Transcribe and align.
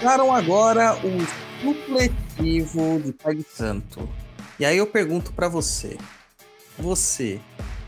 Começaram 0.00 0.34
agora 0.34 0.96
o 1.04 1.62
supletivo 1.62 3.02
de 3.04 3.12
de 3.12 3.42
Santo. 3.54 4.08
E 4.58 4.64
aí 4.64 4.78
eu 4.78 4.86
pergunto 4.86 5.30
para 5.30 5.46
você: 5.46 5.98
você 6.78 7.38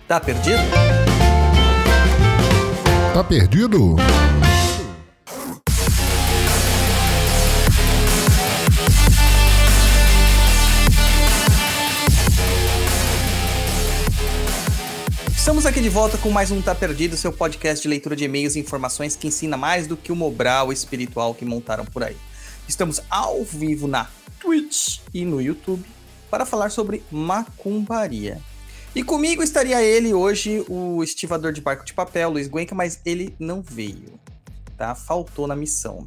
tá 0.06 0.20
perdido? 0.20 0.60
Tá 3.14 3.24
perdido? 3.24 3.96
Estamos 15.42 15.66
aqui 15.66 15.80
de 15.80 15.88
volta 15.88 16.16
com 16.16 16.30
mais 16.30 16.52
um 16.52 16.62
Tá 16.62 16.72
Perdido, 16.72 17.16
seu 17.16 17.32
podcast 17.32 17.82
de 17.82 17.88
leitura 17.88 18.14
de 18.14 18.22
e-mails 18.22 18.54
e 18.54 18.60
informações 18.60 19.16
que 19.16 19.26
ensina 19.26 19.56
mais 19.56 19.88
do 19.88 19.96
que 19.96 20.12
o 20.12 20.16
Mobral 20.16 20.72
espiritual 20.72 21.34
que 21.34 21.44
montaram 21.44 21.84
por 21.84 22.04
aí. 22.04 22.16
Estamos 22.68 23.00
ao 23.10 23.42
vivo 23.42 23.88
na 23.88 24.08
Twitch 24.38 25.00
e 25.12 25.24
no 25.24 25.42
YouTube 25.42 25.84
para 26.30 26.46
falar 26.46 26.70
sobre 26.70 27.02
macumbaria. 27.10 28.40
E 28.94 29.02
comigo 29.02 29.42
estaria 29.42 29.82
ele 29.82 30.14
hoje, 30.14 30.64
o 30.68 31.02
estivador 31.02 31.52
de 31.52 31.60
barco 31.60 31.84
de 31.84 31.92
papel, 31.92 32.30
Luiz 32.30 32.46
Guenca, 32.46 32.76
mas 32.76 33.00
ele 33.04 33.34
não 33.36 33.60
veio, 33.60 34.20
tá? 34.78 34.94
Faltou 34.94 35.48
na 35.48 35.56
missão. 35.56 36.06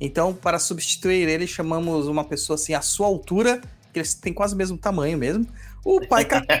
Então, 0.00 0.32
para 0.32 0.60
substituir 0.60 1.28
ele, 1.28 1.48
chamamos 1.48 2.06
uma 2.06 2.22
pessoa 2.22 2.54
assim, 2.54 2.74
à 2.74 2.80
sua 2.80 3.08
altura, 3.08 3.60
que 3.92 4.00
têm 4.20 4.32
quase 4.32 4.54
o 4.54 4.56
mesmo 4.56 4.78
tamanho 4.78 5.18
mesmo, 5.18 5.44
o 5.84 6.06
Pai 6.06 6.24
Kaká. 6.24 6.60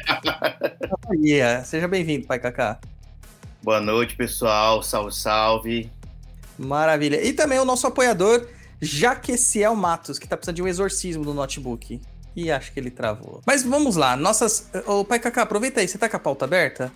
yeah. 1.14 1.64
Seja 1.64 1.88
bem-vindo, 1.88 2.26
Pai 2.26 2.38
Kaká. 2.38 2.78
Boa 3.62 3.80
noite, 3.80 4.16
pessoal. 4.16 4.82
Salve, 4.82 5.14
salve. 5.14 5.92
Maravilha. 6.58 7.22
E 7.24 7.32
também 7.32 7.58
o 7.58 7.64
nosso 7.64 7.86
apoiador, 7.86 8.46
Jaqueciel 8.80 9.74
Matos, 9.74 10.18
que 10.18 10.26
tá 10.26 10.36
precisando 10.36 10.56
de 10.56 10.62
um 10.62 10.68
exorcismo 10.68 11.24
no 11.24 11.34
notebook. 11.34 12.00
E 12.34 12.50
acho 12.50 12.72
que 12.72 12.78
ele 12.78 12.90
travou. 12.90 13.42
Mas 13.46 13.62
vamos 13.62 13.96
lá, 13.96 14.16
nossas. 14.16 14.70
Ô, 14.86 15.04
Pai 15.04 15.18
Kaká, 15.18 15.42
aproveita 15.42 15.80
aí, 15.80 15.88
você 15.88 15.98
tá 15.98 16.08
com 16.08 16.16
a 16.16 16.20
pauta 16.20 16.44
aberta? 16.44 16.92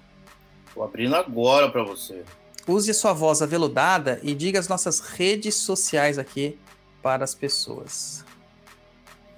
Tô 0.72 0.82
abrindo 0.82 1.14
agora 1.16 1.70
para 1.70 1.82
você. 1.82 2.22
Use 2.66 2.90
a 2.90 2.94
sua 2.94 3.12
voz 3.12 3.42
aveludada 3.42 4.20
e 4.22 4.34
diga 4.34 4.58
as 4.58 4.68
nossas 4.68 5.00
redes 5.00 5.56
sociais 5.56 6.16
aqui 6.16 6.56
para 7.02 7.24
as 7.24 7.34
pessoas. 7.34 8.24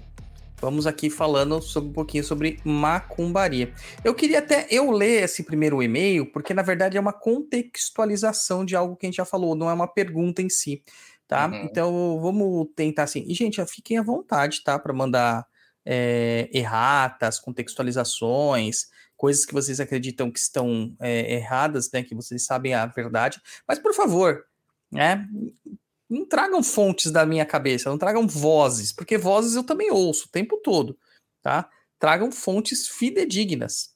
vamos 0.64 0.88
aqui 0.88 1.10
falando 1.10 1.62
sobre 1.62 1.90
um 1.90 1.94
pouquinho 1.94 2.24
sobre 2.24 2.58
macumbaria. 2.64 3.74
Eu 4.02 4.16
queria 4.16 4.40
até 4.40 4.66
eu 4.70 4.90
ler 4.92 5.24
esse 5.24 5.44
primeiro 5.44 5.84
e-mail, 5.84 6.32
porque 6.32 6.54
na 6.54 6.62
verdade 6.62 6.96
é 6.96 7.02
uma 7.02 7.12
contextualização 7.12 8.64
de 8.64 8.74
algo 8.74 8.96
que 8.96 9.06
a 9.06 9.08
gente 9.08 9.18
já 9.18 9.26
falou, 9.26 9.56
não 9.56 9.70
é 9.70 9.74
uma 9.74 9.88
pergunta 9.88 10.42
em 10.42 10.50
si, 10.50 10.82
tá? 11.28 11.48
Uhum. 11.48 11.64
Então 11.66 12.20
vamos 12.22 12.70
tentar 12.78 13.04
assim. 13.04 13.26
E 13.28 13.34
gente, 13.34 13.64
fiquem 13.66 13.98
à 13.98 14.02
vontade, 14.02 14.64
tá, 14.64 14.80
para 14.80 14.94
mandar 14.94 15.46
é, 15.86 16.50
erratas, 16.54 17.40
contextualizações, 17.40 18.86
coisas 19.18 19.46
que 19.46 19.54
vocês 19.54 19.82
acreditam 19.82 20.32
que 20.32 20.40
estão 20.40 20.96
é, 21.02 21.34
erradas, 21.34 21.92
né? 21.92 22.04
Que 22.04 22.16
vocês 22.16 22.46
sabem 22.46 22.74
a 22.74 22.86
verdade. 22.86 23.42
Mas 23.68 23.80
por 23.80 23.94
favor, 23.94 24.46
né? 24.90 25.28
Não 26.10 26.26
tragam 26.26 26.62
fontes 26.62 27.12
da 27.12 27.26
minha 27.26 27.46
cabeça, 27.46 27.90
não 27.90 27.98
tragam 27.98 28.28
vozes, 28.28 28.92
porque 28.92 29.18
vozes 29.18 29.56
eu 29.56 29.64
também 29.64 29.92
ouço 29.92 30.28
o 30.28 30.32
tempo 30.32 30.58
todo, 30.58 30.98
tá? 31.42 31.70
Tragam 32.00 32.32
fontes 32.32 32.88
fidedignas, 32.88 33.96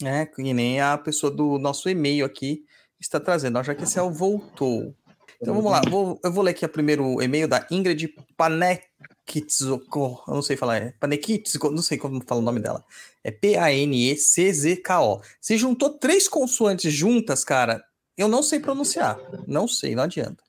né? 0.00 0.26
Que 0.26 0.42
nem 0.52 0.80
a 0.80 0.98
pessoa 0.98 1.30
do 1.30 1.58
nosso 1.58 1.88
e-mail 1.88 2.24
aqui 2.24 2.64
está 3.00 3.18
trazendo. 3.18 3.62
Já 3.62 3.74
que 3.74 3.84
esse 3.84 3.98
é 3.98 4.02
voltou. 4.02 4.94
Então 5.40 5.54
vamos 5.54 5.70
lá, 5.70 5.82
vou, 5.88 6.18
eu 6.22 6.32
vou 6.32 6.42
ler 6.44 6.52
aqui 6.52 6.64
o 6.64 6.68
primeiro 6.68 7.20
e-mail 7.20 7.46
da 7.46 7.66
Ingrid 7.70 8.14
Panekitsuko, 8.36 10.22
eu 10.26 10.34
não 10.34 10.42
sei 10.42 10.56
falar, 10.56 10.78
é 10.78 10.92
Panekitsuko, 10.92 11.70
não 11.70 11.82
sei 11.82 11.98
como 11.98 12.22
fala 12.26 12.40
o 12.40 12.44
nome 12.44 12.60
dela. 12.60 12.82
É 13.22 13.30
P-A-N-E-C-Z-K-O. 13.30 15.20
Se 15.40 15.58
juntou 15.58 15.98
três 15.98 16.28
consoantes 16.28 16.92
juntas, 16.92 17.44
cara, 17.44 17.84
eu 18.16 18.28
não 18.28 18.42
sei 18.42 18.60
pronunciar. 18.60 19.18
Não 19.46 19.68
sei, 19.68 19.94
não 19.94 20.04
adianta. 20.04 20.42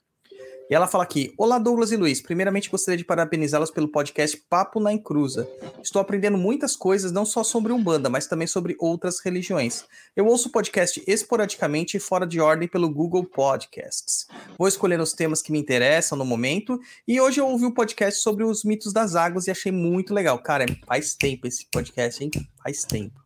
E 0.70 0.74
ela 0.74 0.88
fala 0.88 1.04
aqui: 1.04 1.34
Olá, 1.38 1.60
Douglas 1.60 1.92
e 1.92 1.98
Luiz. 1.98 2.22
Primeiramente, 2.22 2.70
gostaria 2.70 2.98
de 2.98 3.06
parabenizá-los 3.06 3.70
pelo 3.70 3.88
podcast 3.88 4.36
Papo 4.50 4.80
na 4.80 4.92
Encruza. 4.92 5.48
Estou 5.82 6.02
aprendendo 6.02 6.38
muitas 6.38 6.76
coisas, 6.76 7.12
não 7.12 7.26
só 7.26 7.44
sobre 7.44 7.72
Umbanda, 7.72 8.10
mas 8.10 8.26
também 8.26 8.48
sobre 8.48 8.76
outras 8.80 9.20
religiões. 9.20 9.86
Eu 10.16 10.26
ouço 10.26 10.50
o 10.50 10.52
podcast 10.52 11.04
esporadicamente 11.06 11.98
e 11.98 12.00
fora 12.00 12.26
de 12.26 12.40
ordem 12.40 12.68
pelo 12.68 12.90
Google 12.90 13.26
Podcasts. 13.26 14.28
Vou 14.58 14.68
escolher 14.68 15.00
os 15.00 15.14
temas 15.14 15.42
que 15.42 15.52
me 15.52 15.60
interessam 15.60 16.18
no 16.18 16.26
momento. 16.26 16.80
E 17.08 17.22
hoje 17.22 17.40
eu 17.40 17.48
ouvi 17.48 17.66
um 17.66 17.72
podcast 17.72 18.22
sobre 18.22 18.44
os 18.44 18.64
mitos 18.64 18.92
das 18.92 19.16
águas 19.16 19.46
e 19.46 19.52
achei 19.52 19.72
muito 19.72 20.14
legal. 20.14 20.40
Cara, 20.40 20.66
faz 20.88 21.14
tempo 21.14 21.46
esse 21.46 21.68
podcast, 21.72 22.24
hein? 22.24 22.32
Faz 22.64 22.84
tempo. 22.84 23.25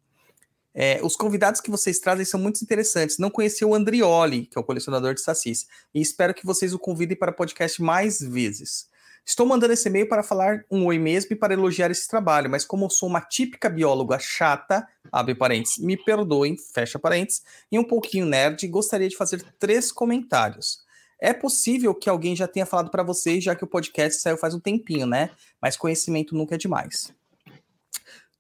É, 0.82 1.02
os 1.04 1.18
convidados 1.18 1.60
que 1.60 1.70
vocês 1.70 2.00
trazem 2.00 2.24
são 2.24 2.40
muito 2.40 2.62
interessantes. 2.62 3.18
Não 3.18 3.30
conheci 3.30 3.66
o 3.66 3.76
Andrioli, 3.76 4.46
que 4.46 4.58
é 4.58 4.62
o 4.62 4.64
colecionador 4.64 5.14
de 5.14 5.20
sacis, 5.20 5.68
e 5.94 6.00
espero 6.00 6.34
que 6.34 6.46
vocês 6.46 6.74
o 6.74 6.80
convidem 6.80 7.18
para 7.18 7.34
podcast 7.34 7.82
mais 7.82 8.22
vezes. 8.22 8.88
Estou 9.26 9.46
mandando 9.46 9.74
esse 9.74 9.90
e-mail 9.90 10.08
para 10.08 10.24
falar 10.24 10.64
um 10.72 10.86
oi 10.86 10.98
mesmo 10.98 11.34
e 11.34 11.36
para 11.36 11.54
elogiar 11.54 11.92
esse 11.92 12.08
trabalho, 12.08 12.50
mas 12.50 12.64
como 12.64 12.86
eu 12.86 12.90
sou 12.90 13.10
uma 13.10 13.20
típica 13.20 13.70
bióloga 13.70 14.18
chata, 14.20 14.88
abre 15.12 15.36
parênteses, 15.36 15.80
me 15.80 15.98
perdoem, 15.98 16.56
fecha 16.74 16.98
parênteses, 16.98 17.42
e 17.70 17.78
um 17.78 17.84
pouquinho 17.84 18.26
nerd, 18.26 18.66
gostaria 18.70 19.10
de 19.10 19.18
fazer 19.18 19.44
três 19.60 19.92
comentários. 19.92 20.80
É 21.20 21.34
possível 21.34 21.94
que 21.94 22.10
alguém 22.10 22.38
já 22.38 22.48
tenha 22.48 22.66
falado 22.66 22.90
para 22.90 23.04
vocês, 23.04 23.44
já 23.44 23.54
que 23.54 23.66
o 23.66 23.68
podcast 23.68 24.22
saiu 24.22 24.38
faz 24.38 24.54
um 24.54 24.62
tempinho, 24.62 25.06
né? 25.06 25.32
Mas 25.62 25.76
conhecimento 25.76 26.34
nunca 26.34 26.56
é 26.56 26.58
demais. 26.58 27.14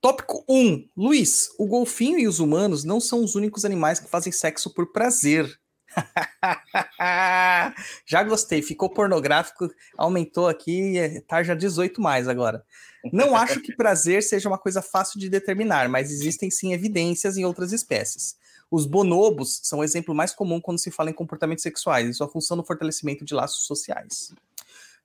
Tópico 0.01 0.45
1. 0.47 0.87
Luiz, 0.95 1.49
o 1.57 1.65
golfinho 1.65 2.17
e 2.17 2.27
os 2.27 2.39
humanos 2.39 2.85
não 2.85 3.01
são 3.01 3.21
os 3.21 3.35
únicos 3.35 3.65
animais 3.65 3.99
que 3.99 4.09
fazem 4.09 4.31
sexo 4.31 4.73
por 4.73 4.93
prazer. 4.93 5.59
já 8.05 8.23
gostei, 8.23 8.61
ficou 8.61 8.89
pornográfico, 8.89 9.69
aumentou 9.97 10.47
aqui, 10.47 11.21
tá 11.27 11.43
já 11.43 11.53
18 11.53 12.01
mais 12.01 12.29
agora. 12.29 12.63
Não 13.11 13.35
acho 13.35 13.61
que 13.61 13.75
prazer 13.75 14.23
seja 14.23 14.47
uma 14.47 14.57
coisa 14.57 14.81
fácil 14.81 15.19
de 15.19 15.29
determinar, 15.29 15.89
mas 15.89 16.11
existem 16.11 16.49
sim 16.49 16.71
evidências 16.71 17.35
em 17.35 17.43
outras 17.43 17.73
espécies. 17.73 18.37
Os 18.71 18.85
bonobos 18.85 19.59
são 19.63 19.79
o 19.79 19.83
exemplo 19.83 20.15
mais 20.15 20.31
comum 20.31 20.61
quando 20.61 20.79
se 20.79 20.91
fala 20.91 21.09
em 21.09 21.13
comportamentos 21.13 21.63
sexuais 21.63 22.07
e 22.07 22.13
sua 22.13 22.29
função 22.29 22.55
no 22.55 22.63
fortalecimento 22.63 23.25
de 23.25 23.33
laços 23.33 23.65
sociais. 23.65 24.31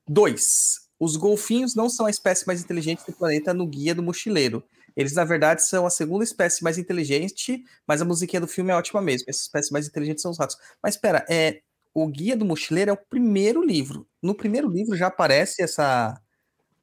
2. 0.07 0.85
Os 1.01 1.17
golfinhos 1.17 1.75
não 1.75 1.89
são 1.89 2.07
a 2.07 2.11
espécie 2.11 2.47
mais 2.47 2.63
inteligente 2.63 3.05
do 3.07 3.13
planeta 3.13 3.53
no 3.53 3.67
Guia 3.67 3.95
do 3.95 4.03
Mochileiro. 4.03 4.63
Eles, 4.97 5.13
na 5.15 5.25
verdade, 5.25 5.65
são 5.65 5.87
a 5.87 5.91
segunda 5.91 6.25
espécie 6.25 6.63
mais 6.63 6.79
inteligente, 6.79 7.65
mas 7.87 8.01
a 8.01 8.05
musiquinha 8.05 8.41
do 8.41 8.47
filme 8.47 8.71
é 8.71 8.75
ótima 8.75 9.01
mesmo. 9.01 9.27
Essa 9.29 9.43
espécie 9.43 9.73
mais 9.73 9.89
inteligente 9.89 10.21
são 10.21 10.31
os 10.31 10.39
ratos. 10.39 10.57
Mas 10.83 10.95
espera, 10.95 11.25
é, 11.29 11.63
o 11.93 12.07
Guia 12.07 12.37
do 12.37 12.45
Mochileiro 12.45 12.91
é 12.91 12.95
o 12.95 12.97
primeiro 12.97 13.63
livro. 13.63 14.07
No 14.23 14.35
primeiro 14.35 14.69
livro 14.69 14.97
já 14.97 15.09
aparece 15.09 15.63
essa 15.63 16.21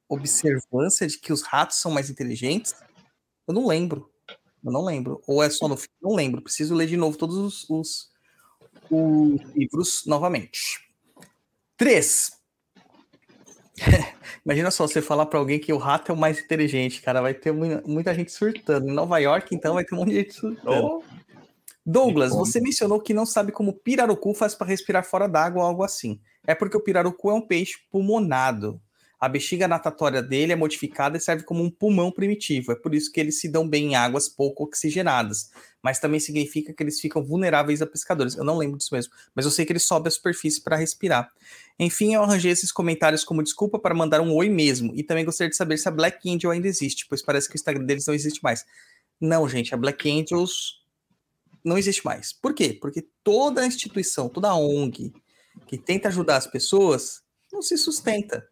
observância 0.08 1.06
de 1.06 1.18
que 1.18 1.32
os 1.32 1.42
ratos 1.42 1.78
são 1.78 1.90
mais 1.90 2.10
inteligentes. 2.10 2.74
Eu 3.46 3.54
não 3.54 3.66
lembro. 3.66 4.10
Eu 4.64 4.70
não 4.70 4.84
lembro. 4.84 5.22
Ou 5.26 5.42
é 5.42 5.48
só 5.48 5.66
no 5.66 5.76
filme? 5.76 5.94
Não 6.00 6.14
lembro. 6.14 6.42
Preciso 6.42 6.74
ler 6.74 6.86
de 6.86 6.96
novo 6.96 7.16
todos 7.16 7.36
os, 7.36 7.70
os, 7.70 8.10
os 8.90 9.40
livros 9.54 10.04
novamente. 10.06 10.86
Três. 11.76 12.41
Imagina 14.44 14.70
só 14.70 14.86
você 14.86 15.00
falar 15.00 15.26
para 15.26 15.38
alguém 15.38 15.58
que 15.58 15.72
o 15.72 15.78
rato 15.78 16.10
é 16.10 16.14
o 16.14 16.18
mais 16.18 16.38
inteligente, 16.38 17.00
cara, 17.00 17.20
vai 17.20 17.34
ter 17.34 17.52
muita 17.52 18.14
gente 18.14 18.32
surtando. 18.32 18.88
Em 18.88 18.92
Nova 18.92 19.18
York, 19.18 19.54
então, 19.54 19.74
vai 19.74 19.84
ter 19.84 19.94
um 19.94 19.98
monte 19.98 20.10
de 20.10 20.16
gente 20.16 20.34
surtando. 20.34 20.84
Oh. 20.84 21.02
Douglas, 21.84 22.30
você 22.30 22.60
mencionou 22.60 23.00
que 23.00 23.12
não 23.12 23.26
sabe 23.26 23.50
como 23.50 23.72
pirarucu 23.72 24.34
faz 24.34 24.54
para 24.54 24.68
respirar 24.68 25.04
fora 25.04 25.28
d'água 25.28 25.62
ou 25.62 25.68
algo 25.68 25.82
assim. 25.82 26.20
É 26.46 26.54
porque 26.54 26.76
o 26.76 26.80
pirarucu 26.80 27.30
é 27.30 27.34
um 27.34 27.40
peixe 27.40 27.74
pulmonado. 27.90 28.80
A 29.18 29.28
bexiga 29.28 29.68
natatória 29.68 30.22
dele 30.22 30.52
é 30.52 30.56
modificada 30.56 31.16
e 31.16 31.20
serve 31.20 31.44
como 31.44 31.62
um 31.62 31.70
pulmão 31.70 32.10
primitivo. 32.10 32.72
É 32.72 32.74
por 32.74 32.94
isso 32.94 33.10
que 33.10 33.20
eles 33.20 33.40
se 33.40 33.48
dão 33.48 33.68
bem 33.68 33.92
em 33.92 33.94
águas 33.94 34.28
pouco 34.28 34.64
oxigenadas. 34.64 35.50
Mas 35.82 35.98
também 35.98 36.20
significa 36.20 36.72
que 36.72 36.82
eles 36.82 37.00
ficam 37.00 37.24
vulneráveis 37.24 37.82
a 37.82 37.86
pescadores. 37.86 38.36
Eu 38.36 38.44
não 38.44 38.56
lembro 38.56 38.78
disso 38.78 38.94
mesmo, 38.94 39.12
mas 39.34 39.44
eu 39.44 39.50
sei 39.50 39.66
que 39.66 39.72
eles 39.72 39.84
sobem 39.84 40.08
a 40.08 40.10
superfície 40.10 40.60
para 40.62 40.76
respirar. 40.76 41.30
Enfim, 41.78 42.14
eu 42.14 42.22
arranjei 42.22 42.52
esses 42.52 42.70
comentários 42.70 43.24
como 43.24 43.42
desculpa 43.42 43.78
para 43.78 43.94
mandar 43.94 44.20
um 44.20 44.32
oi 44.32 44.48
mesmo. 44.48 44.92
E 44.94 45.02
também 45.02 45.24
gostaria 45.24 45.50
de 45.50 45.56
saber 45.56 45.76
se 45.76 45.88
a 45.88 45.90
Black 45.90 46.28
Angel 46.30 46.50
ainda 46.50 46.68
existe, 46.68 47.06
pois 47.08 47.22
parece 47.22 47.48
que 47.48 47.54
o 47.54 47.58
Instagram 47.58 47.84
deles 47.84 48.06
não 48.06 48.14
existe 48.14 48.42
mais. 48.42 48.64
Não, 49.20 49.48
gente, 49.48 49.74
a 49.74 49.76
Black 49.76 50.08
Angels 50.08 50.82
não 51.64 51.76
existe 51.76 52.04
mais. 52.04 52.32
Por 52.32 52.54
quê? 52.54 52.76
Porque 52.80 53.06
toda 53.24 53.66
instituição, 53.66 54.28
toda 54.28 54.54
ONG 54.54 55.12
que 55.66 55.76
tenta 55.76 56.08
ajudar 56.08 56.36
as 56.36 56.46
pessoas 56.46 57.22
não 57.52 57.60
se 57.60 57.76
sustenta 57.76 58.48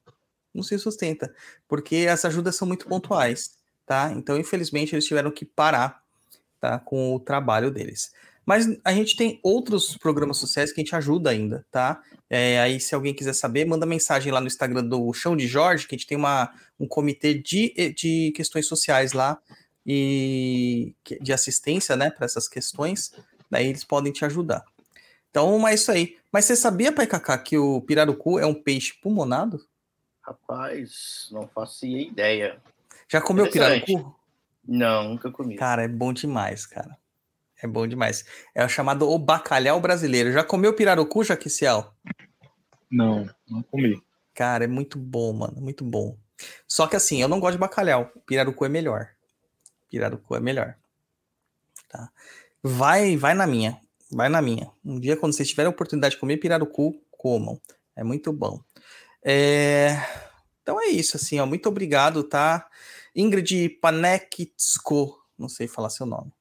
não 0.55 0.63
se 0.63 0.79
sustenta, 0.79 1.35
porque 1.69 2.07
as 2.11 2.25
ajudas 2.25 2.57
são 2.57 2.67
muito 2.67 2.87
pontuais, 2.87 3.53
tá? 3.87 4.13
Então, 4.13 4.39
infelizmente, 4.39 4.95
eles 4.95 5.07
tiveram 5.07 5.31
que 5.31 5.45
parar, 5.45 6.00
tá, 6.61 6.79
com 6.79 7.15
o 7.15 7.21
trabalho 7.21 7.71
deles. 7.71 8.13
Mas 8.45 8.67
a 8.85 8.93
gente 8.93 9.17
tem 9.17 9.39
outros 9.43 9.97
programas 9.97 10.39
sociais 10.39 10.73
que 10.73 10.81
a 10.81 10.85
gente 10.85 10.97
ajuda 10.97 11.31
ainda, 11.31 11.65
tá? 11.71 12.03
É, 12.29 12.61
aí, 12.61 12.81
se 12.81 12.95
alguém 12.95 13.15
quiser 13.15 13.33
saber, 13.33 13.65
manda 13.65 13.87
mensagem 13.87 14.33
lá 14.33 14.41
no 14.41 14.47
Instagram 14.47 14.85
do 14.85 15.13
Chão 15.13 15.37
de 15.37 15.47
Jorge, 15.47 15.87
que 15.87 15.95
a 15.95 15.99
gente 15.99 16.07
tem 16.07 16.19
uma, 16.19 16.53
um 16.79 16.87
comitê 16.87 17.35
de, 17.35 17.93
de 17.97 18.33
questões 18.35 18.67
sociais 18.67 19.13
lá 19.13 19.39
e 19.87 20.95
de 21.21 21.33
assistência, 21.33 21.97
né, 21.97 22.11
para 22.11 22.25
essas 22.25 22.49
questões. 22.49 23.13
Daí 23.51 23.69
eles 23.69 23.85
podem 23.85 24.13
te 24.13 24.25
ajudar. 24.25 24.65
Então, 25.31 25.67
é 25.67 25.75
isso 25.75 25.91
aí. 25.91 26.17
Mas 26.33 26.45
você 26.45 26.57
sabia, 26.57 26.93
Pai 26.93 27.07
Cacá, 27.07 27.39
que 27.39 27.57
o 27.57 27.81
pirarucu 27.81 28.39
é 28.39 28.47
um 28.47 28.55
peixe 28.55 28.95
pulmonado? 29.01 29.65
Rapaz, 30.23 31.29
não 31.31 31.49
fazia 31.49 32.01
ideia. 32.01 32.61
Já 33.09 33.21
comeu 33.21 33.51
pirarucu? 33.51 34.15
Não, 34.71 35.09
nunca 35.09 35.33
comi. 35.33 35.57
Cara, 35.57 35.83
é 35.83 35.89
bom 35.89 36.13
demais, 36.13 36.65
cara. 36.65 36.97
É 37.61 37.67
bom 37.67 37.89
demais. 37.89 38.25
É 38.55 38.65
o 38.65 38.69
chamado 38.69 39.11
o 39.11 39.19
bacalhau 39.19 39.81
brasileiro. 39.81 40.31
Já 40.31 40.45
comeu 40.45 40.73
pirarucu, 40.73 41.25
Jaquiciel? 41.25 41.93
Não, 42.89 43.29
não 43.49 43.65
comi. 43.65 44.01
Cara, 44.33 44.63
é 44.63 44.69
muito 44.69 44.97
bom, 44.97 45.33
mano. 45.33 45.61
Muito 45.61 45.85
bom. 45.85 46.17
Só 46.69 46.87
que 46.87 46.95
assim, 46.95 47.21
eu 47.21 47.27
não 47.27 47.41
gosto 47.41 47.55
de 47.55 47.59
bacalhau. 47.59 48.13
Pirarucu 48.25 48.65
é 48.65 48.69
melhor. 48.69 49.09
Pirarucu 49.91 50.37
é 50.37 50.41
melhor. 50.41 50.77
Tá? 51.89 52.09
Vai, 52.63 53.17
vai 53.17 53.35
na 53.35 53.49
minha. 53.49 53.77
Vai 54.09 54.29
na 54.29 54.41
minha. 54.41 54.71
Um 54.85 55.01
dia, 55.01 55.17
quando 55.17 55.33
vocês 55.33 55.49
tiverem 55.49 55.67
a 55.67 55.71
oportunidade 55.71 56.15
de 56.15 56.21
comer 56.21 56.37
pirarucu, 56.37 56.95
comam. 57.11 57.61
É 57.97 58.05
muito 58.05 58.33
bom. 58.33 58.61
É... 59.21 59.97
Então 60.63 60.81
é 60.81 60.87
isso, 60.87 61.17
assim, 61.17 61.41
ó. 61.41 61.47
Muito 61.47 61.69
obrigado, 61.69 62.23
tá? 62.23 62.69
Ingrid 63.15 63.69
Panekitsko, 63.81 65.19
não 65.39 65.49
sei 65.49 65.67
falar 65.67 65.91
seu 65.91 66.07
nome, 66.07 66.33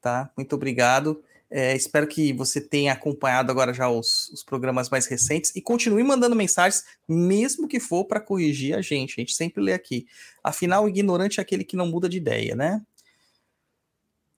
tá? 0.00 0.30
Muito 0.36 0.54
obrigado. 0.54 1.22
É, 1.50 1.74
espero 1.74 2.06
que 2.06 2.32
você 2.32 2.60
tenha 2.60 2.92
acompanhado 2.92 3.50
agora 3.50 3.72
já 3.72 3.88
os, 3.88 4.28
os, 4.28 4.44
programas 4.44 4.90
mais 4.90 5.06
recentes 5.06 5.56
e 5.56 5.62
continue 5.62 6.02
mandando 6.02 6.36
mensagens, 6.36 6.84
mesmo 7.08 7.66
que 7.66 7.80
for 7.80 8.04
para 8.04 8.20
corrigir 8.20 8.76
a 8.76 8.82
gente. 8.82 9.14
A 9.18 9.22
gente 9.22 9.34
sempre 9.34 9.62
lê 9.62 9.72
aqui. 9.72 10.06
Afinal, 10.44 10.84
o 10.84 10.88
ignorante 10.88 11.40
é 11.40 11.42
aquele 11.42 11.64
que 11.64 11.76
não 11.76 11.86
muda 11.86 12.06
de 12.06 12.18
ideia, 12.18 12.54
né? 12.54 12.82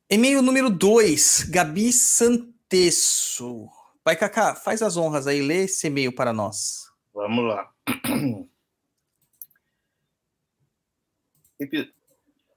E-mail 0.08 0.40
número 0.40 0.70
2, 0.70 1.46
Gabi 1.50 1.92
Santesso. 1.92 3.68
Pai 4.04 4.16
Kaká, 4.16 4.54
faz 4.54 4.80
as 4.80 4.96
honras 4.96 5.26
aí, 5.26 5.40
lê 5.42 5.64
esse 5.64 5.88
e-mail 5.88 6.12
para 6.12 6.32
nós. 6.32 6.90
Vamos 7.12 7.44
lá. 7.44 7.70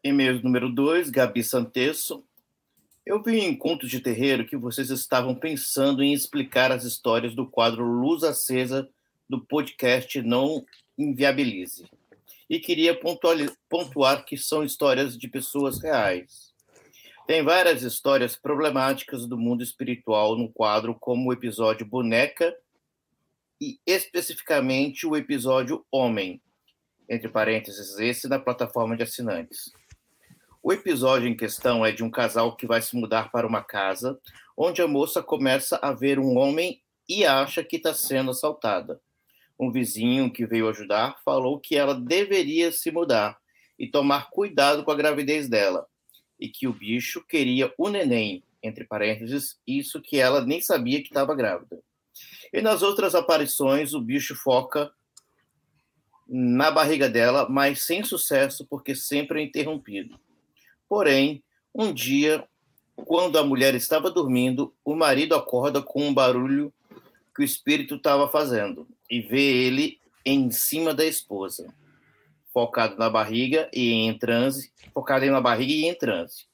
E-mail 0.02 0.42
número 0.42 0.70
2, 0.70 1.10
Gabi 1.10 1.44
Santesso. 1.44 2.24
Eu 3.06 3.22
vi 3.22 3.40
em 3.40 3.54
Contos 3.54 3.90
de 3.90 4.00
Terreiro 4.00 4.46
que 4.46 4.56
vocês 4.56 4.90
estavam 4.90 5.36
pensando 5.36 6.02
em 6.02 6.14
explicar 6.14 6.72
as 6.72 6.86
histórias 6.86 7.36
do 7.36 7.46
quadro 7.46 7.84
Luz 7.84 8.24
Acesa 8.24 8.90
do 9.30 9.42
podcast 9.42 10.22
Não 10.22 10.66
Inviabilize. 10.98 11.86
E 12.50 12.60
queria 12.60 12.98
pontuar 13.68 14.24
que 14.24 14.38
são 14.38 14.64
histórias 14.64 15.18
de 15.18 15.28
pessoas 15.28 15.82
reais. 15.82 16.54
Tem 17.28 17.44
várias 17.44 17.84
histórias 17.84 18.38
problemáticas 18.38 19.28
do 19.28 19.38
mundo 19.38 19.64
espiritual 19.64 20.38
no 20.38 20.48
quadro, 20.48 20.96
como 20.98 21.30
o 21.30 21.34
episódio 21.34 21.86
Boneca 21.86 22.56
e 23.60 23.78
especificamente 23.86 25.06
o 25.06 25.18
episódio 25.18 25.86
Homem, 25.92 26.42
entre 27.10 27.30
parênteses, 27.30 28.00
esse 28.00 28.28
na 28.28 28.40
plataforma 28.40 28.96
de 28.96 29.04
assinantes. 29.04 29.72
O 30.62 30.72
episódio 30.72 31.28
em 31.28 31.36
questão 31.36 31.86
é 31.86 31.92
de 31.92 32.04
um 32.04 32.10
casal 32.10 32.56
que 32.56 32.66
vai 32.66 32.82
se 32.82 32.96
mudar 32.96 33.32
para 33.32 33.46
uma 33.46 33.62
casa 33.64 34.20
onde 34.58 34.82
a 34.82 34.88
moça 34.88 35.22
começa 35.22 35.78
a 35.82 35.92
ver 35.92 36.20
um 36.20 36.38
homem 36.38 36.82
e 37.08 37.26
acha 37.26 37.64
que 37.64 37.76
está 37.76 37.94
sendo 37.94 38.32
assaltada. 38.32 39.02
Um 39.60 39.72
vizinho 39.72 40.32
que 40.32 40.46
veio 40.46 40.70
ajudar 40.70 41.22
falou 41.24 41.60
que 41.60 41.76
ela 41.76 41.94
deveria 41.94 42.72
se 42.72 42.92
mudar 42.92 43.38
e 43.78 43.88
tomar 43.88 44.30
cuidado 44.30 44.84
com 44.84 44.92
a 44.92 44.96
gravidez 44.96 45.50
dela, 45.50 45.86
e 46.40 46.48
que 46.48 46.68
o 46.68 46.74
bicho 46.74 47.26
queria 47.28 47.74
o 47.78 47.90
neném, 47.90 48.44
entre 48.62 48.86
parênteses, 48.86 49.60
isso 49.68 50.02
que 50.02 50.20
ela 50.20 50.46
nem 50.46 50.62
sabia 50.62 51.02
que 51.02 51.08
estava 51.08 51.36
grávida. 51.36 51.80
E 52.54 52.62
nas 52.62 52.82
outras 52.82 53.16
aparições, 53.16 53.94
o 53.94 54.02
bicho 54.02 54.36
foca 54.36 54.92
na 56.28 56.72
barriga 56.72 57.10
dela, 57.10 57.48
mas 57.50 57.84
sem 57.84 58.04
sucesso, 58.04 58.66
porque 58.70 58.96
sempre 58.96 59.42
é 59.42 59.44
interrompido. 59.44 60.20
Porém, 60.88 61.44
um 61.74 61.92
dia, 61.92 62.44
quando 62.96 63.38
a 63.38 63.44
mulher 63.44 63.76
estava 63.76 64.12
dormindo, 64.12 64.74
o 64.86 64.96
marido 64.96 65.36
acorda 65.36 65.82
com 65.82 66.08
um 66.08 66.14
barulho 66.14 66.74
que 67.36 67.42
o 67.42 67.44
espírito 67.44 67.96
estava 67.96 68.28
fazendo 68.28 68.88
e 69.10 69.22
vê 69.22 69.42
ele 69.42 70.00
em 70.26 70.52
cima 70.52 70.94
da 70.94 71.04
esposa, 71.04 71.74
focado 72.54 72.98
na 72.98 73.10
barriga 73.10 73.70
e 73.74 73.92
em 73.92 74.18
transe, 74.18 74.72
focado 74.94 75.26
na 75.26 75.42
barriga 75.42 75.74
e 75.74 75.86
em 75.86 75.96
transe. 75.96 76.46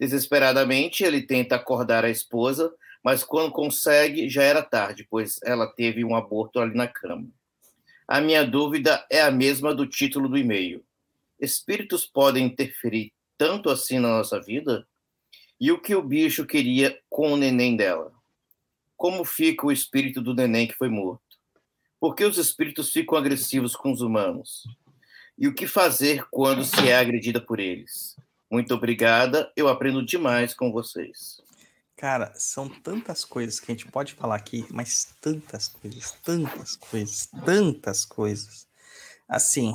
Desesperadamente, 0.00 1.04
ele 1.04 1.22
tenta 1.22 1.54
acordar 1.54 2.04
a 2.04 2.10
esposa, 2.10 2.72
mas 3.04 3.22
quando 3.22 3.52
consegue, 3.52 4.28
já 4.28 4.42
era 4.42 4.62
tarde, 4.62 5.06
pois 5.08 5.38
ela 5.44 5.66
teve 5.66 6.04
um 6.04 6.16
aborto 6.16 6.58
ali 6.58 6.74
na 6.74 6.88
cama. 6.88 7.28
A 8.06 8.20
minha 8.20 8.46
dúvida 8.46 9.04
é 9.10 9.22
a 9.22 9.30
mesma 9.30 9.74
do 9.74 9.86
título 9.86 10.28
do 10.28 10.36
e-mail. 10.36 10.84
Espíritos 11.40 12.04
podem 12.04 12.44
interferir 12.44 13.12
tanto 13.38 13.70
assim 13.70 13.98
na 13.98 14.08
nossa 14.08 14.38
vida? 14.40 14.86
E 15.58 15.72
o 15.72 15.80
que 15.80 15.94
o 15.94 16.02
bicho 16.02 16.44
queria 16.44 16.98
com 17.08 17.32
o 17.32 17.36
neném 17.36 17.76
dela? 17.76 18.12
Como 18.94 19.24
fica 19.24 19.66
o 19.66 19.72
espírito 19.72 20.20
do 20.20 20.34
neném 20.34 20.66
que 20.66 20.74
foi 20.74 20.90
morto? 20.90 21.22
Por 21.98 22.14
que 22.14 22.24
os 22.24 22.36
espíritos 22.36 22.92
ficam 22.92 23.16
agressivos 23.16 23.74
com 23.74 23.90
os 23.90 24.02
humanos? 24.02 24.64
E 25.38 25.48
o 25.48 25.54
que 25.54 25.66
fazer 25.66 26.26
quando 26.30 26.62
se 26.62 26.88
é 26.88 26.96
agredida 26.96 27.40
por 27.40 27.58
eles? 27.58 28.16
Muito 28.50 28.74
obrigada, 28.74 29.50
eu 29.56 29.66
aprendo 29.66 30.04
demais 30.04 30.52
com 30.52 30.70
vocês. 30.70 31.42
Cara, 31.96 32.32
são 32.36 32.68
tantas 32.68 33.24
coisas 33.24 33.60
que 33.60 33.70
a 33.70 33.74
gente 33.74 33.86
pode 33.86 34.14
falar 34.14 34.34
aqui, 34.34 34.66
mas 34.70 35.14
tantas 35.20 35.68
coisas, 35.68 36.12
tantas 36.22 36.76
coisas, 36.76 37.28
tantas 37.44 38.04
coisas. 38.04 38.66
Assim, 39.28 39.74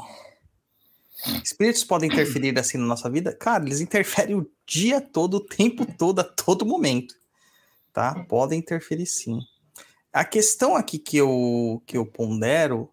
espíritos 1.43 1.83
podem 1.83 2.09
interferir 2.09 2.57
assim 2.59 2.77
na 2.77 2.85
nossa 2.85 3.09
vida? 3.09 3.33
Cara, 3.33 3.65
eles 3.65 3.79
interferem 3.79 4.35
o 4.35 4.49
dia 4.65 4.99
todo, 4.99 5.35
o 5.35 5.39
tempo 5.39 5.85
todo, 5.97 6.19
a 6.19 6.23
todo 6.23 6.65
momento. 6.65 7.15
Tá? 7.93 8.13
Podem 8.25 8.59
interferir 8.59 9.05
sim. 9.05 9.39
A 10.11 10.25
questão 10.25 10.75
aqui 10.75 10.99
que 10.99 11.17
eu, 11.17 11.81
que 11.85 11.97
eu 11.97 12.05
pondero 12.05 12.91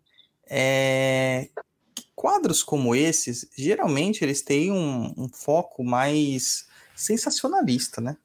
é 0.49 1.49
que 1.95 2.04
quadros 2.14 2.62
como 2.62 2.95
esses, 2.95 3.49
geralmente 3.56 4.23
eles 4.23 4.40
têm 4.40 4.71
um, 4.71 5.12
um 5.16 5.28
foco 5.28 5.83
mais 5.83 6.66
sensacionalista, 6.95 8.00
né? 8.00 8.16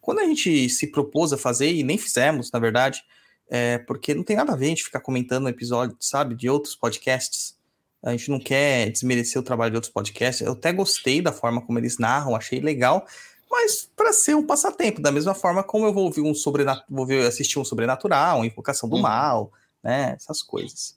Quando 0.00 0.20
a 0.20 0.24
gente 0.24 0.68
se 0.68 0.86
propôs 0.86 1.32
a 1.32 1.38
fazer, 1.38 1.72
e 1.72 1.82
nem 1.82 1.98
fizemos, 1.98 2.50
na 2.50 2.58
verdade, 2.58 3.02
é, 3.48 3.78
porque 3.78 4.14
não 4.14 4.22
tem 4.22 4.36
nada 4.36 4.52
a 4.52 4.56
ver 4.56 4.66
a 4.66 4.68
gente 4.68 4.84
ficar 4.84 5.00
comentando 5.00 5.48
episódios, 5.48 5.98
sabe, 6.00 6.34
de 6.34 6.48
outros 6.48 6.74
podcasts. 6.74 7.58
A 8.02 8.12
gente 8.12 8.30
não 8.30 8.38
quer 8.38 8.90
desmerecer 8.90 9.40
o 9.40 9.44
trabalho 9.44 9.72
de 9.72 9.76
outros 9.76 9.92
podcasts. 9.92 10.46
Eu 10.46 10.52
até 10.52 10.72
gostei 10.72 11.20
da 11.20 11.32
forma 11.32 11.60
como 11.60 11.78
eles 11.78 11.98
narram, 11.98 12.34
achei 12.34 12.60
legal, 12.60 13.06
mas 13.50 13.90
para 13.96 14.12
ser 14.12 14.36
um 14.36 14.46
passatempo, 14.46 15.02
da 15.02 15.10
mesma 15.10 15.34
forma 15.34 15.62
como 15.62 15.84
eu 15.84 15.92
vou 15.92 16.04
ouvir 16.04 16.20
um 16.20 16.32
sobrenatural, 16.32 16.86
vou 16.88 17.26
assistir 17.26 17.58
um 17.58 17.64
sobrenatural, 17.64 18.38
uma 18.38 18.46
invocação 18.46 18.88
do 18.88 18.96
hum. 18.96 19.02
mal, 19.02 19.52
né? 19.82 20.14
Essas 20.16 20.42
coisas. 20.42 20.96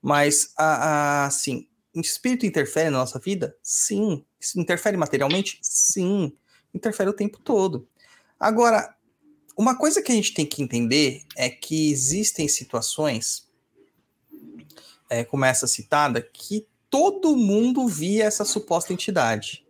Mas, 0.00 0.52
a, 0.56 0.64
a, 0.64 1.26
assim, 1.26 1.66
espírito 1.94 2.46
interfere 2.46 2.90
na 2.90 2.98
nossa 2.98 3.18
vida? 3.18 3.56
Sim. 3.62 4.24
Interfere 4.54 4.96
materialmente? 4.96 5.58
Sim. 5.62 6.32
Interfere 6.72 7.10
o 7.10 7.14
tempo 7.14 7.40
todo. 7.40 7.88
Agora, 8.38 8.94
uma 9.56 9.76
coisa 9.76 10.00
que 10.00 10.12
a 10.12 10.14
gente 10.14 10.32
tem 10.32 10.46
que 10.46 10.62
entender 10.62 11.22
é 11.36 11.50
que 11.50 11.90
existem 11.90 12.46
situações, 12.46 13.48
é, 15.10 15.24
como 15.24 15.44
essa 15.44 15.66
citada, 15.66 16.22
que 16.22 16.66
todo 16.88 17.36
mundo 17.36 17.86
via 17.88 18.24
essa 18.24 18.44
suposta 18.44 18.92
entidade. 18.92 19.66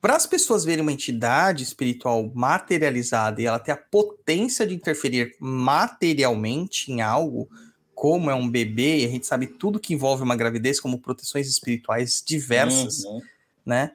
Para 0.00 0.16
as 0.16 0.26
pessoas 0.26 0.64
verem 0.64 0.82
uma 0.82 0.92
entidade 0.92 1.62
espiritual 1.62 2.30
materializada 2.34 3.42
e 3.42 3.46
ela 3.46 3.58
ter 3.58 3.72
a 3.72 3.76
potência 3.76 4.66
de 4.66 4.74
interferir 4.74 5.36
materialmente 5.38 6.90
em 6.90 7.02
algo, 7.02 7.50
como 7.94 8.30
é 8.30 8.34
um 8.34 8.48
bebê, 8.48 9.00
e 9.00 9.04
a 9.04 9.08
gente 9.08 9.26
sabe 9.26 9.46
tudo 9.46 9.80
que 9.80 9.92
envolve 9.92 10.22
uma 10.22 10.36
gravidez, 10.36 10.80
como 10.80 11.00
proteções 11.00 11.48
espirituais 11.48 12.22
diversas, 12.24 13.04
uhum. 13.04 13.20
né? 13.66 13.92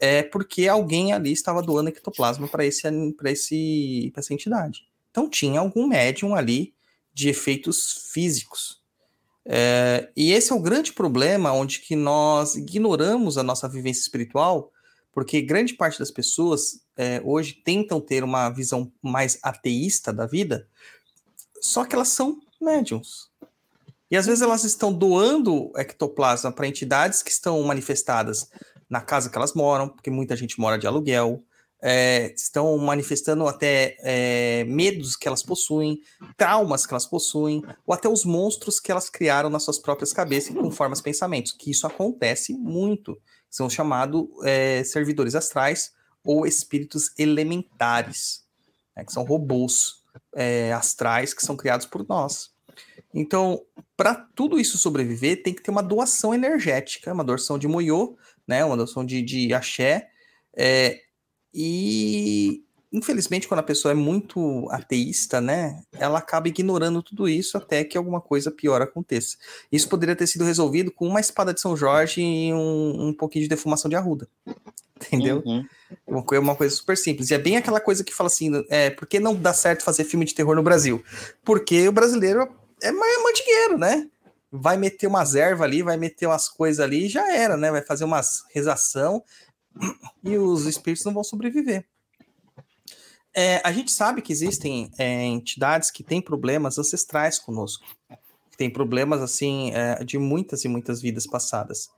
É 0.00 0.22
porque 0.22 0.68
alguém 0.68 1.12
ali 1.12 1.32
estava 1.32 1.62
doando 1.62 1.88
ectoplasma 1.88 2.48
para 2.48 2.64
esse, 2.64 2.82
esse, 3.24 4.12
essa 4.16 4.34
entidade. 4.34 4.86
Então 5.10 5.28
tinha 5.28 5.60
algum 5.60 5.86
médium 5.86 6.34
ali 6.34 6.74
de 7.12 7.28
efeitos 7.28 8.10
físicos. 8.12 8.82
É, 9.44 10.10
e 10.16 10.32
esse 10.32 10.52
é 10.52 10.54
o 10.54 10.60
grande 10.60 10.92
problema 10.92 11.52
onde 11.52 11.80
que 11.80 11.94
nós 11.94 12.56
ignoramos 12.56 13.38
a 13.38 13.42
nossa 13.42 13.68
vivência 13.68 14.00
espiritual, 14.00 14.72
porque 15.12 15.40
grande 15.40 15.74
parte 15.74 15.98
das 15.98 16.10
pessoas 16.10 16.80
é, 16.96 17.22
hoje 17.24 17.54
tentam 17.54 18.00
ter 18.00 18.24
uma 18.24 18.50
visão 18.50 18.92
mais 19.00 19.38
ateísta 19.42 20.12
da 20.12 20.26
vida, 20.26 20.68
só 21.60 21.84
que 21.84 21.94
elas 21.94 22.08
são 22.08 22.40
médiums. 22.60 23.30
E 24.10 24.16
às 24.16 24.26
vezes 24.26 24.42
elas 24.42 24.64
estão 24.64 24.92
doando 24.92 25.72
ectoplasma 25.76 26.52
para 26.52 26.68
entidades 26.68 27.22
que 27.22 27.30
estão 27.30 27.62
manifestadas 27.62 28.50
na 28.88 29.00
casa 29.00 29.30
que 29.30 29.36
elas 29.36 29.54
moram, 29.54 29.88
porque 29.88 30.10
muita 30.10 30.36
gente 30.36 30.60
mora 30.60 30.78
de 30.78 30.86
aluguel, 30.86 31.42
é, 31.82 32.32
estão 32.34 32.76
manifestando 32.78 33.46
até 33.46 33.96
é, 34.00 34.64
medos 34.64 35.14
que 35.14 35.28
elas 35.28 35.42
possuem, 35.42 36.00
traumas 36.36 36.86
que 36.86 36.92
elas 36.92 37.06
possuem, 37.06 37.62
ou 37.86 37.94
até 37.94 38.08
os 38.08 38.24
monstros 38.24 38.80
que 38.80 38.90
elas 38.90 39.10
criaram 39.10 39.50
nas 39.50 39.64
suas 39.64 39.78
próprias 39.78 40.12
cabeças 40.12 40.54
com 40.54 40.70
formas 40.70 41.00
pensamentos, 41.00 41.52
que 41.52 41.70
isso 41.70 41.86
acontece 41.86 42.54
muito. 42.54 43.20
São 43.50 43.68
chamados 43.68 44.26
é, 44.44 44.82
servidores 44.84 45.34
astrais 45.34 45.92
ou 46.24 46.46
espíritos 46.46 47.10
elementares, 47.18 48.44
né, 48.96 49.04
que 49.04 49.12
são 49.12 49.24
robôs 49.24 50.04
astrais 50.74 51.32
que 51.32 51.44
são 51.44 51.56
criados 51.56 51.86
por 51.86 52.06
nós. 52.06 52.50
Então, 53.14 53.62
para 53.96 54.14
tudo 54.14 54.60
isso 54.60 54.76
sobreviver, 54.76 55.42
tem 55.42 55.54
que 55.54 55.62
ter 55.62 55.70
uma 55.70 55.82
doação 55.82 56.34
energética, 56.34 57.12
uma 57.12 57.24
doação 57.24 57.58
de 57.58 57.66
moiô, 57.66 58.16
né? 58.46 58.64
Uma 58.64 58.76
doação 58.76 59.04
de, 59.04 59.22
de 59.22 59.52
axé. 59.52 60.08
É, 60.56 61.00
e 61.52 62.62
infelizmente, 62.92 63.46
quando 63.46 63.60
a 63.60 63.64
pessoa 63.64 63.92
é 63.92 63.94
muito 63.94 64.68
ateísta, 64.70 65.40
né, 65.40 65.82
ela 65.92 66.18
acaba 66.18 66.48
ignorando 66.48 67.02
tudo 67.02 67.28
isso 67.28 67.56
até 67.56 67.84
que 67.84 67.98
alguma 67.98 68.20
coisa 68.20 68.50
pior 68.50 68.80
aconteça. 68.80 69.36
Isso 69.70 69.88
poderia 69.88 70.16
ter 70.16 70.26
sido 70.26 70.44
resolvido 70.44 70.90
com 70.90 71.06
uma 71.06 71.20
espada 71.20 71.52
de 71.52 71.60
São 71.60 71.76
Jorge 71.76 72.22
e 72.22 72.52
um, 72.54 73.08
um 73.08 73.12
pouquinho 73.12 73.42
de 73.42 73.48
defumação 73.48 73.88
de 73.88 73.96
arruda. 73.96 74.28
Entendeu? 74.96 75.42
Uhum. 75.44 75.62
Uma, 76.06 76.22
coisa, 76.22 76.42
uma 76.42 76.56
coisa 76.56 76.74
super 76.74 76.96
simples. 76.96 77.30
E 77.30 77.34
é 77.34 77.38
bem 77.38 77.58
aquela 77.58 77.80
coisa 77.80 78.02
que 78.02 78.14
fala 78.14 78.28
assim: 78.28 78.50
é, 78.70 78.88
por 78.88 79.06
que 79.06 79.20
não 79.20 79.34
dá 79.34 79.52
certo 79.52 79.84
fazer 79.84 80.04
filme 80.04 80.24
de 80.24 80.34
terror 80.34 80.56
no 80.56 80.62
Brasil? 80.62 81.04
Porque 81.44 81.86
o 81.86 81.92
brasileiro 81.92 82.48
é 82.82 82.90
mais 82.90 83.22
mantigueiro, 83.22 83.76
né? 83.76 84.08
Vai 84.50 84.76
meter 84.76 85.06
umas 85.06 85.34
ervas 85.34 85.62
ali, 85.62 85.82
vai 85.82 85.96
meter 85.96 86.26
umas 86.26 86.48
coisas 86.48 86.80
ali 86.80 87.06
e 87.06 87.08
já 87.08 87.34
era, 87.34 87.56
né? 87.56 87.70
Vai 87.70 87.82
fazer 87.82 88.04
umas 88.04 88.44
rezação 88.52 89.22
e 90.24 90.36
os 90.36 90.66
espíritos 90.66 91.04
não 91.04 91.12
vão 91.12 91.24
sobreviver. 91.24 91.86
É, 93.34 93.60
a 93.62 93.70
gente 93.70 93.92
sabe 93.92 94.22
que 94.22 94.32
existem 94.32 94.90
é, 94.96 95.24
entidades 95.24 95.90
que 95.90 96.02
têm 96.02 96.22
problemas 96.22 96.78
ancestrais 96.78 97.38
conosco, 97.38 97.84
que 98.50 98.56
têm 98.56 98.70
problemas 98.70 99.20
assim 99.20 99.72
é, 99.74 100.02
de 100.02 100.18
muitas 100.18 100.64
e 100.64 100.68
muitas 100.68 101.02
vidas 101.02 101.26
passadas, 101.26 101.90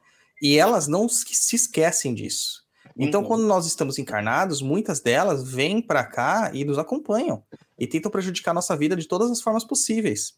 e 0.42 0.58
elas 0.58 0.88
não 0.88 1.08
se 1.08 1.54
esquecem 1.54 2.12
disso. 2.12 2.66
Então, 2.96 3.20
uhum. 3.20 3.28
quando 3.28 3.46
nós 3.46 3.66
estamos 3.66 3.98
encarnados, 3.98 4.60
muitas 4.60 4.98
delas 4.98 5.48
vêm 5.48 5.80
para 5.80 6.04
cá 6.04 6.50
e 6.52 6.64
nos 6.64 6.78
acompanham 6.78 7.44
e 7.78 7.86
tentam 7.86 8.10
prejudicar 8.10 8.50
a 8.50 8.54
nossa 8.54 8.76
vida 8.76 8.96
de 8.96 9.06
todas 9.06 9.30
as 9.30 9.40
formas 9.40 9.62
possíveis. 9.62 10.34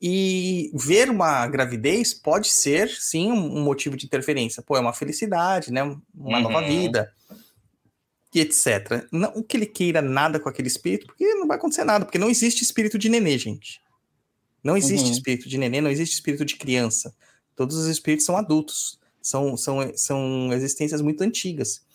E 0.00 0.70
ver 0.74 1.08
uma 1.08 1.46
gravidez 1.46 2.12
pode 2.12 2.48
ser, 2.48 2.88
sim, 2.90 3.32
um 3.32 3.62
motivo 3.62 3.96
de 3.96 4.04
interferência. 4.04 4.62
Pô, 4.62 4.76
é 4.76 4.80
uma 4.80 4.92
felicidade, 4.92 5.72
né? 5.72 5.82
Uma 5.82 6.00
uhum. 6.14 6.42
nova 6.42 6.66
vida. 6.66 7.12
E 8.34 8.40
etc. 8.40 9.06
Não 9.10 9.42
que 9.42 9.56
ele 9.56 9.64
queira 9.64 10.02
nada 10.02 10.38
com 10.38 10.48
aquele 10.48 10.68
espírito, 10.68 11.06
porque 11.06 11.24
não 11.34 11.46
vai 11.46 11.56
acontecer 11.56 11.84
nada, 11.84 12.04
porque 12.04 12.18
não 12.18 12.28
existe 12.28 12.62
espírito 12.62 12.98
de 12.98 13.08
nenê, 13.08 13.38
gente. 13.38 13.80
Não 14.62 14.76
existe 14.76 15.06
uhum. 15.06 15.12
espírito 15.12 15.48
de 15.48 15.56
nenê, 15.56 15.80
não 15.80 15.90
existe 15.90 16.14
espírito 16.14 16.44
de 16.44 16.56
criança. 16.56 17.14
Todos 17.54 17.76
os 17.76 17.86
espíritos 17.86 18.26
são 18.26 18.36
adultos. 18.36 18.98
São, 19.22 19.56
são, 19.56 19.92
são 19.96 20.52
existências 20.52 21.00
muito 21.00 21.22
antigas. 21.22 21.85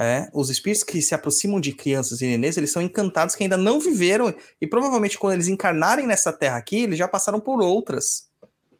É, 0.00 0.30
os 0.32 0.48
espíritos 0.48 0.84
que 0.84 1.02
se 1.02 1.12
aproximam 1.12 1.60
de 1.60 1.72
crianças 1.72 2.20
e 2.20 2.26
nenês, 2.26 2.56
eles 2.56 2.70
são 2.70 2.80
encantados 2.80 3.34
que 3.34 3.42
ainda 3.42 3.56
não 3.56 3.80
viveram, 3.80 4.32
e 4.60 4.66
provavelmente 4.66 5.18
quando 5.18 5.34
eles 5.34 5.48
encarnarem 5.48 6.06
nessa 6.06 6.32
terra 6.32 6.56
aqui, 6.56 6.84
eles 6.84 6.96
já 6.96 7.08
passaram 7.08 7.40
por 7.40 7.60
outras. 7.60 8.28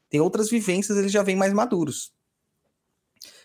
Tem 0.08 0.20
outras 0.20 0.48
vivências, 0.48 0.96
eles 0.96 1.10
já 1.10 1.22
vêm 1.22 1.34
mais 1.34 1.52
maduros. 1.52 2.12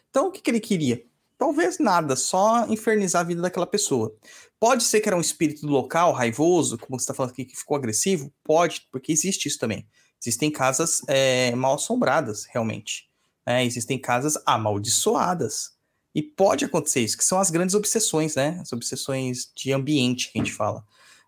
Então, 0.10 0.28
o 0.28 0.32
que, 0.32 0.40
que 0.40 0.52
ele 0.52 0.60
queria? 0.60 1.04
Talvez 1.36 1.80
nada, 1.80 2.16
só 2.16 2.68
infernizar 2.68 3.22
a 3.22 3.26
vida 3.26 3.42
daquela 3.42 3.66
pessoa. 3.66 4.16
Pode 4.60 4.84
ser 4.84 5.02
que 5.02 5.10
era 5.10 5.18
um 5.18 5.22
espírito 5.22 5.66
do 5.66 5.74
local, 5.74 6.14
raivoso, 6.14 6.78
como 6.78 7.00
você 7.00 7.04
está 7.04 7.14
falando 7.14 7.32
aqui, 7.32 7.44
que 7.44 7.58
ficou 7.58 7.76
agressivo? 7.76 8.32
Pode, 8.44 8.88
porque 8.92 9.12
existe 9.12 9.48
isso 9.48 9.58
também. 9.58 9.88
Existem 10.22 10.52
casas 10.52 11.02
é, 11.08 11.54
mal 11.56 11.74
assombradas, 11.74 12.46
realmente. 12.46 13.10
É, 13.46 13.66
existem 13.66 14.00
casas 14.00 14.38
amaldiçoadas. 14.46 15.72
E 16.16 16.22
pode 16.22 16.64
acontecer 16.64 17.02
isso, 17.02 17.18
que 17.18 17.26
são 17.26 17.40
as 17.40 17.50
grandes 17.50 17.76
obsessões, 17.76 18.36
né? 18.36 18.60
As 18.62 18.72
obsessões 18.72 19.52
de 19.56 19.72
ambiente 19.74 20.32
que 20.32 20.40
a 20.40 20.44
gente 20.44 20.54
fala. 20.54 20.84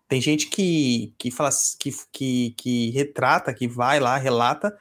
Tem 0.08 0.20
gente 0.20 0.48
que, 0.48 1.12
que 1.18 1.30
fala 1.30 1.50
que, 1.78 1.92
que, 2.12 2.54
que 2.56 2.90
retrata, 2.90 3.52
que 3.52 3.66
vai 3.66 3.98
lá, 3.98 4.16
relata. 4.16 4.76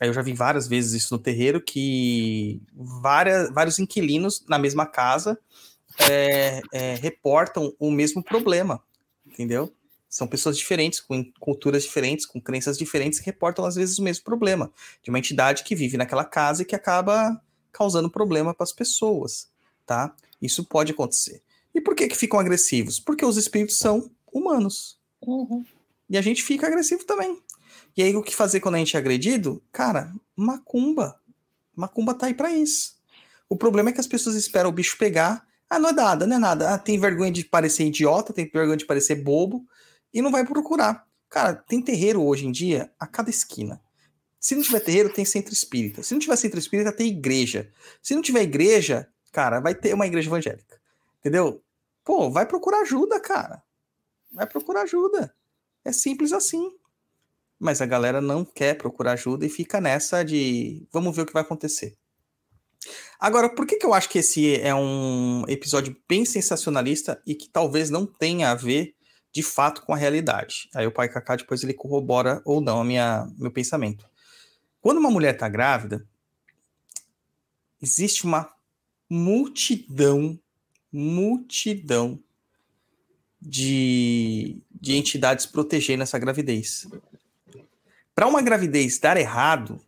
Eu 0.00 0.12
já 0.12 0.20
vi 0.20 0.34
várias 0.34 0.68
vezes 0.68 1.02
isso 1.02 1.14
no 1.14 1.18
terreiro, 1.18 1.60
que 1.60 2.62
várias, 2.74 3.50
vários 3.50 3.78
inquilinos 3.78 4.44
na 4.46 4.58
mesma 4.58 4.86
casa 4.86 5.38
é, 6.08 6.60
é, 6.72 6.94
reportam 6.96 7.74
o 7.78 7.90
mesmo 7.90 8.22
problema, 8.22 8.82
entendeu? 9.26 9.74
São 10.08 10.26
pessoas 10.26 10.56
diferentes, 10.56 11.00
com 11.00 11.24
culturas 11.38 11.82
diferentes, 11.82 12.24
com 12.24 12.40
crenças 12.40 12.78
diferentes, 12.78 13.18
que 13.18 13.26
reportam 13.26 13.64
às 13.64 13.74
vezes 13.74 13.98
o 13.98 14.02
mesmo 14.02 14.24
problema 14.24 14.70
de 15.02 15.10
uma 15.10 15.18
entidade 15.18 15.64
que 15.64 15.74
vive 15.74 15.96
naquela 15.96 16.24
casa 16.24 16.62
e 16.62 16.64
que 16.64 16.74
acaba 16.76 17.40
causando 17.72 18.10
problema 18.10 18.54
para 18.54 18.64
as 18.64 18.72
pessoas, 18.72 19.48
tá? 19.86 20.14
Isso 20.40 20.64
pode 20.64 20.92
acontecer. 20.92 21.42
E 21.74 21.80
por 21.80 21.94
que 21.94 22.08
que 22.08 22.16
ficam 22.16 22.40
agressivos? 22.40 22.98
Porque 22.98 23.24
os 23.24 23.36
espíritos 23.36 23.78
são 23.78 24.10
humanos. 24.32 24.98
Uhum. 25.20 25.64
E 26.08 26.16
a 26.16 26.22
gente 26.22 26.42
fica 26.42 26.66
agressivo 26.66 27.04
também. 27.04 27.40
E 27.96 28.02
aí 28.02 28.14
o 28.16 28.22
que 28.22 28.34
fazer 28.34 28.60
quando 28.60 28.76
a 28.76 28.78
gente 28.78 28.96
é 28.96 28.98
agredido? 28.98 29.62
Cara, 29.72 30.12
macumba. 30.36 31.20
Macumba 31.74 32.14
tá 32.14 32.26
aí 32.26 32.34
para 32.34 32.52
isso. 32.52 32.96
O 33.48 33.56
problema 33.56 33.90
é 33.90 33.92
que 33.92 34.00
as 34.00 34.06
pessoas 34.06 34.36
esperam 34.36 34.70
o 34.70 34.72
bicho 34.72 34.96
pegar. 34.98 35.46
Ah, 35.68 35.78
não 35.78 35.90
é 35.90 35.92
nada, 35.92 36.26
não 36.26 36.36
é 36.36 36.38
nada. 36.38 36.74
Ah, 36.74 36.78
tem 36.78 36.98
vergonha 36.98 37.30
de 37.30 37.44
parecer 37.44 37.84
idiota, 37.86 38.32
tem 38.32 38.48
vergonha 38.48 38.76
de 38.76 38.86
parecer 38.86 39.16
bobo 39.16 39.66
e 40.12 40.22
não 40.22 40.30
vai 40.30 40.44
procurar. 40.44 41.06
Cara, 41.28 41.54
tem 41.54 41.82
terreiro 41.82 42.22
hoje 42.22 42.46
em 42.46 42.52
dia 42.52 42.90
a 42.98 43.06
cada 43.06 43.30
esquina. 43.30 43.80
Se 44.40 44.54
não 44.54 44.62
tiver 44.62 44.80
terreiro, 44.80 45.12
tem 45.12 45.24
centro 45.24 45.52
espírita. 45.52 46.02
Se 46.02 46.14
não 46.14 46.20
tiver 46.20 46.36
centro 46.36 46.58
espírita, 46.58 46.92
tem 46.92 47.08
igreja. 47.08 47.72
Se 48.02 48.14
não 48.14 48.22
tiver 48.22 48.42
igreja, 48.42 49.08
cara, 49.32 49.60
vai 49.60 49.74
ter 49.74 49.94
uma 49.94 50.06
igreja 50.06 50.28
evangélica. 50.28 50.80
Entendeu? 51.18 51.62
Pô, 52.04 52.30
vai 52.30 52.46
procurar 52.46 52.80
ajuda, 52.80 53.20
cara. 53.20 53.62
Vai 54.32 54.46
procurar 54.46 54.82
ajuda. 54.82 55.34
É 55.84 55.92
simples 55.92 56.32
assim. 56.32 56.70
Mas 57.58 57.82
a 57.82 57.86
galera 57.86 58.20
não 58.20 58.44
quer 58.44 58.78
procurar 58.78 59.12
ajuda 59.12 59.44
e 59.44 59.48
fica 59.48 59.80
nessa 59.80 60.22
de 60.22 60.86
vamos 60.92 61.14
ver 61.14 61.22
o 61.22 61.26
que 61.26 61.32
vai 61.32 61.42
acontecer. 61.42 61.96
Agora, 63.18 63.48
por 63.48 63.66
que, 63.66 63.76
que 63.76 63.84
eu 63.84 63.92
acho 63.92 64.08
que 64.08 64.20
esse 64.20 64.60
é 64.60 64.72
um 64.74 65.42
episódio 65.48 65.96
bem 66.08 66.24
sensacionalista 66.24 67.20
e 67.26 67.34
que 67.34 67.48
talvez 67.48 67.90
não 67.90 68.06
tenha 68.06 68.50
a 68.50 68.54
ver 68.54 68.94
de 69.32 69.42
fato 69.42 69.82
com 69.82 69.92
a 69.92 69.96
realidade? 69.96 70.68
Aí 70.72 70.86
o 70.86 70.92
pai 70.92 71.08
Kaká 71.08 71.34
depois 71.34 71.62
ele 71.64 71.74
corrobora 71.74 72.40
ou 72.44 72.60
não 72.60 72.80
a 72.80 72.84
minha, 72.84 73.28
meu 73.36 73.50
pensamento. 73.50 74.08
Quando 74.88 75.00
uma 75.00 75.10
mulher 75.10 75.34
está 75.34 75.50
grávida, 75.50 76.08
existe 77.78 78.24
uma 78.24 78.50
multidão, 79.06 80.40
multidão 80.90 82.18
de, 83.38 84.62
de 84.70 84.96
entidades 84.96 85.44
protegendo 85.44 86.04
essa 86.04 86.18
gravidez. 86.18 86.88
Para 88.14 88.28
uma 88.28 88.40
gravidez 88.40 88.98
dar 88.98 89.18
errado, 89.18 89.78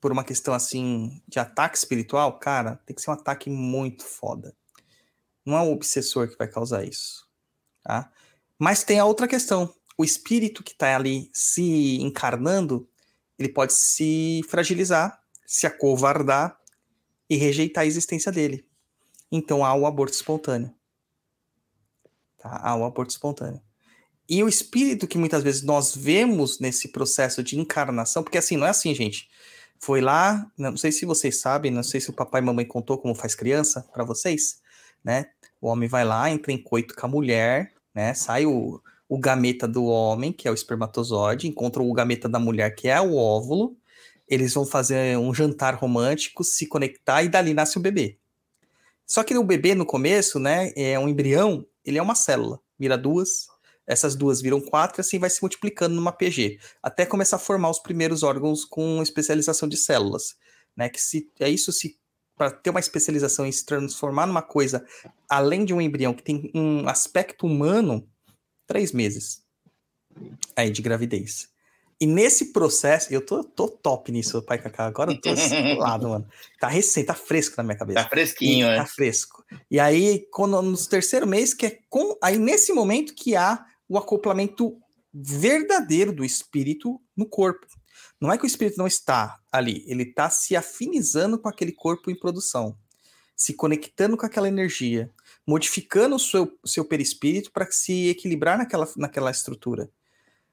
por 0.00 0.12
uma 0.12 0.22
questão 0.22 0.54
assim 0.54 1.20
de 1.26 1.40
ataque 1.40 1.76
espiritual, 1.76 2.38
cara, 2.38 2.76
tem 2.86 2.94
que 2.94 3.02
ser 3.02 3.10
um 3.10 3.14
ataque 3.14 3.50
muito 3.50 4.04
foda. 4.04 4.54
Não 5.44 5.56
é 5.56 5.62
o 5.62 5.72
obsessor 5.72 6.28
que 6.28 6.38
vai 6.38 6.46
causar 6.46 6.84
isso, 6.84 7.28
tá? 7.82 8.12
Mas 8.56 8.84
tem 8.84 9.00
a 9.00 9.04
outra 9.04 9.26
questão. 9.26 9.74
O 9.98 10.04
espírito 10.04 10.62
que 10.62 10.70
está 10.70 10.94
ali 10.94 11.28
se 11.32 12.00
encarnando, 12.00 12.88
ele 13.38 13.48
pode 13.48 13.74
se 13.74 14.40
fragilizar, 14.48 15.20
se 15.46 15.66
acovardar 15.66 16.58
e 17.28 17.36
rejeitar 17.36 17.84
a 17.84 17.86
existência 17.86 18.32
dele. 18.32 18.66
Então 19.30 19.64
há 19.64 19.74
o 19.74 19.86
aborto 19.86 20.14
espontâneo. 20.14 20.72
Tá? 22.38 22.60
Há 22.62 22.76
o 22.76 22.84
aborto 22.84 23.12
espontâneo. 23.12 23.60
E 24.28 24.42
o 24.42 24.48
espírito 24.48 25.06
que 25.06 25.18
muitas 25.18 25.42
vezes 25.42 25.62
nós 25.62 25.94
vemos 25.94 26.58
nesse 26.58 26.88
processo 26.88 27.42
de 27.42 27.58
encarnação, 27.58 28.22
porque 28.22 28.38
assim, 28.38 28.56
não 28.56 28.66
é 28.66 28.70
assim, 28.70 28.94
gente. 28.94 29.28
Foi 29.78 30.00
lá, 30.00 30.50
não 30.56 30.76
sei 30.76 30.90
se 30.90 31.04
vocês 31.04 31.40
sabem, 31.40 31.70
não 31.70 31.82
sei 31.82 32.00
se 32.00 32.10
o 32.10 32.12
papai 32.12 32.40
e 32.40 32.44
mamãe 32.44 32.64
contou 32.64 32.98
como 32.98 33.14
faz 33.14 33.34
criança 33.34 33.82
para 33.92 34.04
vocês, 34.04 34.60
né? 35.04 35.26
O 35.60 35.68
homem 35.68 35.88
vai 35.88 36.04
lá, 36.04 36.30
entra 36.30 36.50
em 36.50 36.60
coito 36.60 36.94
com 36.94 37.06
a 37.06 37.08
mulher, 37.08 37.72
né? 37.94 38.14
Sai 38.14 38.46
o, 38.46 38.80
o 39.08 39.18
gameta 39.18 39.68
do 39.68 39.84
homem, 39.84 40.32
que 40.32 40.48
é 40.48 40.50
o 40.50 40.54
espermatozoide, 40.54 41.46
encontra 41.46 41.82
o 41.82 41.92
gameta 41.92 42.28
da 42.28 42.38
mulher, 42.38 42.74
que 42.74 42.88
é 42.88 43.00
o 43.00 43.14
óvulo. 43.14 43.76
Eles 44.28 44.54
vão 44.54 44.66
fazer 44.66 45.16
um 45.16 45.32
jantar 45.32 45.74
romântico, 45.74 46.42
se 46.42 46.66
conectar 46.66 47.22
e 47.22 47.28
dali 47.28 47.54
nasce 47.54 47.78
o 47.78 47.80
bebê. 47.80 48.18
Só 49.06 49.22
que 49.22 49.36
o 49.38 49.44
bebê 49.44 49.74
no 49.74 49.86
começo, 49.86 50.40
né, 50.40 50.72
é 50.74 50.98
um 50.98 51.08
embrião, 51.08 51.64
ele 51.84 51.98
é 51.98 52.02
uma 52.02 52.16
célula, 52.16 52.58
vira 52.76 52.98
duas, 52.98 53.46
essas 53.86 54.16
duas 54.16 54.42
viram 54.42 54.60
quatro, 54.60 55.00
assim 55.00 55.18
vai 55.18 55.30
se 55.30 55.40
multiplicando 55.40 55.94
numa 55.94 56.10
PG, 56.10 56.58
até 56.82 57.06
começar 57.06 57.36
a 57.36 57.38
formar 57.38 57.70
os 57.70 57.78
primeiros 57.78 58.24
órgãos 58.24 58.64
com 58.64 59.00
especialização 59.00 59.68
de 59.68 59.76
células, 59.76 60.34
né? 60.76 60.88
Que 60.88 61.00
se 61.00 61.30
é 61.38 61.48
isso 61.48 61.72
se 61.72 61.96
para 62.36 62.50
ter 62.50 62.68
uma 62.68 62.80
especialização 62.80 63.46
e 63.46 63.52
se 63.52 63.64
transformar 63.64 64.26
numa 64.26 64.42
coisa 64.42 64.84
além 65.28 65.64
de 65.64 65.72
um 65.72 65.80
embrião 65.80 66.12
que 66.12 66.22
tem 66.22 66.50
um 66.54 66.86
aspecto 66.86 67.46
humano, 67.46 68.06
três 68.66 68.92
meses 68.92 69.42
aí 70.54 70.70
de 70.70 70.82
gravidez. 70.82 71.48
E 71.98 72.06
nesse 72.06 72.52
processo, 72.52 73.12
eu 73.12 73.24
tô, 73.24 73.42
tô 73.42 73.68
top 73.68 74.12
nisso, 74.12 74.42
pai 74.42 74.58
Cacá. 74.58 74.84
Agora 74.84 75.12
eu 75.12 75.20
tô 75.20 75.30
lado, 75.78 76.10
mano. 76.10 76.28
Tá 76.60 76.68
recente, 76.68 77.06
tá 77.06 77.14
fresco 77.14 77.54
na 77.56 77.62
minha 77.62 77.76
cabeça. 77.76 78.02
Tá 78.02 78.08
fresquinho, 78.08 78.66
e, 78.66 78.70
né? 78.70 78.76
Tá 78.76 78.86
fresco. 78.86 79.42
E 79.70 79.80
aí, 79.80 80.26
quando, 80.30 80.60
no 80.60 80.76
terceiro 80.76 81.26
mês, 81.26 81.54
que 81.54 81.66
é 81.66 81.78
com. 81.88 82.18
Aí, 82.22 82.36
nesse 82.36 82.70
momento 82.72 83.14
que 83.14 83.34
há 83.34 83.64
o 83.88 83.96
acoplamento 83.96 84.78
verdadeiro 85.12 86.12
do 86.12 86.24
espírito 86.24 87.00
no 87.16 87.26
corpo. 87.26 87.66
Não 88.20 88.32
é 88.32 88.36
que 88.36 88.44
o 88.44 88.46
espírito 88.46 88.76
não 88.78 88.86
está 88.86 89.40
ali, 89.50 89.84
ele 89.86 90.02
está 90.02 90.28
se 90.28 90.56
afinizando 90.56 91.38
com 91.38 91.48
aquele 91.48 91.72
corpo 91.72 92.10
em 92.10 92.18
produção, 92.18 92.76
se 93.34 93.54
conectando 93.54 94.16
com 94.16 94.26
aquela 94.26 94.48
energia, 94.48 95.10
modificando 95.46 96.16
o 96.16 96.20
seu, 96.20 96.58
seu 96.64 96.84
perispírito 96.84 97.52
para 97.52 97.70
se 97.70 98.08
equilibrar 98.08 98.58
naquela, 98.58 98.88
naquela 98.96 99.30
estrutura. 99.30 99.88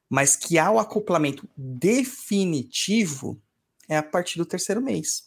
Mas 0.09 0.35
que 0.35 0.59
há 0.59 0.69
o 0.69 0.79
acoplamento 0.79 1.49
definitivo 1.57 3.41
é 3.89 3.97
a 3.97 4.03
partir 4.03 4.37
do 4.37 4.45
terceiro 4.45 4.81
mês. 4.81 5.23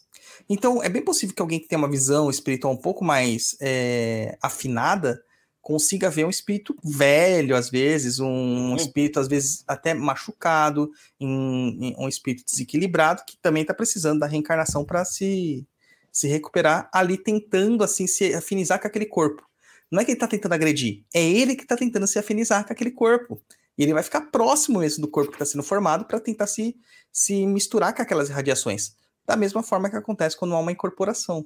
Então, 0.49 0.81
é 0.81 0.89
bem 0.89 1.03
possível 1.03 1.35
que 1.35 1.41
alguém 1.41 1.59
que 1.59 1.67
tenha 1.67 1.79
uma 1.79 1.89
visão 1.89 2.29
espiritual 2.29 2.73
um 2.73 2.77
pouco 2.77 3.03
mais 3.03 3.55
é, 3.59 4.37
afinada 4.41 5.21
consiga 5.61 6.09
ver 6.09 6.25
um 6.25 6.29
espírito 6.29 6.73
velho, 6.81 7.53
às 7.53 7.69
vezes, 7.69 8.21
um 8.21 8.73
espírito, 8.77 9.19
às 9.19 9.27
vezes, 9.27 9.65
até 9.67 9.93
machucado, 9.93 10.89
em, 11.19 11.89
em 11.89 11.95
um 11.99 12.07
espírito 12.07 12.45
desequilibrado, 12.49 13.23
que 13.27 13.37
também 13.41 13.63
está 13.63 13.73
precisando 13.73 14.19
da 14.19 14.27
reencarnação 14.27 14.85
para 14.85 15.03
se, 15.03 15.67
se 16.09 16.27
recuperar, 16.27 16.89
ali 16.93 17.17
tentando, 17.17 17.83
assim, 17.83 18.07
se 18.07 18.33
afinizar 18.33 18.79
com 18.79 18.87
aquele 18.87 19.05
corpo. 19.05 19.46
Não 19.91 20.01
é 20.01 20.05
que 20.05 20.11
ele 20.11 20.17
está 20.17 20.27
tentando 20.27 20.53
agredir, 20.53 21.05
é 21.13 21.23
ele 21.23 21.55
que 21.55 21.63
está 21.63 21.77
tentando 21.77 22.07
se 22.07 22.19
afinizar 22.19 22.65
com 22.65 22.73
aquele 22.73 22.91
corpo. 22.91 23.41
E 23.77 23.83
ele 23.83 23.93
vai 23.93 24.03
ficar 24.03 24.21
próximo 24.21 24.79
mesmo 24.79 25.01
do 25.01 25.07
corpo 25.07 25.29
que 25.29 25.35
está 25.35 25.45
sendo 25.45 25.63
formado 25.63 26.05
para 26.05 26.19
tentar 26.19 26.47
se, 26.47 26.75
se 27.11 27.45
misturar 27.45 27.93
com 27.93 28.01
aquelas 28.01 28.29
radiações. 28.29 28.95
Da 29.25 29.35
mesma 29.35 29.61
forma 29.61 29.89
que 29.89 29.95
acontece 29.95 30.35
quando 30.35 30.55
há 30.55 30.59
uma 30.59 30.71
incorporação 30.71 31.45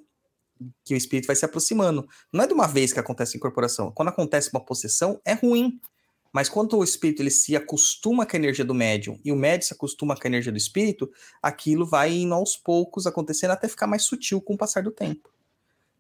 que 0.84 0.94
o 0.94 0.98
espírito 0.98 1.28
vai 1.28 1.36
se 1.36 1.46
aproximando. 1.46 2.08
Não 2.32 2.44
é 2.44 2.48
de 2.48 2.54
uma 2.54 2.68
vez 2.68 2.94
que 2.94 3.00
acontece 3.00 3.36
a 3.36 3.38
incorporação. 3.38 3.92
Quando 3.92 4.10
acontece 4.10 4.50
uma 4.54 4.64
possessão, 4.64 5.20
é 5.26 5.34
ruim. 5.34 5.80
Mas 6.32 6.48
quando 6.48 6.78
o 6.78 6.84
espírito 6.84 7.22
ele 7.22 7.32
se 7.32 7.56
acostuma 7.56 8.26
com 8.26 8.36
a 8.36 8.40
energia 8.40 8.64
do 8.64 8.74
médium 8.74 9.20
e 9.24 9.32
o 9.32 9.36
médium 9.36 9.68
se 9.68 9.74
acostuma 9.74 10.16
com 10.16 10.22
a 10.26 10.28
energia 10.30 10.52
do 10.52 10.58
espírito, 10.58 11.12
aquilo 11.42 11.86
vai 11.86 12.14
indo 12.14 12.34
aos 12.34 12.56
poucos 12.56 13.06
acontecendo 13.06 13.52
até 13.52 13.68
ficar 13.68 13.88
mais 13.88 14.04
sutil 14.04 14.40
com 14.40 14.54
o 14.54 14.58
passar 14.58 14.84
do 14.84 14.92
tempo. 14.92 15.30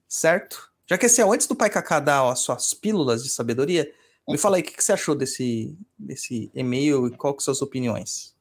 Certo? 0.07 0.70
Já 0.91 0.97
que 0.97 1.05
esse 1.05 1.21
é 1.21 1.23
antes 1.23 1.47
do 1.47 1.55
Pai 1.55 1.69
Cacá 1.69 2.01
dar 2.01 2.29
as 2.29 2.39
suas 2.39 2.73
pílulas 2.73 3.23
de 3.23 3.29
sabedoria, 3.29 3.89
me 4.27 4.37
fala 4.37 4.57
aí 4.57 4.61
o 4.61 4.65
que, 4.65 4.73
que 4.73 4.83
você 4.83 4.91
achou 4.91 5.15
desse, 5.15 5.73
desse 5.97 6.51
e-mail 6.53 7.07
e 7.07 7.11
qual 7.11 7.33
que 7.33 7.41
são 7.41 7.53
as 7.53 7.59
suas 7.59 7.69
opiniões. 7.69 8.35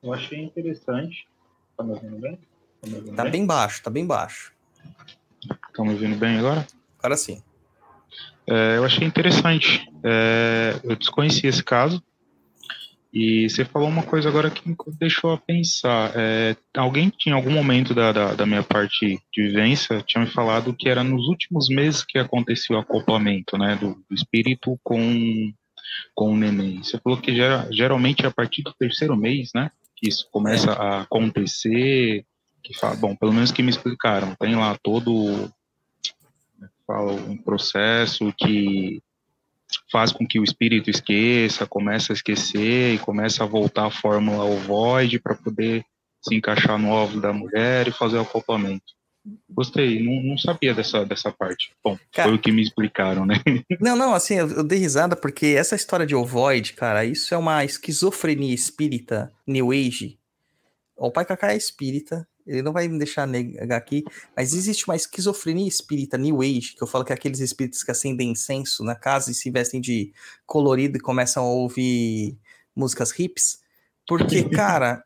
Eu 0.00 0.14
achei 0.14 0.38
interessante. 0.38 1.26
Tá 1.76 1.82
me 1.82 1.90
ouvindo 1.90 2.16
bem? 2.16 2.36
Tá, 2.36 2.96
ouvindo 2.96 3.16
tá 3.16 3.22
bem? 3.24 3.32
bem 3.32 3.46
baixo, 3.46 3.82
tá 3.82 3.90
bem 3.90 4.06
baixo. 4.06 4.52
Estão 5.66 5.84
me 5.84 5.94
ouvindo 5.94 6.16
bem 6.16 6.38
agora? 6.38 6.64
Agora 7.00 7.16
sim. 7.16 7.42
É, 8.46 8.76
eu 8.76 8.84
achei 8.84 9.04
interessante. 9.04 9.84
É, 10.04 10.78
eu 10.84 10.94
desconheci 10.94 11.48
esse 11.48 11.64
caso. 11.64 12.00
E 13.14 13.48
você 13.48 13.64
falou 13.64 13.88
uma 13.88 14.02
coisa 14.02 14.28
agora 14.28 14.50
que 14.50 14.68
me 14.68 14.74
deixou 14.98 15.30
a 15.30 15.38
pensar. 15.38 16.10
É, 16.16 16.56
alguém 16.76 17.10
tinha, 17.16 17.32
em 17.32 17.36
algum 17.36 17.52
momento 17.52 17.94
da, 17.94 18.10
da, 18.10 18.34
da, 18.34 18.44
minha 18.44 18.64
parte 18.64 19.20
de 19.32 19.42
vivência, 19.42 20.02
tinha 20.04 20.24
me 20.24 20.30
falado 20.30 20.74
que 20.74 20.88
era 20.88 21.04
nos 21.04 21.28
últimos 21.28 21.68
meses 21.68 22.04
que 22.04 22.18
aconteceu 22.18 22.74
o 22.74 22.80
acoplamento 22.80 23.56
né, 23.56 23.76
do, 23.76 23.94
do 23.94 24.14
espírito 24.16 24.76
com, 24.82 25.52
com 26.12 26.32
o 26.32 26.36
neném. 26.36 26.82
Você 26.82 26.98
falou 26.98 27.20
que 27.20 27.32
gera, 27.32 27.68
geralmente 27.70 28.24
é 28.24 28.28
a 28.28 28.32
partir 28.32 28.62
do 28.62 28.74
terceiro 28.74 29.16
mês, 29.16 29.50
né? 29.54 29.70
Que 29.94 30.08
isso 30.08 30.28
começa 30.32 30.72
a 30.72 31.02
acontecer 31.02 32.26
que 32.64 32.76
fala, 32.76 32.96
bom, 32.96 33.14
pelo 33.14 33.32
menos 33.32 33.52
que 33.52 33.62
me 33.62 33.70
explicaram, 33.70 34.34
tem 34.34 34.56
lá 34.56 34.76
todo 34.82 35.52
é 36.60 36.66
fala 36.84 37.12
um 37.12 37.36
processo 37.36 38.34
que 38.36 39.00
faz 39.90 40.12
com 40.12 40.26
que 40.26 40.38
o 40.38 40.44
espírito 40.44 40.90
esqueça, 40.90 41.66
começa 41.66 42.12
a 42.12 42.14
esquecer 42.14 42.94
e 42.94 42.98
começa 42.98 43.44
a 43.44 43.46
voltar 43.46 43.86
à 43.86 43.90
fórmula 43.90 44.44
ovoide 44.44 45.18
para 45.18 45.34
poder 45.34 45.84
se 46.22 46.34
encaixar 46.34 46.78
no 46.78 46.90
óvulo 46.90 47.20
da 47.20 47.32
mulher 47.32 47.88
e 47.88 47.92
fazer 47.92 48.16
o 48.16 48.22
acoplamento. 48.22 48.94
Gostei, 49.48 50.02
não, 50.02 50.22
não 50.22 50.38
sabia 50.38 50.74
dessa, 50.74 51.04
dessa 51.04 51.32
parte. 51.32 51.72
Bom, 51.82 51.98
cara, 52.12 52.28
foi 52.28 52.36
o 52.36 52.40
que 52.40 52.52
me 52.52 52.62
explicaram, 52.62 53.24
né? 53.24 53.36
Não, 53.80 53.96
não, 53.96 54.12
assim, 54.12 54.34
eu, 54.34 54.48
eu 54.50 54.62
dei 54.62 54.78
risada 54.78 55.16
porque 55.16 55.46
essa 55.46 55.74
história 55.74 56.04
de 56.04 56.14
ovoide, 56.14 56.74
cara, 56.74 57.06
isso 57.06 57.34
é 57.34 57.38
uma 57.38 57.64
esquizofrenia 57.64 58.54
espírita, 58.54 59.32
New 59.46 59.72
Age. 59.72 60.18
O 60.96 61.10
pai 61.10 61.24
Kaká 61.24 61.52
é 61.52 61.56
espírita, 61.56 62.28
ele 62.46 62.62
não 62.62 62.72
vai 62.72 62.86
me 62.88 62.98
deixar 62.98 63.26
negar 63.26 63.76
aqui, 63.76 64.04
mas 64.36 64.52
existe 64.52 64.86
uma 64.86 64.96
esquizofrenia 64.96 65.66
espírita 65.66 66.18
New 66.18 66.42
Age, 66.42 66.74
que 66.76 66.82
eu 66.82 66.86
falo 66.86 67.04
que 67.04 67.12
é 67.12 67.14
aqueles 67.14 67.40
espíritos 67.40 67.82
que 67.82 67.90
acendem 67.90 68.30
incenso 68.30 68.84
na 68.84 68.94
casa 68.94 69.30
e 69.30 69.34
se 69.34 69.50
vestem 69.50 69.80
de 69.80 70.12
colorido 70.46 70.96
e 70.96 71.00
começam 71.00 71.44
a 71.44 71.48
ouvir 71.48 72.38
músicas 72.76 73.18
hips, 73.18 73.60
porque, 74.06 74.44
cara, 74.50 75.04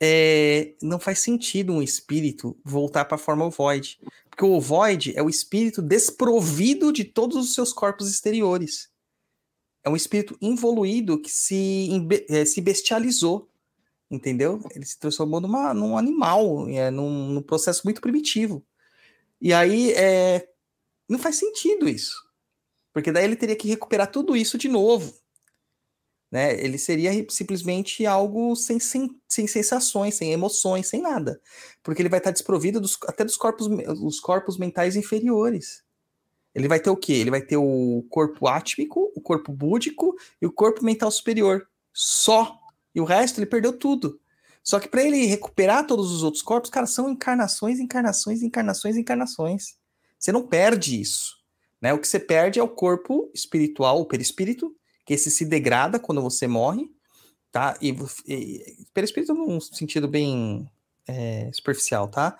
é, 0.00 0.74
não 0.80 0.98
faz 0.98 1.18
sentido 1.18 1.72
um 1.72 1.82
espírito 1.82 2.56
voltar 2.64 3.04
para 3.04 3.16
a 3.16 3.18
forma 3.18 3.44
ovoide, 3.44 3.98
porque 4.30 4.44
o 4.44 4.52
ovoide 4.52 5.12
é 5.16 5.22
o 5.22 5.28
espírito 5.28 5.82
desprovido 5.82 6.92
de 6.92 7.04
todos 7.04 7.36
os 7.36 7.54
seus 7.54 7.72
corpos 7.72 8.08
exteriores. 8.08 8.88
É 9.84 9.90
um 9.90 9.96
espírito 9.96 10.36
involuído 10.40 11.20
que 11.20 11.30
se, 11.30 11.88
é, 12.28 12.44
se 12.44 12.60
bestializou 12.60 13.48
entendeu? 14.10 14.60
Ele 14.74 14.84
se 14.84 14.98
transformou 14.98 15.40
numa, 15.40 15.74
num 15.74 15.96
animal, 15.96 16.68
é, 16.68 16.90
num, 16.90 17.28
num 17.28 17.42
processo 17.42 17.82
muito 17.84 18.00
primitivo. 18.00 18.64
E 19.40 19.52
aí 19.52 19.92
é, 19.92 20.48
não 21.08 21.18
faz 21.18 21.36
sentido 21.36 21.88
isso, 21.88 22.16
porque 22.92 23.12
daí 23.12 23.24
ele 23.24 23.36
teria 23.36 23.56
que 23.56 23.68
recuperar 23.68 24.10
tudo 24.10 24.36
isso 24.36 24.58
de 24.58 24.68
novo. 24.68 25.14
Né? 26.30 26.62
Ele 26.62 26.76
seria 26.76 27.10
simplesmente 27.30 28.04
algo 28.04 28.54
sem, 28.54 28.78
sem, 28.78 29.08
sem 29.26 29.46
sensações, 29.46 30.14
sem 30.14 30.32
emoções, 30.32 30.86
sem 30.86 31.00
nada. 31.00 31.40
Porque 31.82 32.02
ele 32.02 32.08
vai 32.08 32.18
estar 32.18 32.30
desprovido 32.30 32.80
dos, 32.80 32.98
até 33.06 33.24
dos 33.24 33.36
corpos, 33.36 33.66
os 34.02 34.20
corpos 34.20 34.58
mentais 34.58 34.94
inferiores. 34.94 35.82
Ele 36.54 36.68
vai 36.68 36.80
ter 36.80 36.90
o 36.90 36.96
quê? 36.96 37.14
Ele 37.14 37.30
vai 37.30 37.40
ter 37.40 37.56
o 37.56 38.04
corpo 38.10 38.46
átmico, 38.46 39.12
o 39.14 39.20
corpo 39.20 39.52
búdico 39.52 40.14
e 40.40 40.46
o 40.46 40.52
corpo 40.52 40.84
mental 40.84 41.10
superior. 41.10 41.66
Só 41.92 42.57
e 42.94 43.00
o 43.00 43.04
resto 43.04 43.38
ele 43.38 43.46
perdeu 43.46 43.72
tudo. 43.72 44.20
Só 44.62 44.78
que 44.78 44.88
para 44.88 45.02
ele 45.02 45.26
recuperar 45.26 45.86
todos 45.86 46.12
os 46.12 46.22
outros 46.22 46.42
corpos, 46.42 46.70
cara, 46.70 46.86
são 46.86 47.08
encarnações, 47.08 47.78
encarnações, 47.78 48.42
encarnações, 48.42 48.96
encarnações. 48.96 49.76
Você 50.18 50.32
não 50.32 50.46
perde 50.46 51.00
isso. 51.00 51.38
Né? 51.80 51.92
O 51.92 51.98
que 51.98 52.08
você 52.08 52.18
perde 52.18 52.58
é 52.58 52.62
o 52.62 52.68
corpo 52.68 53.30
espiritual, 53.34 54.00
o 54.00 54.06
perispírito, 54.06 54.74
que 55.06 55.14
esse 55.14 55.30
se 55.30 55.44
degrada 55.44 55.98
quando 55.98 56.20
você 56.20 56.46
morre, 56.46 56.90
tá? 57.50 57.78
E, 57.80 57.96
e 58.26 58.86
perispírito 58.92 59.32
num 59.32 59.60
sentido 59.60 60.06
bem 60.06 60.70
é, 61.06 61.50
superficial, 61.52 62.08
tá? 62.08 62.36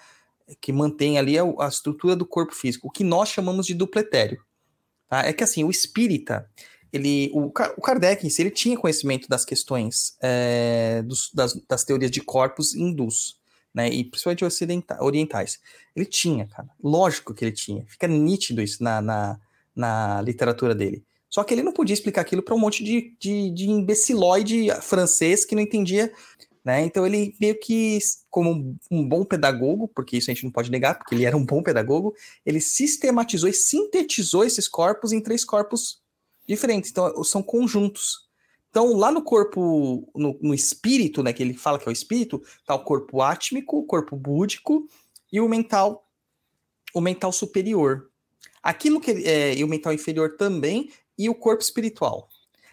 Que 0.61 0.73
mantém 0.73 1.19
ali 1.19 1.39
a, 1.39 1.45
a, 1.61 1.69
estrutura 1.69 2.15
do 2.15 2.27
corpo 2.27 2.55
físico, 2.55 2.89
o 2.89 2.91
que 2.91 3.05
nós 3.05 3.31
chamamos 3.31 3.67
de 3.67 3.75
dupletério. 3.75 4.45
Tá? 5.09 5.25
É 5.25 5.33
que 5.33 5.43
assim, 5.43 5.65
o 5.65 5.71
espírita, 5.71 6.51
ele, 6.93 7.31
o, 7.33 7.47
o 7.47 7.81
Kardec 7.81 8.27
em 8.27 8.31
si, 8.31 8.43
ele 8.43 8.51
tinha 8.51 8.79
conhecimento 8.79 9.29
das 9.29 9.45
questões 9.45 10.17
é, 10.21 11.03
dos, 11.03 11.31
das, 11.33 11.55
das, 11.69 11.85
teorias 11.85 12.11
de 12.11 12.21
corpos 12.21 12.75
hindus, 12.75 13.39
né? 13.75 13.89
E 13.89 14.05
principalmente 14.05 14.45
orientais. 15.01 15.61
Ele 15.95 16.07
tinha, 16.07 16.47
cara. 16.47 16.69
Lógico 16.83 17.35
que 17.35 17.45
ele 17.45 17.53
tinha. 17.53 17.85
Fica 17.87 18.09
nítido 18.09 18.63
isso 18.63 18.83
na, 18.83 19.01
na, 19.01 19.41
na 19.75 20.23
literatura 20.23 20.75
dele. 20.75 21.05
Só 21.29 21.45
que 21.45 21.53
ele 21.53 21.63
não 21.63 21.73
podia 21.73 21.93
explicar 21.93 22.23
aquilo 22.23 22.43
para 22.43 22.55
um 22.55 22.59
monte 22.59 22.83
de, 22.83 23.15
de, 23.21 23.51
de 23.51 23.69
imbecilóide 23.69 24.69
francês 24.81 25.45
que 25.45 25.55
não 25.55 25.63
entendia 25.63 26.11
né? 26.69 26.83
Então 26.83 27.07
ele 27.07 27.35
meio 27.41 27.59
que, 27.59 27.99
como 28.29 28.77
um 28.91 29.09
bom 29.09 29.25
pedagogo, 29.25 29.89
porque 29.89 30.19
isso 30.19 30.31
a 30.31 30.35
gente 30.35 30.45
não 30.45 30.51
pode 30.51 30.71
negar, 30.71 30.99
porque 30.99 31.15
ele 31.15 31.25
era 31.25 31.35
um 31.35 31.43
bom 31.45 31.63
pedagogo, 31.63 32.15
ele 32.45 32.61
sistematizou 32.61 33.49
e 33.49 33.55
sintetizou 33.55 34.45
esses 34.45 34.69
corpos 34.69 35.11
em 35.11 35.23
três 35.23 35.47
corpos 35.47 36.03
diferentes. 36.49 36.91
Então 36.91 37.23
são 37.23 37.43
conjuntos. 37.43 38.29
Então 38.71 38.95
lá 38.95 39.11
no 39.11 39.23
corpo, 39.23 40.11
no, 40.15 40.39
no 40.41 40.55
espírito, 40.55 41.23
né, 41.23 41.33
que 41.33 41.43
ele 41.43 41.55
fala 41.55 41.79
que 41.79 41.89
é 41.89 41.91
o 41.91 41.93
espírito, 41.93 42.43
tá 42.67 42.75
o 42.75 42.85
corpo 42.85 43.21
átmico, 43.21 43.79
o 43.79 43.85
corpo 43.85 44.17
búdico 44.17 44.89
e 45.33 45.41
o 45.41 45.49
mental, 45.49 46.09
o 46.95 47.01
mental 47.01 47.33
superior. 47.33 48.11
Aquilo 48.63 49.01
que 49.01 49.11
é, 49.11 49.55
e 49.55 49.65
o 49.65 49.69
mental 49.69 49.93
inferior 49.93 50.37
também 50.37 50.91
e 51.17 51.29
o 51.29 51.35
corpo 51.35 51.63
espiritual. 51.63 52.29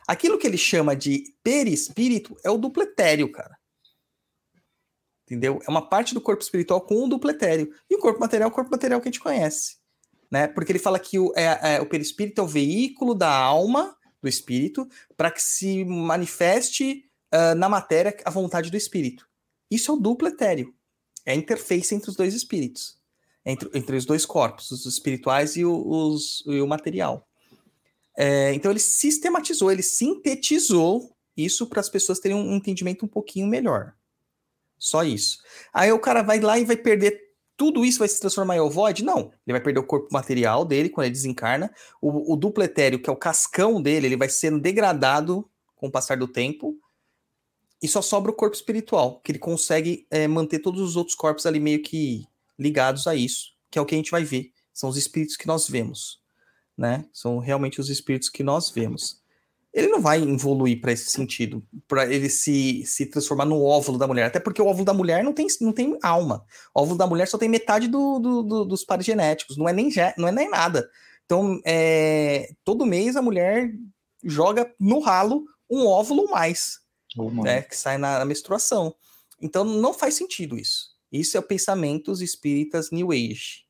Aquilo 0.07 0.37
que 0.37 0.45
ele 0.45 0.57
chama 0.57 0.95
de 0.95 1.33
perispírito 1.43 2.37
é 2.43 2.49
o 2.49 2.57
dupletério, 2.57 3.31
cara 3.31 3.57
entendeu? 5.25 5.59
É 5.67 5.69
uma 5.69 5.87
parte 5.87 6.13
do 6.13 6.21
corpo 6.21 6.43
espiritual 6.43 6.79
com 6.81 7.03
o 7.03 7.09
dupletério. 7.09 7.73
E 7.89 7.95
o 7.95 7.99
corpo 7.99 8.19
material 8.19 8.49
é 8.49 8.51
o 8.51 8.55
corpo 8.55 8.71
material 8.71 9.01
que 9.01 9.09
a 9.09 9.11
gente 9.11 9.19
conhece, 9.19 9.77
né? 10.31 10.47
Porque 10.47 10.71
ele 10.71 10.79
fala 10.79 10.99
que 10.99 11.17
o, 11.19 11.31
é, 11.35 11.75
é, 11.75 11.81
o 11.81 11.85
perispírito 11.85 12.41
é 12.41 12.43
o 12.43 12.47
veículo 12.47 13.13
da 13.13 13.33
alma, 13.33 13.95
do 14.21 14.27
espírito, 14.27 14.87
para 15.15 15.31
que 15.31 15.41
se 15.41 15.85
manifeste 15.85 17.05
uh, 17.33 17.55
na 17.55 17.69
matéria 17.69 18.15
a 18.25 18.29
vontade 18.29 18.71
do 18.71 18.77
espírito. 18.77 19.27
Isso 19.69 19.91
é 19.91 19.93
o 19.93 19.97
dupletério. 19.97 20.73
É 21.25 21.31
a 21.31 21.35
interface 21.35 21.93
entre 21.93 22.09
os 22.09 22.15
dois 22.15 22.33
espíritos. 22.33 22.97
Entre, 23.45 23.69
entre 23.73 23.95
os 23.95 24.05
dois 24.05 24.25
corpos, 24.25 24.71
os 24.71 24.85
espirituais 24.85 25.55
e, 25.55 25.63
os, 25.63 26.43
e 26.47 26.59
o 26.59 26.67
material. 26.67 27.27
É, 28.17 28.53
então 28.53 28.71
ele 28.71 28.79
sistematizou, 28.79 29.71
ele 29.71 29.83
sintetizou 29.83 31.15
isso 31.35 31.67
para 31.67 31.81
as 31.81 31.89
pessoas 31.89 32.19
terem 32.19 32.37
um 32.37 32.55
entendimento 32.55 33.05
um 33.05 33.09
pouquinho 33.09 33.45
melhor. 33.45 33.93
Só 34.79 35.03
isso. 35.03 35.39
Aí 35.73 35.91
o 35.91 35.99
cara 35.99 36.21
vai 36.21 36.39
lá 36.39 36.57
e 36.57 36.65
vai 36.65 36.77
perder 36.77 37.24
tudo 37.57 37.85
isso 37.85 37.99
vai 37.99 38.07
se 38.07 38.19
transformar 38.19 38.57
em 38.57 38.59
ovoide? 38.59 39.03
Não. 39.03 39.31
Ele 39.45 39.53
vai 39.53 39.61
perder 39.61 39.79
o 39.79 39.85
corpo 39.85 40.09
material 40.11 40.65
dele 40.65 40.89
quando 40.89 41.05
ele 41.05 41.13
desencarna. 41.13 41.73
O, 42.01 42.33
o 42.33 42.35
dupletério, 42.35 43.01
que 43.01 43.09
é 43.09 43.13
o 43.13 43.17
cascão 43.17 43.81
dele, 43.81 44.07
ele 44.07 44.17
vai 44.17 44.29
sendo 44.29 44.59
degradado 44.59 45.49
com 45.75 45.87
o 45.87 45.91
passar 45.91 46.17
do 46.17 46.27
tempo. 46.27 46.77
E 47.81 47.87
só 47.87 48.01
sobra 48.01 48.31
o 48.31 48.35
corpo 48.35 48.55
espiritual, 48.55 49.19
que 49.19 49.31
ele 49.31 49.39
consegue 49.39 50.07
é, 50.09 50.27
manter 50.27 50.59
todos 50.59 50.81
os 50.81 50.95
outros 50.95 51.15
corpos 51.15 51.45
ali 51.45 51.59
meio 51.59 51.81
que 51.81 52.25
ligados 52.57 53.05
a 53.05 53.15
isso, 53.15 53.51
que 53.69 53.77
é 53.77 53.81
o 53.81 53.85
que 53.85 53.93
a 53.93 53.97
gente 53.97 54.11
vai 54.11 54.23
ver. 54.23 54.51
São 54.73 54.89
os 54.89 54.97
espíritos 54.97 55.35
que 55.35 55.45
nós 55.45 55.67
vemos, 55.67 56.21
né? 56.77 57.05
São 57.13 57.37
realmente 57.37 57.79
os 57.79 57.89
espíritos 57.89 58.29
que 58.29 58.43
nós 58.43 58.69
vemos 58.69 59.21
ele 59.75 59.89
não 59.89 60.01
vai 60.01 60.23
evoluir 60.23 60.79
para 60.79 60.93
esse 60.93 61.11
sentido, 61.11 61.61
para 61.85 62.05
ele 62.05 62.29
se, 62.29 62.85
se 62.85 63.05
transformar 63.05 63.43
no 63.43 63.61
óvulo 63.61 63.97
da 63.97 64.07
mulher. 64.07 64.23
Até 64.23 64.39
porque 64.39 64.61
o 64.61 64.67
óvulo 64.67 64.85
da 64.85 64.93
mulher 64.93 65.21
não 65.21 65.33
tem, 65.33 65.47
não 65.59 65.73
tem 65.73 65.99
alma. 66.01 66.45
O 66.73 66.81
óvulo 66.81 66.97
da 66.97 67.05
mulher 67.05 67.27
só 67.27 67.37
tem 67.37 67.49
metade 67.49 67.89
do, 67.89 68.17
do, 68.17 68.41
do, 68.41 68.65
dos 68.65 68.85
pares 68.85 69.05
genéticos, 69.05 69.57
não 69.57 69.67
é 69.67 69.73
nem, 69.73 69.91
não 70.17 70.29
é 70.29 70.31
nem 70.31 70.49
nada. 70.49 70.89
Então, 71.25 71.59
é, 71.65 72.53
todo 72.63 72.85
mês 72.85 73.17
a 73.17 73.21
mulher 73.21 73.73
joga 74.23 74.73
no 74.79 74.99
ralo 74.99 75.43
um 75.69 75.85
óvulo 75.85 76.29
mais, 76.29 76.79
oh, 77.17 77.29
né, 77.29 77.63
que 77.63 77.75
sai 77.75 77.97
na, 77.97 78.19
na 78.19 78.25
menstruação. 78.25 78.95
Então, 79.41 79.65
não 79.65 79.93
faz 79.93 80.13
sentido 80.13 80.57
isso. 80.57 80.95
Isso 81.11 81.35
é 81.35 81.39
o 81.41 81.43
pensamento 81.43 82.11
dos 82.11 82.21
espíritas 82.21 82.91
New 82.91 83.11
Age. 83.11 83.65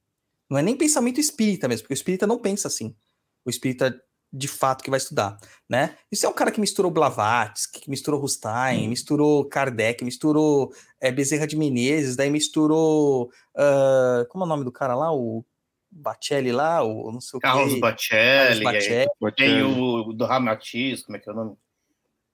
Não 0.47 0.59
é 0.59 0.61
nem 0.61 0.77
pensamento 0.77 1.19
espírita 1.19 1.67
mesmo, 1.67 1.83
porque 1.83 1.93
o 1.93 1.95
espírita 1.95 2.27
não 2.27 2.37
pensa 2.37 2.67
assim. 2.67 2.95
O 3.43 3.49
espírita 3.49 3.99
de 4.35 4.49
fato 4.49 4.83
que 4.83 4.89
vai 4.89 4.97
estudar, 4.97 5.37
né? 5.67 5.95
Isso 6.11 6.25
é 6.25 6.29
um 6.29 6.33
cara 6.33 6.51
que 6.51 6.59
misturou 6.59 6.91
Blavatsky, 6.91 7.79
que 7.79 7.89
misturou 7.89 8.19
Rustain, 8.19 8.85
hum. 8.85 8.89
misturou 8.89 9.45
Kardec, 9.45 10.03
misturou 10.03 10.73
é, 10.99 11.09
Bezerra 11.09 11.47
de 11.47 11.55
Menezes, 11.55 12.17
daí 12.17 12.29
misturou 12.29 13.31
uh, 13.55 14.27
como 14.27 14.43
é 14.43 14.47
o 14.47 14.49
nome 14.49 14.65
do 14.65 14.73
cara 14.73 14.93
lá, 14.93 15.13
o 15.13 15.45
Bacelli 15.89 16.51
lá, 16.51 16.83
o 16.83 17.09
não 17.13 17.21
sei 17.21 17.37
o 17.37 17.39
Carlos 17.39 17.75
que. 17.75 17.79
Bacelli, 17.79 18.63
Carlos 18.63 19.07
Bacelli. 19.21 19.35
tem 19.37 19.63
o 19.63 20.11
do 20.11 20.25
Ramatiz, 20.25 21.01
como 21.05 21.15
é 21.15 21.19
que 21.21 21.29
é 21.29 21.31
o 21.31 21.35
nome? 21.35 21.55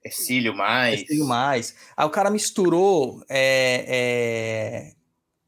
Cílio 0.09 0.55
Mais. 0.55 1.01
Cílio 1.01 1.27
Mais. 1.27 1.75
Aí 1.95 2.07
o 2.07 2.09
cara 2.09 2.31
misturou 2.31 3.23
é, 3.29 3.85
é, 3.87 4.93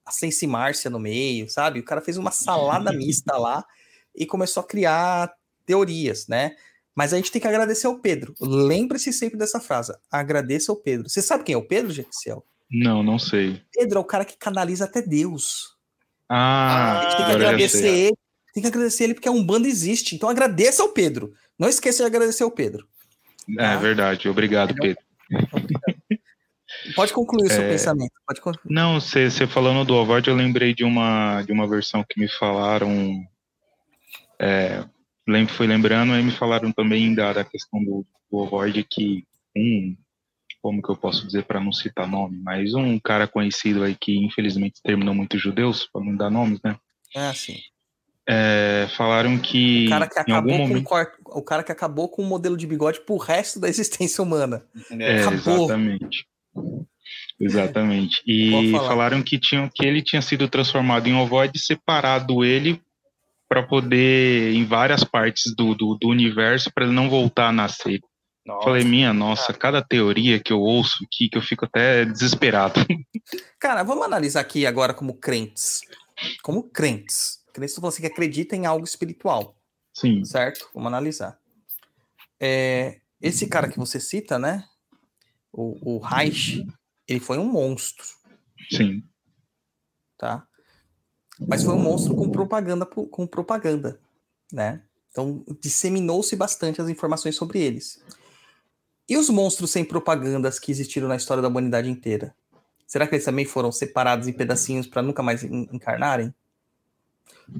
a 0.06 0.12
Sense 0.12 0.46
Márcia 0.46 0.92
no 0.92 1.00
meio, 1.00 1.50
sabe? 1.50 1.80
O 1.80 1.84
cara 1.84 2.00
fez 2.00 2.16
uma 2.16 2.30
salada 2.30 2.94
mista 2.94 3.36
lá 3.36 3.66
e 4.16 4.28
começou 4.28 4.62
a 4.62 4.68
criar 4.68 5.34
teorias, 5.66 6.28
né? 6.28 6.56
Mas 6.96 7.14
a 7.14 7.18
gente 7.18 7.32
tem 7.32 7.42
que 7.42 7.48
agradecer 7.48 7.88
ao 7.88 8.00
Pedro. 8.00 8.34
Lembre-se 8.40 9.12
sempre 9.12 9.38
dessa 9.38 9.60
frase. 9.60 9.94
Agradeça 10.12 10.72
ao 10.72 10.76
Pedro. 10.76 11.10
Você 11.10 11.22
sabe 11.22 11.44
quem 11.44 11.56
é 11.56 11.58
o 11.58 11.68
Pedro, 11.68 11.92
Jexiel? 11.92 12.46
Não, 12.70 13.02
não 13.02 13.18
sei. 13.18 13.62
Pedro 13.74 13.98
é 13.98 14.02
o 14.02 14.06
cara 14.06 14.26
que 14.26 14.38
canaliza 14.38 14.86
até 14.86 15.02
Deus. 15.02 15.76
Ah, 16.30 17.00
a 17.00 17.04
gente 17.04 17.18
tem 17.18 17.26
que 17.26 17.32
agradecer 17.32 17.88
ele. 17.88 18.18
Tem 18.54 18.62
que 18.62 18.70
agradecer 18.70 19.04
ele 19.06 19.14
porque 19.16 19.28
a 19.28 19.32
Umbanda 19.32 19.68
existe. 19.68 20.16
Então 20.16 20.30
agradeça 20.30 20.84
ao 20.84 20.90
Pedro. 20.90 21.34
Não 21.58 21.68
esqueça 21.68 22.04
de 22.04 22.08
agradecer 22.08 22.44
ao 22.44 22.52
Pedro. 22.52 22.88
É 23.52 23.56
tá? 23.56 23.78
verdade. 23.78 24.30
Obrigado, 24.30 24.76
Pedro. 24.76 25.02
Pode 26.96 27.14
concluir 27.14 27.48
o 27.48 27.52
seu 27.52 27.64
é... 27.64 27.70
pensamento. 27.70 28.12
Pode 28.28 28.42
concluir. 28.42 28.74
Não, 28.74 29.00
você 29.00 29.30
falando 29.48 29.86
do 29.86 29.96
Ovard, 29.96 30.28
eu 30.28 30.36
lembrei 30.36 30.74
de 30.74 30.84
uma, 30.84 31.42
de 31.44 31.52
uma 31.52 31.68
versão 31.68 32.04
que 32.08 32.20
me 32.20 32.28
falaram 32.28 33.24
é, 34.40 34.84
lembro, 35.28 35.54
fui 35.54 35.68
lembrando, 35.68 36.14
aí 36.14 36.24
me 36.24 36.32
falaram 36.32 36.72
também 36.72 37.14
da, 37.14 37.34
da 37.34 37.44
questão 37.44 37.84
do, 37.84 38.06
do 38.32 38.38
Ovoid 38.38 38.84
que 38.84 39.26
um, 39.56 39.96
como 40.62 40.82
que 40.82 40.90
eu 40.90 40.96
posso 40.96 41.26
dizer 41.26 41.44
para 41.44 41.60
não 41.60 41.72
citar 41.72 42.08
nome, 42.08 42.40
mas 42.42 42.74
um 42.74 43.00
cara 43.00 43.28
conhecido 43.28 43.84
aí 43.84 43.96
que 43.96 44.18
infelizmente 44.18 44.82
terminou 44.82 45.14
muitos 45.14 45.42
judeus, 45.42 45.88
para 45.92 46.04
não 46.04 46.16
dar 46.16 46.30
nomes, 46.30 46.60
né? 46.64 46.78
É, 47.16 47.34
sim. 47.34 47.58
É, 48.28 48.88
falaram 48.96 49.38
que, 49.38 49.88
o 49.88 49.90
cara 49.90 50.08
que 50.08 50.32
em 50.32 50.34
algum 50.34 50.58
momento 50.58 50.88
o 51.26 51.42
cara 51.42 51.62
que 51.62 51.72
acabou 51.74 52.08
com 52.08 52.22
o 52.22 52.26
modelo 52.26 52.56
de 52.56 52.66
bigode 52.66 53.02
pro 53.02 53.18
resto 53.18 53.60
da 53.60 53.68
existência 53.68 54.24
humana. 54.24 54.66
É, 54.92 55.18
exatamente. 55.18 56.26
Exatamente. 57.38 58.24
E 58.26 58.72
falaram 58.72 59.22
que 59.22 59.38
tinham 59.38 59.70
que 59.74 59.86
ele 59.86 60.02
tinha 60.02 60.22
sido 60.22 60.48
transformado 60.48 61.08
em 61.08 61.16
ovoide 61.16 61.60
separado 61.60 62.46
ele 62.46 62.82
para 63.54 63.62
poder 63.62 64.52
em 64.56 64.66
várias 64.66 65.04
partes 65.04 65.54
do, 65.56 65.76
do, 65.76 65.96
do 65.96 66.08
universo 66.10 66.72
para 66.74 66.86
ele 66.86 66.94
não 66.94 67.08
voltar 67.08 67.50
a 67.50 67.52
nascer. 67.52 68.02
Nossa, 68.44 68.64
Falei, 68.64 68.84
minha 68.84 69.14
nossa, 69.14 69.54
cada 69.54 69.80
teoria 69.80 70.40
que 70.40 70.52
eu 70.52 70.60
ouço 70.60 71.06
aqui 71.06 71.30
que 71.30 71.38
eu 71.38 71.42
fico 71.42 71.66
até 71.66 72.04
desesperado. 72.04 72.80
Cara, 73.62 73.84
vamos 73.84 74.06
analisar 74.06 74.40
aqui 74.40 74.66
agora 74.66 74.92
como 74.92 75.14
crentes. 75.14 75.82
Como 76.42 76.64
crentes. 76.64 77.44
Crentes 77.54 77.78
você 77.78 78.02
que 78.02 78.08
acredita 78.08 78.56
em 78.56 78.66
algo 78.66 78.86
espiritual. 78.86 79.56
Sim. 79.94 80.26
Certo? 80.26 80.68
Vamos 80.74 80.88
analisar. 80.88 81.38
É, 82.40 83.02
esse 83.22 83.48
cara 83.48 83.70
que 83.70 83.78
você 83.78 84.00
cita, 84.00 84.40
né? 84.40 84.68
O, 85.52 85.98
o 85.98 86.00
Reich, 86.00 86.66
ele 87.08 87.20
foi 87.20 87.38
um 87.38 87.52
monstro. 87.52 88.04
Sim. 88.72 89.04
Tá? 90.18 90.44
Mas 91.40 91.64
foi 91.64 91.74
um 91.74 91.80
monstro 91.80 92.16
com 92.16 92.30
propaganda, 92.30 92.86
com 92.86 93.28
propaganda, 93.28 94.00
né? 94.52 94.82
Então 95.12 95.44
disseminou-se 95.62 96.36
bastante 96.36 96.82
as 96.82 96.90
informações 96.90 97.36
sobre 97.36 97.60
eles. 97.60 98.04
E 99.08 99.18
os 99.18 99.30
monstros 99.30 99.72
sem 99.72 99.84
propagandas 99.84 100.60
que 100.60 100.72
existiram 100.72 101.08
na 101.08 101.16
história 101.16 101.42
da 101.42 101.50
humanidade 101.50 101.90
inteira? 101.90 102.34
Será 102.88 103.08
que 103.08 103.16
eles 103.16 103.26
também 103.26 103.46
foram 103.46 103.72
separados 103.72 104.28
em 104.28 104.34
pedacinhos 104.34 104.88
para 104.88 105.02
nunca 105.02 105.22
mais 105.22 105.44
encarnarem? 105.44 106.34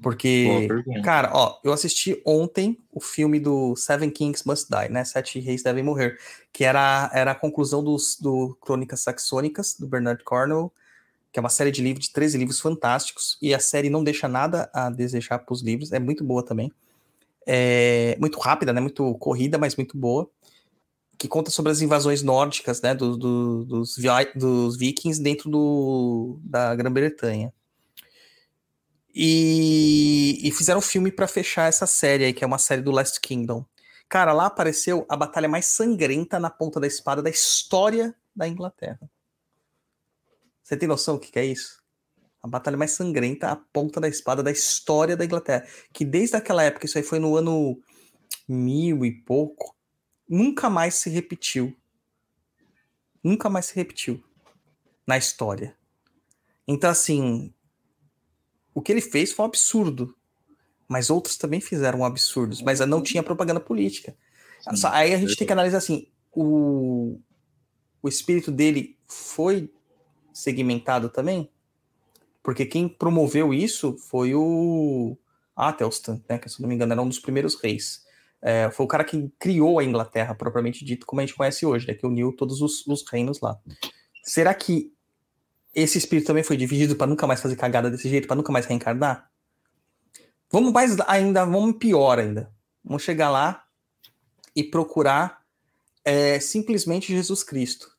Porque, 0.02 0.68
cara, 1.04 1.32
ó, 1.34 1.60
eu 1.64 1.74
assisti 1.74 2.22
ontem 2.26 2.78
o 2.92 3.02
filme 3.02 3.40
do 3.40 3.76
Seven 3.76 4.10
Kings 4.10 4.48
Must 4.48 4.68
Die, 4.70 4.90
né? 4.90 5.04
Sete 5.04 5.40
Reis 5.40 5.62
Devem 5.62 5.84
Morrer, 5.84 6.18
que 6.52 6.64
era, 6.64 7.10
era 7.14 7.32
a 7.32 7.36
conclusão 7.36 7.84
dos, 7.84 8.18
do 8.20 8.56
Crônicas 8.62 9.02
Saxônicas, 9.02 9.76
do 9.78 9.88
Bernard 9.88 10.24
Cornwell, 10.24 10.72
que 11.34 11.40
é 11.40 11.42
uma 11.42 11.50
série 11.50 11.72
de 11.72 11.82
livros, 11.82 12.06
de 12.06 12.14
13 12.14 12.38
livros 12.38 12.60
fantásticos, 12.60 13.40
e 13.42 13.56
a 13.56 13.60
série 13.60 13.90
não 13.90 14.04
deixa 14.04 14.28
nada 14.28 14.70
a 14.72 14.92
desejar 14.92 15.40
para 15.40 15.52
os 15.52 15.64
livros, 15.64 15.92
é 15.92 15.98
muito 16.00 16.24
boa 16.24 16.46
também. 16.46 16.72
É 17.46 18.16
muito 18.20 18.40
rápida, 18.40 18.72
né? 18.72 18.80
Muito 18.80 19.16
corrida, 19.16 19.58
mas 19.58 19.76
muito 19.76 19.98
boa. 19.98 20.30
que 21.18 21.28
conta 21.28 21.50
sobre 21.50 21.72
as 21.72 21.82
invasões 21.82 22.22
nórdicas, 22.22 22.82
né, 22.82 22.94
do, 22.94 23.18
do, 23.18 23.66
dos, 23.66 23.98
dos 24.36 24.78
vikings 24.78 25.22
dentro 25.22 25.50
do, 25.50 26.40
da 26.44 26.76
Grã-Bretanha. 26.76 27.54
E, 29.16 30.40
e, 30.44 30.52
fizeram 30.52 30.80
um 30.80 30.82
filme 30.82 31.12
para 31.12 31.28
fechar 31.28 31.70
essa 31.70 31.86
série 31.86 32.26
aí, 32.26 32.34
que 32.34 32.44
é 32.44 32.48
uma 32.48 32.58
série 32.58 32.82
do 32.82 32.92
Last 32.92 33.22
Kingdom. 33.22 33.66
Cara, 34.10 34.34
lá 34.34 34.48
apareceu 34.48 35.06
a 35.10 35.16
batalha 35.16 35.48
mais 35.48 35.68
sangrenta 35.68 36.40
na 36.40 36.50
ponta 36.50 36.80
da 36.80 36.88
espada 36.88 37.22
da 37.22 37.30
história 37.30 38.14
da 38.36 38.48
Inglaterra. 38.48 39.00
Você 40.64 40.78
tem 40.78 40.88
noção 40.88 41.16
do 41.16 41.20
que, 41.20 41.32
que 41.32 41.40
é 41.40 41.46
isso? 41.46 41.84
A 42.42 42.48
batalha 42.48 42.78
mais 42.78 42.92
sangrenta, 42.92 43.50
a 43.50 43.56
ponta 43.56 44.00
da 44.00 44.08
espada 44.08 44.42
da 44.42 44.52
história 44.52 45.16
da 45.16 45.26
Inglaterra. 45.26 45.68
Que 45.92 46.06
desde 46.06 46.36
aquela 46.36 46.64
época, 46.64 46.86
isso 46.86 46.98
aí 46.98 47.04
foi 47.04 47.20
no 47.20 47.36
ano 47.36 47.80
mil 48.48 49.06
e 49.06 49.12
pouco, 49.12 49.76
nunca 50.28 50.70
mais 50.70 50.96
se 50.96 51.10
repetiu. 51.10 51.76
Nunca 53.24 53.50
mais 53.50 53.68
se 53.68 53.76
repetiu 53.76 54.24
na 55.06 55.18
história. 55.18 55.78
Então, 56.68 56.90
assim, 56.90 57.54
o 58.74 58.82
que 58.82 58.92
ele 58.92 59.02
fez 59.02 59.32
foi 59.32 59.44
um 59.44 59.48
absurdo. 59.48 60.16
Mas 60.88 61.10
outros 61.10 61.38
também 61.38 61.62
fizeram 61.62 62.04
absurdos. 62.04 62.62
Mas 62.62 62.80
não 62.80 63.02
tinha 63.02 63.24
propaganda 63.24 63.60
política. 63.60 64.16
Sim, 64.62 64.88
Aí 64.88 65.14
a 65.14 65.18
gente 65.18 65.36
tem 65.36 65.48
que 65.48 65.54
analisar 65.54 65.78
assim: 65.78 66.08
o, 66.32 67.20
o 68.02 68.08
espírito 68.08 68.52
dele 68.52 68.98
foi 69.08 69.72
segmentado 70.34 71.10
também? 71.10 71.50
Porque 72.42 72.66
quem 72.66 72.90
promoveu 72.90 73.54
isso 73.54 73.98
foi 73.98 74.36
o 74.36 75.18
Athelstan, 75.56 76.22
né, 76.28 76.38
que 76.38 76.50
se 76.50 76.62
não 76.62 76.68
me 76.68 76.76
engano 76.76 76.92
era 76.92 77.02
um 77.02 77.08
dos 77.08 77.20
primeiros 77.20 77.56
reis. 77.56 78.04
É, 78.42 78.70
foi 78.72 78.86
o 78.86 78.90
cara 78.90 79.06
que 79.06 79.32
criou 79.40 79.80
a 79.80 79.84
Inglaterra, 79.84 80.36
propriamente 80.36 80.84
dito, 80.84 81.06
como 81.06 81.22
a 81.22 81.26
gente 81.26 81.36
conhece 81.36 81.66
hoje, 81.66 81.88
né, 81.88 81.94
que 81.94 82.06
uniu 82.06 82.34
todos 82.36 82.62
os, 82.62 82.86
os 82.86 83.08
reinos 83.10 83.40
lá. 83.40 83.58
Será 84.24 84.54
que 84.54 84.92
esse 85.74 85.98
espírito 85.98 86.28
também 86.28 86.44
foi 86.44 86.58
dividido 86.58 86.96
para 86.96 87.08
nunca 87.08 87.26
mais 87.26 87.42
fazer 87.42 87.56
cagada 87.56 87.90
desse 87.90 88.10
jeito, 88.10 88.28
para 88.28 88.36
nunca 88.36 88.52
mais 88.52 88.66
reencarnar? 88.66 89.30
Vamos 90.52 90.72
mais 90.72 91.00
ainda, 91.08 91.46
vamos 91.46 91.78
pior 91.78 92.20
ainda. 92.20 92.52
Vamos 92.84 93.02
chegar 93.02 93.30
lá 93.30 93.64
e 94.56 94.64
procurar 94.64 95.42
é, 96.04 96.40
simplesmente 96.40 97.14
Jesus 97.14 97.44
Cristo. 97.44 97.93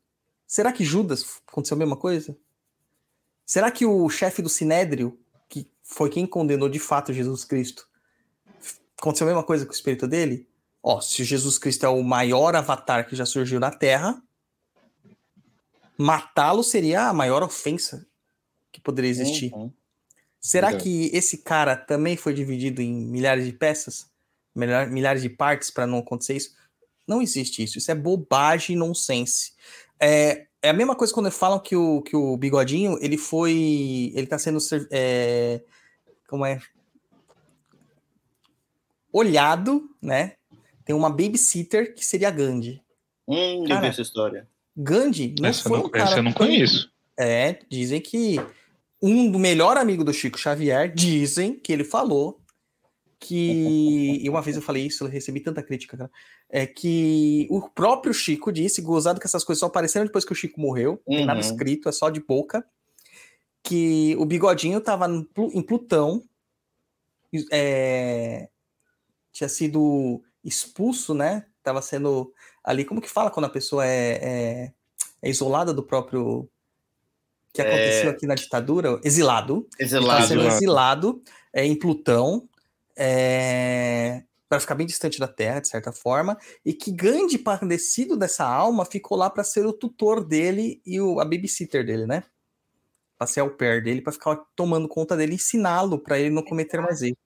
Será 0.55 0.73
que 0.73 0.85
Judas 0.85 1.43
aconteceu 1.49 1.75
a 1.75 1.79
mesma 1.79 1.97
coisa? 1.97 2.39
Será 3.45 3.73
que 3.73 3.85
o 3.85 4.09
chefe 4.09 4.41
do 4.41 4.49
Sinédrio, 4.49 5.19
que 5.49 5.69
foi 5.83 6.09
quem 6.09 6.25
condenou 6.25 6.69
de 6.69 6.79
fato 6.79 7.13
Jesus 7.13 7.45
Cristo, 7.45 7.89
aconteceu 8.97 9.27
a 9.27 9.31
mesma 9.31 9.43
coisa 9.43 9.67
com 9.67 9.73
o 9.73 9.75
espírito 9.75 10.07
dele? 10.07 10.49
Ó, 10.81 11.01
se 11.01 11.25
Jesus 11.25 11.59
Cristo 11.59 11.87
é 11.87 11.89
o 11.89 12.05
maior 12.05 12.55
avatar 12.55 13.09
que 13.09 13.17
já 13.17 13.27
surgiu 13.27 13.59
na 13.59 13.73
Terra, 13.73 14.23
matá-lo 15.99 16.63
seria 16.63 17.09
a 17.09 17.13
maior 17.13 17.43
ofensa 17.43 18.07
que 18.71 18.81
poderia 18.81 19.11
existir. 19.11 19.53
Uhum. 19.53 19.73
Será 20.39 20.73
que 20.77 21.11
esse 21.13 21.39
cara 21.39 21.77
também 21.77 22.17
foi 22.17 22.33
dividido 22.33 22.81
em 22.81 22.95
milhares 22.95 23.45
de 23.45 23.53
peças? 23.53 24.09
Milhares 24.55 25.21
de 25.21 25.31
partes 25.31 25.73
para 25.73 25.85
não 25.85 25.99
acontecer 25.99 26.37
isso? 26.37 26.55
Não 27.09 27.21
existe 27.21 27.61
isso. 27.63 27.77
Isso 27.77 27.91
é 27.91 27.95
bobagem 27.95 28.77
nonsense. 28.77 29.53
É, 30.01 30.47
é 30.63 30.71
a 30.71 30.75
mesma 30.75 30.95
coisa 30.95 31.13
quando 31.13 31.31
falam 31.31 31.59
que 31.59 31.77
o, 31.77 32.03
que 32.03 32.17
o 32.17 32.37
Bigodinho, 32.37 32.99
ele 33.01 33.17
foi. 33.17 34.13
Ele 34.15 34.27
tá 34.27 34.39
sendo. 34.39 34.59
É, 34.91 35.61
como 36.27 36.45
é? 36.45 36.61
olhado, 39.15 39.89
né? 40.03 40.33
Tem 40.85 40.95
uma 40.95 41.09
babysitter 41.09 41.95
que 41.95 42.05
seria 42.05 42.33
Gandhi. 42.33 42.83
Hum, 43.29 43.65
cara, 43.69 43.79
eu 43.79 43.81
vi 43.83 43.87
essa 43.87 44.03
história. 44.03 44.49
Gandhi 44.77 45.37
não 45.39 45.49
essa 45.49 45.69
foi 45.69 45.79
não, 45.79 45.87
um 45.87 45.89
cara. 45.89 46.05
Essa 46.05 46.19
eu 46.19 46.23
não 46.25 46.33
conheço. 46.33 46.93
É, 47.17 47.61
dizem 47.71 48.01
que 48.01 48.41
um 49.01 49.31
do 49.31 49.39
melhor 49.39 49.77
amigo 49.77 50.03
do 50.03 50.13
Chico 50.13 50.37
Xavier, 50.37 50.93
dizem 50.93 51.55
que 51.55 51.73
ele 51.73 51.85
falou 51.85 52.41
que. 53.21 54.21
e 54.21 54.29
uma 54.29 54.43
vez 54.43 54.57
eu 54.57 54.63
falei 54.63 54.85
isso, 54.85 55.05
eu 55.05 55.09
recebi 55.09 55.39
tanta 55.39 55.63
crítica, 55.63 55.97
cara. 55.97 56.11
É 56.57 56.69
que 56.69 57.49
o 57.51 57.69
próprio 57.69 58.15
Chico 58.15 58.53
disse, 58.53 58.81
gozado 58.81 59.19
que 59.19 59.27
essas 59.27 59.43
coisas 59.43 59.59
só 59.59 59.67
apareceram 59.67 60.07
depois 60.07 60.25
que 60.25 60.31
o 60.31 60.37
Chico 60.37 60.61
morreu, 60.61 61.03
não 61.05 61.17
tem 61.17 61.27
nada 61.27 61.41
uhum. 61.41 61.45
escrito, 61.45 61.89
é 61.89 61.93
só 61.93 62.09
de 62.09 62.21
boca. 62.21 62.65
Que 63.61 64.15
o 64.21 64.25
bigodinho 64.25 64.81
tava 64.81 65.09
em 65.09 65.63
Plutão, 65.63 66.23
é, 67.51 68.49
tinha 69.33 69.49
sido 69.49 70.23
expulso, 70.45 71.13
né? 71.13 71.45
Tava 71.61 71.83
sendo 71.83 72.33
ali, 72.63 72.85
como 72.85 73.01
que 73.01 73.11
fala 73.11 73.33
quando 73.33 73.47
a 73.47 73.51
pessoa 73.51 73.85
é, 73.85 74.21
é, 74.23 74.73
é 75.23 75.29
isolada 75.29 75.75
do 75.75 75.83
próprio 75.83 76.49
que 77.53 77.63
é. 77.63 77.67
aconteceu 77.67 78.11
aqui 78.11 78.27
na 78.29 78.37
ditadura? 78.37 79.01
Exilado. 79.03 79.67
Exilado. 79.77 80.29
Sendo 80.29 80.47
exilado 80.47 81.21
é, 81.53 81.67
em 81.67 81.75
Plutão. 81.77 82.49
É, 82.97 84.23
para 84.55 84.61
ficar 84.61 84.75
bem 84.75 84.87
distante 84.87 85.19
da 85.19 85.29
Terra, 85.29 85.61
de 85.61 85.69
certa 85.69 85.93
forma, 85.93 86.39
e 86.65 86.73
que 86.73 86.91
grande 86.93 87.39
padecido 87.39 88.17
dessa 88.17 88.45
alma 88.45 88.85
ficou 88.85 89.17
lá 89.17 89.29
para 89.29 89.45
ser 89.45 89.67
o 89.67 89.73
tutor 89.73 90.25
dele 90.25 90.81
e 90.85 91.01
o, 91.01 91.21
a 91.21 91.25
babysitter 91.25 91.85
dele, 91.85 92.07
né? 92.07 92.23
Para 93.17 93.27
ser 93.27 93.41
ao 93.41 93.51
pé 93.51 93.81
dele, 93.81 94.01
para 94.01 94.13
ficar 94.13 94.37
tomando 94.57 94.89
conta 94.89 95.17
dele, 95.17 95.35
ensiná-lo 95.35 95.99
para 95.99 96.19
ele 96.19 96.31
não 96.31 96.43
cometer 96.43 96.81
mais 96.81 97.03
erros. 97.03 97.17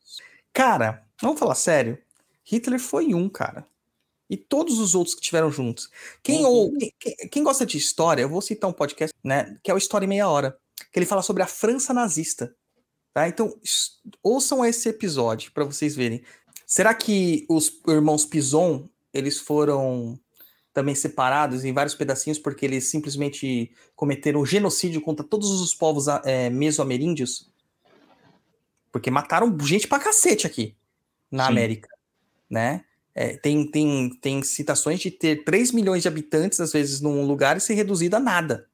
Cara, 0.53 1.09
Vamos 1.21 1.39
falar 1.39 1.55
sério? 1.55 1.99
Hitler 2.45 2.79
foi 2.79 3.13
um, 3.13 3.29
cara. 3.29 3.67
E 4.31 4.37
todos 4.37 4.79
os 4.79 4.95
outros 4.95 5.15
que 5.15 5.21
tiveram 5.21 5.51
juntos. 5.51 5.91
Quem, 6.23 6.45
uhum. 6.45 6.51
ou, 6.51 6.73
quem, 6.79 7.17
quem, 7.31 7.43
gosta 7.43 7.65
de 7.67 7.77
história, 7.77 8.23
eu 8.23 8.29
vou 8.29 8.43
citar 8.43 8.71
um 8.71 8.75
podcast, 8.75 9.15
né? 9.25 9.57
Que 9.63 9.71
é 9.71 9.75
o 9.75 9.79
História 9.79 10.05
em 10.05 10.09
Meia 10.09 10.29
Hora. 10.29 10.57
Que 10.93 10.99
ele 10.99 11.07
fala 11.07 11.23
sobre 11.23 11.43
a 11.43 11.47
França 11.47 11.93
nazista. 11.93 12.55
Tá? 13.13 13.27
Então, 13.27 13.59
ouçam 14.23 14.65
esse 14.65 14.89
episódio 14.89 15.51
para 15.53 15.65
vocês 15.65 15.97
verem. 15.97 16.23
Será 16.69 16.93
que 16.93 17.47
os 17.49 17.81
irmãos 17.89 18.27
Pison, 18.27 18.91
eles 19.11 19.39
foram 19.39 20.21
também 20.75 20.95
separados 20.95 21.65
em 21.65 21.73
vários 21.73 21.95
pedacinhos 21.95 22.39
porque 22.39 22.67
eles 22.67 22.89
simplesmente 22.89 23.73
cometeram 23.97 24.45
genocídio 24.45 25.01
contra 25.01 25.25
todos 25.25 25.63
os 25.63 25.75
povos 25.75 26.09
é, 26.27 26.51
mesoameríndios? 26.51 27.51
Porque 28.93 29.11
mataram 29.11 29.59
gente 29.61 29.89
pra 29.89 29.99
cacete 29.99 30.47
aqui 30.47 30.77
na 31.31 31.47
Sim. 31.47 31.53
América, 31.53 31.89
né? 32.51 32.85
É, 33.15 33.39
tem, 33.39 33.67
tem, 33.71 34.11
tem 34.21 34.43
citações 34.43 35.01
de 35.01 35.11
ter 35.11 35.45
3 35.45 35.73
milhões 35.73 36.03
de 36.03 36.09
habitantes, 36.09 36.61
às 36.61 36.71
vezes, 36.71 37.01
num 37.01 37.27
lugar 37.27 37.57
e 37.57 37.61
ser 37.61 37.73
reduzido 37.73 38.17
a 38.17 38.21
nada. 38.21 38.69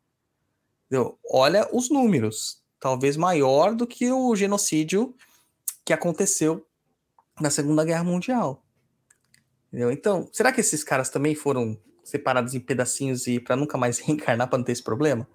Entendeu? 0.87 1.17
Olha 1.31 1.69
os 1.73 1.89
números. 1.89 2.61
Talvez 2.81 3.17
maior 3.17 3.73
do 3.73 3.87
que 3.87 4.11
o 4.11 4.35
genocídio 4.35 5.15
que 5.85 5.93
aconteceu 5.93 6.67
na 7.41 7.51
Segunda 7.51 7.85
Guerra 7.85 8.05
Mundial. 8.05 8.65
Entendeu? 9.69 9.91
Então, 9.91 10.29
será 10.33 10.53
que 10.53 10.61
esses 10.61 10.85
caras 10.85 11.11
também 11.11 11.35
foram 11.35 11.79
separados 12.05 12.55
em 12.55 12.61
pedacinhos 12.61 13.27
e 13.27 13.41
para 13.41 13.57
nunca 13.57 13.77
mais 13.77 13.99
reencarnar 14.01 14.49
para 14.49 14.59
não 14.59 14.65
ter 14.65 14.73
esse 14.73 14.83
problema? 14.83 15.29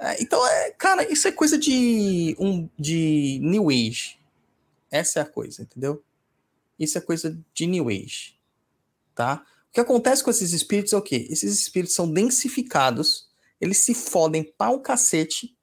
É, 0.00 0.22
então, 0.22 0.46
é, 0.46 0.70
cara, 0.72 1.10
isso 1.10 1.26
é 1.26 1.32
coisa 1.32 1.58
de 1.58 2.36
um 2.38 2.68
de 2.78 3.40
New 3.42 3.70
Age. 3.70 4.18
Essa 4.90 5.20
é 5.20 5.22
a 5.22 5.26
coisa, 5.26 5.62
entendeu? 5.62 6.02
Isso 6.78 6.98
é 6.98 7.00
coisa 7.00 7.36
de 7.52 7.66
New 7.66 7.88
Age, 7.88 8.38
tá? 9.14 9.44
O 9.70 9.72
que 9.74 9.80
acontece 9.80 10.22
com 10.22 10.30
esses 10.30 10.52
espíritos 10.52 10.92
é 10.92 10.96
o 10.96 11.02
quê? 11.02 11.26
Esses 11.30 11.60
espíritos 11.60 11.94
são 11.94 12.10
densificados, 12.10 13.28
eles 13.60 13.78
se 13.78 13.94
fodem 13.94 14.44
pau 14.56 14.80
cacete 14.80 15.56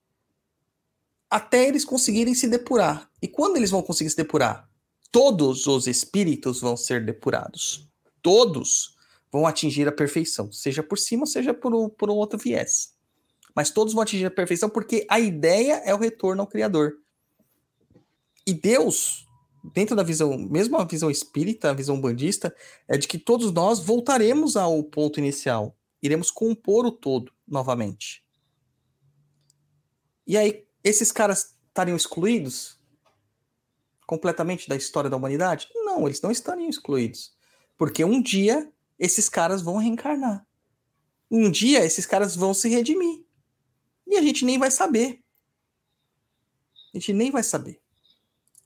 até 1.29 1.65
eles 1.65 1.85
conseguirem 1.85 2.35
se 2.35 2.45
depurar. 2.45 3.09
E 3.21 3.27
quando 3.27 3.55
eles 3.55 3.71
vão 3.71 3.81
conseguir 3.81 4.09
se 4.09 4.17
depurar? 4.17 4.69
Todos 5.11 5.67
os 5.67 5.87
espíritos 5.87 6.61
vão 6.61 6.77
ser 6.77 7.05
depurados. 7.05 7.87
Todos 8.21 8.95
vão 9.31 9.45
atingir 9.45 9.87
a 9.87 9.91
perfeição, 9.91 10.51
seja 10.51 10.81
por 10.81 10.97
cima, 10.97 11.25
seja 11.25 11.53
por, 11.53 11.89
por 11.91 12.09
um 12.09 12.15
outro 12.15 12.39
viés. 12.39 12.93
Mas 13.55 13.69
todos 13.69 13.93
vão 13.93 14.03
atingir 14.03 14.25
a 14.25 14.31
perfeição 14.31 14.69
porque 14.69 15.05
a 15.09 15.19
ideia 15.19 15.81
é 15.85 15.93
o 15.93 15.97
retorno 15.97 16.41
ao 16.41 16.47
Criador. 16.47 16.97
E 18.47 18.53
Deus 18.53 19.27
dentro 19.63 19.95
da 19.95 20.03
visão, 20.03 20.37
mesmo 20.37 20.77
a 20.77 20.83
visão 20.83 21.09
espírita, 21.09 21.69
a 21.69 21.73
visão 21.73 21.99
bandista, 21.99 22.55
é 22.87 22.97
de 22.97 23.07
que 23.07 23.17
todos 23.17 23.51
nós 23.51 23.79
voltaremos 23.79 24.57
ao 24.57 24.83
ponto 24.83 25.19
inicial, 25.19 25.75
iremos 26.01 26.31
compor 26.31 26.85
o 26.85 26.91
todo 26.91 27.31
novamente. 27.47 28.23
E 30.25 30.37
aí, 30.37 30.65
esses 30.83 31.11
caras 31.11 31.55
estariam 31.67 31.95
excluídos 31.95 32.79
completamente 34.11 34.67
da 34.67 34.75
história 34.75 35.09
da 35.09 35.15
humanidade? 35.15 35.69
Não, 35.73 36.05
eles 36.05 36.19
não 36.19 36.31
estariam 36.31 36.69
excluídos. 36.69 37.33
Porque 37.77 38.03
um 38.03 38.21
dia 38.21 38.69
esses 38.99 39.29
caras 39.29 39.61
vão 39.61 39.77
reencarnar. 39.77 40.45
Um 41.31 41.49
dia 41.49 41.85
esses 41.85 42.05
caras 42.05 42.35
vão 42.35 42.53
se 42.53 42.67
redimir. 42.67 43.23
E 44.05 44.17
a 44.17 44.21
gente 44.21 44.43
nem 44.43 44.59
vai 44.59 44.69
saber. 44.69 45.23
A 46.93 46.97
gente 46.97 47.13
nem 47.13 47.31
vai 47.31 47.41
saber. 47.41 47.79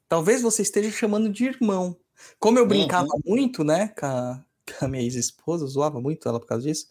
Talvez 0.10 0.42
você 0.42 0.64
esteja 0.64 0.90
chamando 0.90 1.30
de 1.30 1.46
irmão. 1.46 1.96
Como 2.40 2.58
eu 2.58 2.66
brincava 2.66 3.08
uhum. 3.14 3.22
muito, 3.24 3.64
né, 3.64 3.90
com, 3.90 4.08
a, 4.08 4.44
a 4.82 4.88
minha 4.88 5.04
ex-esposa, 5.04 5.68
zoava 5.68 6.02
muito 6.02 6.28
ela 6.28 6.40
por 6.40 6.48
causa 6.48 6.68
disso, 6.68 6.88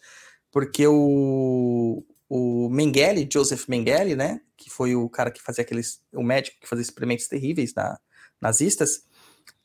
porque 0.53 0.87
o, 0.87 2.05
o 2.29 2.69
Mengele, 2.69 3.29
Joseph 3.29 3.67
Mengele, 3.67 4.15
né, 4.15 4.41
que 4.57 4.71
foi 4.71 4.95
o 4.95 5.09
cara 5.09 5.33
que 5.33 5.43
fazia 5.43 5.63
aqueles, 5.63 6.01
o 6.13 6.23
médico 6.23 6.61
que 6.61 6.69
fazia 6.69 6.83
experimentos 6.83 7.27
terríveis 7.27 7.75
na, 7.75 7.99
nazistas, 8.45 9.05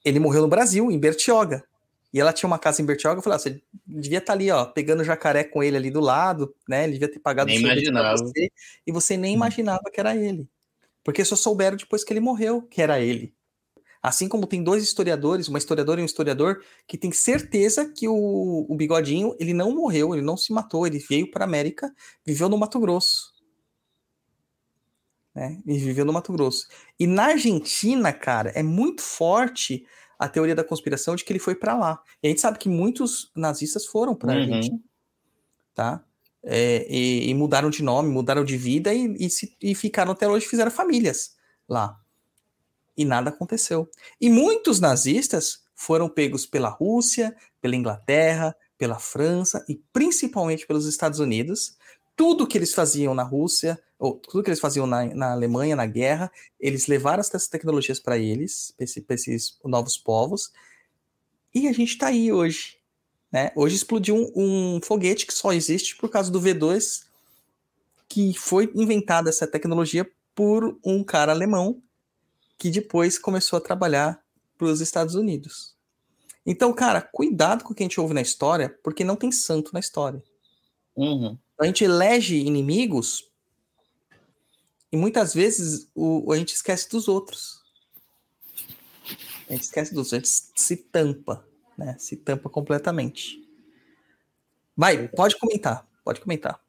ele 0.04 0.20
morreu 0.20 0.42
no 0.42 0.48
Brasil, 0.48 0.90
em 0.90 0.98
Bertioga. 0.98 1.64
E 2.12 2.20
ela 2.20 2.34
tinha 2.34 2.48
uma 2.48 2.58
casa 2.58 2.82
em 2.82 2.86
Bertioga, 2.86 3.20
eu 3.20 3.22
falei, 3.22 3.36
ah, 3.36 3.40
você 3.40 3.62
devia 3.86 4.18
estar 4.18 4.28
tá 4.28 4.34
ali, 4.34 4.50
ó, 4.50 4.66
pegando 4.66 5.04
jacaré 5.04 5.44
com 5.44 5.62
ele 5.62 5.78
ali 5.78 5.92
do 5.92 6.00
lado, 6.00 6.56
né, 6.68 6.86
ele 6.86 6.94
devia 6.94 7.12
ter 7.12 7.20
pagado 7.20 7.48
nem 7.48 7.60
imaginava. 7.60 8.18
você, 8.18 8.52
e 8.88 8.92
você 8.92 9.18
nem 9.18 9.34
hum. 9.34 9.36
imaginava 9.36 9.84
que 9.94 10.00
era 10.00 10.16
ele. 10.16 10.50
Porque 11.04 11.24
só 11.24 11.36
souberam 11.36 11.78
depois 11.78 12.04
que 12.04 12.12
ele 12.12 12.20
morreu 12.20 12.64
que 12.64 12.82
era 12.82 13.00
ele. 13.00 13.34
Assim 14.02 14.30
como 14.30 14.48
tem 14.48 14.64
dois 14.64 14.82
historiadores, 14.82 15.50
uma 15.50 15.58
historiadora 15.58 16.00
e 16.00 16.04
um 16.04 16.06
historiador, 16.06 16.64
que 16.88 16.98
tem 16.98 17.12
certeza 17.12 17.86
que 17.86 18.08
o, 18.08 18.66
o 18.68 18.76
Bigodinho 18.76 19.36
ele 19.38 19.54
não 19.54 19.76
morreu, 19.76 20.14
ele 20.14 20.24
não 20.24 20.38
se 20.38 20.54
matou, 20.54 20.88
ele 20.88 21.00
veio 21.00 21.30
para 21.30 21.44
a 21.44 21.48
América, 21.48 21.94
viveu 22.26 22.48
no 22.48 22.58
Mato 22.58 22.80
Grosso. 22.80 23.34
Né? 25.40 25.58
Ele 25.66 25.80
viveu 25.80 26.04
no 26.04 26.12
Mato 26.12 26.34
Grosso. 26.34 26.68
E 27.00 27.08
na 27.08 27.28
Argentina, 27.28 28.12
cara, 28.12 28.50
é 28.50 28.62
muito 28.62 29.02
forte 29.02 29.86
a 30.20 30.28
teoria 30.28 30.54
da 30.54 30.66
conspiração 30.66 31.16
de 31.16 31.24
que 31.24 31.32
ele 31.32 31.40
foi 31.40 31.56
para 31.56 31.78
lá. 31.78 32.04
E 32.22 32.28
a 32.28 32.30
gente 32.30 32.42
sabe 32.42 32.60
que 32.60 32.68
muitos 32.68 33.32
nazistas 33.34 33.86
foram 33.86 34.14
para 34.14 34.34
a 34.34 34.36
uhum. 34.36 34.42
Argentina, 34.42 34.80
tá? 35.74 36.04
É, 36.44 36.86
e, 36.90 37.30
e, 37.30 37.34
mudaram 37.34 37.70
de 37.70 37.82
nome, 37.82 38.10
mudaram 38.10 38.44
de 38.44 38.58
vida 38.58 38.94
e, 38.94 39.16
e, 39.18 39.30
se, 39.30 39.56
e 39.62 39.74
ficaram 39.74 40.12
até 40.12 40.28
hoje, 40.28 40.46
fizeram 40.46 40.72
famílias 40.72 41.38
lá 41.70 41.98
e 42.98 43.06
nada 43.06 43.30
aconteceu. 43.30 43.90
E 44.20 44.30
muitos 44.30 44.82
nazistas 44.82 45.64
foram 45.74 46.10
pegos 46.10 46.46
pela 46.46 46.68
Rússia, 46.68 47.34
pela 47.62 47.78
Inglaterra, 47.78 48.54
pela 48.78 49.00
França 49.00 49.64
e 49.70 49.82
principalmente 49.94 50.68
pelos 50.68 50.86
Estados 50.86 51.20
Unidos. 51.20 51.78
Tudo 52.20 52.46
que 52.46 52.58
eles 52.58 52.74
faziam 52.74 53.16
na 53.16 53.24
Rússia, 53.24 53.82
ou 53.98 54.16
tudo 54.20 54.44
que 54.44 54.50
eles 54.50 54.60
faziam 54.60 54.86
na, 54.86 55.06
na 55.06 55.32
Alemanha, 55.32 55.74
na 55.74 55.86
guerra, 55.86 56.30
eles 56.60 56.86
levaram 56.86 57.22
essas 57.22 57.48
tecnologias 57.48 57.98
para 57.98 58.18
eles, 58.18 58.74
para 58.76 58.84
esse, 58.84 59.06
esses 59.08 59.58
novos 59.64 59.98
povos. 59.98 60.52
E 61.56 61.70
a 61.70 61.72
gente 61.72 61.94
está 61.94 62.08
aí 62.08 62.30
hoje. 62.30 62.78
Né? 63.32 63.54
Hoje 63.56 63.78
explodiu 63.78 64.18
um, 64.36 64.76
um 64.76 64.82
foguete 64.84 65.26
que 65.26 65.34
só 65.34 65.54
existe 65.54 65.96
por 65.96 66.10
causa 66.10 66.30
do 66.30 66.42
V2, 66.42 67.06
que 68.10 68.34
foi 68.34 68.70
inventada 68.76 69.30
essa 69.30 69.48
tecnologia 69.48 70.06
por 70.36 70.78
um 70.84 71.02
cara 71.02 71.32
alemão 71.32 71.82
que 72.58 72.70
depois 72.70 73.18
começou 73.18 73.56
a 73.56 73.62
trabalhar 73.62 74.22
para 74.58 74.68
os 74.68 74.82
Estados 74.82 75.16
Unidos. 75.16 75.74
Então, 76.46 76.74
cara, 76.74 77.02
cuidado 77.02 77.64
com 77.64 77.72
o 77.72 77.74
que 77.74 77.82
a 77.82 77.86
gente 77.86 78.02
ouve 78.02 78.14
na 78.14 78.22
história, 78.22 78.78
porque 78.84 79.06
não 79.06 79.16
tem 79.16 79.32
santo 79.32 79.72
na 79.74 79.80
história. 79.80 80.22
Uhum. 80.98 81.38
A 81.60 81.66
gente 81.66 81.84
elege 81.84 82.38
inimigos 82.38 83.30
e 84.92 84.98
muitas 84.98 85.34
vezes 85.34 85.90
o, 85.94 86.32
a 86.32 86.38
gente 86.38 86.54
esquece 86.54 86.90
dos 86.90 87.08
outros. 87.08 87.60
A 89.50 89.54
gente 89.54 89.64
esquece 89.64 89.94
dos 89.94 90.14
outros, 90.14 90.32
a 90.32 90.46
gente 90.46 90.62
se 90.62 90.78
tampa, 90.78 91.46
né? 91.78 91.96
Se 92.00 92.16
tampa 92.16 92.50
completamente. 92.50 93.40
Vai, 94.76 95.08
pode 95.10 95.38
comentar, 95.38 95.86
pode 96.04 96.22
comentar. 96.22 96.60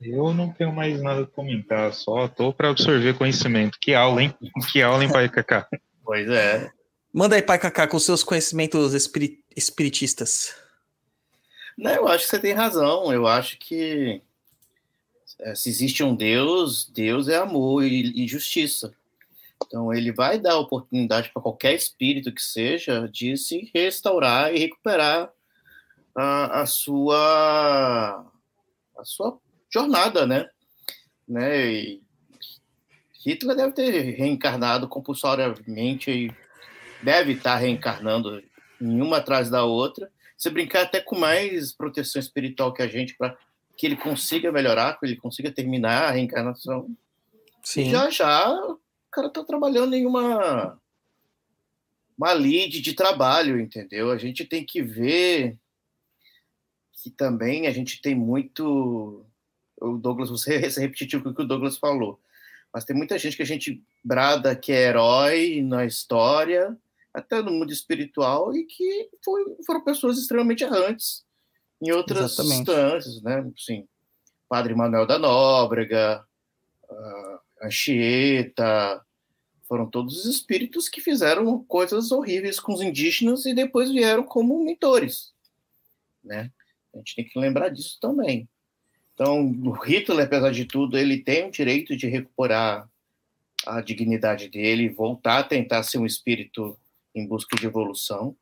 Eu 0.00 0.32
não 0.32 0.52
tenho 0.52 0.72
mais 0.72 1.00
nada 1.00 1.22
a 1.22 1.26
comentar, 1.26 1.92
só 1.92 2.26
tô 2.26 2.52
para 2.52 2.70
absorver 2.70 3.16
conhecimento. 3.16 3.78
Que 3.80 3.94
aula, 3.94 4.22
hein? 4.22 4.34
Que 4.72 4.82
aula, 4.82 5.04
hein, 5.04 5.10
Pai 5.10 5.28
Cacá? 5.28 5.68
Pois 6.02 6.28
é. 6.28 6.70
Manda 7.12 7.36
aí, 7.36 7.42
Pai 7.42 7.58
Cacá, 7.58 7.86
com 7.86 7.98
seus 7.98 8.22
conhecimentos 8.22 8.94
espirit 8.94 9.44
espiritistas. 9.56 10.54
Não, 11.80 11.90
eu 11.92 12.08
acho 12.08 12.24
que 12.24 12.30
você 12.30 12.38
tem 12.38 12.52
razão. 12.52 13.10
Eu 13.10 13.26
acho 13.26 13.58
que 13.58 14.20
é, 15.38 15.54
se 15.54 15.70
existe 15.70 16.04
um 16.04 16.14
Deus, 16.14 16.86
Deus 16.86 17.26
é 17.26 17.36
amor 17.36 17.82
e, 17.84 18.22
e 18.22 18.28
justiça. 18.28 18.94
Então 19.64 19.92
ele 19.92 20.12
vai 20.12 20.38
dar 20.38 20.58
oportunidade 20.58 21.30
para 21.30 21.40
qualquer 21.40 21.74
espírito 21.74 22.32
que 22.32 22.42
seja 22.42 23.08
de 23.08 23.34
se 23.38 23.70
restaurar 23.74 24.54
e 24.54 24.58
recuperar 24.58 25.32
a, 26.14 26.60
a 26.60 26.66
sua 26.66 28.26
a 28.98 29.04
sua 29.04 29.38
jornada, 29.72 30.26
né? 30.26 30.50
né? 31.26 31.72
E 31.72 32.02
Hitler 33.24 33.56
deve 33.56 33.72
ter 33.72 34.00
reencarnado 34.16 34.86
compulsoriamente 34.86 36.10
e 36.10 36.34
deve 37.02 37.32
estar 37.32 37.56
reencarnando 37.56 38.42
em 38.78 39.00
uma 39.00 39.16
atrás 39.16 39.48
da 39.48 39.64
outra. 39.64 40.10
Se 40.40 40.48
brincar 40.48 40.84
até 40.84 41.02
com 41.02 41.18
mais 41.18 41.70
proteção 41.70 42.18
espiritual 42.18 42.72
que 42.72 42.80
a 42.80 42.88
gente 42.88 43.14
para 43.14 43.36
que 43.76 43.84
ele 43.84 43.96
consiga 43.96 44.50
melhorar, 44.50 44.98
que 44.98 45.04
ele 45.04 45.16
consiga 45.16 45.52
terminar 45.52 46.04
a 46.04 46.10
reencarnação. 46.12 46.88
Sim. 47.62 47.88
E 47.88 47.90
já 47.90 48.08
já 48.08 48.50
o 48.50 48.80
cara 49.10 49.26
está 49.26 49.44
trabalhando 49.44 49.94
em 49.94 50.06
uma 50.06 50.80
uma 52.16 52.32
lead 52.32 52.80
de 52.80 52.94
trabalho, 52.94 53.60
entendeu? 53.60 54.10
A 54.10 54.16
gente 54.16 54.46
tem 54.46 54.64
que 54.64 54.82
ver 54.82 55.58
que 57.02 57.10
também 57.10 57.66
a 57.66 57.70
gente 57.70 58.00
tem 58.00 58.14
muito 58.14 59.26
o 59.78 59.98
Douglas, 59.98 60.30
você 60.30 60.54
é 60.54 60.58
repetitivo 60.58 61.22
com 61.22 61.30
o 61.30 61.34
que 61.34 61.42
o 61.42 61.46
Douglas 61.46 61.76
falou. 61.76 62.18
Mas 62.72 62.86
tem 62.86 62.96
muita 62.96 63.18
gente 63.18 63.36
que 63.36 63.42
a 63.42 63.46
gente 63.46 63.82
brada 64.02 64.56
que 64.56 64.72
é 64.72 64.88
herói 64.88 65.60
na 65.62 65.84
história, 65.84 66.74
até 67.12 67.42
no 67.42 67.50
mundo 67.50 67.72
espiritual, 67.72 68.54
e 68.54 68.64
que 68.64 69.10
foi, 69.24 69.44
foram 69.66 69.82
pessoas 69.82 70.18
extremamente 70.18 70.64
errantes 70.64 71.24
em 71.82 71.90
outras 71.92 72.32
Exatamente. 72.32 72.60
instâncias, 72.60 73.22
né? 73.22 73.50
Assim, 73.56 73.88
Padre 74.48 74.74
Manuel 74.74 75.06
da 75.06 75.18
Nóbrega, 75.18 76.24
Anchieta, 77.62 79.04
foram 79.68 79.88
todos 79.88 80.18
os 80.18 80.26
espíritos 80.26 80.88
que 80.88 81.00
fizeram 81.00 81.62
coisas 81.64 82.10
horríveis 82.10 82.58
com 82.58 82.72
os 82.72 82.80
indígenas 82.80 83.46
e 83.46 83.54
depois 83.54 83.90
vieram 83.90 84.24
como 84.24 84.64
mentores, 84.64 85.32
né? 86.24 86.50
A 86.92 86.98
gente 86.98 87.14
tem 87.14 87.24
que 87.24 87.38
lembrar 87.38 87.68
disso 87.68 87.96
também. 88.00 88.48
Então, 89.14 89.48
o 89.64 89.70
Hitler, 89.72 90.26
apesar 90.26 90.50
de 90.50 90.64
tudo, 90.64 90.98
ele 90.98 91.22
tem 91.22 91.46
o 91.46 91.50
direito 91.52 91.96
de 91.96 92.08
recuperar 92.08 92.90
a 93.66 93.80
dignidade 93.80 94.48
dele, 94.48 94.88
voltar 94.88 95.38
a 95.40 95.44
tentar 95.44 95.82
ser 95.82 95.98
um 95.98 96.06
espírito 96.06 96.76
em 97.14 97.26
busca 97.26 97.56
de 97.56 97.66
evolução. 97.66 98.36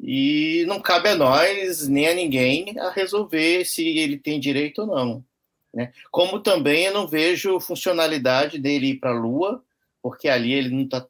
E 0.00 0.64
não 0.66 0.80
cabe 0.80 1.08
a 1.08 1.14
nós, 1.14 1.88
nem 1.88 2.08
a 2.08 2.14
ninguém, 2.14 2.78
a 2.78 2.90
resolver 2.90 3.64
se 3.64 3.86
ele 3.98 4.18
tem 4.18 4.40
direito 4.40 4.82
ou 4.82 4.86
não. 4.86 5.24
Né? 5.72 5.92
Como 6.10 6.40
também 6.40 6.84
eu 6.84 6.94
não 6.94 7.06
vejo 7.06 7.60
funcionalidade 7.60 8.58
dele 8.58 8.90
ir 8.90 8.98
para 8.98 9.10
a 9.10 9.18
Lua, 9.18 9.64
porque 10.02 10.28
ali 10.28 10.52
ele 10.52 10.70
não 10.70 10.82
está 10.82 11.06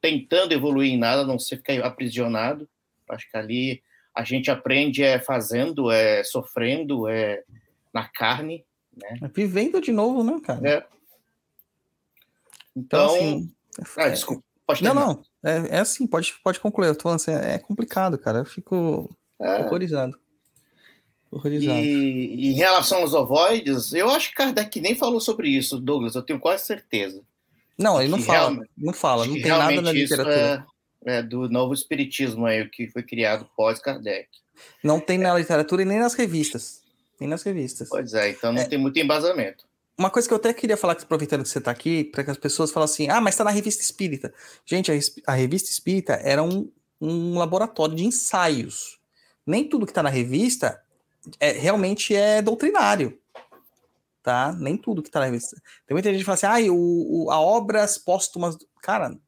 tentando 0.00 0.52
evoluir 0.52 0.92
em 0.92 0.98
nada, 0.98 1.22
a 1.22 1.26
não 1.26 1.38
ser 1.38 1.56
ficar 1.56 1.84
aprisionado. 1.84 2.68
Acho 3.08 3.30
que 3.30 3.36
ali 3.36 3.82
a 4.14 4.24
gente 4.24 4.50
aprende 4.50 5.02
é 5.02 5.18
fazendo, 5.18 5.90
é 5.90 6.22
sofrendo, 6.24 7.08
é 7.08 7.42
na 7.92 8.08
carne, 8.08 8.64
né? 8.96 9.18
É 9.22 9.28
vivendo 9.28 9.80
de 9.80 9.92
novo, 9.92 10.22
né, 10.22 10.40
cara? 10.44 10.68
É. 10.68 10.86
Então, 12.76 13.16
então 13.16 13.16
assim, 13.16 13.54
ah, 13.96 14.08
desculpa, 14.08 14.44
Não, 14.82 14.94
não, 14.94 15.22
é, 15.44 15.76
é, 15.76 15.78
assim, 15.78 16.06
pode, 16.06 16.34
pode 16.42 16.60
concluir. 16.60 16.88
Eu 16.88 16.96
tô 16.96 17.04
falando 17.04 17.16
assim, 17.16 17.32
é 17.32 17.58
complicado, 17.58 18.18
cara. 18.18 18.38
Eu 18.38 18.44
fico 18.44 19.10
é. 19.40 19.64
horrorizado. 19.64 20.18
Horrorizado. 21.30 21.78
E, 21.78 22.34
e, 22.34 22.48
em 22.48 22.54
relação 22.54 23.00
aos 23.00 23.14
ovoides, 23.14 23.92
eu 23.92 24.10
acho 24.10 24.30
que 24.30 24.36
Kardec 24.36 24.80
nem 24.80 24.94
falou 24.94 25.20
sobre 25.20 25.48
isso, 25.48 25.78
Douglas, 25.78 26.14
eu 26.14 26.22
tenho 26.22 26.40
quase 26.40 26.64
certeza. 26.64 27.22
Não, 27.76 28.00
ele 28.00 28.10
não 28.10 28.20
fala, 28.20 28.58
não 28.76 28.92
fala, 28.92 29.24
não 29.24 29.34
tem 29.34 29.46
nada 29.46 29.80
na 29.80 29.92
literatura. 29.92 30.66
É, 31.06 31.18
é, 31.18 31.22
do 31.22 31.48
novo 31.48 31.72
espiritismo 31.72 32.44
aí, 32.44 32.68
que 32.68 32.88
foi 32.88 33.04
criado 33.04 33.48
pós-Kardec. 33.56 34.28
Não 34.82 34.98
tem 34.98 35.16
na 35.16 35.36
literatura 35.36 35.82
e 35.82 35.84
nem 35.84 36.00
nas 36.00 36.14
revistas. 36.14 36.82
Nem 37.20 37.28
nas 37.28 37.44
revistas. 37.44 37.88
Pois 37.88 38.14
é, 38.14 38.30
então 38.30 38.52
não 38.52 38.62
é, 38.62 38.64
tem 38.64 38.78
muito 38.78 38.98
embasamento. 38.98 39.64
Uma 39.98 40.10
coisa 40.10 40.28
que 40.28 40.32
eu 40.32 40.38
até 40.38 40.54
queria 40.54 40.76
falar, 40.76 40.92
aproveitando 40.92 41.42
que 41.42 41.48
você 41.48 41.58
está 41.58 41.72
aqui, 41.72 42.04
para 42.04 42.22
que 42.22 42.30
as 42.30 42.36
pessoas 42.36 42.70
falem 42.70 42.84
assim: 42.84 43.08
ah, 43.08 43.20
mas 43.20 43.34
está 43.34 43.42
na 43.42 43.50
revista 43.50 43.82
espírita. 43.82 44.32
Gente, 44.64 44.92
a, 44.92 45.32
a 45.32 45.34
revista 45.34 45.70
espírita 45.70 46.12
era 46.22 46.40
um, 46.40 46.70
um 47.00 47.36
laboratório 47.36 47.96
de 47.96 48.04
ensaios. 48.04 49.00
Nem 49.44 49.68
tudo 49.68 49.84
que 49.84 49.90
está 49.90 50.02
na 50.02 50.08
revista 50.08 50.80
é, 51.40 51.50
realmente 51.50 52.14
é 52.14 52.40
doutrinário. 52.40 53.18
Tá? 54.22 54.52
Nem 54.52 54.76
tudo 54.76 55.02
que 55.02 55.08
está 55.08 55.18
na 55.18 55.26
revista. 55.26 55.60
Tem 55.84 55.94
muita 55.94 56.10
gente 56.10 56.20
que 56.20 56.24
fala 56.24 56.34
assim: 56.34 56.68
ah, 56.68 56.72
o, 56.72 57.24
o, 57.24 57.30
a 57.32 57.40
obras 57.40 57.98
póstumas. 57.98 58.56
Cara, 58.80 59.18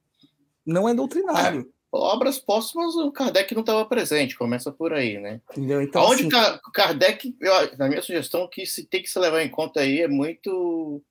não 0.64 0.89
é 0.89 0.95
doutrinário. 0.95 1.68
Obras 1.93 2.38
póstumas 2.38 2.95
o 2.95 3.11
Kardec 3.11 3.53
não 3.53 3.62
estava 3.62 3.84
presente, 3.84 4.36
começa 4.36 4.70
por 4.70 4.93
aí, 4.93 5.18
né? 5.18 5.41
Entendeu? 5.51 5.82
Então, 5.82 6.03
Onde 6.03 6.34
assim... 6.34 6.61
Kardec, 6.72 7.34
eu, 7.41 7.76
na 7.76 7.88
minha 7.88 8.01
sugestão, 8.01 8.49
que 8.49 8.64
se 8.64 8.84
tem 8.84 9.03
que 9.03 9.11
se 9.11 9.18
levar 9.18 9.43
em 9.43 9.49
conta 9.49 9.80
aí 9.80 10.01
é 10.01 10.09
muito 10.09 11.03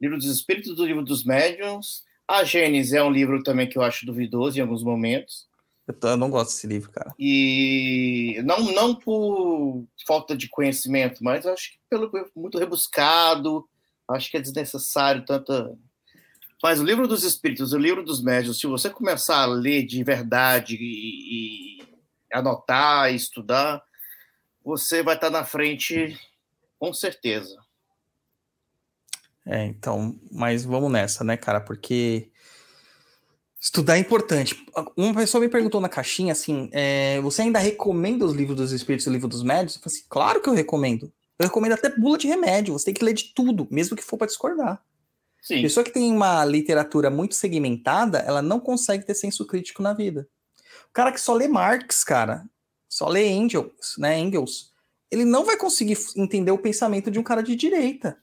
livro 0.00 0.18
dos 0.18 0.26
espíritos, 0.26 0.76
do 0.76 0.84
livro 0.84 1.02
dos 1.02 1.24
médiuns. 1.24 2.04
A 2.28 2.44
Gênesis 2.44 2.92
é 2.92 3.02
um 3.02 3.10
livro 3.10 3.42
também 3.42 3.68
que 3.68 3.78
eu 3.78 3.82
acho 3.82 4.04
duvidoso 4.04 4.58
em 4.58 4.60
alguns 4.60 4.82
momentos. 4.82 5.46
Eu, 5.86 5.94
tô, 5.94 6.08
eu, 6.08 6.16
não 6.16 6.28
gosto 6.28 6.50
desse 6.50 6.66
livro, 6.66 6.90
cara. 6.90 7.14
E 7.18 8.40
não, 8.44 8.72
não 8.72 8.94
por 8.94 9.84
falta 10.06 10.36
de 10.36 10.48
conhecimento, 10.48 11.22
mas 11.22 11.46
acho 11.46 11.72
que 11.72 11.78
pelo 11.88 12.10
muito 12.34 12.58
rebuscado, 12.58 13.64
acho 14.10 14.30
que 14.30 14.36
é 14.36 14.40
desnecessário 14.40 15.24
tanta. 15.24 15.72
Mas 16.62 16.80
o 16.80 16.84
livro 16.84 17.06
dos 17.06 17.22
espíritos, 17.22 17.72
o 17.72 17.78
livro 17.78 18.02
dos 18.02 18.22
médios, 18.22 18.58
se 18.58 18.66
você 18.66 18.88
começar 18.88 19.42
a 19.42 19.46
ler 19.46 19.84
de 19.84 20.02
verdade 20.02 20.76
e, 20.80 21.80
e 21.80 21.86
anotar, 22.32 23.12
estudar, 23.12 23.82
você 24.64 25.02
vai 25.02 25.14
estar 25.14 25.30
na 25.30 25.44
frente 25.44 26.18
com 26.78 26.92
certeza. 26.92 27.56
É, 29.46 29.64
então, 29.64 30.18
mas 30.30 30.64
vamos 30.64 30.90
nessa, 30.90 31.22
né, 31.22 31.36
cara? 31.36 31.60
Porque 31.60 32.30
estudar 33.60 33.96
é 33.96 34.00
importante. 34.00 34.66
Uma 34.96 35.14
pessoa 35.14 35.40
me 35.40 35.48
perguntou 35.48 35.80
na 35.80 35.88
caixinha 35.88 36.32
assim: 36.32 36.68
é, 36.72 37.20
você 37.20 37.42
ainda 37.42 37.60
recomenda 37.60 38.24
os 38.24 38.34
livros 38.34 38.56
dos 38.56 38.72
espíritos 38.72 39.06
e 39.06 39.10
o 39.10 39.12
livro 39.12 39.28
dos 39.28 39.44
médios? 39.44 39.76
Eu 39.76 39.82
falei 39.82 39.96
assim, 39.96 40.06
claro 40.08 40.42
que 40.42 40.48
eu 40.48 40.54
recomendo. 40.54 41.12
Eu 41.38 41.46
recomendo 41.46 41.72
até 41.72 41.94
bula 41.94 42.18
de 42.18 42.26
remédio. 42.26 42.72
Você 42.72 42.86
tem 42.86 42.94
que 42.94 43.04
ler 43.04 43.12
de 43.12 43.32
tudo, 43.34 43.68
mesmo 43.70 43.96
que 43.96 44.02
for 44.02 44.16
para 44.16 44.26
discordar. 44.26 44.82
Sim. 45.46 45.62
Pessoa 45.62 45.84
que 45.84 45.92
tem 45.92 46.10
uma 46.10 46.44
literatura 46.44 47.08
muito 47.08 47.36
segmentada, 47.36 48.18
ela 48.18 48.42
não 48.42 48.58
consegue 48.58 49.06
ter 49.06 49.14
senso 49.14 49.46
crítico 49.46 49.80
na 49.80 49.92
vida. 49.92 50.28
O 50.90 50.92
cara 50.92 51.12
que 51.12 51.20
só 51.20 51.32
lê 51.34 51.46
Marx, 51.46 52.02
cara, 52.02 52.44
só 52.88 53.06
lê 53.06 53.28
Engels, 53.28 53.94
né? 53.96 54.18
Engels, 54.18 54.72
ele 55.08 55.24
não 55.24 55.44
vai 55.44 55.56
conseguir 55.56 55.96
entender 56.16 56.50
o 56.50 56.58
pensamento 56.58 57.12
de 57.12 57.20
um 57.20 57.22
cara 57.22 57.44
de 57.44 57.54
direita. 57.54 58.18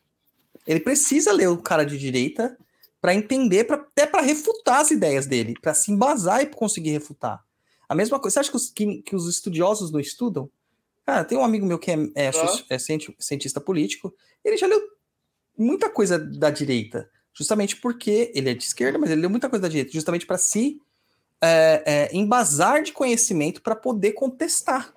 Ele 0.67 0.81
precisa 0.81 1.31
ler 1.31 1.47
o 1.47 1.61
cara 1.61 1.85
de 1.85 1.97
direita 1.97 2.57
para 2.99 3.15
entender, 3.15 3.63
pra, 3.63 3.77
até 3.77 4.05
para 4.05 4.21
refutar 4.21 4.81
as 4.81 4.91
ideias 4.91 5.25
dele, 5.25 5.53
para 5.61 5.73
se 5.73 5.93
embasar 5.93 6.41
e 6.41 6.47
conseguir 6.47 6.91
refutar. 6.91 7.41
A 7.87 7.95
mesma 7.95 8.19
coisa. 8.19 8.33
Você 8.33 8.39
acha 8.41 8.51
que 8.51 8.57
os, 8.57 8.69
que, 8.69 9.01
que 9.01 9.15
os 9.15 9.29
estudiosos 9.29 9.93
não 9.93 9.99
estudam? 10.01 10.51
Cara, 11.05 11.23
tem 11.23 11.37
um 11.37 11.45
amigo 11.45 11.65
meu 11.65 11.79
que 11.79 11.89
é, 11.89 11.95
é, 12.15 12.27
ah. 12.27 12.63
é 12.69 12.77
cientista 12.77 13.61
político, 13.61 14.13
ele 14.43 14.57
já 14.57 14.67
leu 14.67 14.81
muita 15.57 15.89
coisa 15.89 16.17
da 16.19 16.49
direita, 16.49 17.09
justamente 17.33 17.75
porque 17.75 18.31
ele 18.35 18.49
é 18.49 18.53
de 18.53 18.63
esquerda, 18.63 18.97
mas 18.97 19.11
ele 19.11 19.21
leu 19.21 19.29
muita 19.29 19.49
coisa 19.49 19.63
da 19.63 19.69
direita, 19.69 19.91
justamente 19.91 20.25
para 20.25 20.37
se 20.37 20.79
é, 21.41 21.83
é, 21.85 22.15
embasar 22.15 22.81
de 22.83 22.91
conhecimento 22.91 23.61
para 23.61 23.75
poder 23.75 24.13
contestar. 24.13 24.93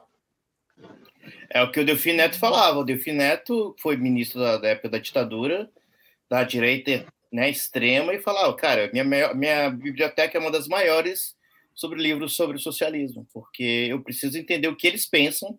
É 1.51 1.63
o 1.63 1.71
que 1.71 1.81
o 1.81 1.85
Delfim 1.85 2.13
Neto 2.13 2.39
falava. 2.39 2.79
O 2.79 2.85
Delfim 2.85 3.13
Neto 3.13 3.75
foi 3.79 3.97
ministro 3.97 4.41
da, 4.41 4.59
da 4.59 4.69
época 4.69 4.89
da 4.89 4.99
ditadura, 4.99 5.71
da 6.29 6.45
direita 6.45 7.07
né, 7.33 7.51
extrema, 7.51 8.15
e 8.15 8.21
falava: 8.21 8.55
cara, 8.55 8.91
minha, 8.93 9.35
minha 9.35 9.71
biblioteca 9.71 10.37
é 10.37 10.41
uma 10.41 10.51
das 10.51 10.69
maiores 10.69 11.35
sobre 11.75 12.01
livros 12.01 12.35
sobre 12.35 12.59
socialismo, 12.59 13.27
porque 13.33 13.87
eu 13.91 14.03
preciso 14.03 14.39
entender 14.39 14.69
o 14.69 14.77
que 14.77 14.87
eles 14.87 15.07
pensam 15.07 15.59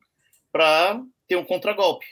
para 0.52 1.02
ter 1.28 1.36
um 1.36 1.44
contragolpe. 1.44 2.06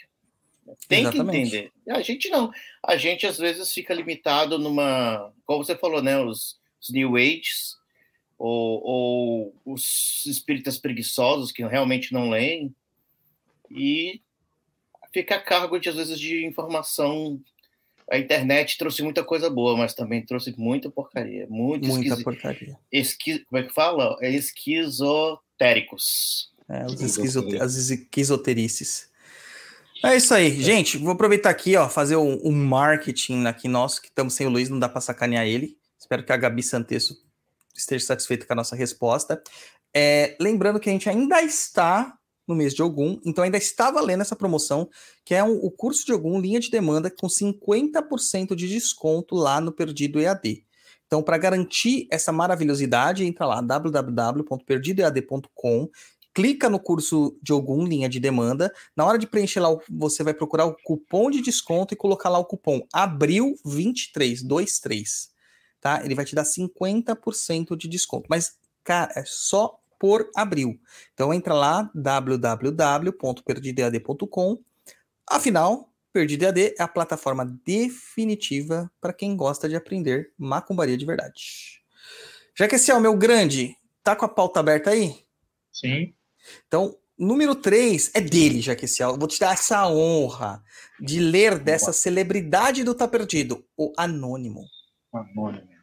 Tem 0.88 1.02
Exatamente. 1.02 1.52
que 1.52 1.58
entender. 1.58 1.72
A 1.90 2.02
gente 2.02 2.30
não. 2.30 2.52
A 2.84 2.98
gente 2.98 3.28
às 3.28 3.38
vezes 3.38 3.72
fica 3.72 3.94
limitado 3.94 4.58
numa, 4.58 5.32
como 5.46 5.64
você 5.64 5.76
falou, 5.76 6.02
né, 6.02 6.20
os, 6.20 6.58
os 6.82 6.90
New 6.90 7.16
Ages 7.16 7.78
ou, 8.38 8.84
ou 8.84 9.56
os 9.66 10.26
espíritas 10.26 10.78
preguiçosos 10.78 11.52
que 11.52 11.66
realmente 11.66 12.14
não 12.14 12.30
leem 12.30 12.74
e 13.72 14.22
fica 15.14 15.36
a 15.36 15.42
cargo 15.42 15.80
de, 15.80 15.88
às 15.90 15.96
vezes, 15.96 16.20
de 16.20 16.46
informação. 16.46 17.42
A 18.12 18.18
internet 18.18 18.78
trouxe 18.78 19.02
muita 19.02 19.24
coisa 19.24 19.50
boa, 19.50 19.78
mas 19.78 19.94
também 19.94 20.22
trouxe 20.24 20.54
muita 20.58 20.92
porcaria. 20.92 21.48
Muito 21.50 21.88
muita 21.88 22.10
esquiz... 22.10 22.24
porcaria. 22.24 22.78
Esqui... 22.92 23.40
Como 23.46 23.62
é 23.62 23.64
que 23.66 23.74
fala? 23.74 24.18
É 24.22 24.30
esquizotéricos. 24.30 26.52
É, 26.68 26.86
os 26.86 27.02
esquizote... 27.02 27.58
as 27.58 27.76
esquizoterices. 27.76 29.10
É 30.06 30.16
isso 30.16 30.36
aí, 30.36 30.62
gente. 30.62 31.00
Vou 31.00 31.14
aproveitar 31.14 31.50
aqui, 31.50 31.76
ó, 31.76 31.90
fazer 31.90 32.16
um, 32.16 32.52
marketing 32.52 33.48
aqui 33.48 33.68
nosso, 33.68 34.00
que 34.00 34.08
estamos 34.08 34.36
sem 34.36 34.46
o 34.46 34.52
Luiz, 34.52 34.70
não 34.70 34.78
dá 34.78 34.88
para 34.88 35.02
sacanear 35.02 35.48
ele. 35.48 35.80
Espero 36.00 36.24
que 36.24 36.32
a 36.32 36.38
Gabi 36.38 36.62
Santesso 36.62 37.18
esteja 37.76 38.06
satisfeita 38.06 38.46
com 38.46 38.54
a 38.54 38.56
nossa 38.56 38.76
resposta. 38.76 39.42
É, 39.92 40.38
lembrando 40.40 40.80
que 40.80 40.92
a 40.92 40.94
gente 40.94 41.10
ainda 41.10 41.42
está 41.42 42.16
no 42.48 42.54
mês 42.54 42.76
de 42.76 42.84
Ogum, 42.84 43.20
então 43.26 43.44
ainda 43.44 43.58
está 43.58 43.90
valendo 43.90 44.22
essa 44.22 44.36
promoção, 44.36 44.88
que 45.26 45.34
é 45.34 45.44
um, 45.44 45.56
o 45.56 45.72
curso 45.72 46.06
de 46.06 46.14
Ogum 46.14 46.40
linha 46.40 46.60
de 46.60 46.70
demanda 46.70 47.10
com 47.10 47.26
50% 47.26 48.54
de 48.54 48.68
desconto 48.68 49.34
lá 49.34 49.60
no 49.60 49.72
Perdido 49.72 50.22
EAD. 50.22 50.64
Então, 51.08 51.24
para 51.24 51.38
garantir 51.38 52.08
essa 52.12 52.32
maravilhosidade, 52.32 53.26
entra 53.26 53.46
lá 53.46 53.62
www.perdidoead.com, 53.62 55.90
clica 56.36 56.70
no 56.70 56.80
curso 56.80 57.36
de 57.42 57.52
Ogum 57.54 57.86
linha 57.86 58.10
de 58.10 58.20
demanda. 58.20 58.72
Na 58.96 59.06
hora 59.06 59.18
de 59.18 59.26
preencher 59.26 59.62
lá, 59.62 59.70
você 59.90 60.22
vai 60.22 60.34
procurar 60.34 60.66
o 60.66 60.76
cupom 60.84 61.32
de 61.32 61.42
desconto 61.42 61.94
e 61.94 61.98
colocar 61.98 62.28
lá 62.30 62.38
o 62.38 62.46
cupom 62.46 62.86
abril2323, 62.94 65.30
tá? 65.80 66.04
Ele 66.04 66.14
vai 66.14 66.26
te 66.26 66.36
dar 66.36 66.44
50% 66.44 67.78
de 67.78 67.88
desconto. 67.88 68.28
Mas, 68.30 68.58
cara, 68.84 69.14
é 69.16 69.24
só 69.26 69.80
por 69.98 70.30
abril. 70.36 70.78
Então 71.14 71.34
entra 71.34 71.54
lá 71.54 71.90
www.perdidead.com. 71.96 74.60
Afinal, 75.28 75.90
Perdidead 76.12 76.76
é 76.78 76.82
a 76.82 76.88
plataforma 76.88 77.46
definitiva 77.66 78.92
para 79.02 79.14
quem 79.14 79.36
gosta 79.36 79.68
de 79.68 79.76
aprender 79.76 80.32
macumbaria 80.38 80.98
de 80.98 81.06
verdade. 81.06 81.82
Já 82.58 82.68
que 82.68 82.76
esse 82.76 82.92
é 82.92 82.96
o 82.96 83.02
meu 83.02 83.18
grande, 83.18 83.76
tá 84.04 84.16
com 84.16 84.26
a 84.26 84.30
pauta 84.30 84.60
aberta 84.60 84.92
aí? 84.92 85.26
Sim. 85.74 86.14
Então, 86.68 86.96
número 87.18 87.56
3 87.56 88.12
é 88.14 88.22
dele, 88.22 88.62
Jaqueciel. 88.62 89.18
Vou 89.18 89.28
te 89.28 89.40
dar 89.40 89.54
essa 89.54 89.88
honra 89.88 90.64
de 91.00 91.20
ler 91.20 91.60
dessa 91.60 91.94
celebridade 91.94 92.84
do 92.84 92.96
Tá 92.96 93.08
Perdido, 93.08 93.64
o 93.78 93.94
Anônimo. 93.98 94.66
Anônimo. 95.14 95.76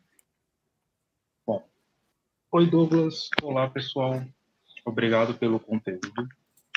Oi, 2.55 2.69
Douglas. 2.69 3.31
Olá, 3.43 3.67
pessoal. 3.71 4.23
Obrigado 4.85 5.33
pelo 5.33 5.59
conteúdo. 5.59 6.29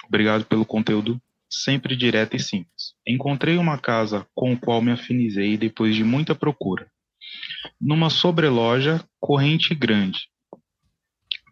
Obrigado 0.08 0.46
pelo 0.46 0.66
conteúdo 0.66 1.22
sempre 1.50 1.98
direto 1.98 2.38
e 2.38 2.40
simples. 2.40 2.96
Encontrei 3.06 3.58
uma 3.58 3.78
casa 3.78 4.26
com 4.34 4.54
o 4.54 4.58
qual 4.60 4.82
me 4.82 4.94
afinizei 4.94 5.58
depois 5.58 5.94
de 5.94 6.02
muita 6.02 6.34
procura. 6.34 6.90
Numa 7.80 8.10
sobreloja, 8.10 9.06
corrente 9.20 9.76
grande. 9.76 10.30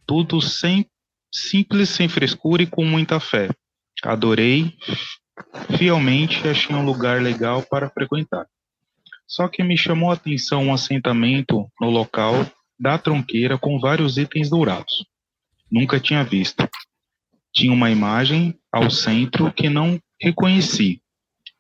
Tudo 0.08 0.40
sem, 0.40 0.90
simples, 1.34 1.90
sem 1.90 2.08
frescura 2.08 2.64
e 2.64 2.68
com 2.68 2.86
muita 2.86 3.20
fé. 3.20 3.50
Adorei, 4.04 4.74
fielmente 5.78 6.48
achei 6.48 6.76
um 6.76 6.86
lugar 6.86 7.22
legal 7.22 7.64
para 7.64 7.90
frequentar. 7.90 8.46
Só 9.28 9.48
que 9.48 9.64
me 9.64 9.78
chamou 9.78 10.12
a 10.12 10.14
atenção 10.14 10.66
um 10.66 10.74
assentamento 10.74 11.68
no 11.82 11.90
local 11.90 12.46
da 12.80 12.98
tronqueira 12.98 13.58
com 13.58 13.80
vários 13.80 14.18
itens 14.18 14.50
dourados. 14.50 15.06
Nunca 15.72 16.00
tinha 16.00 16.24
visto. 16.24 16.68
Tinha 17.52 17.72
uma 17.72 17.90
imagem 17.90 18.56
ao 18.72 18.90
centro 18.92 19.52
que 19.52 19.70
não 19.70 20.00
reconheci. 20.22 21.02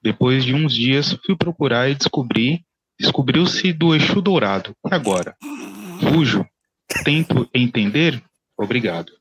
Depois 0.02 0.44
de 0.44 0.54
uns 0.54 0.74
dias 0.74 1.18
fui 1.26 1.36
procurar 1.36 1.90
e 1.90 1.96
descobri, 1.96 2.66
descobriu-se 3.00 3.72
do 3.72 3.96
Exu 3.96 4.22
Dourado. 4.22 4.76
E 4.86 4.94
agora? 4.94 5.36
Fujo? 6.02 6.46
Tento 7.04 7.50
entender? 7.54 8.22
Obrigado. 8.58 9.12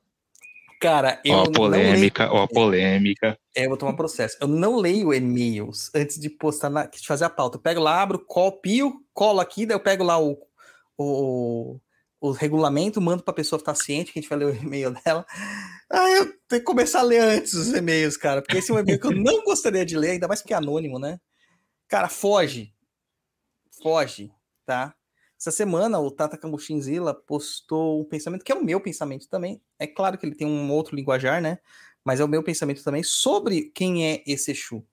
Cara, 0.82 1.20
eu. 1.24 1.34
Ó, 1.34 1.42
a 1.44 1.52
polêmica, 1.52 2.24
leio... 2.24 2.34
ó, 2.34 2.42
a 2.42 2.48
polêmica. 2.48 3.38
É, 3.54 3.66
eu 3.66 3.68
vou 3.68 3.78
tomar 3.78 3.92
processo. 3.92 4.36
Eu 4.40 4.48
não 4.48 4.74
leio 4.74 5.14
e-mails 5.14 5.88
antes 5.94 6.18
de 6.18 6.28
postar, 6.28 6.68
na... 6.68 6.86
de 6.86 7.06
fazer 7.06 7.24
a 7.24 7.30
pauta. 7.30 7.56
Eu 7.56 7.62
pego 7.62 7.80
lá, 7.80 8.02
abro, 8.02 8.18
copio, 8.18 9.00
colo 9.14 9.38
aqui, 9.38 9.64
daí 9.64 9.76
eu 9.76 9.80
pego 9.80 10.02
lá 10.02 10.20
o, 10.20 10.36
o, 10.98 11.78
o 12.20 12.32
regulamento, 12.32 13.00
mando 13.00 13.22
para 13.22 13.30
a 13.30 13.36
pessoa 13.36 13.60
estar 13.60 13.76
ciente 13.76 14.12
que 14.12 14.18
a 14.18 14.22
gente 14.22 14.28
vai 14.28 14.40
ler 14.40 14.46
o 14.46 14.56
e-mail 14.56 14.90
dela. 15.06 15.24
Ah, 15.88 16.10
eu 16.10 16.24
tenho 16.48 16.60
que 16.60 16.66
começar 16.66 16.98
a 16.98 17.04
ler 17.04 17.20
antes 17.20 17.54
os 17.54 17.72
e-mails, 17.72 18.16
cara, 18.16 18.42
porque 18.42 18.58
esse 18.58 18.72
é 18.72 18.74
um 18.74 18.80
e-mail 18.80 18.98
que 18.98 19.06
eu 19.06 19.12
não 19.12 19.44
gostaria 19.44 19.86
de 19.86 19.96
ler, 19.96 20.10
ainda 20.10 20.26
mais 20.26 20.42
porque 20.42 20.52
é 20.52 20.56
anônimo, 20.56 20.98
né? 20.98 21.20
Cara, 21.86 22.08
foge. 22.08 22.74
Foge, 23.80 24.32
tá? 24.66 24.92
Essa 25.42 25.50
semana 25.50 25.98
o 25.98 26.08
Tata 26.08 26.38
Cambuchinzila 26.38 27.12
postou 27.12 28.00
um 28.00 28.04
pensamento 28.04 28.44
que 28.44 28.52
é 28.52 28.54
o 28.54 28.64
meu 28.64 28.80
pensamento 28.80 29.28
também. 29.28 29.60
É 29.76 29.88
claro 29.88 30.16
que 30.16 30.24
ele 30.24 30.36
tem 30.36 30.46
um 30.46 30.70
outro 30.70 30.94
linguajar, 30.94 31.42
né? 31.42 31.58
Mas 32.04 32.20
é 32.20 32.24
o 32.24 32.28
meu 32.28 32.44
pensamento 32.44 32.84
também 32.84 33.02
sobre 33.02 33.62
quem 33.74 34.06
é 34.06 34.22
esse 34.24 34.52
Exu, 34.52 34.86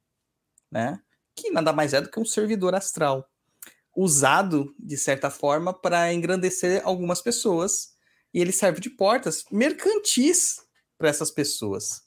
né? 0.71 0.99
Que 1.35 1.51
nada 1.51 1.71
mais 1.71 1.93
é 1.93 2.01
do 2.01 2.09
que 2.09 2.19
um 2.19 2.25
servidor 2.25 2.73
astral 2.73 3.29
usado, 3.95 4.73
de 4.79 4.97
certa 4.97 5.29
forma, 5.29 5.71
para 5.71 6.11
engrandecer 6.11 6.81
algumas 6.83 7.21
pessoas. 7.21 7.95
E 8.33 8.41
ele 8.41 8.51
serve 8.51 8.81
de 8.81 8.89
portas 8.89 9.45
mercantis 9.51 10.65
para 10.97 11.09
essas 11.09 11.29
pessoas. 11.29 12.01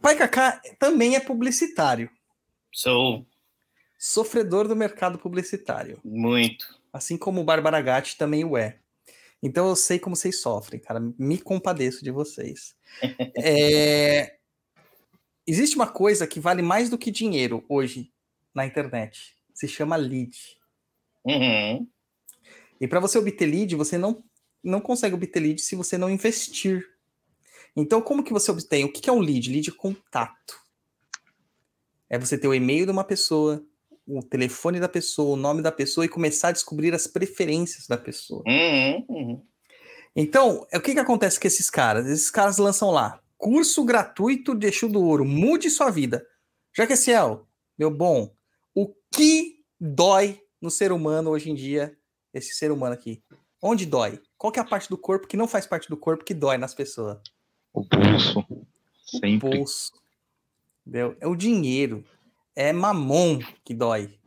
Pai 0.00 0.16
Kaká 0.16 0.58
também 0.78 1.16
é 1.16 1.20
publicitário. 1.20 2.08
Sou. 2.72 3.26
Sofredor 3.98 4.66
do 4.66 4.74
mercado 4.74 5.18
publicitário. 5.18 6.00
Muito. 6.02 6.77
Assim 6.92 7.16
como 7.16 7.40
o 7.40 7.44
Barbara 7.44 7.80
Gatti 7.80 8.16
também 8.16 8.44
o 8.44 8.56
é. 8.56 8.78
Então 9.42 9.68
eu 9.68 9.76
sei 9.76 9.98
como 9.98 10.16
vocês 10.16 10.40
sofrem, 10.40 10.80
cara. 10.80 11.00
Me 11.18 11.38
compadeço 11.38 12.02
de 12.02 12.10
vocês. 12.10 12.74
é... 13.36 14.36
Existe 15.46 15.76
uma 15.76 15.86
coisa 15.86 16.26
que 16.26 16.40
vale 16.40 16.60
mais 16.60 16.90
do 16.90 16.98
que 16.98 17.10
dinheiro 17.10 17.64
hoje 17.68 18.12
na 18.54 18.66
internet. 18.66 19.36
Se 19.54 19.66
chama 19.66 19.96
lead. 19.96 20.36
Uhum. 21.24 21.88
E 22.80 22.86
para 22.86 23.00
você 23.00 23.18
obter 23.18 23.46
lead, 23.46 23.74
você 23.74 23.96
não, 23.96 24.22
não 24.62 24.80
consegue 24.80 25.14
obter 25.14 25.40
lead 25.40 25.60
se 25.60 25.74
você 25.74 25.96
não 25.96 26.10
investir. 26.10 26.84
Então, 27.74 28.02
como 28.02 28.22
que 28.22 28.32
você 28.32 28.50
obtém? 28.50 28.84
O 28.84 28.92
que 28.92 29.08
é 29.08 29.12
um 29.12 29.20
lead? 29.20 29.50
Lead 29.50 29.70
é 29.70 29.72
contato. 29.72 30.60
É 32.10 32.18
você 32.18 32.38
ter 32.38 32.48
o 32.48 32.54
e-mail 32.54 32.86
de 32.86 32.92
uma 32.92 33.04
pessoa, 33.04 33.64
o 34.08 34.22
telefone 34.22 34.80
da 34.80 34.88
pessoa, 34.88 35.34
o 35.34 35.36
nome 35.36 35.60
da 35.60 35.70
pessoa 35.70 36.06
e 36.06 36.08
começar 36.08 36.48
a 36.48 36.52
descobrir 36.52 36.94
as 36.94 37.06
preferências 37.06 37.86
da 37.86 37.98
pessoa. 37.98 38.42
Uhum, 38.46 39.04
uhum. 39.08 39.42
Então, 40.16 40.66
o 40.72 40.80
que, 40.80 40.94
que 40.94 40.98
acontece 40.98 41.38
com 41.38 41.46
esses 41.46 41.68
caras? 41.68 42.06
Esses 42.06 42.30
caras 42.30 42.56
lançam 42.56 42.90
lá, 42.90 43.20
curso 43.36 43.84
gratuito 43.84 44.54
de 44.54 44.66
Exu 44.66 44.88
do 44.88 45.02
Ouro, 45.02 45.24
mude 45.24 45.68
sua 45.68 45.90
vida. 45.90 46.26
Jaqueciel, 46.74 47.46
meu 47.78 47.90
bom, 47.90 48.32
o 48.74 48.92
que 49.12 49.62
dói 49.78 50.40
no 50.60 50.70
ser 50.70 50.90
humano 50.90 51.30
hoje 51.30 51.50
em 51.50 51.54
dia, 51.54 51.96
esse 52.32 52.54
ser 52.54 52.72
humano 52.72 52.94
aqui? 52.94 53.22
Onde 53.60 53.84
dói? 53.84 54.20
Qual 54.38 54.52
que 54.52 54.58
é 54.58 54.62
a 54.62 54.66
parte 54.66 54.88
do 54.88 54.96
corpo 54.96 55.26
que 55.26 55.36
não 55.36 55.46
faz 55.46 55.66
parte 55.66 55.88
do 55.88 55.96
corpo 55.96 56.24
que 56.24 56.32
dói 56.32 56.56
nas 56.56 56.74
pessoas? 56.74 57.18
O 57.72 57.84
pulso. 57.84 58.44
Sempre. 59.04 59.48
O 59.48 59.52
pulso. 59.58 59.92
Entendeu? 60.86 61.16
É 61.20 61.26
o 61.26 61.36
dinheiro 61.36 62.04
é 62.58 62.72
mamon 62.72 63.38
que 63.64 63.72
dói, 63.72 64.18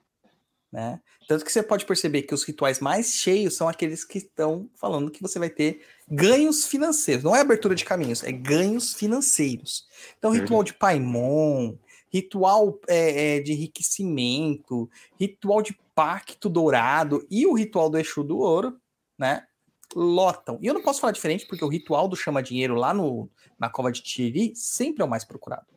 né? 0.72 1.02
Tanto 1.28 1.44
que 1.44 1.52
você 1.52 1.62
pode 1.62 1.86
perceber 1.86 2.22
que 2.22 2.34
os 2.34 2.46
rituais 2.46 2.80
mais 2.80 3.14
cheios 3.14 3.56
são 3.56 3.68
aqueles 3.68 4.06
que 4.06 4.20
estão 4.20 4.70
falando 4.74 5.12
que 5.12 5.22
você 5.22 5.38
vai 5.38 5.50
ter 5.50 5.82
ganhos 6.10 6.66
financeiros. 6.66 7.26
Não 7.26 7.36
é 7.36 7.42
abertura 7.42 7.76
de 7.76 7.84
caminhos, 7.84 8.24
é 8.24 8.32
ganhos 8.32 8.94
financeiros. 8.94 9.86
Então, 10.18 10.32
ritual 10.32 10.64
de 10.64 10.74
Paimon, 10.74 11.76
ritual 12.10 12.80
é, 12.88 13.38
é, 13.38 13.40
de 13.42 13.52
enriquecimento, 13.52 14.90
ritual 15.20 15.62
de 15.62 15.78
pacto 15.94 16.48
dourado 16.48 17.28
e 17.30 17.46
o 17.46 17.54
ritual 17.54 17.90
do 17.90 18.00
Exu 18.00 18.24
do 18.24 18.40
Ouro, 18.40 18.80
né? 19.20 19.46
Lotam. 19.94 20.58
E 20.62 20.68
eu 20.68 20.74
não 20.74 20.82
posso 20.82 21.02
falar 21.02 21.12
diferente, 21.12 21.46
porque 21.46 21.66
o 21.66 21.70
ritual 21.70 22.08
do 22.08 22.16
chama 22.16 22.42
dinheiro 22.42 22.76
lá 22.76 22.94
no, 22.94 23.30
na 23.60 23.70
cova 23.70 23.92
de 23.92 24.02
Tiri 24.02 24.56
sempre 24.56 25.02
é 25.02 25.06
o 25.06 25.10
mais 25.10 25.26
procurado. 25.26 25.68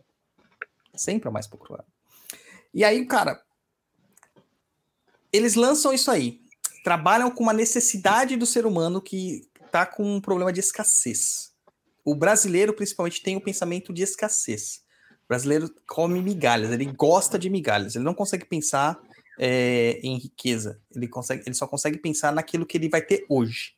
Sempre 0.95 1.27
é 1.27 1.31
o 1.31 1.33
mais 1.33 1.49
procurado. 1.49 1.94
E 2.75 2.83
aí, 2.83 3.07
cara, 3.07 3.41
eles 5.33 5.55
lançam 5.55 5.93
isso 5.93 6.11
aí. 6.11 6.41
Trabalham 6.83 7.31
com 7.31 7.45
uma 7.45 7.53
necessidade 7.53 8.37
do 8.37 8.45
ser 8.45 8.67
humano 8.67 9.01
que 9.01 9.49
está 9.65 9.87
com 9.87 10.17
um 10.17 10.21
problema 10.21 10.53
de 10.53 10.61
escassez. 10.61 11.55
O 12.05 12.15
brasileiro, 12.15 12.75
principalmente, 12.75 13.23
tem 13.23 13.37
o 13.37 13.39
um 13.39 13.43
pensamento 13.43 13.93
de 13.93 14.03
escassez. 14.03 14.83
O 15.25 15.29
brasileiro 15.29 15.73
come 15.87 16.21
migalhas, 16.21 16.71
ele 16.73 16.85
gosta 16.87 17.39
de 17.39 17.49
migalhas, 17.49 17.95
ele 17.95 18.05
não 18.05 18.13
consegue 18.13 18.45
pensar 18.45 19.01
é, 19.39 19.99
em 20.03 20.19
riqueza, 20.19 20.81
ele, 20.95 21.09
consegue, 21.09 21.43
ele 21.47 21.55
só 21.55 21.67
consegue 21.67 21.99
pensar 21.99 22.33
naquilo 22.33 22.67
que 22.67 22.77
ele 22.77 22.89
vai 22.89 23.01
ter 23.01 23.25
hoje. 23.29 23.75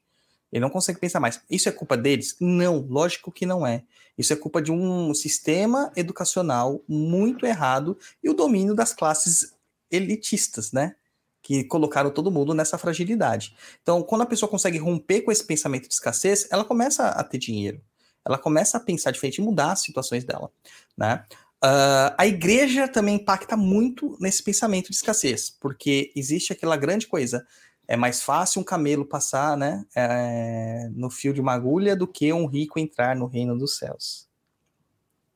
Ele 0.56 0.62
não 0.62 0.70
consegue 0.70 0.98
pensar 0.98 1.20
mais. 1.20 1.38
Isso 1.50 1.68
é 1.68 1.72
culpa 1.72 1.98
deles? 1.98 2.34
Não, 2.40 2.78
lógico 2.88 3.30
que 3.30 3.44
não 3.44 3.66
é. 3.66 3.82
Isso 4.16 4.32
é 4.32 4.36
culpa 4.36 4.62
de 4.62 4.72
um 4.72 5.12
sistema 5.12 5.92
educacional 5.94 6.82
muito 6.88 7.44
errado 7.44 7.98
e 8.24 8.30
o 8.30 8.34
domínio 8.34 8.74
das 8.74 8.94
classes 8.94 9.52
elitistas, 9.90 10.72
né? 10.72 10.96
Que 11.42 11.62
colocaram 11.64 12.10
todo 12.10 12.30
mundo 12.30 12.54
nessa 12.54 12.78
fragilidade. 12.78 13.54
Então, 13.82 14.02
quando 14.02 14.22
a 14.22 14.26
pessoa 14.26 14.48
consegue 14.48 14.78
romper 14.78 15.20
com 15.20 15.30
esse 15.30 15.44
pensamento 15.44 15.88
de 15.88 15.92
escassez, 15.92 16.48
ela 16.50 16.64
começa 16.64 17.06
a 17.06 17.22
ter 17.22 17.36
dinheiro. 17.36 17.82
Ela 18.24 18.38
começa 18.38 18.78
a 18.78 18.80
pensar 18.80 19.10
diferente 19.10 19.36
e 19.36 19.44
mudar 19.44 19.72
as 19.72 19.82
situações 19.82 20.24
dela, 20.24 20.50
né? 20.96 21.22
Uh, 21.62 22.16
a 22.16 22.26
igreja 22.26 22.88
também 22.88 23.16
impacta 23.16 23.56
muito 23.58 24.16
nesse 24.20 24.42
pensamento 24.42 24.88
de 24.88 24.96
escassez, 24.96 25.50
porque 25.50 26.12
existe 26.16 26.52
aquela 26.52 26.76
grande 26.76 27.06
coisa 27.06 27.46
é 27.88 27.96
mais 27.96 28.22
fácil 28.22 28.60
um 28.60 28.64
camelo 28.64 29.04
passar 29.04 29.56
né, 29.56 29.84
é, 29.94 30.88
no 30.92 31.08
fio 31.10 31.32
de 31.32 31.40
uma 31.40 31.52
agulha 31.52 31.94
do 31.94 32.06
que 32.06 32.32
um 32.32 32.46
rico 32.46 32.78
entrar 32.78 33.14
no 33.14 33.26
reino 33.26 33.56
dos 33.56 33.76
céus. 33.76 34.28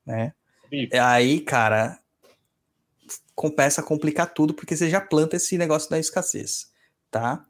Né? 0.04 0.32
Aí, 1.00 1.40
cara, 1.40 1.98
começa 3.34 3.80
a 3.80 3.84
complicar 3.84 4.32
tudo 4.32 4.52
porque 4.52 4.76
você 4.76 4.90
já 4.90 5.00
planta 5.00 5.36
esse 5.36 5.56
negócio 5.56 5.88
da 5.90 5.98
escassez, 5.98 6.70
tá? 7.10 7.46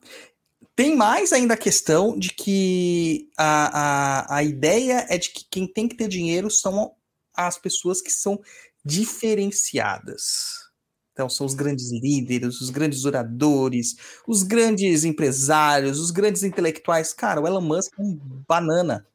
Tem 0.77 0.97
mais 0.97 1.33
ainda 1.33 1.55
a 1.55 1.59
questão 1.59 2.19
de 2.19 2.31
que 2.31 3.29
a, 3.37 3.81
a, 4.27 4.37
a 4.37 4.43
ideia 4.43 5.07
é 5.09 5.19
de 5.19 5.31
que 5.31 5.45
quem 5.51 5.67
tem 5.67 5.89
que 5.89 5.97
ter 5.97 6.09
dinheiro 6.09 6.51
são 6.51 6.95
as 7.35 7.59
pessoas 7.59 8.01
que 8.01 8.11
são 8.11 8.41
diferenciadas. 8.85 10.60
Então, 11.21 11.29
são 11.29 11.45
os 11.45 11.53
grandes 11.53 11.93
líderes, 11.93 12.63
os 12.63 12.71
grandes 12.71 13.05
oradores, 13.05 13.95
os 14.27 14.43
grandes 14.43 15.05
empresários, 15.05 16.01
os 16.01 16.11
grandes 16.11 16.43
intelectuais. 16.43 17.13
Cara, 17.13 17.43
o 17.43 17.47
Elon 17.47 17.61
Musk 17.61 17.93
é 17.99 18.03
um 18.03 18.19
banana. 18.49 19.07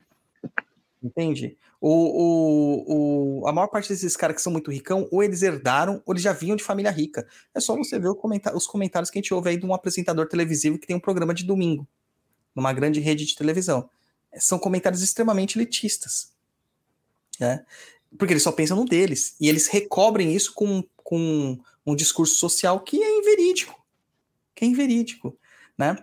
Entende? 1.01 1.57
O, 1.81 1.89
o, 1.89 3.41
o, 3.41 3.47
a 3.47 3.51
maior 3.51 3.69
parte 3.69 3.89
desses 3.89 4.15
caras 4.15 4.35
que 4.35 4.41
são 4.43 4.53
muito 4.53 4.69
ricão, 4.69 5.07
ou 5.11 5.23
eles 5.23 5.41
herdaram, 5.41 5.99
ou 6.05 6.13
eles 6.13 6.21
já 6.21 6.31
vinham 6.31 6.55
de 6.55 6.63
família 6.63 6.91
rica. 6.91 7.27
É 7.55 7.59
só 7.59 7.75
você 7.75 7.97
ver 7.97 8.09
os 8.53 8.67
comentários 8.67 9.09
que 9.09 9.17
a 9.17 9.21
gente 9.21 9.33
ouve 9.33 9.49
aí 9.49 9.57
de 9.57 9.65
um 9.65 9.73
apresentador 9.73 10.27
televisivo 10.27 10.77
que 10.77 10.85
tem 10.85 10.95
um 10.95 10.99
programa 10.99 11.33
de 11.33 11.43
domingo, 11.43 11.87
numa 12.53 12.71
grande 12.71 12.99
rede 12.99 13.25
de 13.25 13.35
televisão. 13.35 13.89
São 14.37 14.59
comentários 14.59 15.01
extremamente 15.01 15.57
elitistas. 15.57 16.31
Né? 17.39 17.65
Porque 18.15 18.31
eles 18.31 18.43
só 18.43 18.51
pensam 18.51 18.77
no 18.77 18.85
deles. 18.85 19.35
E 19.41 19.49
eles 19.49 19.65
recobrem 19.65 20.35
isso 20.35 20.53
com, 20.53 20.83
com 21.05 21.59
um 21.85 21.95
discurso 21.95 22.35
social 22.35 22.79
que 22.79 23.01
é 23.01 23.19
inverídico. 23.19 23.79
Que 24.55 24.65
é 24.65 24.67
inverídico, 24.67 25.37
né? 25.77 25.95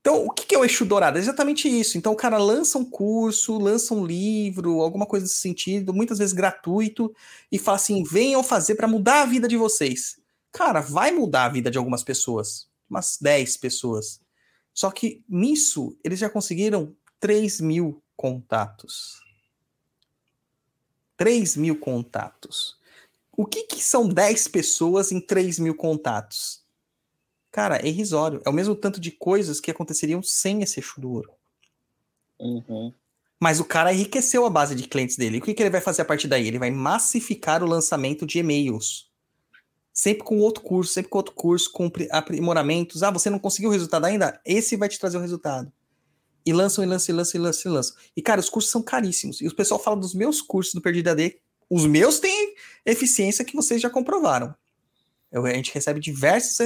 Então, 0.00 0.24
o 0.24 0.30
que 0.30 0.54
é 0.54 0.58
o 0.58 0.64
eixo 0.64 0.86
dourado? 0.86 1.18
É 1.18 1.20
exatamente 1.20 1.68
isso. 1.68 1.98
Então, 1.98 2.12
o 2.12 2.16
cara 2.16 2.38
lança 2.38 2.78
um 2.78 2.84
curso, 2.84 3.58
lança 3.58 3.92
um 3.92 4.04
livro, 4.04 4.80
alguma 4.80 5.04
coisa 5.04 5.26
desse 5.26 5.36
sentido, 5.36 5.92
muitas 5.92 6.18
vezes 6.18 6.32
gratuito, 6.32 7.14
e 7.52 7.58
fala 7.58 7.76
assim: 7.76 8.02
venham 8.02 8.42
fazer 8.42 8.76
para 8.76 8.88
mudar 8.88 9.20
a 9.20 9.26
vida 9.26 9.46
de 9.46 9.58
vocês. 9.58 10.18
Cara, 10.50 10.80
vai 10.80 11.12
mudar 11.12 11.44
a 11.44 11.48
vida 11.50 11.70
de 11.70 11.76
algumas 11.76 12.02
pessoas, 12.02 12.66
umas 12.88 13.18
10 13.20 13.58
pessoas. 13.58 14.22
Só 14.72 14.90
que 14.90 15.22
nisso, 15.28 15.94
eles 16.02 16.18
já 16.18 16.30
conseguiram 16.30 16.96
3 17.20 17.60
mil 17.60 18.02
contatos. 18.16 19.20
3 21.18 21.58
mil 21.58 21.78
contatos. 21.78 22.79
O 23.40 23.46
que, 23.46 23.62
que 23.62 23.82
são 23.82 24.06
10 24.06 24.48
pessoas 24.48 25.10
em 25.10 25.18
3 25.18 25.58
mil 25.60 25.74
contatos? 25.74 26.62
Cara, 27.50 27.78
é 27.78 27.88
irrisório. 27.88 28.42
É 28.44 28.50
o 28.50 28.52
mesmo 28.52 28.76
tanto 28.76 29.00
de 29.00 29.10
coisas 29.10 29.58
que 29.60 29.70
aconteceriam 29.70 30.22
sem 30.22 30.62
esse 30.62 30.78
eixo 30.78 31.00
do 31.00 31.10
ouro. 31.10 31.32
Uhum. 32.38 32.92
Mas 33.40 33.58
o 33.58 33.64
cara 33.64 33.94
enriqueceu 33.94 34.44
a 34.44 34.50
base 34.50 34.74
de 34.74 34.86
clientes 34.86 35.16
dele. 35.16 35.38
E 35.38 35.40
o 35.40 35.42
que, 35.42 35.54
que 35.54 35.62
ele 35.62 35.70
vai 35.70 35.80
fazer 35.80 36.02
a 36.02 36.04
partir 36.04 36.28
daí? 36.28 36.46
Ele 36.46 36.58
vai 36.58 36.70
massificar 36.70 37.62
o 37.62 37.66
lançamento 37.66 38.26
de 38.26 38.40
e-mails. 38.40 39.10
Sempre 39.90 40.22
com 40.22 40.38
outro 40.40 40.62
curso, 40.62 40.92
sempre 40.92 41.08
com 41.08 41.16
outro 41.16 41.34
curso, 41.34 41.72
com 41.72 41.90
aprimoramentos. 42.10 43.02
Ah, 43.02 43.10
você 43.10 43.30
não 43.30 43.38
conseguiu 43.38 43.70
o 43.70 43.72
resultado 43.72 44.04
ainda? 44.04 44.38
Esse 44.44 44.76
vai 44.76 44.90
te 44.90 44.98
trazer 44.98 45.16
o 45.16 45.22
resultado. 45.22 45.72
E 46.44 46.52
lançam, 46.52 46.84
e 46.84 46.86
lançam, 46.86 47.14
e 47.14 47.16
lançam, 47.16 47.40
e 47.40 47.42
lançam, 47.42 47.72
e 47.72 47.74
lançam. 47.74 47.96
E, 48.18 48.20
cara, 48.20 48.38
os 48.38 48.50
cursos 48.50 48.70
são 48.70 48.82
caríssimos. 48.82 49.40
E 49.40 49.46
o 49.48 49.56
pessoal 49.56 49.82
fala 49.82 49.96
dos 49.96 50.12
meus 50.12 50.42
cursos 50.42 50.74
do 50.74 50.82
Perdido 50.82 51.08
AD 51.08 51.40
os 51.70 51.86
meus 51.86 52.18
têm 52.18 52.54
eficiência 52.84 53.44
que 53.44 53.54
vocês 53.54 53.80
já 53.80 53.88
comprovaram. 53.88 54.52
Eu, 55.30 55.46
a 55.46 55.54
gente 55.54 55.72
recebe 55.72 56.00
diversos 56.00 56.58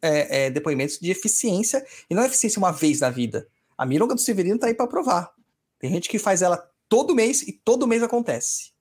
é, 0.00 0.46
é, 0.46 0.50
depoimentos 0.50 0.98
de 0.98 1.10
eficiência, 1.10 1.86
e 2.08 2.14
não 2.14 2.22
é 2.22 2.26
eficiência 2.26 2.58
uma 2.58 2.72
vez 2.72 3.00
na 3.00 3.10
vida. 3.10 3.46
A 3.76 3.84
Mironga 3.84 4.14
do 4.14 4.20
Severino 4.20 4.58
tá 4.58 4.66
aí 4.66 4.74
para 4.74 4.86
provar. 4.86 5.30
Tem 5.78 5.90
gente 5.90 6.08
que 6.08 6.18
faz 6.18 6.40
ela 6.40 6.70
todo 6.88 7.14
mês 7.14 7.42
e 7.42 7.52
todo 7.52 7.86
mês 7.86 8.02
acontece. 8.02 8.72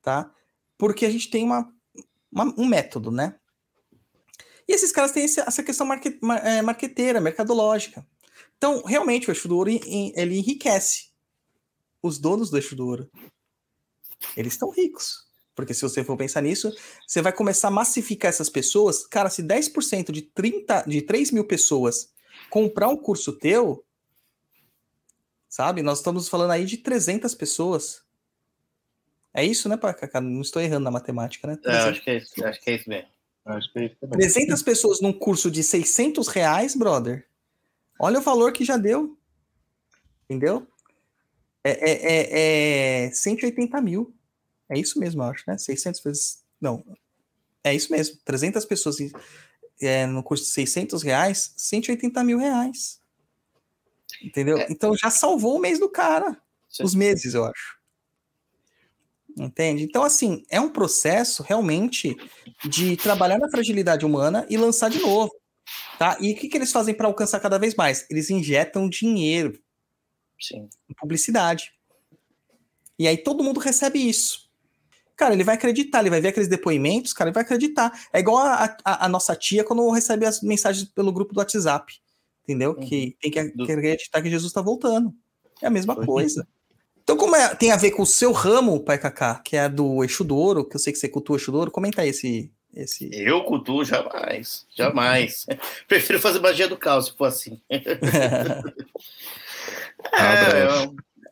Tá? 0.00 0.32
Porque 0.78 1.04
a 1.04 1.10
gente 1.10 1.28
tem 1.28 1.44
uma, 1.44 1.70
uma 2.32 2.54
um 2.56 2.64
método, 2.64 3.10
né? 3.10 3.36
E 4.66 4.72
esses 4.72 4.92
caras 4.92 5.12
têm 5.12 5.24
essa 5.24 5.62
questão 5.62 5.86
é, 5.92 6.62
marqueteira, 6.62 7.20
mercadológica. 7.20 8.06
Então, 8.56 8.82
realmente, 8.84 9.28
o 9.28 9.32
eixo 9.32 9.48
do 9.48 9.56
ouro 9.56 9.68
ele 9.68 10.38
enriquece 10.38 11.10
os 12.02 12.18
donos 12.18 12.50
do 12.50 12.56
eixo 12.56 12.76
do 12.76 12.86
ouro. 12.86 13.10
Eles 14.36 14.54
estão 14.54 14.70
ricos. 14.70 15.28
Porque 15.54 15.74
se 15.74 15.82
você 15.82 16.02
for 16.02 16.16
pensar 16.16 16.40
nisso, 16.40 16.72
você 17.06 17.20
vai 17.20 17.32
começar 17.32 17.68
a 17.68 17.70
massificar 17.70 18.28
essas 18.28 18.48
pessoas. 18.48 19.06
Cara, 19.06 19.28
se 19.28 19.42
10% 19.42 20.10
de 20.10 20.22
30, 20.22 20.84
de 20.86 21.02
3 21.02 21.30
mil 21.32 21.44
pessoas 21.44 22.10
comprar 22.48 22.88
um 22.88 22.96
curso 22.96 23.32
teu, 23.32 23.84
sabe? 25.48 25.82
Nós 25.82 25.98
estamos 25.98 26.28
falando 26.28 26.52
aí 26.52 26.64
de 26.64 26.78
300 26.78 27.34
pessoas. 27.34 28.02
É 29.34 29.44
isso, 29.44 29.68
né, 29.68 29.76
Pacacá? 29.76 30.20
Não 30.20 30.40
estou 30.40 30.62
errando 30.62 30.84
na 30.84 30.90
matemática, 30.90 31.46
né? 31.46 31.58
É, 31.64 31.76
acho 31.76 32.02
que 32.02 32.10
é 32.10 32.16
isso, 32.16 32.44
acho 32.44 32.60
que 32.60 32.70
é 32.70 32.74
isso 32.76 32.88
mesmo. 32.88 33.08
Acho 33.44 33.72
que 33.72 33.78
é 33.78 33.86
isso 33.86 33.96
300 34.10 34.62
pessoas 34.62 35.00
num 35.00 35.12
curso 35.12 35.50
de 35.50 35.62
600 35.62 36.28
reais, 36.28 36.74
brother. 36.74 37.26
Olha 37.98 38.18
o 38.18 38.22
valor 38.22 38.52
que 38.52 38.64
já 38.64 38.76
deu. 38.76 39.16
Entendeu? 40.24 40.66
É, 41.62 41.70
é, 41.70 43.04
é, 43.04 43.06
é 43.06 43.10
180 43.10 43.80
mil. 43.80 44.14
É 44.68 44.78
isso 44.78 44.98
mesmo, 44.98 45.22
eu 45.22 45.26
acho, 45.26 45.44
né? 45.46 45.58
600 45.58 46.00
vezes. 46.00 46.44
Não. 46.60 46.84
É 47.62 47.74
isso 47.74 47.92
mesmo. 47.92 48.16
300 48.24 48.64
pessoas 48.64 48.96
é, 49.80 50.06
no 50.06 50.22
custo 50.22 50.46
de 50.46 50.52
600 50.52 51.02
reais, 51.02 51.52
180 51.56 52.22
mil 52.24 52.38
reais. 52.38 53.00
Entendeu? 54.22 54.58
É. 54.58 54.66
Então 54.70 54.96
já 54.96 55.10
salvou 55.10 55.56
o 55.56 55.60
mês 55.60 55.78
do 55.78 55.88
cara. 55.88 56.40
Os 56.82 56.94
meses, 56.94 57.34
eu 57.34 57.44
acho. 57.44 57.80
Entende? 59.36 59.84
Então, 59.84 60.02
assim, 60.02 60.44
é 60.48 60.60
um 60.60 60.70
processo 60.70 61.42
realmente 61.42 62.16
de 62.64 62.96
trabalhar 62.96 63.38
na 63.38 63.50
fragilidade 63.50 64.04
humana 64.04 64.46
e 64.48 64.56
lançar 64.56 64.90
de 64.90 65.00
novo. 65.00 65.32
Tá? 65.98 66.16
E 66.20 66.32
o 66.32 66.36
que, 66.36 66.48
que 66.48 66.56
eles 66.56 66.72
fazem 66.72 66.94
para 66.94 67.06
alcançar 67.06 67.40
cada 67.40 67.58
vez 67.58 67.74
mais? 67.74 68.06
Eles 68.10 68.30
injetam 68.30 68.88
dinheiro 68.88 69.58
Sim. 70.40 70.68
em 70.88 70.94
publicidade. 70.94 71.72
E 72.98 73.06
aí 73.06 73.16
todo 73.16 73.44
mundo 73.44 73.60
recebe 73.60 73.98
isso. 73.98 74.50
Cara, 75.16 75.34
ele 75.34 75.44
vai 75.44 75.54
acreditar, 75.54 76.00
ele 76.00 76.10
vai 76.10 76.20
ver 76.20 76.28
aqueles 76.28 76.48
depoimentos, 76.48 77.12
cara, 77.12 77.28
ele 77.28 77.34
vai 77.34 77.42
acreditar. 77.42 77.92
É 78.12 78.20
igual 78.20 78.38
a, 78.38 78.76
a, 78.84 79.04
a 79.04 79.08
nossa 79.08 79.36
tia 79.36 79.62
quando 79.62 79.88
recebe 79.90 80.24
as 80.24 80.40
mensagens 80.40 80.88
pelo 80.88 81.12
grupo 81.12 81.34
do 81.34 81.38
WhatsApp. 81.38 81.92
Entendeu? 82.42 82.72
Uhum. 82.72 82.80
Que 82.80 83.16
tem 83.20 83.30
que 83.30 83.38
acreditar 83.38 84.22
que 84.22 84.30
Jesus 84.30 84.50
está 84.50 84.62
voltando. 84.62 85.14
É 85.60 85.66
a 85.66 85.70
mesma 85.70 85.94
coisa. 85.94 86.46
Então, 87.02 87.16
como 87.16 87.34
é, 87.36 87.54
tem 87.54 87.72
a 87.72 87.76
ver 87.76 87.90
com 87.90 88.02
o 88.02 88.06
seu 88.06 88.32
ramo, 88.32 88.80
Pai 88.80 88.98
Kaká, 88.98 89.40
que 89.44 89.56
é 89.56 89.68
do 89.68 90.04
Exu 90.04 90.22
do 90.22 90.36
Ouro, 90.36 90.64
que 90.64 90.76
eu 90.76 90.80
sei 90.80 90.92
que 90.92 90.98
você 90.98 91.08
cultua 91.08 91.36
o 91.36 91.38
Exu 91.38 91.50
do 91.50 91.58
Ouro, 91.58 91.70
comenta 91.70 92.02
aí 92.02 92.10
esse, 92.10 92.52
esse... 92.74 93.10
Eu 93.12 93.44
cultuo 93.44 93.84
jamais, 93.84 94.66
jamais. 94.74 95.44
Prefiro 95.88 96.20
fazer 96.20 96.38
magia 96.38 96.68
do 96.68 96.76
caos, 96.76 97.06
se 97.06 97.16
for 97.16 97.24
assim. 97.24 97.60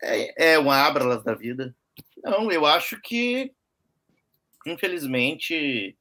é, 0.01 0.29
é, 0.37 0.53
é 0.53 0.59
uma 0.59 0.85
abralas 0.85 1.23
da 1.23 1.33
vida. 1.33 1.75
Não, 2.23 2.51
eu 2.51 2.65
acho 2.65 2.99
que, 3.01 3.53
infelizmente, 4.65 5.97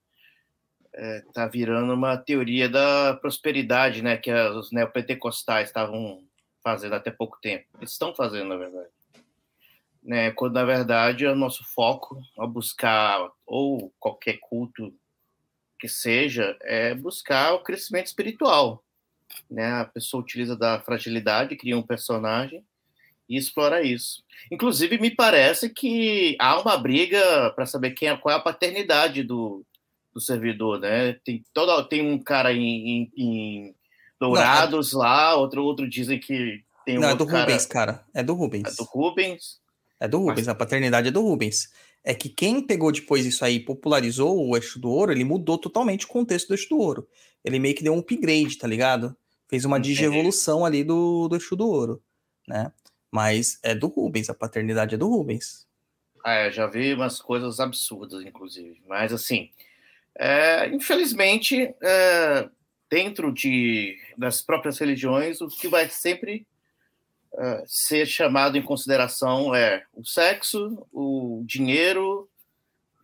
é, 0.92 1.22
tá 1.32 1.46
virando 1.46 1.92
uma 1.92 2.16
teoria 2.16 2.68
da 2.68 3.14
prosperidade, 3.20 4.02
né? 4.02 4.16
Que 4.16 4.32
os 4.32 4.72
neopentecostais 4.72 5.68
estavam 5.68 6.24
fazendo 6.62 6.94
até 6.94 7.10
pouco 7.10 7.38
tempo. 7.40 7.66
Eles 7.78 7.92
estão 7.92 8.14
fazendo, 8.14 8.48
na 8.48 8.56
verdade. 8.56 8.90
Né, 10.02 10.30
quando, 10.30 10.54
na 10.54 10.64
verdade, 10.64 11.26
o 11.26 11.34
nosso 11.34 11.64
foco 11.64 12.22
a 12.38 12.46
buscar 12.46 13.30
ou 13.44 13.92
qualquer 13.98 14.38
culto 14.40 14.94
que 15.78 15.88
seja 15.88 16.56
é 16.62 16.94
buscar 16.94 17.52
o 17.52 17.62
crescimento 17.62 18.06
espiritual. 18.06 18.82
Né? 19.50 19.72
A 19.72 19.84
pessoa 19.84 20.22
utiliza 20.22 20.56
da 20.56 20.80
fragilidade, 20.80 21.56
cria 21.56 21.76
um 21.76 21.82
personagem 21.82 22.64
e 23.28 23.36
explora 23.36 23.82
isso. 23.82 24.22
Inclusive, 24.50 24.98
me 24.98 25.10
parece 25.10 25.68
que 25.68 26.36
há 26.40 26.60
uma 26.60 26.76
briga 26.76 27.50
para 27.54 27.66
saber 27.66 27.90
quem 27.90 28.08
é, 28.08 28.16
qual 28.16 28.34
é 28.34 28.38
a 28.38 28.42
paternidade 28.42 29.22
do, 29.22 29.64
do 30.12 30.20
servidor, 30.20 30.80
né? 30.80 31.14
Tem, 31.24 31.44
todo, 31.52 31.84
tem 31.88 32.00
um 32.00 32.18
cara 32.18 32.52
em, 32.52 32.88
em, 32.88 33.12
em 33.16 33.74
Dourados 34.18 34.92
Não, 34.92 35.00
é... 35.00 35.04
lá, 35.04 35.36
outro, 35.36 35.64
outro 35.64 35.88
dizem 35.88 36.18
que 36.18 36.62
tem 36.84 36.98
um 36.98 37.02
Não, 37.02 37.10
é 37.10 37.14
do 37.14 37.26
cara... 37.26 37.40
Rubens, 37.40 37.66
cara. 37.66 38.04
É 38.14 38.22
do 38.22 38.34
Rubens. 38.34 38.66
É 38.66 38.76
do 38.76 38.84
Rubens. 38.84 39.60
É 40.00 40.08
do 40.08 40.18
Rubens, 40.18 40.46
Mas... 40.46 40.48
a 40.48 40.54
paternidade 40.54 41.08
é 41.08 41.10
do 41.10 41.22
Rubens. 41.22 41.70
É 42.08 42.14
que 42.14 42.30
quem 42.30 42.62
pegou 42.62 42.90
depois 42.90 43.26
isso 43.26 43.44
aí 43.44 43.60
popularizou 43.60 44.42
o 44.48 44.56
eixo 44.56 44.78
do 44.78 44.90
ouro, 44.90 45.12
ele 45.12 45.24
mudou 45.24 45.58
totalmente 45.58 46.06
o 46.06 46.08
contexto 46.08 46.48
do 46.48 46.54
eixo 46.54 46.70
do 46.70 46.78
ouro. 46.78 47.06
Ele 47.44 47.58
meio 47.58 47.74
que 47.74 47.82
deu 47.82 47.92
um 47.92 47.98
upgrade, 47.98 48.56
tá 48.56 48.66
ligado? 48.66 49.14
Fez 49.46 49.66
uma 49.66 49.78
digievolução 49.78 50.64
ali 50.64 50.82
do, 50.82 51.28
do 51.28 51.36
eixo 51.36 51.54
do 51.54 51.68
ouro, 51.68 52.02
né? 52.48 52.72
Mas 53.12 53.58
é 53.62 53.74
do 53.74 53.88
Rubens, 53.88 54.30
a 54.30 54.34
paternidade 54.34 54.94
é 54.94 54.98
do 54.98 55.06
Rubens. 55.06 55.66
Ah, 56.24 56.32
é, 56.32 56.50
já 56.50 56.66
vi 56.66 56.94
umas 56.94 57.20
coisas 57.20 57.60
absurdas, 57.60 58.24
inclusive. 58.24 58.80
Mas, 58.88 59.12
assim, 59.12 59.50
é, 60.18 60.66
infelizmente, 60.68 61.74
é, 61.82 62.48
dentro 62.88 63.30
de, 63.30 63.98
das 64.16 64.40
próprias 64.40 64.78
religiões, 64.78 65.42
o 65.42 65.48
que 65.48 65.68
vai 65.68 65.90
sempre 65.90 66.46
é, 67.36 67.64
ser 67.66 68.06
chamado 68.06 68.56
em 68.56 68.62
consideração 68.62 69.54
é 69.54 69.84
o 69.94 70.04
sexo, 70.04 70.86
o 70.92 71.42
dinheiro, 71.46 72.28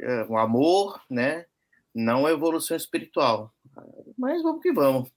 é, 0.01 0.25
o 0.29 0.37
amor, 0.37 1.01
né? 1.11 1.47
Não 1.95 2.27
a 2.27 2.33
evolução 2.33 2.77
espiritual. 2.77 3.53
Mas 4.17 4.43
vamos 4.43 4.63
que 4.63 4.73
vamos. 4.73 5.11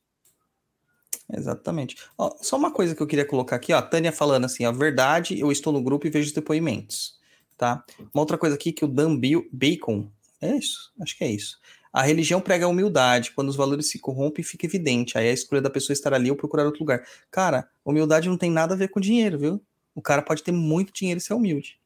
Exatamente. 1.31 1.97
Ó, 2.17 2.35
só 2.41 2.55
uma 2.55 2.71
coisa 2.71 2.95
que 2.95 3.01
eu 3.01 3.07
queria 3.07 3.25
colocar 3.25 3.57
aqui, 3.57 3.73
ó, 3.73 3.77
a 3.77 3.81
Tânia 3.81 4.11
falando 4.11 4.45
assim, 4.45 4.65
a 4.65 4.71
verdade, 4.71 5.39
eu 5.39 5.51
estou 5.51 5.73
no 5.73 5.83
grupo 5.83 6.07
e 6.07 6.09
vejo 6.09 6.27
os 6.27 6.33
depoimentos, 6.33 7.19
tá? 7.57 7.83
Uma 8.13 8.21
outra 8.21 8.37
coisa 8.37 8.55
aqui 8.55 8.71
que 8.71 8.85
o 8.85 8.87
Dan 8.87 9.19
Bacon, 9.51 10.09
é 10.39 10.55
isso? 10.55 10.93
Acho 11.01 11.17
que 11.17 11.23
é 11.23 11.31
isso. 11.31 11.59
A 11.91 12.03
religião 12.03 12.41
prega 12.41 12.65
a 12.65 12.69
humildade, 12.69 13.31
quando 13.31 13.49
os 13.49 13.55
valores 13.55 13.89
se 13.89 13.99
corrompem, 13.99 14.43
fica 14.43 14.65
evidente. 14.65 15.17
Aí 15.17 15.29
a 15.29 15.33
escolha 15.33 15.61
da 15.61 15.69
pessoa 15.69 15.93
estar 15.93 16.13
ali 16.13 16.29
ou 16.29 16.37
procurar 16.37 16.65
outro 16.65 16.81
lugar. 16.81 17.05
Cara, 17.31 17.67
humildade 17.83 18.29
não 18.29 18.37
tem 18.37 18.51
nada 18.51 18.73
a 18.73 18.77
ver 18.77 18.89
com 18.89 18.99
dinheiro, 18.99 19.39
viu? 19.39 19.61
O 19.95 20.01
cara 20.01 20.21
pode 20.21 20.43
ter 20.43 20.51
muito 20.51 20.93
dinheiro 20.93 21.17
e 21.17 21.21
ser 21.21 21.33
humilde. 21.33 21.79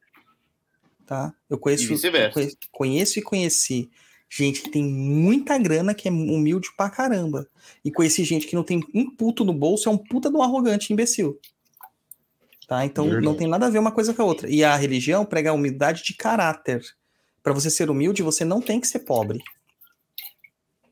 Tá? 1.06 1.34
Eu 1.50 1.58
conheço, 1.58 1.94
eu 1.94 2.32
conheço, 2.32 2.58
conheço 2.72 3.20
e 3.20 3.22
conheci 3.22 3.92
gente 4.30 4.62
que 4.62 4.70
tem 4.70 4.84
muita 4.84 5.58
grana, 5.58 5.94
que 5.94 6.08
é 6.08 6.12
humilde 6.12 6.70
pra 6.76 6.90
caramba. 6.90 7.48
E 7.84 7.92
conheci 7.92 8.24
gente 8.24 8.48
que 8.48 8.56
não 8.56 8.64
tem 8.64 8.82
um 8.94 9.14
puto 9.14 9.44
no 9.44 9.54
bolso, 9.54 9.90
é 9.90 9.92
um 9.92 9.98
puta 9.98 10.30
do 10.30 10.42
arrogante 10.42 10.94
imbecil. 10.94 11.38
Tá? 12.66 12.86
Então 12.86 13.04
Verdade. 13.04 13.26
não 13.26 13.36
tem 13.36 13.48
nada 13.48 13.68
a 13.68 13.70
ver 13.70 13.80
uma 13.80 13.92
coisa 13.92 14.14
com 14.14 14.22
a 14.22 14.26
outra. 14.26 14.50
E 14.50 14.64
a 14.64 14.74
religião 14.78 15.26
prega 15.26 15.50
a 15.50 15.54
humildade 15.54 16.04
de 16.04 16.14
caráter. 16.14 16.82
Para 17.44 17.52
você 17.52 17.70
ser 17.70 17.90
humilde, 17.90 18.24
você 18.24 18.46
não 18.46 18.62
tem 18.62 18.80
que 18.80 18.88
ser 18.88 19.00
pobre. 19.00 19.44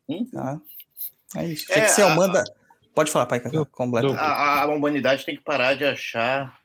Hum? 0.10 0.26
Tá? 0.26 0.60
É 1.36 1.46
isso. 1.46 1.72
É, 1.72 1.82
que 1.82 1.90
ser 1.90 2.02
a, 2.02 2.16
manda. 2.16 2.44
Pode 2.96 3.12
falar, 3.12 3.28
pai, 3.28 3.40
completo. 3.72 4.12
A, 4.14 4.64
a 4.64 4.66
humanidade 4.68 5.24
tem 5.24 5.36
que 5.36 5.44
parar 5.44 5.76
de 5.76 5.86
achar 5.86 6.60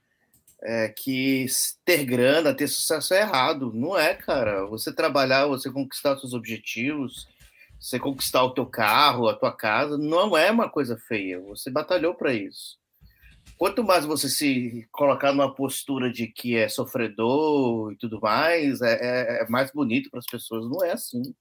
é, 0.63 0.89
que 0.89 1.47
ter 1.85 2.05
grana, 2.05 2.55
ter 2.55 2.67
sucesso 2.67 3.13
é 3.13 3.21
errado. 3.21 3.71
Não 3.75 3.97
é, 3.97 4.15
cara. 4.15 4.65
Você 4.67 4.93
trabalhar, 4.93 5.47
você 5.47 5.71
conquistar 5.71 6.17
seus 6.17 6.33
objetivos, 6.33 7.29
você 7.79 7.99
conquistar 7.99 8.43
o 8.43 8.55
teu 8.55 8.65
carro, 8.65 9.29
a 9.29 9.35
tua 9.35 9.55
casa, 9.55 9.99
não 9.99 10.37
é 10.37 10.51
uma 10.51 10.71
coisa 10.71 10.97
feia. 10.97 11.39
Você 11.43 11.71
batalhou 11.71 12.15
para 12.15 12.33
isso. 12.33 12.79
Quanto 13.59 13.85
mais 13.85 14.05
você 14.05 14.29
se 14.29 14.89
colocar 14.91 15.33
numa 15.33 15.55
postura 15.55 16.11
de 16.11 16.27
que 16.27 16.57
é 16.57 16.69
sofredor 16.69 17.93
e 17.93 17.97
tudo 17.97 18.19
mais, 18.21 18.81
é, 18.81 18.95
é, 18.95 19.43
é 19.43 19.49
mais 19.49 19.71
bonito 19.71 20.11
para 20.11 20.19
as 20.19 20.27
pessoas. 20.27 20.69
Não 20.69 20.83
é 20.83 20.93
assim. 20.93 21.35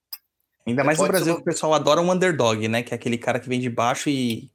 Ainda 0.65 0.83
mais 0.83 0.97
no 0.97 1.07
Brasil, 1.07 1.33
ser... 1.33 1.41
o 1.41 1.43
pessoal 1.43 1.73
adora 1.73 2.01
um 2.01 2.11
underdog, 2.11 2.67
né? 2.67 2.83
Que 2.83 2.93
é 2.93 2.95
aquele 2.95 3.17
cara 3.17 3.39
que 3.39 3.49
vem 3.49 3.59
de 3.59 3.69
baixo 3.69 4.09
e 4.09 4.49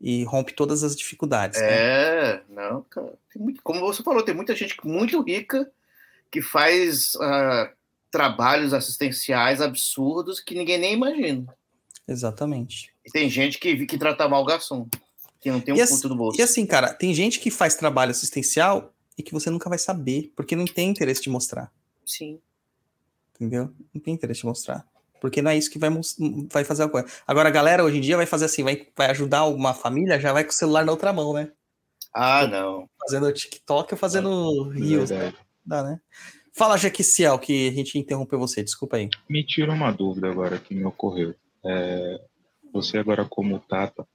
e 0.00 0.24
rompe 0.24 0.52
todas 0.52 0.84
as 0.84 0.94
dificuldades. 0.94 1.60
Né? 1.60 1.68
É, 1.68 2.34
né? 2.34 2.42
não, 2.48 2.82
cara. 2.82 3.14
Muito, 3.36 3.62
como 3.62 3.80
você 3.80 4.02
falou, 4.02 4.22
tem 4.22 4.34
muita 4.34 4.54
gente 4.54 4.76
muito 4.84 5.20
rica 5.22 5.70
que 6.30 6.40
faz 6.40 7.14
uh, 7.16 7.68
trabalhos 8.10 8.72
assistenciais 8.72 9.60
absurdos 9.60 10.40
que 10.40 10.54
ninguém 10.54 10.78
nem 10.78 10.94
imagina. 10.94 11.52
Exatamente. 12.06 12.92
E 13.04 13.10
tem 13.10 13.28
gente 13.28 13.58
que, 13.58 13.86
que 13.86 13.98
trata 13.98 14.28
mal 14.28 14.42
o 14.42 14.46
garçom, 14.46 14.88
que 15.40 15.50
não 15.50 15.60
tem 15.60 15.74
um 15.74 15.76
e 15.76 15.86
ponto 15.86 16.08
do 16.08 16.16
bolso. 16.16 16.38
E 16.38 16.42
assim, 16.42 16.64
cara, 16.64 16.92
tem 16.92 17.12
gente 17.12 17.40
que 17.40 17.50
faz 17.50 17.74
trabalho 17.74 18.10
assistencial 18.10 18.94
e 19.16 19.22
que 19.22 19.32
você 19.32 19.50
nunca 19.50 19.68
vai 19.68 19.78
saber, 19.78 20.32
porque 20.36 20.54
não 20.54 20.64
tem 20.64 20.90
interesse 20.90 21.22
de 21.22 21.30
mostrar. 21.30 21.72
Sim. 22.04 22.40
Entendeu? 23.34 23.72
Não 23.92 24.00
tem 24.00 24.14
interesse 24.14 24.40
de 24.40 24.46
mostrar. 24.46 24.86
Porque 25.20 25.42
não 25.42 25.50
é 25.50 25.56
isso 25.56 25.70
que 25.70 25.78
vai, 25.78 25.90
vai 26.50 26.64
fazer 26.64 26.84
a 26.84 26.88
coisa. 26.88 27.08
Agora, 27.26 27.48
a 27.48 27.52
galera 27.52 27.84
hoje 27.84 27.98
em 27.98 28.00
dia 28.00 28.16
vai 28.16 28.26
fazer 28.26 28.46
assim, 28.46 28.62
vai, 28.62 28.86
vai 28.96 29.10
ajudar 29.10 29.44
uma 29.46 29.74
família, 29.74 30.20
já 30.20 30.32
vai 30.32 30.44
com 30.44 30.50
o 30.50 30.54
celular 30.54 30.84
na 30.84 30.92
outra 30.92 31.12
mão, 31.12 31.32
né? 31.32 31.50
Ah, 32.14 32.46
não. 32.46 32.88
Fazendo 33.00 33.32
TikTok 33.32 33.94
ou 33.94 33.98
fazendo 33.98 34.72
é, 34.72 34.78
Reels. 34.78 35.10
Né? 35.10 35.34
Dá, 35.64 35.82
né? 35.82 36.00
Fala, 36.52 36.76
Jaquiciel, 36.76 37.38
que 37.38 37.68
a 37.68 37.72
gente 37.72 37.98
interrompeu 37.98 38.38
você, 38.38 38.64
desculpa 38.64 38.96
aí. 38.96 39.08
Me 39.28 39.44
tira 39.44 39.72
uma 39.72 39.92
dúvida 39.92 40.28
agora 40.28 40.58
que 40.58 40.74
me 40.74 40.84
ocorreu. 40.84 41.34
É, 41.64 42.20
você 42.72 42.98
agora 42.98 43.24
como 43.24 43.60
Tata, 43.60 44.06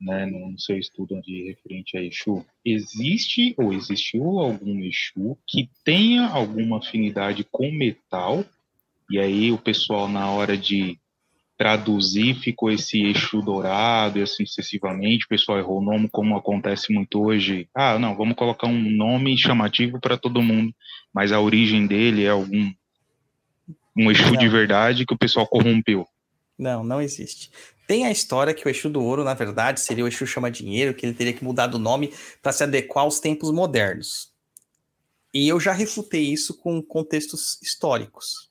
né, 0.00 0.26
no 0.26 0.58
seu 0.58 0.78
estudo 0.78 1.20
de 1.20 1.48
referente 1.48 1.96
a 1.96 2.02
Exu, 2.02 2.44
existe 2.64 3.54
ou 3.56 3.72
existiu 3.72 4.38
algum 4.38 4.80
Exu 4.84 5.36
que 5.46 5.68
tenha 5.84 6.28
alguma 6.28 6.78
afinidade 6.78 7.44
com 7.50 7.70
metal 7.72 8.44
e 9.10 9.18
aí 9.18 9.52
o 9.52 9.58
pessoal, 9.58 10.08
na 10.08 10.30
hora 10.30 10.56
de 10.56 10.98
traduzir, 11.56 12.36
ficou 12.36 12.70
esse 12.70 13.02
eixo 13.02 13.42
dourado 13.42 14.18
e 14.18 14.22
assim 14.22 14.46
sucessivamente. 14.46 15.24
O 15.24 15.28
pessoal 15.28 15.58
errou 15.58 15.78
o 15.78 15.84
nome, 15.84 16.08
como 16.08 16.36
acontece 16.36 16.92
muito 16.92 17.20
hoje. 17.20 17.68
Ah, 17.74 17.98
não, 17.98 18.16
vamos 18.16 18.36
colocar 18.36 18.68
um 18.68 18.90
nome 18.90 19.36
chamativo 19.36 20.00
para 20.00 20.16
todo 20.16 20.40
mundo, 20.40 20.72
mas 21.12 21.32
a 21.32 21.40
origem 21.40 21.86
dele 21.86 22.24
é 22.24 22.30
algum 22.30 22.72
um 23.96 24.10
eixo 24.10 24.36
de 24.36 24.48
verdade 24.48 25.04
que 25.04 25.12
o 25.12 25.18
pessoal 25.18 25.46
corrompeu. 25.46 26.06
Não, 26.56 26.84
não 26.84 27.02
existe. 27.02 27.50
Tem 27.88 28.06
a 28.06 28.10
história 28.10 28.54
que 28.54 28.66
o 28.66 28.70
Exu 28.70 28.88
do 28.88 29.02
Ouro, 29.02 29.24
na 29.24 29.34
verdade, 29.34 29.80
seria 29.80 30.04
o 30.04 30.08
Exu 30.08 30.26
chama 30.26 30.50
dinheiro, 30.50 30.94
que 30.94 31.04
ele 31.04 31.14
teria 31.14 31.32
que 31.32 31.42
mudar 31.42 31.66
do 31.66 31.78
nome 31.78 32.12
para 32.40 32.52
se 32.52 32.62
adequar 32.62 33.04
aos 33.04 33.18
tempos 33.18 33.50
modernos. 33.50 34.30
E 35.34 35.48
eu 35.48 35.58
já 35.58 35.72
refutei 35.72 36.22
isso 36.22 36.56
com 36.58 36.82
contextos 36.82 37.60
históricos. 37.62 38.47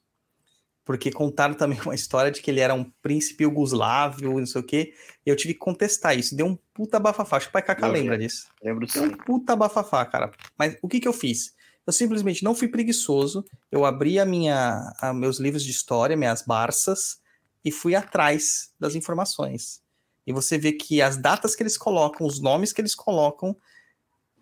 Porque 0.87 1.11
contaram 1.11 1.53
também 1.53 1.79
uma 1.85 1.93
história 1.93 2.31
de 2.31 2.41
que 2.41 2.49
ele 2.49 2.61
era 2.61 2.73
um 2.73 2.85
príncipe 3.01 3.43
yugoslávio, 3.43 4.39
não 4.39 4.45
sei 4.45 4.61
o 4.61 4.63
quê. 4.63 4.93
E 5.25 5.29
eu 5.29 5.35
tive 5.35 5.53
que 5.53 5.59
contestar 5.59 6.17
isso. 6.17 6.33
Deu 6.33 6.45
um 6.45 6.57
puta 6.73 6.97
bafafá. 6.97 7.35
Acho 7.35 7.47
que 7.47 7.49
o 7.49 7.53
pai 7.53 7.61
Kaká 7.61 7.87
lembra 7.87 8.17
disso. 8.17 8.47
Lembro 8.63 8.87
Deu 8.87 9.03
um 9.03 9.17
puta 9.17 9.53
bafafá, 9.53 10.05
cara. 10.05 10.31
Mas 10.57 10.77
o 10.81 10.87
que 10.87 11.01
que 11.01 11.07
eu 11.07 11.11
fiz? 11.11 11.53
Eu 11.85 11.91
simplesmente 11.91 12.41
não 12.41 12.55
fui 12.55 12.69
preguiçoso. 12.69 13.45
Eu 13.69 13.83
abri 13.83 14.17
a 14.17 14.25
minha, 14.25 14.93
a 15.01 15.13
meus 15.13 15.39
livros 15.39 15.63
de 15.63 15.71
história, 15.71 16.15
minhas 16.15 16.41
barças, 16.41 17.19
e 17.65 17.71
fui 17.71 17.93
atrás 17.93 18.71
das 18.79 18.95
informações. 18.95 19.81
E 20.25 20.31
você 20.31 20.57
vê 20.57 20.71
que 20.71 21.01
as 21.01 21.17
datas 21.17 21.53
que 21.53 21.63
eles 21.63 21.77
colocam, 21.77 22.25
os 22.25 22.39
nomes 22.39 22.71
que 22.71 22.79
eles 22.79 22.95
colocam, 22.95 23.55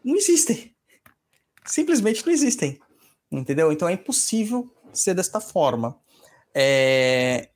não 0.03 0.15
existem. 0.15 0.75
Simplesmente 1.65 2.23
não 2.23 2.31
existem. 2.31 2.79
Entendeu? 3.31 3.71
Então 3.71 3.89
é 3.89 3.93
impossível 3.93 4.71
ser 4.93 5.15
desta 5.15 5.39
forma. 5.39 5.99
É... 6.55 7.49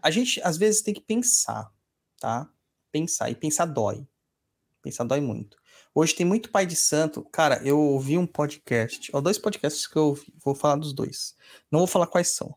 A 0.00 0.10
gente, 0.10 0.40
às 0.42 0.56
vezes, 0.56 0.80
tem 0.80 0.94
que 0.94 1.02
pensar, 1.02 1.70
tá? 2.18 2.50
Pensar. 2.90 3.30
E 3.30 3.34
pensar 3.34 3.66
dói. 3.66 4.06
Pensar 4.80 5.04
dói 5.04 5.20
muito. 5.20 5.56
Hoje 5.94 6.14
tem 6.14 6.24
muito 6.24 6.50
pai 6.50 6.64
de 6.64 6.74
santo. 6.74 7.22
Cara, 7.30 7.60
eu 7.62 7.78
ouvi 7.78 8.16
um 8.16 8.26
podcast, 8.26 9.10
ou 9.14 9.20
dois 9.20 9.38
podcasts 9.38 9.86
que 9.86 9.96
eu 9.96 10.06
ouvi. 10.06 10.32
Vou 10.42 10.54
falar 10.54 10.76
dos 10.76 10.94
dois. 10.94 11.36
Não 11.70 11.80
vou 11.80 11.86
falar 11.86 12.06
quais 12.06 12.28
são. 12.28 12.54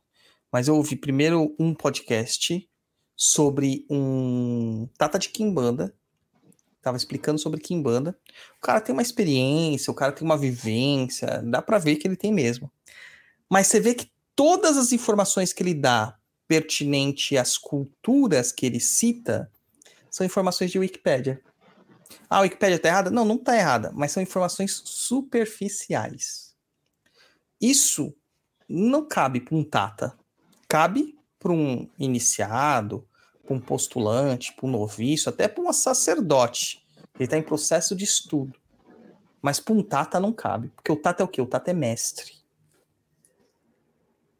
Mas 0.51 0.69
eu 0.69 0.75
ouvi 0.75 0.95
primeiro 0.95 1.53
um 1.59 1.73
podcast 1.73 2.67
sobre 3.15 3.85
um 3.89 4.87
Tata 4.97 5.19
de 5.19 5.29
Kimbanda. 5.29 5.93
Tava 6.81 6.95
explicando 6.95 7.39
sobre 7.39 7.59
Kimbanda. 7.59 8.17
O 8.57 8.61
cara 8.61 8.79
tem 8.79 8.93
uma 8.93 9.01
experiência, 9.01 9.91
o 9.91 9.95
cara 9.95 10.13
tem 10.13 10.25
uma 10.25 10.37
vivência, 10.37 11.41
dá 11.43 11.61
para 11.61 11.77
ver 11.77 11.97
que 11.97 12.07
ele 12.07 12.15
tem 12.15 12.31
mesmo. 12.31 12.71
Mas 13.49 13.67
você 13.67 13.79
vê 13.79 13.93
que 13.93 14.09
todas 14.35 14.77
as 14.77 14.91
informações 14.91 15.53
que 15.53 15.63
ele 15.63 15.73
dá 15.73 16.17
pertinente 16.47 17.37
às 17.37 17.57
culturas 17.57 18.51
que 18.51 18.65
ele 18.65 18.79
cita 18.79 19.51
são 20.09 20.25
informações 20.25 20.71
de 20.71 20.79
Wikipédia. 20.79 21.41
Ah, 22.29 22.37
a 22.37 22.41
Wikipédia 22.41 22.75
está 22.75 22.89
errada? 22.89 23.09
Não, 23.09 23.25
não 23.25 23.35
está 23.35 23.57
errada, 23.57 23.91
mas 23.93 24.11
são 24.11 24.21
informações 24.21 24.81
superficiais. 24.85 26.53
Isso 27.59 28.15
não 28.67 29.07
cabe 29.07 29.39
para 29.39 29.55
um 29.55 29.63
Tata 29.63 30.17
cabe 30.67 31.17
para 31.39 31.51
um 31.51 31.87
iniciado, 31.97 33.07
para 33.45 33.55
um 33.55 33.59
postulante, 33.59 34.53
para 34.53 34.65
um 34.65 34.71
noviço, 34.71 35.29
até 35.29 35.47
para 35.47 35.63
um 35.63 35.71
sacerdote. 35.71 36.85
Ele 37.15 37.23
está 37.23 37.37
em 37.37 37.43
processo 37.43 37.95
de 37.95 38.03
estudo. 38.03 38.59
Mas 39.41 39.59
para 39.59 39.73
um 39.73 39.83
Tata 39.83 40.19
não 40.19 40.33
cabe. 40.33 40.69
Porque 40.69 40.91
o 40.91 40.95
Tata 40.95 41.23
é 41.23 41.25
o 41.25 41.27
quê? 41.27 41.41
O 41.41 41.45
Tata 41.45 41.71
é 41.71 41.73
mestre. 41.73 42.34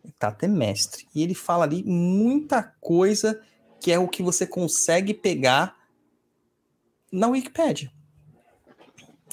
O 0.08 0.12
Tata 0.14 0.46
é 0.46 0.50
mestre. 0.50 1.08
E 1.14 1.22
ele 1.22 1.34
fala 1.34 1.64
ali 1.66 1.84
muita 1.84 2.64
coisa 2.80 3.42
que 3.82 3.92
é 3.92 4.00
o 4.00 4.08
que 4.08 4.24
você 4.24 4.48
consegue 4.48 5.14
pegar 5.14 5.76
na 7.12 7.28
Wikipédia. 7.28 7.92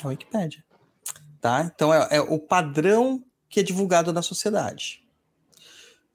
Na 0.02 0.10
Wikipédia. 0.10 0.64
Tá? 1.40 1.70
Então 1.74 1.92
é, 1.92 2.08
é 2.10 2.20
o 2.20 2.38
padrão 2.38 3.24
que 3.48 3.60
é 3.60 3.62
divulgado 3.62 4.12
na 4.12 4.22
sociedade 4.22 5.02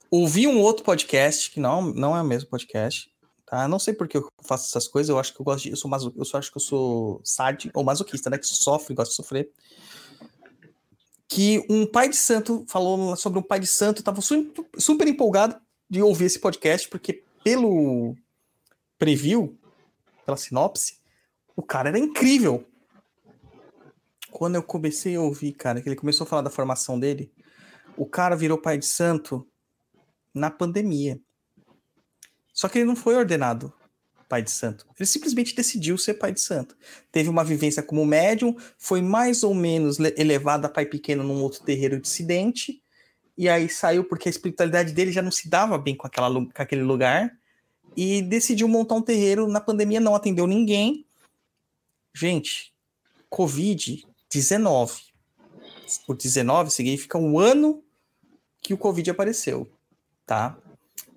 ouvi 0.09 0.47
um 0.47 0.59
outro 0.59 0.83
podcast, 0.83 1.51
que 1.51 1.59
não, 1.59 1.81
não 1.93 2.15
é 2.15 2.21
o 2.21 2.25
mesmo 2.25 2.49
podcast, 2.49 3.09
tá? 3.45 3.67
Não 3.67 3.79
sei 3.79 3.93
por 3.93 4.07
que 4.07 4.17
eu 4.17 4.27
faço 4.43 4.67
essas 4.67 4.87
coisas, 4.87 5.09
eu 5.09 5.19
acho 5.19 5.33
que 5.33 5.41
eu 5.41 5.45
gosto 5.45 5.63
de. 5.63 5.71
Eu 5.71 5.77
sou 5.77 5.89
maso, 5.89 6.13
eu 6.15 6.25
só 6.25 6.37
acho 6.37 6.51
que 6.51 6.57
eu 6.57 6.61
sou 6.61 7.21
sad 7.23 7.69
ou 7.73 7.83
masoquista, 7.83 8.29
né? 8.29 8.37
Que 8.37 8.47
sofre, 8.47 8.95
gosta 8.95 9.11
de 9.11 9.15
sofrer. 9.15 9.49
Que 11.27 11.65
um 11.69 11.85
pai 11.85 12.09
de 12.09 12.15
santo 12.15 12.65
falou 12.67 13.15
sobre 13.15 13.39
um 13.39 13.43
pai 13.43 13.59
de 13.59 13.67
santo, 13.67 14.03
tava 14.03 14.21
super, 14.21 14.65
super 14.77 15.07
empolgado 15.07 15.59
de 15.89 16.01
ouvir 16.01 16.25
esse 16.25 16.39
podcast, 16.39 16.87
porque 16.87 17.23
pelo 17.43 18.15
preview, 18.97 19.57
pela 20.25 20.37
sinopse, 20.37 20.99
o 21.55 21.61
cara 21.61 21.89
era 21.89 21.99
incrível. 21.99 22.65
Quando 24.31 24.55
eu 24.55 24.63
comecei 24.63 25.15
a 25.15 25.21
ouvir, 25.21 25.53
cara, 25.53 25.81
que 25.81 25.89
ele 25.89 25.95
começou 25.95 26.25
a 26.25 26.27
falar 26.27 26.41
da 26.41 26.49
formação 26.49 26.99
dele, 26.99 27.31
o 27.95 28.05
cara 28.05 28.35
virou 28.35 28.57
pai 28.57 28.77
de 28.77 28.85
santo 28.85 29.47
na 30.33 30.51
pandemia. 30.51 31.19
Só 32.53 32.67
que 32.67 32.79
ele 32.79 32.85
não 32.85 32.95
foi 32.95 33.15
ordenado 33.15 33.73
pai 34.27 34.41
de 34.41 34.51
santo. 34.51 34.85
Ele 34.97 35.05
simplesmente 35.05 35.55
decidiu 35.55 35.97
ser 35.97 36.15
pai 36.15 36.31
de 36.31 36.41
santo. 36.41 36.75
Teve 37.11 37.29
uma 37.29 37.43
vivência 37.43 37.81
como 37.81 38.05
médium, 38.05 38.55
foi 38.77 39.01
mais 39.01 39.43
ou 39.43 39.53
menos 39.53 39.97
elevado 39.99 40.65
a 40.65 40.69
pai 40.69 40.85
pequeno 40.85 41.23
num 41.23 41.41
outro 41.41 41.63
terreiro 41.63 41.99
dissidente, 41.99 42.81
e 43.37 43.47
aí 43.47 43.69
saiu 43.69 44.03
porque 44.03 44.27
a 44.27 44.31
espiritualidade 44.31 44.93
dele 44.93 45.11
já 45.11 45.21
não 45.21 45.31
se 45.31 45.49
dava 45.49 45.77
bem 45.77 45.95
com, 45.95 46.07
aquela, 46.07 46.33
com 46.33 46.61
aquele 46.61 46.83
lugar, 46.83 47.31
e 47.95 48.21
decidiu 48.21 48.67
montar 48.67 48.95
um 48.95 49.01
terreiro. 49.01 49.47
Na 49.47 49.61
pandemia 49.61 49.99
não 49.99 50.15
atendeu 50.15 50.45
ninguém. 50.45 51.05
Gente, 52.13 52.73
Covid-19. 53.31 55.07
O 56.07 56.13
19 56.13 56.69
significa 56.69 57.17
um 57.17 57.39
ano 57.39 57.83
que 58.61 58.73
o 58.73 58.77
Covid 58.77 59.09
apareceu 59.09 59.71
tá? 60.27 60.57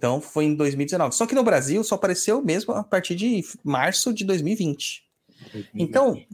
Então 0.01 0.18
foi 0.18 0.46
em 0.46 0.55
2019. 0.55 1.14
Só 1.14 1.26
que 1.26 1.34
no 1.34 1.44
Brasil 1.44 1.84
só 1.84 1.96
apareceu 1.96 2.42
mesmo 2.42 2.72
a 2.72 2.82
partir 2.82 3.14
de 3.14 3.44
março 3.62 4.14
de 4.14 4.24
2020. 4.24 5.07
2020. 5.53 5.70
Então, 5.74 6.24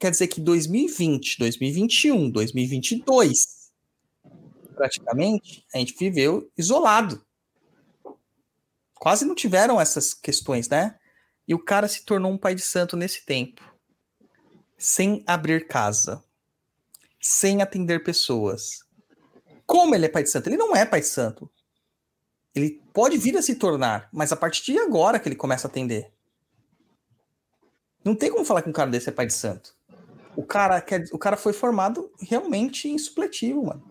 quer 0.00 0.10
dizer 0.10 0.26
que 0.26 0.40
2020, 0.40 1.38
2021, 1.38 2.30
2022, 2.30 3.70
praticamente, 4.74 5.66
a 5.74 5.78
gente 5.78 5.94
viveu 5.98 6.50
isolado. 6.56 7.22
Quase 8.94 9.26
não 9.26 9.34
tiveram 9.34 9.78
essas 9.78 10.14
questões, 10.14 10.66
né? 10.70 10.98
E 11.46 11.54
o 11.54 11.58
cara 11.58 11.86
se 11.86 12.06
tornou 12.06 12.32
um 12.32 12.38
pai 12.38 12.54
de 12.54 12.62
santo 12.62 12.96
nesse 12.96 13.26
tempo, 13.26 13.60
sem 14.78 15.22
abrir 15.26 15.68
casa, 15.68 16.24
sem 17.20 17.60
atender 17.60 18.02
pessoas. 18.02 18.78
Como 19.66 19.94
ele 19.94 20.06
é 20.06 20.08
pai 20.08 20.22
de 20.22 20.30
santo? 20.30 20.48
Ele 20.48 20.56
não 20.56 20.74
é 20.74 20.86
pai 20.86 21.00
de 21.00 21.06
santo. 21.06 21.50
Ele 22.54 22.80
pode 22.92 23.18
vir 23.18 23.36
a 23.36 23.42
se 23.42 23.56
tornar, 23.56 24.08
mas 24.12 24.32
a 24.32 24.36
partir 24.36 24.72
de 24.72 24.78
agora 24.78 25.18
que 25.18 25.28
ele 25.28 25.34
começa 25.34 25.66
a 25.66 25.70
atender. 25.70 26.12
Não 28.04 28.14
tem 28.14 28.30
como 28.30 28.44
falar 28.44 28.62
que 28.62 28.68
um 28.68 28.72
cara 28.72 28.90
desse 28.90 29.08
é 29.08 29.12
pai 29.12 29.26
de 29.26 29.32
santo. 29.32 29.74
O 30.36 30.44
cara, 30.44 30.80
quer, 30.80 31.04
o 31.12 31.18
cara 31.18 31.36
foi 31.36 31.52
formado 31.52 32.10
realmente 32.20 32.88
em 32.88 32.98
supletivo, 32.98 33.66
mano. 33.66 33.82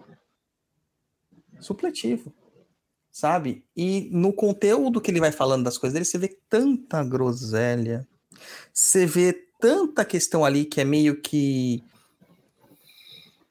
Supletivo. 1.60 2.34
Sabe? 3.12 3.66
E 3.76 4.10
no 4.12 4.34
conteúdo 4.34 5.02
que 5.02 5.12
ele 5.12 5.20
vai 5.20 5.32
falando 5.32 5.64
das 5.64 5.78
coisas 5.78 5.94
dele, 5.94 6.06
você 6.06 6.18
vê 6.18 6.38
tanta 6.50 7.04
groselha. 7.04 8.08
Você 8.74 9.06
vê 9.06 9.34
tanta 9.60 10.04
questão 10.04 10.44
ali 10.44 10.66
que 10.66 10.82
é 10.82 10.84
meio 10.84 11.22
que 11.22 11.84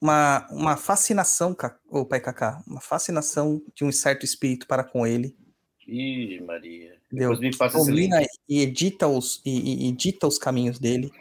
uma, 0.02 0.48
uma 0.50 0.76
fascinação, 0.76 1.56
o 1.88 2.04
pai 2.04 2.18
Kaká, 2.18 2.60
uma 2.66 2.80
fascinação 2.80 3.62
de 3.72 3.84
um 3.84 3.92
certo 3.92 4.24
espírito 4.24 4.66
para 4.66 4.82
com 4.82 5.06
ele. 5.06 5.36
Ih, 5.86 6.40
Maria. 6.40 6.96
Deus 7.10 7.38
me 7.38 7.54
faça 7.54 7.78
e 8.48 8.60
edita 8.60 9.06
os 9.06 9.40
e, 9.44 9.84
e, 9.84 9.88
edita 9.90 10.26
os 10.26 10.38
caminhos 10.38 10.80
dele. 10.80 11.12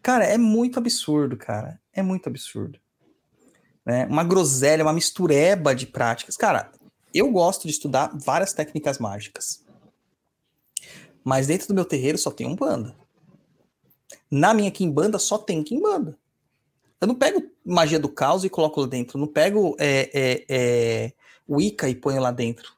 Cara, 0.00 0.24
é 0.24 0.38
muito 0.38 0.78
absurdo, 0.78 1.36
cara. 1.36 1.78
É 1.92 2.00
muito 2.00 2.26
absurdo. 2.26 2.80
Né? 3.84 4.06
Uma 4.06 4.24
groselha, 4.24 4.82
uma 4.82 4.94
mistureba 4.94 5.74
de 5.74 5.86
práticas. 5.86 6.34
Cara, 6.34 6.72
eu 7.12 7.30
gosto 7.30 7.64
de 7.66 7.70
estudar 7.70 8.12
várias 8.14 8.54
técnicas 8.54 8.98
mágicas. 8.98 9.62
Mas 11.22 11.48
dentro 11.48 11.68
do 11.68 11.74
meu 11.74 11.84
terreiro 11.84 12.16
só 12.16 12.30
tem 12.30 12.46
um 12.46 12.56
banda. 12.56 12.96
Na 14.30 14.54
minha 14.54 14.70
Kimbanda 14.70 15.18
só 15.18 15.36
tem 15.36 15.62
Kimbanda. 15.62 16.16
Eu 17.02 17.08
não 17.08 17.16
pego 17.16 17.50
magia 17.64 17.98
do 17.98 18.08
caos 18.08 18.44
e 18.44 18.48
coloco 18.48 18.80
lá 18.80 18.86
dentro. 18.86 19.18
Não 19.18 19.26
pego 19.26 19.74
é, 19.76 20.08
é, 20.14 20.44
é, 20.48 21.12
Wicca 21.50 21.88
e 21.88 21.96
ponho 21.96 22.22
lá 22.22 22.30
dentro. 22.30 22.76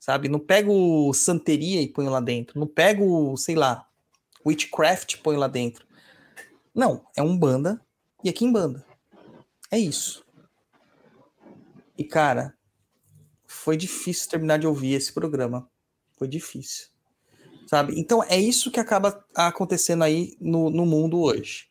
Sabe? 0.00 0.26
Não 0.26 0.38
pego 0.38 1.12
santeria 1.12 1.82
e 1.82 1.86
ponho 1.86 2.08
lá 2.08 2.18
dentro. 2.18 2.58
Não 2.58 2.66
pego, 2.66 3.36
sei 3.36 3.54
lá, 3.54 3.86
witchcraft 4.44 5.12
e 5.12 5.18
ponho 5.18 5.38
lá 5.38 5.48
dentro. 5.48 5.86
Não, 6.74 7.04
é 7.14 7.22
um 7.22 7.36
banda 7.36 7.78
e 8.24 8.30
aqui 8.30 8.46
em 8.46 8.52
banda. 8.52 8.82
É 9.70 9.78
isso. 9.78 10.24
E 11.98 12.04
cara, 12.04 12.54
foi 13.46 13.76
difícil 13.76 14.30
terminar 14.30 14.58
de 14.58 14.66
ouvir 14.66 14.94
esse 14.94 15.12
programa. 15.12 15.68
Foi 16.16 16.26
difícil. 16.26 16.86
Sabe? 17.66 18.00
Então 18.00 18.24
é 18.24 18.40
isso 18.40 18.70
que 18.70 18.80
acaba 18.80 19.22
acontecendo 19.34 20.04
aí 20.04 20.38
no, 20.40 20.70
no 20.70 20.86
mundo 20.86 21.20
hoje. 21.20 21.68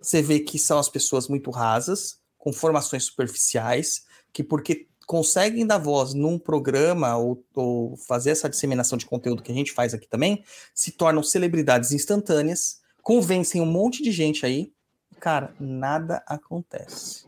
Você 0.00 0.22
vê 0.22 0.40
que 0.40 0.58
são 0.58 0.78
as 0.78 0.88
pessoas 0.88 1.28
muito 1.28 1.50
rasas, 1.50 2.18
com 2.38 2.52
formações 2.52 3.04
superficiais, 3.04 4.04
que 4.32 4.42
porque 4.42 4.88
conseguem 5.06 5.66
dar 5.66 5.78
voz 5.78 6.14
num 6.14 6.38
programa 6.38 7.16
ou, 7.16 7.44
ou, 7.54 7.96
fazer 7.96 8.30
essa 8.30 8.48
disseminação 8.48 8.96
de 8.96 9.04
conteúdo 9.04 9.42
que 9.42 9.50
a 9.50 9.54
gente 9.54 9.72
faz 9.72 9.92
aqui 9.92 10.08
também, 10.08 10.44
se 10.72 10.92
tornam 10.92 11.22
celebridades 11.22 11.90
instantâneas, 11.90 12.80
convencem 13.02 13.60
um 13.60 13.66
monte 13.66 14.02
de 14.02 14.12
gente 14.12 14.46
aí, 14.46 14.72
cara, 15.18 15.52
nada 15.58 16.22
acontece. 16.26 17.26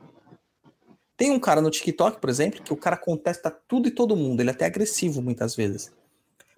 Tem 1.17 1.31
um 1.31 1.41
cara 1.41 1.61
no 1.61 1.71
TikTok, 1.71 2.21
por 2.21 2.31
exemplo, 2.31 2.63
que 2.63 2.73
o 2.73 2.77
cara 2.77 2.97
contesta 2.97 3.51
tudo 3.51 3.89
e 3.89 3.91
todo 3.91 4.17
mundo, 4.17 4.41
ele 4.41 4.51
é 4.51 4.53
até 4.53 4.65
agressivo 4.65 5.21
muitas 5.21 5.55
vezes. 5.57 5.93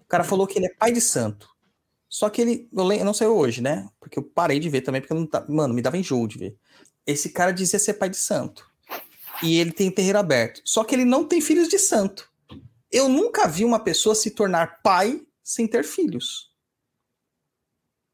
O 0.01 0.07
cara 0.07 0.23
falou 0.23 0.45
que 0.45 0.59
ele 0.59 0.67
é 0.67 0.73
pai 0.75 0.91
de 0.91 1.01
santo. 1.01 1.54
Só 2.15 2.29
que 2.29 2.41
ele, 2.41 2.69
eu 2.71 3.03
não 3.03 3.13
sei 3.13 3.27
hoje, 3.27 3.61
né? 3.61 3.89
Porque 3.99 4.17
eu 4.17 4.23
parei 4.23 4.57
de 4.57 4.69
ver 4.69 4.79
também, 4.79 5.01
porque 5.01 5.11
eu 5.11 5.19
não 5.19 5.27
tá, 5.27 5.45
mano, 5.49 5.73
me 5.73 5.81
dava 5.81 5.97
enjoo 5.97 6.25
de 6.25 6.37
ver. 6.37 6.57
Esse 7.05 7.29
cara 7.29 7.51
dizia 7.51 7.77
ser 7.77 7.95
pai 7.95 8.09
de 8.09 8.15
santo 8.15 8.65
e 9.43 9.59
ele 9.59 9.73
tem 9.73 9.91
terreiro 9.91 10.17
aberto. 10.17 10.61
Só 10.63 10.85
que 10.85 10.95
ele 10.95 11.03
não 11.03 11.27
tem 11.27 11.41
filhos 11.41 11.67
de 11.67 11.77
santo. 11.77 12.31
Eu 12.89 13.09
nunca 13.09 13.49
vi 13.49 13.65
uma 13.65 13.81
pessoa 13.81 14.15
se 14.15 14.31
tornar 14.31 14.81
pai 14.81 15.27
sem 15.43 15.67
ter 15.67 15.83
filhos. 15.83 16.55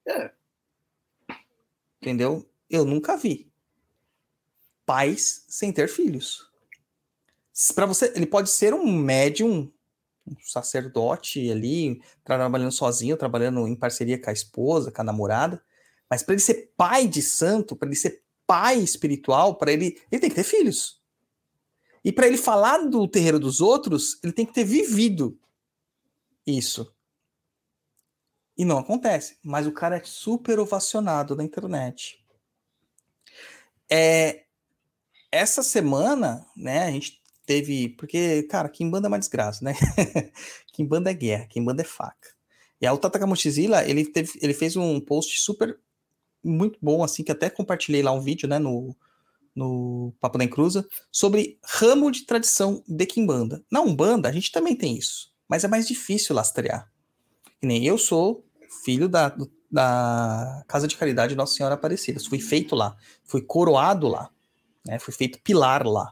É. 0.08 0.32
Entendeu? 2.02 2.49
Eu 2.68 2.84
nunca 2.84 3.16
vi. 3.16 3.52
Pais 4.84 5.45
sem 5.47 5.72
ter 5.72 5.88
filhos. 5.88 6.49
Para 7.76 7.86
você, 7.86 8.12
ele 8.16 8.26
pode 8.26 8.49
ser 8.49 8.74
um 8.74 8.91
médium, 8.91 9.72
um 10.28 10.36
sacerdote 10.44 11.52
ali, 11.52 12.02
trabalhando 12.24 12.72
sozinho, 12.72 13.18
trabalhando 13.18 13.68
em 13.68 13.76
parceria 13.76 14.22
com 14.22 14.30
a 14.30 14.34
esposa, 14.34 14.92
com 14.92 15.02
a 15.02 15.06
namorada. 15.06 15.62
Mas 16.10 16.24
para 16.24 16.34
ele 16.34 16.42
ser 16.42 16.74
pai 16.76 17.08
de 17.08 17.22
santo, 17.22 17.76
para 17.76 17.88
ele 17.88 17.96
ser 17.96 18.24
pai 18.46 18.80
espiritual, 18.80 19.56
para 19.56 19.72
ele, 19.72 20.00
ele 20.12 20.22
tem 20.22 20.30
que 20.30 20.36
ter 20.36 20.44
filhos. 20.44 21.02
E 22.04 22.12
para 22.12 22.28
ele 22.28 22.38
falar 22.38 22.80
do 22.90 23.08
terreiro 23.08 23.40
dos 23.40 23.62
outros, 23.62 24.20
ele 24.24 24.34
tem 24.34 24.46
que 24.46 24.54
ter 24.54 24.64
vivido 24.64 25.40
isso. 26.46 26.94
E 28.58 28.66
não 28.66 28.80
acontece. 28.80 29.38
Mas 29.44 29.68
o 29.68 29.72
cara 29.72 29.98
é 29.98 30.04
super 30.04 30.60
ovacionado 30.60 31.36
na 31.36 31.44
internet. 31.44 32.24
É, 33.90 34.46
essa 35.32 35.64
semana, 35.64 36.46
né, 36.56 36.84
a 36.84 36.92
gente 36.92 37.21
teve. 37.52 37.89
Porque, 37.89 38.43
cara, 38.43 38.70
Kimbanda 38.70 39.08
é 39.08 39.10
uma 39.10 39.20
desgraça, 39.20 39.64
né? 39.64 39.74
Kimbanda 40.72 41.12
é 41.12 41.14
guerra, 41.14 41.47
Kimbanda 41.47 41.82
é 41.82 41.86
faca. 41.86 42.30
E 42.80 42.88
a 42.88 42.93
Utata 42.93 43.20
Kamoshizila, 43.20 43.84
ele, 43.86 44.06
teve, 44.06 44.32
ele 44.41 44.54
fez 44.54 44.76
um 44.76 44.99
post 44.99 45.39
super 45.39 45.78
muito 46.43 46.80
bom, 46.82 47.04
assim, 47.04 47.24
que 47.24 47.32
até 47.32 47.49
compartilhei 47.49 48.02
lá 48.02 48.12
um 48.12 48.22
vídeo, 48.22 48.49
né, 48.49 48.58
no, 48.58 48.95
no 49.56 50.12
Papo 50.20 50.39
da 50.39 50.43
Encruza, 50.43 50.88
sobre 51.12 51.60
ramo 51.64 52.10
de 52.10 52.26
tradição 52.26 52.84
de 52.88 53.06
Kimbanda. 53.06 53.64
Na 53.72 53.82
Umbanda, 53.82 54.28
a 54.28 54.32
gente 54.32 54.52
também 54.52 54.76
tem 54.76 54.97
isso, 54.97 55.32
mas 55.47 55.64
é 55.64 55.68
mais 55.68 55.88
difícil 55.88 56.36
lastrear. 56.36 56.91
Que 57.60 57.68
nem 57.68 57.86
eu 57.86 57.99
sou 57.99 58.43
filho 58.84 59.08
da, 59.08 59.36
da 59.70 60.64
Casa 60.68 60.88
de 60.88 60.97
Caridade 60.97 61.36
Nossa 61.36 61.54
Senhora 61.54 61.76
Aparecida. 61.76 62.20
Fui 62.20 62.39
feito 62.39 62.76
lá, 62.76 62.95
fui 63.24 63.41
coroado 63.41 64.08
lá, 64.08 64.32
né? 64.84 64.97
fui 64.97 65.14
feito 65.14 65.39
pilar 65.43 65.86
lá. 65.86 66.12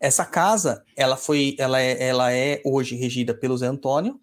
Essa 0.00 0.24
casa, 0.24 0.84
ela 0.96 1.16
foi, 1.16 1.56
ela 1.58 1.80
é, 1.80 2.08
ela 2.08 2.32
é 2.32 2.60
hoje 2.64 2.96
regida 2.96 3.34
pelo 3.34 3.56
Zé 3.56 3.66
Antônio, 3.66 4.20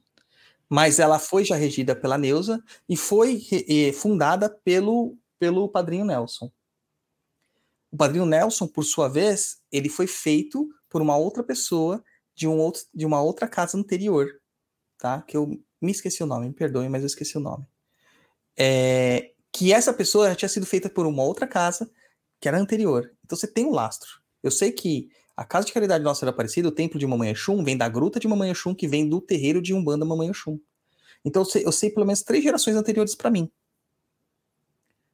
mas 0.70 1.00
ela 1.00 1.20
foi 1.20 1.44
já 1.44 1.56
regida 1.56 1.96
pela 1.96 2.18
Neuza 2.18 2.64
e 2.88 2.96
foi 2.96 3.42
e, 3.52 3.92
fundada 3.92 4.50
pelo, 4.50 5.18
pelo 5.38 5.68
padrinho 5.68 6.06
Nelson. 6.06 6.52
O 7.92 7.98
padrinho 7.98 8.26
Nelson, 8.26 8.68
por 8.68 8.86
sua 8.86 9.10
vez, 9.10 9.60
ele 9.72 9.90
foi 9.90 10.08
feito 10.08 10.70
por 10.90 11.02
uma 11.02 11.18
outra 11.18 11.44
pessoa 11.44 12.02
de, 12.34 12.48
um 12.48 12.58
outro, 12.58 12.84
de 12.94 13.06
uma 13.06 13.22
outra 13.22 13.48
casa 13.48 13.78
anterior, 13.78 14.30
tá? 14.98 15.22
Que 15.24 15.36
eu 15.36 15.62
me 15.82 15.92
esqueci 15.92 16.24
o 16.24 16.26
nome, 16.26 16.48
me 16.48 16.54
perdoe, 16.54 16.88
mas 16.88 17.02
eu 17.02 17.08
esqueci 17.08 17.38
o 17.38 17.42
nome. 17.42 17.68
É, 18.58 19.32
que 19.52 19.74
essa 19.74 19.94
pessoa 19.94 20.30
já 20.30 20.36
tinha 20.36 20.50
sido 20.50 20.66
feita 20.66 20.90
por 20.90 21.06
uma 21.06 21.24
outra 21.24 21.46
casa 21.46 21.92
que 22.40 22.48
era 22.48 22.58
anterior. 22.58 23.12
Então 23.26 23.38
você 23.38 23.48
tem 23.48 23.66
um 23.66 23.72
lastro. 23.72 24.22
Eu 24.42 24.52
sei 24.52 24.72
que 24.72 25.10
a 25.36 25.46
Casa 25.46 25.68
de 25.68 25.74
Caridade 25.74 26.04
Nossa 26.04 26.20
Senhora 26.20 26.34
Aparecida, 26.34 26.68
o 26.68 26.72
templo 26.72 27.00
de 27.00 27.08
Mamãe 27.08 27.32
Exum, 27.32 27.64
vem 27.64 27.78
da 27.78 27.88
gruta 27.88 28.20
de 28.20 28.28
Mamãe 28.28 28.52
Exum, 28.52 28.76
que 28.76 28.88
vem 28.88 29.08
do 29.08 29.22
terreiro 29.22 29.62
de 29.62 29.74
Umbanda 29.74 30.06
Mamãe 30.06 30.30
Exum. 30.30 30.60
Então 31.24 31.42
eu 31.42 31.46
sei, 31.46 31.66
eu 31.66 31.72
sei 31.72 31.90
pelo 31.90 32.06
menos 32.06 32.24
três 32.24 32.44
gerações 32.44 32.76
anteriores 32.76 33.16
para 33.16 33.30
mim. 33.30 33.50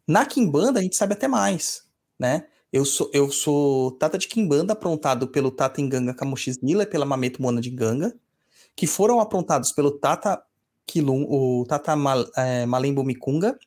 Na 0.07 0.25
Kimbanda 0.25 0.79
a 0.79 0.83
gente 0.83 0.95
sabe 0.95 1.13
até 1.13 1.27
mais, 1.27 1.85
né? 2.17 2.47
Eu 2.71 2.85
sou, 2.85 3.09
eu 3.13 3.31
sou 3.31 3.91
Tata 3.91 4.17
de 4.17 4.27
Kimbanda, 4.27 4.73
aprontado 4.73 5.27
pelo 5.27 5.51
Tata 5.51 5.81
Inganga 5.81 6.13
Kamushizila 6.13 6.83
e 6.83 6.85
pela 6.85 7.05
Mameto 7.05 7.41
Mona 7.41 7.61
de 7.61 7.69
Ganga, 7.69 8.13
que 8.75 8.85
foram 8.85 9.19
aprontados 9.19 9.71
pelo 9.71 9.91
Tata 9.91 10.41
Kilum, 10.85 11.25
o 11.29 11.65
Tata 11.65 11.95
Mal, 11.95 12.25
é, 12.35 12.65
Malembo 12.65 13.03
Mikunga, 13.03 13.57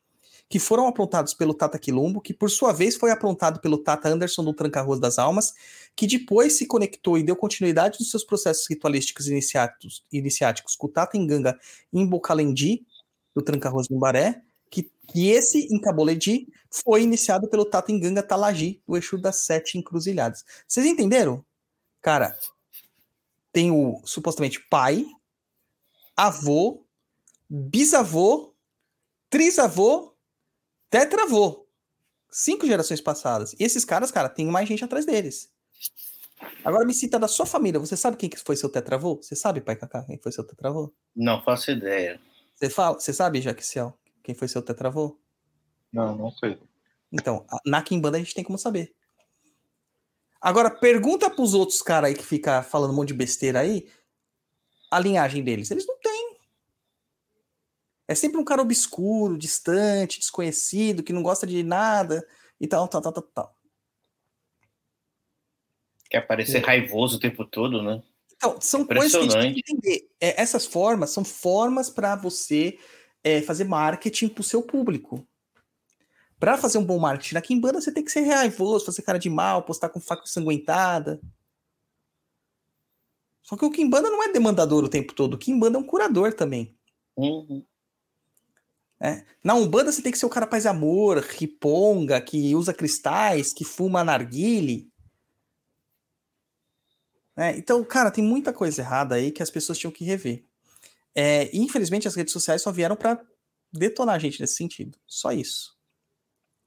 que 0.48 0.58
foram 0.58 0.88
aprontados 0.88 1.32
pelo 1.32 1.54
Tata 1.54 1.78
Quilumbo, 1.78 2.20
que 2.20 2.34
por 2.34 2.50
sua 2.50 2.72
vez 2.72 2.96
foi 2.96 3.12
aprontado 3.12 3.60
pelo 3.60 3.78
Tata 3.78 4.08
Anderson 4.08 4.42
do 4.42 4.52
Tranca-Rua 4.52 4.98
das 4.98 5.18
Almas, 5.18 5.54
que 5.96 6.06
depois 6.06 6.56
se 6.56 6.66
conectou 6.66 7.18
e 7.18 7.22
deu 7.22 7.36
continuidade 7.36 7.98
nos 8.00 8.10
seus 8.10 8.24
processos 8.24 8.66
ritualísticos 8.68 9.28
iniciáticos, 9.28 10.04
iniciáticos 10.10 10.74
com 10.74 10.86
o 10.86 10.90
Tata 10.90 11.16
Inganga 11.16 11.58
em 11.92 12.06
Bocalendi, 12.06 12.86
do 13.34 13.42
Tranca-Rua 13.42 13.82
do 13.88 13.98
Baré, 13.98 14.42
que, 14.70 14.90
que 15.06 15.28
esse 15.28 15.68
em 15.72 15.80
Caboledi 15.80 16.48
foi 16.70 17.02
iniciado 17.02 17.48
pelo 17.48 17.64
Tata 17.64 17.92
Inganga 17.92 18.22
Talagi, 18.22 18.80
o 18.86 18.96
Exu 18.96 19.18
das 19.18 19.44
Sete 19.44 19.76
Encruzilhadas. 19.76 20.44
Vocês 20.66 20.86
entenderam? 20.86 21.44
Cara, 22.00 22.36
tem 23.52 23.70
o 23.70 24.00
supostamente 24.04 24.60
pai, 24.68 25.04
avô, 26.16 26.84
bisavô, 27.48 28.54
trisavô, 29.28 30.14
tetravô. 30.88 31.66
Cinco 32.30 32.66
gerações 32.66 33.00
passadas. 33.00 33.54
E 33.58 33.64
esses 33.64 33.84
caras, 33.84 34.12
cara, 34.12 34.28
tem 34.28 34.46
mais 34.46 34.68
gente 34.68 34.84
atrás 34.84 35.04
deles. 35.04 35.50
Agora 36.64 36.84
me 36.84 36.94
cita 36.94 37.18
da 37.18 37.28
sua 37.28 37.46
família. 37.46 37.80
Você 37.80 37.96
sabe 37.96 38.16
quem 38.16 38.28
que 38.28 38.38
foi 38.38 38.56
seu 38.56 38.68
tetravô? 38.68 39.16
Você 39.16 39.36
sabe, 39.36 39.60
pai 39.60 39.76
Cacá, 39.76 40.02
quem 40.04 40.18
foi 40.18 40.32
seu 40.32 40.44
tetravô? 40.44 40.92
Não 41.14 41.42
faço 41.42 41.70
ideia. 41.70 42.20
Você, 42.54 42.70
fala, 42.70 42.98
você 42.98 43.12
sabe, 43.12 43.40
Jaquiciel, 43.40 43.98
quem 44.22 44.34
foi 44.34 44.48
seu 44.48 44.62
tetravô? 44.62 45.18
Não, 45.92 46.16
não 46.16 46.30
sei. 46.30 46.58
Então, 47.12 47.44
na 47.64 47.82
Kimbanda 47.82 48.16
a 48.16 48.20
gente 48.20 48.34
tem 48.34 48.44
como 48.44 48.58
saber. 48.58 48.94
Agora, 50.40 50.70
pergunta 50.70 51.28
pros 51.28 51.52
outros 51.52 51.82
caras 51.82 52.08
aí 52.08 52.16
que 52.16 52.24
fica 52.24 52.62
falando 52.62 52.92
um 52.92 52.96
monte 52.96 53.08
de 53.08 53.14
besteira 53.14 53.60
aí, 53.60 53.86
a 54.90 54.98
linhagem 54.98 55.42
deles. 55.42 55.70
Eles 55.70 55.86
não 55.86 55.98
têm. 55.98 56.36
É 58.08 58.14
sempre 58.14 58.40
um 58.40 58.44
cara 58.44 58.62
obscuro, 58.62 59.36
distante, 59.36 60.18
desconhecido, 60.18 61.02
que 61.02 61.12
não 61.12 61.22
gosta 61.22 61.46
de 61.46 61.62
nada 61.62 62.26
e 62.60 62.66
tal, 62.66 62.88
tal, 62.88 63.02
tal, 63.02 63.12
tal, 63.12 63.22
tal. 63.22 63.59
Quer 66.10 66.26
parecer 66.26 66.58
é. 66.58 66.66
raivoso 66.66 67.16
o 67.16 67.20
tempo 67.20 67.44
todo, 67.44 67.82
né? 67.82 68.02
Então, 68.36 68.60
são 68.60 68.84
coisas 68.84 69.12
que 69.12 69.18
a 69.18 69.22
gente 69.22 69.38
tem 69.38 69.54
que 69.54 69.60
entender. 69.60 70.10
É, 70.20 70.42
essas 70.42 70.66
formas 70.66 71.10
são 71.10 71.24
formas 71.24 71.88
para 71.88 72.16
você 72.16 72.78
é, 73.22 73.40
fazer 73.42 73.64
marketing 73.64 74.28
para 74.28 74.40
o 74.40 74.44
seu 74.44 74.62
público. 74.62 75.26
Para 76.38 76.56
fazer 76.56 76.78
um 76.78 76.84
bom 76.84 76.98
marketing 76.98 77.34
na 77.34 77.42
Kimbanda, 77.42 77.80
você 77.80 77.92
tem 77.92 78.02
que 78.02 78.10
ser 78.10 78.22
raivoso, 78.22 78.86
fazer 78.86 79.02
cara 79.02 79.18
de 79.18 79.28
mal, 79.28 79.62
postar 79.62 79.90
com 79.90 80.00
faca 80.00 80.22
ensanguentada. 80.24 81.20
Só 83.42 83.56
que 83.56 83.64
o 83.64 83.70
Kimbanda 83.70 84.08
não 84.08 84.22
é 84.22 84.32
demandador 84.32 84.82
o 84.82 84.88
tempo 84.88 85.12
todo. 85.12 85.34
O 85.34 85.38
Kimbanda 85.38 85.76
é 85.76 85.80
um 85.80 85.86
curador 85.86 86.32
também. 86.32 86.74
Uhum. 87.16 87.64
É. 88.98 89.24
Na 89.44 89.54
Umbanda 89.54 89.92
você 89.92 90.02
tem 90.02 90.12
que 90.12 90.18
ser 90.18 90.26
o 90.26 90.30
cara 90.30 90.46
paz 90.46 90.66
amor, 90.66 91.18
riponga, 91.18 92.20
que 92.20 92.54
usa 92.54 92.74
cristais, 92.74 93.52
que 93.52 93.64
fuma 93.64 94.02
narguile. 94.02 94.89
É, 97.36 97.56
então, 97.56 97.82
cara, 97.84 98.10
tem 98.10 98.22
muita 98.22 98.52
coisa 98.52 98.82
errada 98.82 99.14
aí 99.14 99.30
que 99.30 99.42
as 99.42 99.50
pessoas 99.50 99.78
tinham 99.78 99.92
que 99.92 100.04
rever. 100.04 100.44
É, 101.14 101.50
infelizmente, 101.56 102.06
as 102.06 102.14
redes 102.14 102.32
sociais 102.32 102.62
só 102.62 102.70
vieram 102.70 102.96
para 102.96 103.20
detonar 103.72 104.16
a 104.16 104.18
gente 104.18 104.40
nesse 104.40 104.56
sentido. 104.56 104.98
Só 105.06 105.32
isso. 105.32 105.76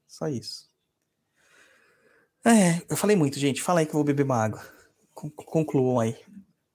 Só 0.06 0.28
isso. 0.28 0.68
É, 2.44 2.82
eu 2.90 2.96
falei 2.96 3.16
muito, 3.16 3.38
gente. 3.38 3.62
Fala 3.62 3.80
aí 3.80 3.86
que 3.86 3.90
eu 3.90 3.98
vou 3.98 4.04
beber 4.04 4.24
uma 4.24 4.42
água. 4.42 4.62
Concluam 5.12 6.00
aí. 6.00 6.16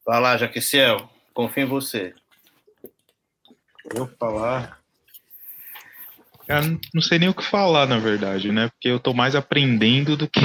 Vai 0.05 0.19
lá, 0.19 0.37
Jaquiciel. 0.37 1.09
Confio 1.33 1.63
em 1.63 1.69
você. 1.69 2.13
Eu 3.95 4.07
falar. 4.19 4.79
Eu 6.47 6.79
não 6.93 7.01
sei 7.01 7.19
nem 7.19 7.29
o 7.29 7.33
que 7.33 7.45
falar, 7.45 7.85
na 7.85 7.99
verdade, 7.99 8.51
né? 8.51 8.69
Porque 8.69 8.87
eu 8.87 8.99
tô 8.99 9.13
mais 9.13 9.35
aprendendo 9.35 10.17
do 10.17 10.27
que 10.27 10.41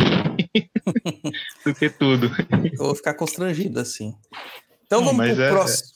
do 1.64 1.74
que 1.74 1.90
tudo. 1.90 2.30
Eu 2.72 2.86
vou 2.86 2.94
ficar 2.94 3.14
constrangido 3.14 3.80
assim. 3.80 4.14
Então 4.86 5.00
não, 5.00 5.08
vamos 5.08 5.32
pro 5.32 5.42
é, 5.42 5.50
próximo. 5.50 5.88
É... 5.88 5.94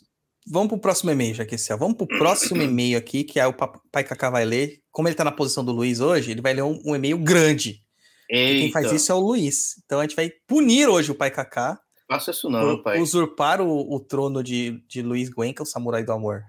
Vamos 0.50 0.68
pro 0.68 0.78
próximo 0.78 1.10
e-mail, 1.10 1.34
Jaquiciel. 1.34 1.78
Vamos 1.78 1.96
pro 1.96 2.06
próximo 2.06 2.62
e-mail 2.62 2.96
aqui, 2.96 3.22
que 3.22 3.38
é 3.38 3.46
o 3.46 3.52
Pai 3.52 4.02
Cacá 4.02 4.30
vai 4.30 4.46
ler. 4.46 4.80
Como 4.90 5.06
ele 5.06 5.14
tá 5.14 5.22
na 5.22 5.32
posição 5.32 5.62
do 5.62 5.72
Luiz 5.72 6.00
hoje, 6.00 6.30
ele 6.30 6.40
vai 6.40 6.54
ler 6.54 6.62
um, 6.62 6.80
um 6.86 6.96
e-mail 6.96 7.18
grande. 7.18 7.82
Quem 8.28 8.72
faz 8.72 8.90
isso 8.90 9.12
é 9.12 9.14
o 9.14 9.20
Luiz. 9.20 9.74
Então 9.84 10.00
a 10.00 10.02
gente 10.02 10.16
vai 10.16 10.30
punir 10.46 10.88
hoje 10.88 11.10
o 11.10 11.14
Pai 11.14 11.30
Cacá 11.30 11.78
Faça 12.08 12.30
isso 12.30 12.48
não, 12.48 12.82
pai. 12.82 12.98
Usurpar 13.00 13.60
o, 13.60 13.94
o 13.94 14.00
trono 14.00 14.42
de, 14.42 14.82
de 14.88 15.02
Luiz 15.02 15.28
Guenca, 15.28 15.62
o 15.62 15.66
samurai 15.66 16.02
do 16.02 16.12
amor. 16.12 16.42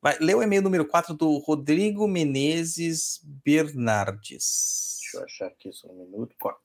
Vai, 0.00 0.16
lê 0.18 0.34
o 0.34 0.42
e-mail 0.42 0.62
número 0.62 0.86
4 0.86 1.14
do 1.14 1.36
Rodrigo 1.36 2.08
Menezes 2.08 3.20
Bernardes. 3.22 4.98
Deixa 5.02 5.18
eu 5.18 5.24
achar 5.24 5.46
aqui 5.48 5.70
só 5.72 5.88
um 5.88 5.98
minuto. 5.98 6.34
4. 6.40 6.58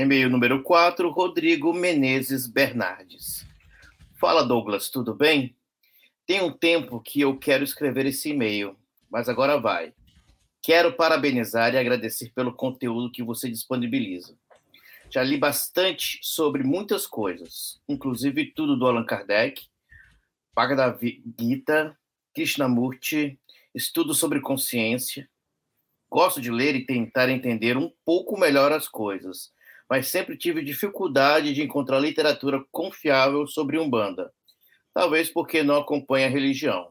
E-mail 0.00 0.30
número 0.30 0.62
4, 0.62 1.10
Rodrigo 1.10 1.74
Menezes 1.74 2.46
Bernardes. 2.46 3.44
Fala, 4.14 4.44
Douglas, 4.44 4.90
tudo 4.90 5.12
bem? 5.12 5.56
Tem 6.24 6.40
um 6.40 6.52
tempo 6.52 7.00
que 7.00 7.22
eu 7.22 7.36
quero 7.36 7.64
escrever 7.64 8.06
esse 8.06 8.30
e-mail, 8.30 8.76
mas 9.10 9.28
agora 9.28 9.58
vai. 9.58 9.92
Quero 10.62 10.92
parabenizar 10.92 11.74
e 11.74 11.78
agradecer 11.78 12.30
pelo 12.32 12.54
conteúdo 12.54 13.10
que 13.10 13.24
você 13.24 13.50
disponibiliza. 13.50 14.38
Já 15.10 15.24
li 15.24 15.36
bastante 15.36 16.20
sobre 16.22 16.62
muitas 16.62 17.04
coisas, 17.04 17.80
inclusive 17.88 18.52
tudo 18.52 18.76
do 18.76 18.86
Allan 18.86 19.04
Kardec, 19.04 19.66
Bhagavad 20.54 20.96
Gita, 21.36 21.98
Krishnamurti, 22.32 23.36
estudo 23.74 24.14
sobre 24.14 24.40
consciência. 24.40 25.28
Gosto 26.08 26.40
de 26.40 26.52
ler 26.52 26.76
e 26.76 26.86
tentar 26.86 27.28
entender 27.28 27.76
um 27.76 27.90
pouco 28.04 28.38
melhor 28.38 28.70
as 28.70 28.86
coisas, 28.86 29.52
mas 29.88 30.08
sempre 30.08 30.36
tive 30.36 30.62
dificuldade 30.62 31.54
de 31.54 31.62
encontrar 31.62 31.98
literatura 31.98 32.62
confiável 32.70 33.46
sobre 33.46 33.78
Umbanda. 33.78 34.32
Talvez 34.92 35.30
porque 35.30 35.62
não 35.62 35.76
acompanha 35.76 36.26
a 36.26 36.30
religião. 36.30 36.90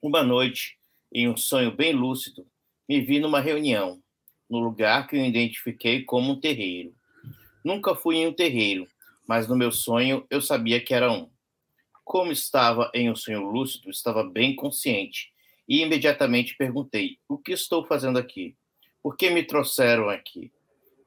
Uma 0.00 0.22
noite, 0.22 0.78
em 1.12 1.28
um 1.28 1.36
sonho 1.36 1.72
bem 1.72 1.92
lúcido, 1.92 2.46
me 2.88 3.00
vi 3.00 3.18
numa 3.18 3.40
reunião, 3.40 4.00
no 4.48 4.58
lugar 4.58 5.06
que 5.06 5.16
eu 5.16 5.24
identifiquei 5.24 6.04
como 6.04 6.32
um 6.32 6.40
terreiro. 6.40 6.94
Nunca 7.64 7.94
fui 7.94 8.16
em 8.16 8.26
um 8.26 8.32
terreiro, 8.32 8.86
mas 9.26 9.48
no 9.48 9.56
meu 9.56 9.72
sonho 9.72 10.24
eu 10.30 10.40
sabia 10.40 10.80
que 10.80 10.94
era 10.94 11.10
um. 11.10 11.28
Como 12.04 12.32
estava 12.32 12.90
em 12.94 13.10
um 13.10 13.16
sonho 13.16 13.42
lúcido, 13.42 13.90
estava 13.90 14.22
bem 14.22 14.54
consciente 14.54 15.30
e 15.68 15.82
imediatamente 15.82 16.56
perguntei: 16.56 17.18
O 17.28 17.36
que 17.36 17.52
estou 17.52 17.84
fazendo 17.84 18.18
aqui? 18.18 18.56
Por 19.02 19.16
que 19.16 19.28
me 19.30 19.42
trouxeram 19.42 20.08
aqui? 20.08 20.50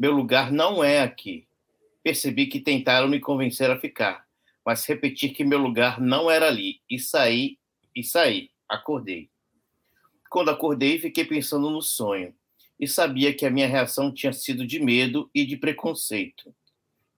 Meu 0.02 0.14
lugar 0.14 0.52
não 0.52 0.84
é 0.84 1.00
aqui. 1.00 1.46
Percebi 2.02 2.48
que 2.48 2.60
tentaram 2.60 3.08
me 3.08 3.20
convencer 3.20 3.70
a 3.70 3.80
ficar, 3.80 4.26
mas 4.66 4.84
repeti 4.84 5.30
que 5.30 5.44
meu 5.44 5.60
lugar 5.60 6.02
não 6.02 6.32
era 6.32 6.48
ali 6.48 6.82
e 6.90 6.98
saí 6.98 7.60
e 7.96 8.04
saí. 8.04 8.50
Acordei. 8.68 9.30
Quando 10.28 10.50
acordei, 10.50 10.98
fiquei 10.98 11.24
pensando 11.24 11.70
no 11.70 11.84
sonho 11.84 12.34
e 12.80 12.88
sabia 12.88 13.32
que 13.32 13.46
a 13.46 13.52
minha 13.52 13.68
reação 13.68 14.12
tinha 14.12 14.34
sido 14.34 14.66
de 14.66 14.80
medo 14.80 15.30
e 15.36 15.46
de 15.46 15.56
preconceito. 15.56 16.52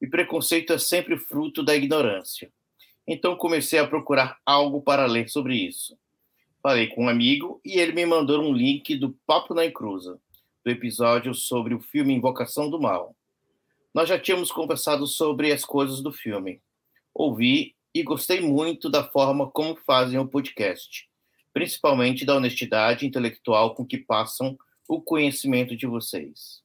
E 0.01 0.05
preconceito 0.05 0.73
é 0.73 0.77
sempre 0.77 1.17
fruto 1.17 1.63
da 1.63 1.73
ignorância. 1.73 2.51
Então 3.07 3.37
comecei 3.37 3.79
a 3.79 3.87
procurar 3.87 4.37
algo 4.45 4.81
para 4.81 5.05
ler 5.05 5.29
sobre 5.29 5.55
isso. 5.55 5.97
Falei 6.61 6.87
com 6.87 7.05
um 7.05 7.09
amigo 7.09 7.61
e 7.63 7.79
ele 7.79 7.93
me 7.93 8.05
mandou 8.05 8.41
um 8.41 8.51
link 8.51 8.93
do 8.97 9.17
Papo 9.25 9.53
na 9.53 9.65
Encruza, 9.65 10.19
do 10.63 10.71
episódio 10.71 11.33
sobre 11.33 11.73
o 11.73 11.79
filme 11.79 12.13
Invocação 12.13 12.69
do 12.69 12.79
Mal. 12.79 13.15
Nós 13.93 14.07
já 14.07 14.17
tínhamos 14.17 14.51
conversado 14.51 15.05
sobre 15.05 15.51
as 15.51 15.65
coisas 15.65 16.01
do 16.01 16.11
filme. 16.11 16.61
Ouvi 17.13 17.75
e 17.93 18.01
gostei 18.01 18.39
muito 18.41 18.89
da 18.89 19.03
forma 19.03 19.51
como 19.51 19.75
fazem 19.75 20.17
o 20.17 20.27
podcast, 20.27 21.07
principalmente 21.53 22.25
da 22.25 22.35
honestidade 22.35 23.05
intelectual 23.05 23.75
com 23.75 23.85
que 23.85 23.97
passam 23.97 24.57
o 24.87 25.01
conhecimento 25.01 25.75
de 25.75 25.85
vocês. 25.85 26.63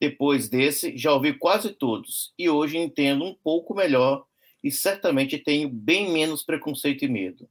Depois 0.00 0.48
desse, 0.48 0.96
já 0.96 1.12
ouvi 1.12 1.34
quase 1.34 1.70
todos 1.70 2.32
e 2.38 2.48
hoje 2.48 2.78
entendo 2.78 3.24
um 3.24 3.34
pouco 3.34 3.74
melhor 3.74 4.26
e 4.62 4.70
certamente 4.70 5.38
tenho 5.38 5.68
bem 5.68 6.10
menos 6.10 6.42
preconceito 6.42 7.04
e 7.04 7.08
medo. 7.08 7.48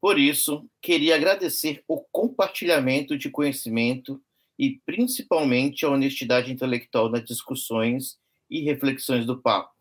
Por 0.00 0.18
isso, 0.18 0.68
queria 0.82 1.14
agradecer 1.14 1.84
o 1.86 2.00
compartilhamento 2.00 3.16
de 3.16 3.30
conhecimento 3.30 4.20
e 4.60 4.80
principalmente 4.84 5.86
a 5.86 5.88
honestidade 5.88 6.52
intelectual 6.52 7.08
nas 7.08 7.24
discussões 7.24 8.18
e 8.50 8.60
reflexões 8.60 9.24
do 9.24 9.40
papo. 9.40 9.74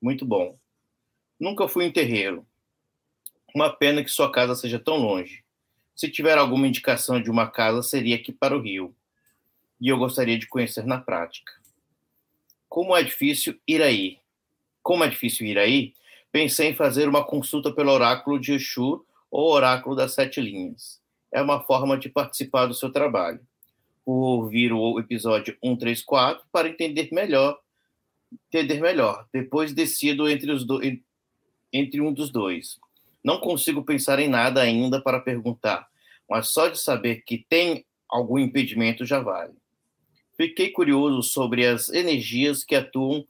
Muito 0.00 0.24
bom. 0.24 0.56
Nunca 1.38 1.66
fui 1.66 1.84
em 1.84 1.92
terreiro. 1.92 2.46
Uma 3.52 3.70
pena 3.70 4.04
que 4.04 4.10
sua 4.10 4.30
casa 4.30 4.54
seja 4.54 4.78
tão 4.78 4.96
longe. 4.96 5.42
Se 5.96 6.08
tiver 6.08 6.38
alguma 6.38 6.68
indicação 6.68 7.20
de 7.20 7.28
uma 7.30 7.50
casa, 7.50 7.82
seria 7.82 8.14
aqui 8.14 8.32
para 8.32 8.56
o 8.56 8.60
Rio. 8.60 8.94
E 9.80 9.88
eu 9.88 9.98
gostaria 9.98 10.38
de 10.38 10.46
conhecer 10.46 10.86
na 10.86 11.00
prática. 11.00 11.52
Como 12.68 12.96
é 12.96 13.02
difícil 13.02 13.58
ir 13.66 13.82
aí 13.82 14.20
como 14.82 15.04
é 15.04 15.08
difícil 15.08 15.46
ir 15.46 15.58
aí, 15.58 15.94
pensei 16.32 16.68
em 16.68 16.74
fazer 16.74 17.08
uma 17.08 17.24
consulta 17.24 17.72
pelo 17.72 17.92
oráculo 17.92 18.38
de 18.38 18.52
Exu 18.52 19.04
ou 19.30 19.52
oráculo 19.52 19.94
das 19.94 20.14
sete 20.14 20.40
linhas. 20.40 21.00
É 21.32 21.40
uma 21.40 21.60
forma 21.60 21.96
de 21.98 22.08
participar 22.08 22.66
do 22.66 22.74
seu 22.74 22.90
trabalho. 22.90 23.40
Ouvir 24.12 24.72
o 24.72 24.98
episódio 24.98 25.56
134 25.62 26.44
para 26.50 26.68
entender 26.68 27.08
melhor, 27.12 27.58
entender 28.48 28.80
melhor. 28.80 29.26
Depois 29.32 29.72
decido 29.72 30.28
entre, 30.28 30.50
os 30.50 30.64
do, 30.64 30.80
entre 31.72 32.00
um 32.00 32.12
dos 32.12 32.30
dois. 32.30 32.78
Não 33.22 33.38
consigo 33.38 33.84
pensar 33.84 34.18
em 34.18 34.28
nada 34.28 34.62
ainda 34.62 35.00
para 35.00 35.20
perguntar, 35.20 35.86
mas 36.28 36.48
só 36.48 36.68
de 36.68 36.78
saber 36.78 37.22
que 37.22 37.46
tem 37.48 37.84
algum 38.08 38.38
impedimento 38.38 39.04
já 39.06 39.20
vale. 39.20 39.54
Fiquei 40.36 40.70
curioso 40.70 41.22
sobre 41.22 41.64
as 41.64 41.88
energias 41.88 42.64
que 42.64 42.74
atuam 42.74 43.24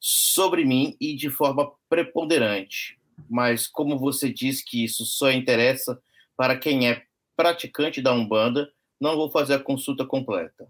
sobre 0.00 0.64
mim 0.64 0.96
e 1.00 1.14
de 1.14 1.30
forma 1.30 1.70
preponderante. 1.88 2.98
Mas 3.30 3.68
como 3.68 3.96
você 3.96 4.32
diz 4.32 4.64
que 4.64 4.82
isso 4.82 5.04
só 5.04 5.30
interessa 5.30 6.00
para 6.36 6.56
quem 6.56 6.88
é 6.88 7.04
praticante 7.36 8.02
da 8.02 8.12
Umbanda, 8.12 8.68
não 9.00 9.16
vou 9.16 9.30
fazer 9.30 9.54
a 9.54 9.58
consulta 9.58 10.04
completa. 10.04 10.68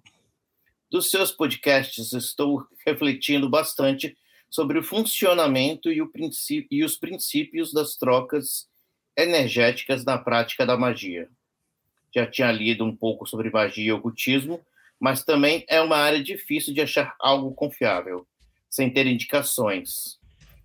Dos 0.91 1.11
seus 1.11 1.31
podcasts, 1.31 2.13
estou 2.13 2.67
refletindo 2.87 3.49
bastante 3.49 4.17
sobre 4.51 4.79
o 4.79 4.83
funcionamento 4.83 5.93
e, 5.93 6.01
o 6.01 6.11
e 6.71 6.85
os 6.85 6.97
princípios 6.97 7.73
das 7.73 7.97
trocas 7.97 8.69
energéticas 9.17 10.05
na 10.05 10.17
prática 10.17 10.65
da 10.65 10.77
magia. 10.77 11.29
Já 12.15 12.27
tinha 12.27 12.51
lido 12.51 12.85
um 12.85 12.97
pouco 12.97 13.27
sobre 13.27 13.51
magia 13.51 13.85
e 13.85 13.93
ocultismo, 13.93 14.65
mas 14.99 15.25
também 15.25 15.65
é 15.69 15.81
uma 15.81 15.97
área 15.97 16.23
difícil 16.23 16.73
de 16.73 16.81
achar 16.81 17.15
algo 17.19 17.53
confiável 17.53 18.27
sem 18.69 18.91
ter 18.91 19.07
indicações. 19.07 20.19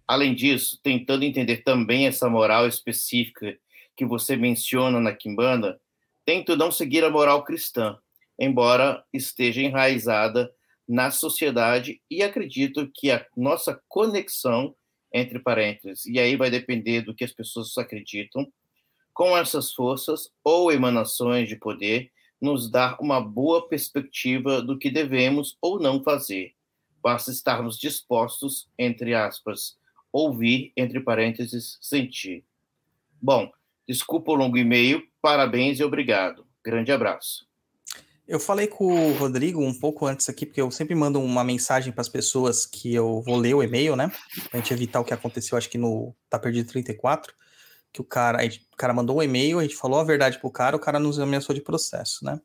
Além 0.07 0.34
disso, 0.34 0.80
tentando 0.82 1.24
entender 1.24 1.57
também 1.57 2.07
essa 2.07 2.30
moral 2.30 2.68
específica 2.68 3.57
que 3.95 4.05
você 4.05 4.36
menciona 4.36 4.99
na 4.99 5.14
Kimbanda, 5.14 5.80
tento 6.26 6.55
não 6.55 6.71
seguir 6.71 7.03
a 7.03 7.09
moral 7.09 7.43
cristã, 7.43 7.97
embora 8.39 9.03
esteja 9.13 9.61
enraizada 9.61 10.53
na 10.88 11.11
sociedade 11.11 12.01
e 12.09 12.21
acredito 12.21 12.89
que 12.93 13.11
a 13.11 13.26
nossa 13.36 13.82
conexão 13.88 14.76
entre 15.13 15.39
parênteses, 15.39 16.05
e 16.05 16.19
aí 16.19 16.36
vai 16.36 16.49
depender 16.49 17.01
do 17.01 17.13
que 17.13 17.24
as 17.24 17.32
pessoas 17.32 17.78
acreditam, 17.78 18.51
com 19.13 19.38
essas 19.38 19.71
forças 19.71 20.32
ou 20.43 20.71
emanações 20.71 21.47
de 21.47 21.55
poder, 21.55 22.11
nos 22.41 22.69
dá 22.69 22.97
uma 22.99 23.21
boa 23.21 23.67
perspectiva 23.67 24.61
do 24.61 24.78
que 24.78 24.89
devemos 24.89 25.55
ou 25.61 25.80
não 25.80 26.03
fazer, 26.03 26.55
Basta 27.03 27.32
estarmos 27.32 27.78
dispostos, 27.78 28.69
entre 28.80 29.13
aspas, 29.13 29.78
ouvir, 30.09 30.71
entre 30.78 31.01
parênteses, 31.01 31.78
sentir. 31.82 32.45
Bom, 33.21 33.51
desculpa 33.88 34.32
o 34.32 34.36
longo 34.36 34.58
e-mail, 34.58 35.04
parabéns 35.22 35.80
e 35.80 35.84
obrigado. 35.84 36.46
Grande 36.64 36.92
abraço. 36.92 37.46
Eu 38.26 38.40
falei 38.40 38.68
com 38.68 38.86
o 38.86 39.14
Rodrigo 39.14 39.62
um 39.62 39.78
pouco 39.78 40.06
antes 40.06 40.30
aqui, 40.30 40.46
porque 40.46 40.62
eu 40.62 40.72
sempre 40.72 40.96
mando 40.96 41.20
uma 41.20 41.44
mensagem 41.44 41.92
para 41.92 42.02
as 42.02 42.08
pessoas 42.08 42.66
que 42.66 42.94
eu 42.94 43.22
vou 43.22 43.36
ler 43.36 43.54
o 43.54 43.62
e-mail, 43.62 43.98
né? 43.98 44.12
Pra 44.50 44.60
gente 44.60 44.74
evitar 44.74 45.02
o 45.02 45.04
que 45.04 45.14
aconteceu, 45.14 45.58
acho 45.58 45.70
que 45.70 45.78
no 45.78 46.16
Tá 46.30 46.40
Perdido 46.40 46.70
34, 46.70 47.34
que 47.92 48.00
o 48.00 48.04
cara, 48.04 48.42
gente, 48.44 48.66
o 48.72 48.78
cara 48.78 48.94
mandou 48.94 49.18
um 49.18 49.24
e-mail, 49.24 49.60
a 49.60 49.64
gente 49.64 49.76
falou 49.76 50.00
a 50.00 50.04
verdade 50.06 50.40
pro 50.40 50.50
cara, 50.50 50.76
o 50.76 50.80
cara 50.80 51.00
nos 51.00 51.20
ameaçou 51.20 51.54
de 51.54 51.62
processo, 51.62 52.24
né? 52.24 52.40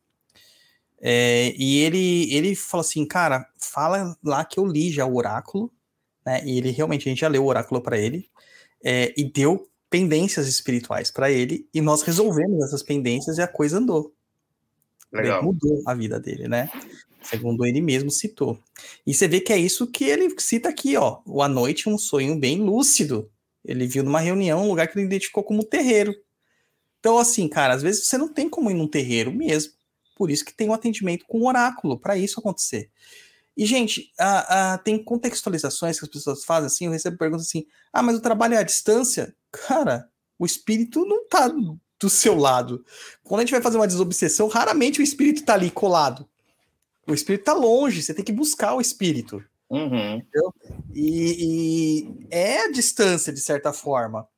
É, 1.01 1.55
e 1.57 1.78
ele, 1.78 2.34
ele 2.34 2.57
falou 2.57 2.80
assim, 2.80 3.07
cara, 3.07 3.49
fala 3.57 4.16
lá 4.22 4.45
que 4.45 4.59
eu 4.59 4.66
li 4.66 4.91
já 4.91 5.07
o 5.07 5.14
oráculo, 5.14 5.72
né? 6.26 6.43
E 6.45 6.59
ele 6.59 6.72
realmente, 6.72 7.09
a 7.09 7.11
gente 7.11 7.20
já 7.20 7.28
leu 7.28 7.45
o 7.45 7.47
oráculo 7.47 7.80
para 7.80 7.97
ele, 7.97 8.28
é, 8.84 9.14
e 9.16 9.22
deu 9.22 9.68
pendências 9.91 10.47
espirituais 10.49 11.11
para 11.11 11.30
ele, 11.30 11.68
e 11.72 11.80
nós 11.80 12.03
resolvemos 12.03 12.64
essas 12.64 12.82
pendências 12.82 13.39
e 13.39 13.43
a 13.43 13.49
coisa 13.49 13.78
andou. 13.78 14.14
Legal. 15.12 15.43
mudou 15.43 15.82
a 15.86 15.95
vida 15.95 16.20
dele, 16.20 16.49
né? 16.49 16.70
Segundo 17.22 17.64
ele 17.64 17.80
mesmo 17.80 18.11
citou. 18.11 18.59
E 19.07 19.12
você 19.12 19.26
vê 19.26 19.41
que 19.41 19.53
é 19.53 19.59
isso 19.59 19.86
que 19.86 20.05
ele 20.05 20.34
cita 20.39 20.68
aqui, 20.68 20.97
ó. 20.97 21.20
O 21.26 21.43
à 21.43 21.49
noite, 21.49 21.89
um 21.89 21.99
sonho 21.99 22.39
bem 22.39 22.62
lúcido. 22.62 23.30
Ele 23.64 23.86
viu 23.86 24.03
numa 24.03 24.20
reunião 24.20 24.64
um 24.64 24.68
lugar 24.68 24.89
que 24.89 24.99
ele 24.99 25.07
identificou 25.07 25.43
como 25.43 25.64
terreiro. 25.64 26.14
Então, 27.01 27.18
assim, 27.18 27.49
cara, 27.49 27.74
às 27.74 27.82
vezes 27.82 28.07
você 28.07 28.16
não 28.18 28.28
tem 28.32 28.49
como 28.49 28.70
ir 28.70 28.74
num 28.74 28.89
terreiro 28.89 29.32
mesmo. 29.32 29.72
Por 30.16 30.30
isso 30.30 30.45
que 30.45 30.55
tem 30.55 30.68
um 30.68 30.72
atendimento 30.72 31.24
com 31.26 31.47
oráculo, 31.47 31.99
para 31.99 32.16
isso 32.16 32.41
acontecer. 32.41 32.91
E, 33.59 33.66
gente, 33.66 34.12
a, 34.16 34.74
a, 34.74 34.78
tem 34.78 35.02
contextualizações 35.02 35.98
que 35.98 36.04
as 36.04 36.11
pessoas 36.11 36.44
fazem 36.44 36.66
assim. 36.68 36.86
Eu 36.86 36.92
recebo 36.92 37.18
perguntas 37.18 37.48
assim: 37.48 37.66
ah, 37.92 38.04
mas 38.04 38.16
o 38.16 38.20
trabalho 38.20 38.54
é 38.54 38.59
à 38.59 38.62
distância? 38.62 39.34
Cara, 39.50 40.09
o 40.38 40.46
espírito 40.46 41.04
não 41.04 41.26
tá 41.26 41.48
do 42.00 42.09
seu 42.09 42.36
lado. 42.36 42.84
Quando 43.24 43.40
a 43.40 43.42
gente 43.42 43.50
vai 43.50 43.61
fazer 43.61 43.76
uma 43.76 43.88
desobsessão, 43.88 44.46
raramente 44.46 45.00
o 45.00 45.02
espírito 45.02 45.44
tá 45.44 45.54
ali 45.54 45.72
colado. 45.72 46.28
O 47.04 47.12
espírito 47.12 47.46
tá 47.46 47.52
longe, 47.52 48.00
você 48.00 48.14
tem 48.14 48.24
que 48.24 48.30
buscar 48.30 48.74
o 48.74 48.80
espírito. 48.80 49.42
Uhum. 49.68 50.22
E, 50.94 52.04
e, 52.04 52.26
é 52.30 52.61
a 52.61 52.70
distância, 52.70 53.32
de 53.32 53.40
certa 53.40 53.72
forma. 53.72 54.28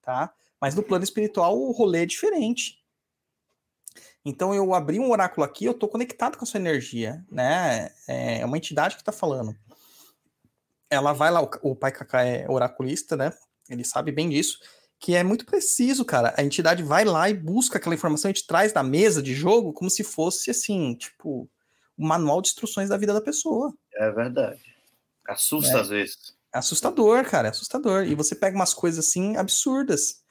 Tá? 0.00 0.32
Mas 0.58 0.74
no 0.74 0.82
plano 0.82 1.04
espiritual 1.04 1.60
o 1.60 1.70
rolê 1.70 2.04
é 2.04 2.06
diferente. 2.06 2.82
Então 4.24 4.54
eu 4.54 4.72
abri 4.72 4.98
um 4.98 5.10
oráculo 5.10 5.44
aqui, 5.44 5.66
eu 5.66 5.72
estou 5.72 5.88
conectado 5.88 6.38
com 6.38 6.44
a 6.44 6.46
sua 6.46 6.58
energia, 6.58 7.22
né? 7.30 7.90
É, 8.08 8.40
é 8.40 8.46
uma 8.46 8.56
entidade 8.56 8.94
que 8.94 9.02
está 9.02 9.12
falando. 9.12 9.54
Ela 10.88 11.12
vai 11.12 11.30
lá, 11.30 11.42
o, 11.42 11.76
pai 11.76 11.92
Kaká 11.92 12.24
é 12.24 12.46
oraculista, 12.48 13.16
né? 13.16 13.32
Ele 13.68 13.84
sabe 13.84 14.12
bem 14.12 14.30
disso, 14.30 14.58
que 14.98 15.14
é 15.14 15.22
muito 15.22 15.44
preciso, 15.44 16.04
cara. 16.04 16.32
A 16.38 16.42
entidade 16.42 16.82
vai 16.82 17.04
lá 17.04 17.28
e 17.28 17.34
busca 17.34 17.76
aquela 17.76 17.94
informação, 17.94 18.30
a 18.30 18.32
gente 18.32 18.46
traz 18.46 18.72
da 18.72 18.82
mesa 18.82 19.22
de 19.22 19.34
jogo 19.34 19.72
como 19.72 19.90
se 19.90 20.02
fosse 20.02 20.50
assim, 20.50 20.94
tipo, 20.94 21.48
o 21.98 22.06
manual 22.06 22.40
de 22.40 22.48
instruções 22.48 22.88
da 22.88 22.96
vida 22.96 23.12
da 23.12 23.20
pessoa. 23.20 23.74
É 23.94 24.10
verdade. 24.10 24.62
Assusta 25.26 25.76
é. 25.76 25.80
às 25.80 25.88
vezes. 25.88 26.34
É 26.54 26.58
assustador, 26.58 27.24
cara, 27.24 27.48
é 27.48 27.50
assustador. 27.50 28.04
E 28.04 28.14
você 28.14 28.34
pega 28.34 28.56
umas 28.56 28.72
coisas 28.72 29.06
assim 29.06 29.36
absurdas. 29.36 30.23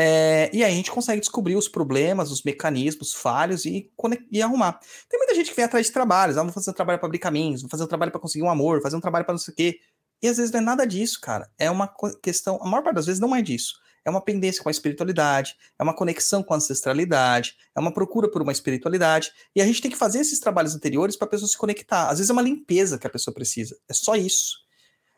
É, 0.00 0.48
e 0.52 0.62
aí 0.62 0.72
a 0.72 0.76
gente 0.76 0.92
consegue 0.92 1.18
descobrir 1.18 1.56
os 1.56 1.66
problemas, 1.66 2.30
os 2.30 2.44
mecanismos 2.44 3.12
falhos 3.12 3.64
e, 3.64 3.90
e 4.30 4.40
arrumar. 4.40 4.78
Tem 5.08 5.18
muita 5.18 5.34
gente 5.34 5.50
que 5.50 5.56
vem 5.56 5.64
atrás 5.64 5.86
de 5.86 5.92
trabalhos, 5.92 6.36
ah, 6.36 6.44
vou 6.44 6.52
fazer 6.52 6.70
um 6.70 6.74
trabalho 6.74 7.00
para 7.00 7.08
abrir 7.08 7.18
caminhos, 7.18 7.62
vou 7.62 7.68
fazer 7.68 7.82
um 7.82 7.88
trabalho 7.88 8.12
para 8.12 8.20
conseguir 8.20 8.44
um 8.44 8.50
amor, 8.50 8.80
fazer 8.80 8.94
um 8.94 9.00
trabalho 9.00 9.24
para 9.24 9.34
não 9.34 9.40
sei 9.40 9.52
o 9.52 9.56
quê. 9.56 9.80
E 10.22 10.28
às 10.28 10.36
vezes 10.36 10.52
não 10.52 10.60
é 10.60 10.62
nada 10.62 10.86
disso, 10.86 11.20
cara. 11.20 11.50
É 11.58 11.68
uma 11.68 11.92
questão, 12.22 12.60
a 12.62 12.68
maior 12.68 12.84
parte 12.84 12.94
das 12.94 13.06
vezes 13.06 13.20
não 13.20 13.34
é 13.34 13.42
disso. 13.42 13.74
É 14.04 14.10
uma 14.10 14.20
pendência 14.20 14.62
com 14.62 14.68
a 14.68 14.72
espiritualidade, 14.72 15.56
é 15.76 15.82
uma 15.82 15.92
conexão 15.92 16.44
com 16.44 16.54
a 16.54 16.58
ancestralidade, 16.58 17.56
é 17.76 17.80
uma 17.80 17.92
procura 17.92 18.30
por 18.30 18.40
uma 18.40 18.52
espiritualidade. 18.52 19.32
E 19.52 19.60
a 19.60 19.66
gente 19.66 19.82
tem 19.82 19.90
que 19.90 19.96
fazer 19.96 20.20
esses 20.20 20.38
trabalhos 20.38 20.76
anteriores 20.76 21.16
para 21.16 21.26
a 21.26 21.30
pessoa 21.30 21.48
se 21.48 21.58
conectar. 21.58 22.08
Às 22.08 22.18
vezes 22.18 22.30
é 22.30 22.32
uma 22.32 22.42
limpeza 22.42 22.98
que 22.98 23.06
a 23.08 23.10
pessoa 23.10 23.34
precisa. 23.34 23.76
É 23.88 23.92
só 23.92 24.14
isso. 24.14 24.58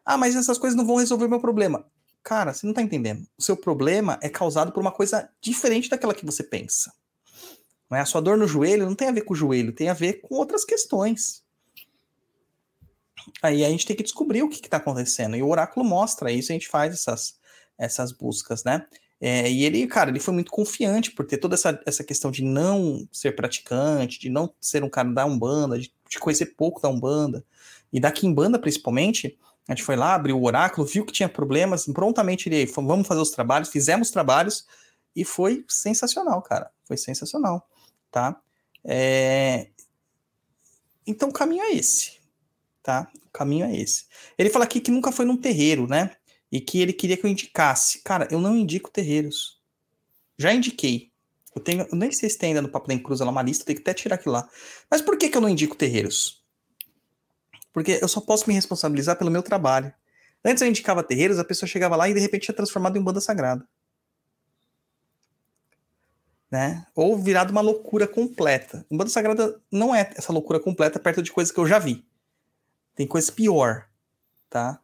Ah, 0.06 0.16
mas 0.16 0.34
essas 0.34 0.56
coisas 0.56 0.74
não 0.74 0.86
vão 0.86 0.96
resolver 0.96 1.28
meu 1.28 1.38
problema. 1.38 1.84
Cara, 2.22 2.52
você 2.52 2.66
não 2.66 2.74
tá 2.74 2.82
entendendo. 2.82 3.26
O 3.38 3.42
seu 3.42 3.56
problema 3.56 4.18
é 4.22 4.28
causado 4.28 4.72
por 4.72 4.80
uma 4.80 4.92
coisa 4.92 5.28
diferente 5.40 5.88
daquela 5.88 6.14
que 6.14 6.26
você 6.26 6.42
pensa. 6.42 6.92
Não 7.90 7.98
é? 7.98 8.00
A 8.00 8.06
sua 8.06 8.20
dor 8.20 8.36
no 8.36 8.46
joelho 8.46 8.86
não 8.86 8.94
tem 8.94 9.08
a 9.08 9.12
ver 9.12 9.22
com 9.22 9.34
o 9.34 9.36
joelho, 9.36 9.72
tem 9.72 9.88
a 9.88 9.94
ver 9.94 10.20
com 10.20 10.34
outras 10.36 10.64
questões. 10.64 11.42
Aí 13.42 13.64
a 13.64 13.68
gente 13.68 13.86
tem 13.86 13.96
que 13.96 14.02
descobrir 14.02 14.42
o 14.42 14.48
que 14.48 14.64
está 14.64 14.76
acontecendo. 14.76 15.36
E 15.36 15.42
o 15.42 15.48
oráculo 15.48 15.84
mostra 15.84 16.30
isso, 16.30 16.52
a 16.52 16.54
gente 16.54 16.68
faz 16.68 16.94
essas, 16.94 17.38
essas 17.76 18.12
buscas, 18.12 18.64
né? 18.64 18.86
É, 19.20 19.50
e 19.50 19.64
ele, 19.64 19.86
cara, 19.86 20.08
ele 20.08 20.20
foi 20.20 20.32
muito 20.32 20.50
confiante 20.50 21.10
por 21.10 21.26
ter 21.26 21.36
toda 21.36 21.54
essa, 21.54 21.78
essa 21.84 22.02
questão 22.02 22.30
de 22.30 22.42
não 22.42 23.06
ser 23.12 23.36
praticante, 23.36 24.18
de 24.18 24.30
não 24.30 24.52
ser 24.58 24.82
um 24.82 24.88
cara 24.88 25.12
da 25.12 25.26
Umbanda, 25.26 25.78
de, 25.78 25.92
de 26.08 26.18
conhecer 26.18 26.54
pouco 26.56 26.80
da 26.80 26.88
Umbanda, 26.88 27.44
e 27.92 28.00
da 28.00 28.10
Kimbanda 28.10 28.58
principalmente, 28.58 29.38
a 29.68 29.74
gente 29.74 29.84
foi 29.84 29.96
lá, 29.96 30.14
abriu 30.14 30.38
o 30.38 30.44
oráculo, 30.44 30.86
viu 30.86 31.04
que 31.04 31.12
tinha 31.12 31.28
problemas, 31.28 31.86
prontamente 31.86 32.48
ele 32.48 32.66
vamos 32.66 33.06
fazer 33.06 33.20
os 33.20 33.30
trabalhos, 33.30 33.68
fizemos 33.68 34.10
trabalhos 34.10 34.66
e 35.14 35.24
foi 35.24 35.64
sensacional, 35.68 36.42
cara. 36.42 36.70
Foi 36.84 36.96
sensacional, 36.96 37.68
tá? 38.10 38.40
É... 38.84 39.68
Então 41.06 41.28
o 41.28 41.32
caminho 41.32 41.62
é 41.62 41.72
esse, 41.72 42.18
tá? 42.82 43.10
O 43.26 43.30
caminho 43.30 43.66
é 43.66 43.76
esse. 43.76 44.06
Ele 44.36 44.50
fala 44.50 44.64
aqui 44.64 44.80
que 44.80 44.90
nunca 44.90 45.12
foi 45.12 45.24
num 45.24 45.36
terreiro, 45.36 45.86
né? 45.86 46.16
E 46.50 46.60
que 46.60 46.80
ele 46.80 46.92
queria 46.92 47.16
que 47.16 47.24
eu 47.24 47.30
indicasse. 47.30 48.02
Cara, 48.02 48.26
eu 48.30 48.40
não 48.40 48.56
indico 48.56 48.90
terreiros. 48.90 49.60
Já 50.36 50.52
indiquei. 50.52 51.10
Eu 51.54 51.62
tenho, 51.62 51.86
eu 51.90 51.96
nem 51.96 52.10
sei 52.12 52.28
se 52.30 52.38
tem 52.38 52.48
ainda 52.48 52.62
no 52.62 52.68
Papo 52.68 52.88
da 52.88 52.98
Cruz 52.98 53.20
lá 53.20 53.30
uma 53.30 53.42
lista, 53.42 53.64
tem 53.64 53.74
que 53.74 53.82
até 53.82 53.94
tirar 53.94 54.16
aquilo 54.16 54.34
lá. 54.34 54.48
Mas 54.90 55.02
por 55.02 55.16
que, 55.18 55.28
que 55.28 55.36
eu 55.36 55.40
não 55.40 55.48
indico 55.48 55.76
terreiros? 55.76 56.39
Porque 57.72 57.98
eu 58.00 58.08
só 58.08 58.20
posso 58.20 58.48
me 58.48 58.54
responsabilizar 58.54 59.16
pelo 59.16 59.30
meu 59.30 59.42
trabalho. 59.42 59.92
Antes 60.44 60.62
eu 60.62 60.68
indicava 60.68 61.02
terreiros, 61.02 61.38
a 61.38 61.44
pessoa 61.44 61.68
chegava 61.68 61.96
lá 61.96 62.08
e 62.08 62.14
de 62.14 62.20
repente 62.20 62.44
tinha 62.44 62.54
transformado 62.54 62.96
em 62.96 63.02
banda 63.02 63.20
sagrada. 63.20 63.66
Né? 66.50 66.84
Ou 66.94 67.16
virado 67.16 67.50
uma 67.50 67.60
loucura 67.60 68.08
completa. 68.08 68.84
Um 68.90 68.96
banda 68.96 69.10
sagrada 69.10 69.60
não 69.70 69.94
é 69.94 70.10
essa 70.16 70.32
loucura 70.32 70.58
completa 70.58 70.98
perto 70.98 71.22
de 71.22 71.30
coisas 71.30 71.52
que 71.52 71.60
eu 71.60 71.66
já 71.66 71.78
vi. 71.78 72.04
Tem 72.96 73.06
coisa 73.06 73.30
pior, 73.30 73.88
tá? 74.48 74.80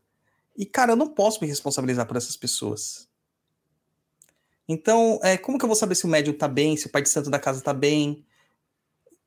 E 0.57 0.65
cara, 0.65 0.93
eu 0.93 0.97
não 0.97 1.09
posso 1.09 1.41
me 1.41 1.49
responsabilizar 1.49 2.07
por 2.07 2.17
essas 2.17 2.37
pessoas. 2.37 3.09
Então, 4.69 5.21
é, 5.23 5.37
como 5.37 5.59
que 5.59 5.65
eu 5.65 5.69
vou 5.69 5.77
saber 5.77 5.95
se 5.95 6.05
o 6.05 6.09
médium 6.09 6.35
tá 6.35 6.49
bem, 6.49 6.77
se 6.77 6.87
o 6.87 6.91
pai 6.91 7.03
de 7.03 7.09
santo 7.09 7.31
da 7.31 7.39
casa 7.39 7.63
tá 7.63 7.73
bem? 7.73 8.26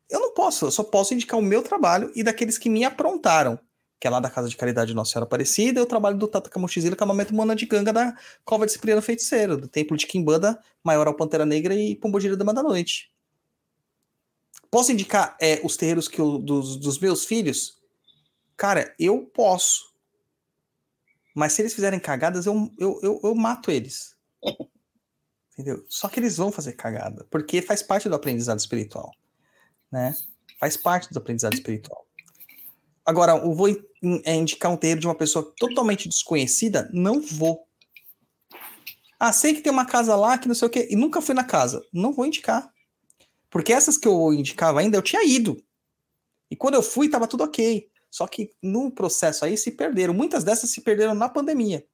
Eu 0.09 0.19
não 0.19 0.33
posso, 0.33 0.65
eu 0.65 0.71
só 0.71 0.83
posso 0.83 1.13
indicar 1.13 1.39
o 1.39 1.43
meu 1.43 1.61
trabalho 1.61 2.11
e 2.15 2.23
daqueles 2.23 2.57
que 2.57 2.67
me 2.67 2.83
aprontaram, 2.83 3.59
que 3.99 4.07
é 4.07 4.09
lá 4.09 4.19
da 4.19 4.29
Casa 4.29 4.49
de 4.49 4.57
Caridade 4.57 4.93
Nossa 4.93 5.11
Senhora 5.11 5.25
Aparecida, 5.25 5.79
e 5.79 5.83
o 5.83 5.85
trabalho 5.85 6.17
do 6.17 6.27
Tata 6.27 6.49
Camochizila, 6.49 6.95
Camamento 6.95 7.35
Mana 7.35 7.55
de 7.55 7.67
Ganga 7.67 7.93
da 7.93 8.17
Cova 8.43 8.65
de 8.65 8.71
Cipriano 8.71 9.01
Feiticeiro, 9.03 9.55
do 9.55 9.67
Templo 9.67 9.95
de 9.95 10.07
Quimbanda, 10.07 10.59
Maioral 10.83 11.13
Pantera 11.13 11.45
Negra 11.45 11.75
e 11.75 11.95
Pombogira 11.95 12.35
Dama 12.35 12.53
da 12.53 12.63
Noite. 12.63 13.11
Posso 14.71 14.91
indicar 14.91 15.37
é, 15.39 15.61
os 15.63 15.77
terreiros 15.77 16.07
que 16.07 16.19
eu, 16.19 16.39
dos, 16.39 16.75
dos 16.77 16.99
meus 16.99 17.25
filhos? 17.25 17.77
Cara, 18.57 18.93
eu 18.97 19.21
posso. 19.25 19.93
Mas 21.35 21.53
se 21.53 21.61
eles 21.61 21.73
fizerem 21.73 21.99
cagadas, 21.99 22.45
eu, 22.47 22.71
eu, 22.79 22.99
eu, 23.03 23.19
eu 23.23 23.35
mato 23.35 23.69
eles. 23.69 24.15
Entendeu? 25.53 25.85
Só 25.87 26.07
que 26.07 26.19
eles 26.19 26.37
vão 26.37 26.51
fazer 26.51 26.73
cagada, 26.73 27.27
porque 27.29 27.61
faz 27.61 27.83
parte 27.83 28.07
do 28.07 28.15
aprendizado 28.15 28.59
espiritual 28.59 29.11
né? 29.91 30.15
Faz 30.59 30.75
parte 30.75 31.11
do 31.11 31.19
aprendizado 31.19 31.53
espiritual. 31.53 32.05
Agora, 33.05 33.37
eu 33.37 33.53
vou 33.53 33.69
é, 34.23 34.35
indicar 34.35 34.71
um 34.71 34.77
terreiro 34.77 35.01
de 35.01 35.07
uma 35.07 35.15
pessoa 35.15 35.53
totalmente 35.57 36.07
desconhecida? 36.07 36.89
Não 36.93 37.21
vou. 37.21 37.67
Ah, 39.19 39.33
sei 39.33 39.53
que 39.53 39.61
tem 39.61 39.71
uma 39.71 39.85
casa 39.85 40.15
lá 40.15 40.37
que 40.37 40.47
não 40.47 40.55
sei 40.55 40.67
o 40.67 40.71
quê, 40.71 40.87
e 40.91 40.95
nunca 40.95 41.21
fui 41.21 41.33
na 41.33 41.43
casa. 41.43 41.83
Não 41.91 42.13
vou 42.13 42.25
indicar. 42.25 42.71
Porque 43.49 43.73
essas 43.73 43.97
que 43.97 44.07
eu 44.07 44.33
indicava 44.33 44.79
ainda, 44.79 44.97
eu 44.97 45.01
tinha 45.01 45.25
ido. 45.25 45.61
E 46.51 46.55
quando 46.55 46.75
eu 46.75 46.83
fui, 46.83 47.07
estava 47.07 47.27
tudo 47.27 47.43
ok. 47.43 47.89
Só 48.11 48.27
que 48.27 48.51
no 48.61 48.91
processo 48.91 49.43
aí 49.43 49.57
se 49.57 49.71
perderam. 49.71 50.13
Muitas 50.13 50.43
dessas 50.43 50.69
se 50.69 50.81
perderam 50.81 51.13
na 51.13 51.29
pandemia. 51.29 51.85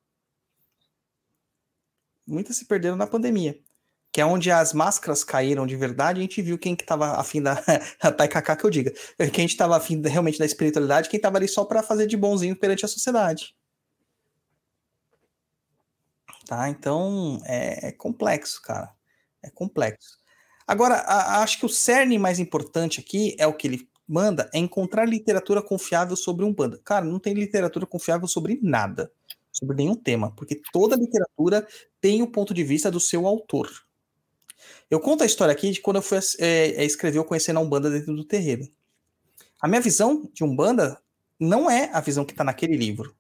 Muitas 2.28 2.58
se 2.58 2.66
perderam 2.66 2.96
na 2.96 3.08
pandemia 3.08 3.65
que 4.16 4.22
é 4.22 4.26
onde 4.26 4.50
as 4.50 4.72
máscaras 4.72 5.26
caíram 5.26 5.68
de 5.68 5.76
verdade, 5.76 6.20
a 6.20 6.22
gente 6.22 6.42
viu 6.42 6.58
quem 6.58 6.74
que 6.74 6.86
tava 6.86 7.20
afim 7.20 7.42
da 7.42 7.62
Taikaka 8.18 8.56
que 8.56 8.66
eu 8.66 8.70
diga, 8.70 8.94
quem 9.18 9.44
a 9.44 9.48
gente 9.48 9.58
tava 9.58 9.76
afim 9.76 10.02
realmente 10.02 10.40
da 10.40 10.46
espiritualidade, 10.46 11.10
quem 11.10 11.20
tava 11.20 11.36
ali 11.36 11.50
só 11.50 11.66
para 11.66 11.84
fazer 11.84 12.08
de 12.08 12.16
bonzinho 12.16 12.56
perante 12.56 12.86
a 12.86 12.88
sociedade. 12.88 13.54
Tá? 16.48 16.70
Então, 16.70 17.42
é, 17.44 17.90
é 17.90 17.92
complexo, 17.92 18.62
cara. 18.62 18.90
É 19.44 19.50
complexo. 19.50 20.18
Agora, 20.66 20.96
a, 20.96 21.44
acho 21.44 21.60
que 21.60 21.66
o 21.66 21.70
cerne 21.70 22.18
mais 22.18 22.40
importante 22.40 23.02
aqui 23.02 23.36
é 23.38 23.46
o 23.46 23.54
que 23.54 23.68
ele 23.68 23.90
manda, 24.08 24.50
é 24.54 24.60
encontrar 24.60 25.04
literatura 25.04 25.62
confiável 25.62 26.16
sobre 26.16 26.46
um 26.46 26.54
banda. 26.54 26.80
Cara, 26.86 27.04
não 27.04 27.20
tem 27.20 27.34
literatura 27.34 27.86
confiável 27.86 28.30
sobre 28.30 28.62
nada, 28.64 29.12
sobre 29.52 29.76
nenhum 29.76 29.96
tema, 29.96 30.34
porque 30.38 30.62
toda 30.72 30.96
literatura 30.96 31.68
tem 32.00 32.22
o 32.22 32.32
ponto 32.32 32.54
de 32.54 32.64
vista 32.64 32.90
do 32.90 33.02
seu 33.02 33.28
autor. 33.28 33.85
Eu 34.90 35.00
conto 35.00 35.24
a 35.24 35.26
história 35.26 35.52
aqui 35.52 35.72
de 35.72 35.82
quando 35.82 35.98
eu 35.98 36.02
fui 36.02 36.20
é, 36.40 36.84
escrever 36.86 37.20
ou 37.20 37.26
conhecer 37.26 37.56
a 37.56 37.60
Umbanda 37.60 37.90
dentro 37.90 38.16
do 38.16 38.24
terreiro. 38.24 38.68
A 39.60 39.68
minha 39.68 39.82
visão 39.82 40.30
de 40.34 40.44
Umbanda 40.44 41.00
não 41.40 41.70
é 41.70 41.90
a 41.92 42.00
visão 42.00 42.24
que 42.24 42.34
está 42.34 42.44
naquele 42.44 42.78
livro. 42.78 43.16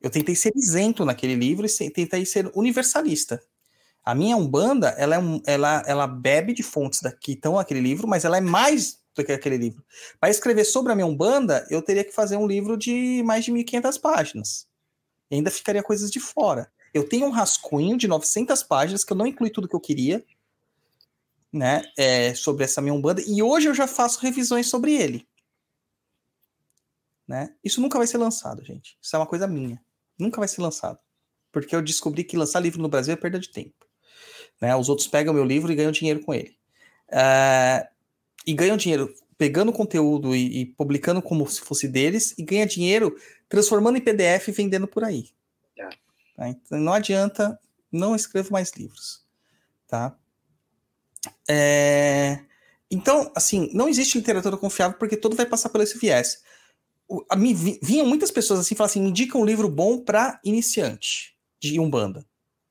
Eu 0.00 0.10
tentei 0.10 0.36
ser 0.36 0.52
isento 0.54 1.04
naquele 1.04 1.34
livro 1.34 1.66
e 1.66 1.90
tentei 1.90 2.24
ser 2.24 2.50
universalista. 2.54 3.42
A 4.04 4.14
minha 4.14 4.36
Umbanda, 4.36 4.90
ela, 4.90 5.16
é 5.16 5.18
um, 5.18 5.42
ela, 5.44 5.82
ela 5.86 6.06
bebe 6.06 6.54
de 6.54 6.62
fontes 6.62 7.00
que 7.20 7.32
estão 7.32 7.56
naquele 7.56 7.80
livro, 7.80 8.06
mas 8.06 8.24
ela 8.24 8.38
é 8.38 8.40
mais 8.40 9.00
do 9.14 9.24
que 9.24 9.32
aquele 9.32 9.56
livro. 9.56 9.84
Para 10.20 10.30
escrever 10.30 10.64
sobre 10.64 10.92
a 10.92 10.94
minha 10.94 11.06
Umbanda, 11.06 11.66
eu 11.68 11.82
teria 11.82 12.04
que 12.04 12.12
fazer 12.12 12.36
um 12.36 12.46
livro 12.46 12.76
de 12.76 13.22
mais 13.24 13.44
de 13.44 13.52
1.500 13.52 14.00
páginas. 14.00 14.68
E 15.30 15.34
ainda 15.34 15.50
ficaria 15.50 15.82
coisas 15.82 16.10
de 16.10 16.20
fora. 16.20 16.70
Eu 16.92 17.08
tenho 17.08 17.26
um 17.26 17.30
rascunho 17.30 17.96
de 17.96 18.08
900 18.08 18.62
páginas 18.62 19.04
que 19.04 19.12
eu 19.12 19.16
não 19.16 19.26
incluí 19.26 19.50
tudo 19.50 19.68
que 19.68 19.76
eu 19.76 19.80
queria, 19.80 20.24
né, 21.52 21.82
é, 21.96 22.34
sobre 22.34 22.64
essa 22.64 22.80
minha 22.80 22.92
Umbanda, 22.92 23.22
e 23.26 23.42
hoje 23.42 23.68
eu 23.68 23.74
já 23.74 23.86
faço 23.86 24.20
revisões 24.20 24.68
sobre 24.68 24.94
ele. 24.94 25.26
Né? 27.26 27.54
Isso 27.62 27.80
nunca 27.80 27.98
vai 27.98 28.06
ser 28.06 28.18
lançado, 28.18 28.64
gente. 28.64 28.96
Isso 29.00 29.14
é 29.14 29.18
uma 29.18 29.26
coisa 29.26 29.46
minha. 29.46 29.82
Nunca 30.18 30.38
vai 30.38 30.48
ser 30.48 30.62
lançado. 30.62 30.98
Porque 31.52 31.76
eu 31.76 31.82
descobri 31.82 32.24
que 32.24 32.36
lançar 32.36 32.60
livro 32.60 32.80
no 32.80 32.88
Brasil 32.88 33.12
é 33.12 33.16
perda 33.16 33.38
de 33.38 33.50
tempo. 33.50 33.86
Né? 34.60 34.74
Os 34.74 34.88
outros 34.88 35.06
pegam 35.06 35.34
meu 35.34 35.44
livro 35.44 35.70
e 35.70 35.74
ganham 35.74 35.92
dinheiro 35.92 36.20
com 36.20 36.32
ele. 36.32 36.56
Uh, 37.08 37.86
e 38.46 38.54
ganham 38.54 38.76
dinheiro 38.76 39.14
pegando 39.36 39.72
conteúdo 39.72 40.34
e, 40.34 40.62
e, 40.62 40.66
publicando 40.66 41.22
como 41.22 41.46
se 41.48 41.60
fosse 41.60 41.86
deles 41.86 42.34
e 42.36 42.42
ganha 42.42 42.66
dinheiro 42.66 43.16
transformando 43.48 43.96
em 43.96 44.00
PDF 44.00 44.48
e 44.48 44.52
vendendo 44.52 44.88
por 44.88 45.04
aí. 45.04 45.30
É. 45.78 45.88
Tá? 46.38 46.48
Então, 46.48 46.78
não 46.78 46.92
adianta, 46.92 47.58
não 47.90 48.14
escrevo 48.14 48.52
mais 48.52 48.70
livros. 48.76 49.24
Tá? 49.88 50.16
É... 51.50 52.38
Então, 52.88 53.32
assim, 53.34 53.68
não 53.74 53.88
existe 53.88 54.16
literatura 54.16 54.56
confiável 54.56 54.96
porque 54.96 55.16
todo 55.16 55.34
vai 55.34 55.44
passar 55.44 55.68
por 55.68 55.80
esse 55.80 55.98
viés. 55.98 56.44
Me, 57.36 57.52
vinham 57.82 58.06
muitas 58.06 58.30
pessoas 58.30 58.60
assim, 58.60 58.76
falar 58.76 58.86
assim, 58.86 59.02
me 59.02 59.08
indica 59.08 59.36
um 59.36 59.44
livro 59.44 59.68
bom 59.68 59.98
para 59.98 60.40
iniciante 60.44 61.36
de 61.60 61.80
Umbanda. 61.80 62.24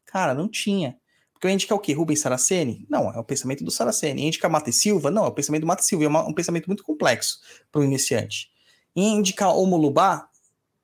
Cara, 0.06 0.34
não 0.34 0.48
tinha. 0.48 0.98
Porque 1.34 1.46
eu 1.46 1.50
ia 1.50 1.56
indicar 1.56 1.78
o 1.78 1.82
quê? 1.82 1.92
Rubens 1.92 2.22
Saraceni? 2.22 2.88
Não, 2.90 3.12
é 3.12 3.20
o 3.20 3.24
pensamento 3.24 3.66
do 3.66 3.70
Saraceni. 3.70 4.22
Ia 4.22 4.28
indicar 4.30 4.50
Mate 4.50 4.72
Silva? 4.72 5.12
Não, 5.12 5.26
é 5.26 5.28
o 5.28 5.34
pensamento 5.34 5.62
do 5.62 5.68
Mate 5.68 5.84
Silva. 5.84 6.06
É 6.06 6.08
um 6.08 6.34
pensamento 6.34 6.68
muito 6.68 6.84
complexo 6.84 7.42
para 7.70 7.82
o 7.82 7.84
iniciante. 7.84 8.50
E 8.96 9.04
indicar 9.04 9.56
Omolubá, 9.56 10.30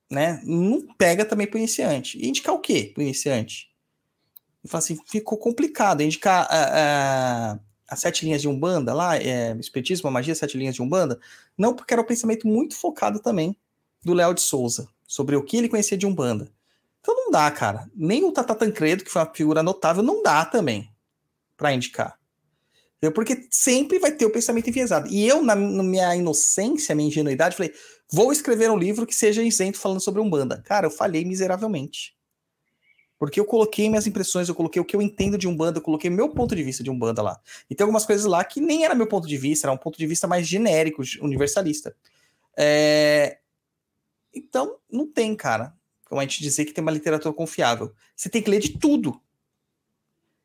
né? 0.10 0.42
Não 0.44 0.82
pega 0.98 1.26
também 1.26 1.48
para 1.48 1.56
o 1.56 1.60
iniciante. 1.60 2.18
E 2.18 2.28
indicar 2.28 2.54
o 2.54 2.60
quê 2.60 2.92
para 2.94 3.02
o 3.02 3.04
iniciante? 3.04 3.70
E 4.64 4.68
fala 4.68 4.84
assim, 4.84 4.98
ficou 5.08 5.38
complicado. 5.38 6.02
Indicar 6.02 6.46
uh, 6.46 7.58
uh, 7.58 7.60
as 7.88 8.00
sete 8.00 8.26
linhas 8.26 8.42
de 8.42 8.48
Umbanda 8.48 8.94
lá, 8.94 9.18
é, 9.18 9.56
Espiritismo, 9.60 10.08
a 10.08 10.12
magia, 10.12 10.36
sete 10.36 10.58
linhas 10.58 10.76
de 10.76 10.82
Umbanda? 10.82 11.20
Não, 11.58 11.74
porque 11.76 11.94
era 11.94 12.02
um 12.02 12.06
pensamento 12.06 12.48
muito 12.48 12.76
focado 12.76 13.20
também 13.20 13.56
do 14.04 14.14
Léo 14.14 14.34
de 14.34 14.42
Souza, 14.42 14.88
sobre 15.08 15.36
o 15.36 15.44
que 15.44 15.58
ele 15.58 15.70
conhecia 15.70 15.98
de 15.98 16.06
Umbanda. 16.06 16.52
Então 17.02 17.16
não 17.16 17.32
dá, 17.32 17.50
cara. 17.52 17.90
Nem 17.96 18.24
o 18.24 18.32
Tata 18.32 18.56
Tancredo, 18.56 19.04
que 19.04 19.12
foi 19.12 19.22
uma 19.22 19.34
figura 19.34 19.62
notável, 19.62 20.02
não 20.02 20.24
dá 20.24 20.46
também 20.46 20.90
para 21.58 21.74
indicar. 21.74 22.18
Porque 23.12 23.48
sempre 23.50 24.00
vai 24.00 24.12
ter 24.12 24.26
o 24.26 24.30
pensamento 24.30 24.70
enviesado. 24.70 25.08
E 25.10 25.28
eu, 25.28 25.42
na, 25.44 25.56
na, 25.56 25.84
minha 25.84 26.16
inocência, 26.16 26.96
minha 26.96 27.08
ingenuidade, 27.08 27.56
falei: 27.56 27.74
vou 28.12 28.32
escrever 28.32 28.70
um 28.70 28.78
livro 28.78 29.06
que 29.06 29.16
seja 29.16 29.44
isento 29.44 29.78
falando 29.78 30.00
sobre 30.00 30.22
Umbanda. 30.22 30.62
Cara, 30.62 30.88
eu 30.88 30.92
falhei 30.92 31.26
miseravelmente. 31.26 32.16
Porque 33.18 33.40
eu 33.40 33.46
coloquei 33.46 33.90
minhas 33.90 34.06
impressões, 34.06 34.50
eu 34.50 34.56
coloquei 34.56 34.82
o 34.82 34.86
que 34.86 34.96
eu 34.96 35.02
entendo 35.02 35.38
de 35.38 35.48
Umbanda, 35.48 35.80
eu 35.80 35.82
coloquei 35.82 36.10
meu 36.10 36.30
ponto 36.30 36.56
de 36.56 36.64
vista 36.64 36.84
de 36.84 36.90
Umbanda 36.90 37.22
lá. 37.22 37.40
E 37.70 37.76
tem 37.76 37.86
algumas 37.86 38.06
coisas 38.06 38.26
lá 38.26 38.44
que 38.44 38.60
nem 38.60 38.84
era 38.84 38.94
meu 38.94 39.08
ponto 39.08 39.28
de 39.28 39.38
vista, 39.38 39.68
era 39.68 39.74
um 39.74 39.78
ponto 39.78 39.98
de 39.98 40.06
vista 40.06 40.28
mais 40.28 40.46
genérico, 40.46 41.02
universalista. 41.22 41.96
É... 42.58 43.38
Então, 44.34 44.78
não 44.92 45.08
tem, 45.08 45.36
cara 45.36 45.74
como 46.14 46.22
a 46.22 46.24
gente 46.24 46.44
dizer 46.44 46.66
que 46.66 46.72
tem 46.72 46.82
uma 46.84 46.92
literatura 46.92 47.34
confiável. 47.34 47.92
Você 48.16 48.30
tem 48.30 48.42
que 48.42 48.50
ler 48.50 48.60
de 48.60 48.78
tudo. 48.78 49.20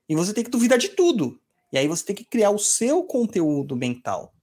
E 0.08 0.16
você 0.16 0.32
tem 0.32 0.42
que 0.42 0.50
duvidar 0.50 0.78
de 0.78 0.88
tudo. 0.88 1.38
E 1.72 1.78
aí 1.78 1.86
você 1.86 2.04
tem 2.04 2.16
que 2.16 2.24
criar 2.24 2.50
o 2.50 2.58
seu 2.58 3.04
conteúdo 3.04 3.76
mental, 3.76 4.34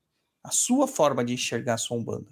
a 0.44 0.52
sua 0.52 0.88
forma 0.88 1.24
de 1.24 1.34
enxergar 1.34 1.76
a 1.76 1.78
sua 1.78 1.98
umbanda, 1.98 2.32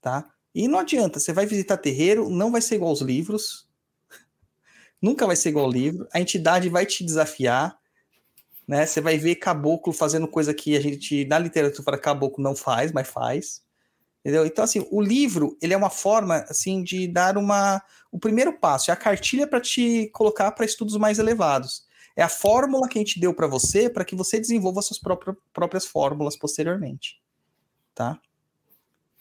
tá? 0.00 0.28
E 0.54 0.66
não 0.66 0.78
adianta, 0.78 1.20
você 1.20 1.32
vai 1.32 1.46
visitar 1.46 1.76
terreiro, 1.76 2.28
não 2.28 2.50
vai 2.50 2.60
ser 2.60 2.76
igual 2.76 2.90
aos 2.90 3.00
livros, 3.00 3.68
nunca 5.00 5.26
vai 5.26 5.36
ser 5.36 5.50
igual 5.50 5.66
ao 5.66 5.70
livro, 5.70 6.08
a 6.12 6.20
entidade 6.20 6.68
vai 6.68 6.84
te 6.86 7.04
desafiar, 7.04 7.78
né? 8.66 8.84
Você 8.84 9.00
vai 9.00 9.16
ver 9.16 9.36
caboclo 9.36 9.92
fazendo 9.92 10.26
coisa 10.26 10.52
que 10.52 10.76
a 10.76 10.80
gente 10.80 11.24
na 11.26 11.38
literatura 11.38 11.98
caboclo 11.98 12.42
não 12.42 12.56
faz, 12.56 12.90
mas 12.90 13.08
faz. 13.08 13.64
Entendeu? 14.26 14.44
Então, 14.44 14.64
assim, 14.64 14.84
o 14.90 15.00
livro, 15.00 15.56
ele 15.62 15.72
é 15.72 15.76
uma 15.76 15.88
forma, 15.88 16.38
assim, 16.48 16.82
de 16.82 17.06
dar 17.06 17.38
uma... 17.38 17.80
O 18.10 18.18
primeiro 18.18 18.58
passo, 18.58 18.90
é 18.90 18.94
a 18.94 18.96
cartilha 18.96 19.46
para 19.46 19.60
te 19.60 20.10
colocar 20.12 20.50
para 20.50 20.64
estudos 20.64 20.96
mais 20.96 21.20
elevados. 21.20 21.85
É 22.16 22.22
a 22.22 22.28
fórmula 22.28 22.88
que 22.88 22.98
a 22.98 23.02
gente 23.02 23.20
deu 23.20 23.34
para 23.34 23.46
você, 23.46 23.90
para 23.90 24.04
que 24.04 24.16
você 24.16 24.40
desenvolva 24.40 24.80
suas 24.80 24.98
próprias, 24.98 25.36
próprias 25.52 25.84
fórmulas 25.84 26.36
posteriormente. 26.36 27.20
Tá? 27.94 28.18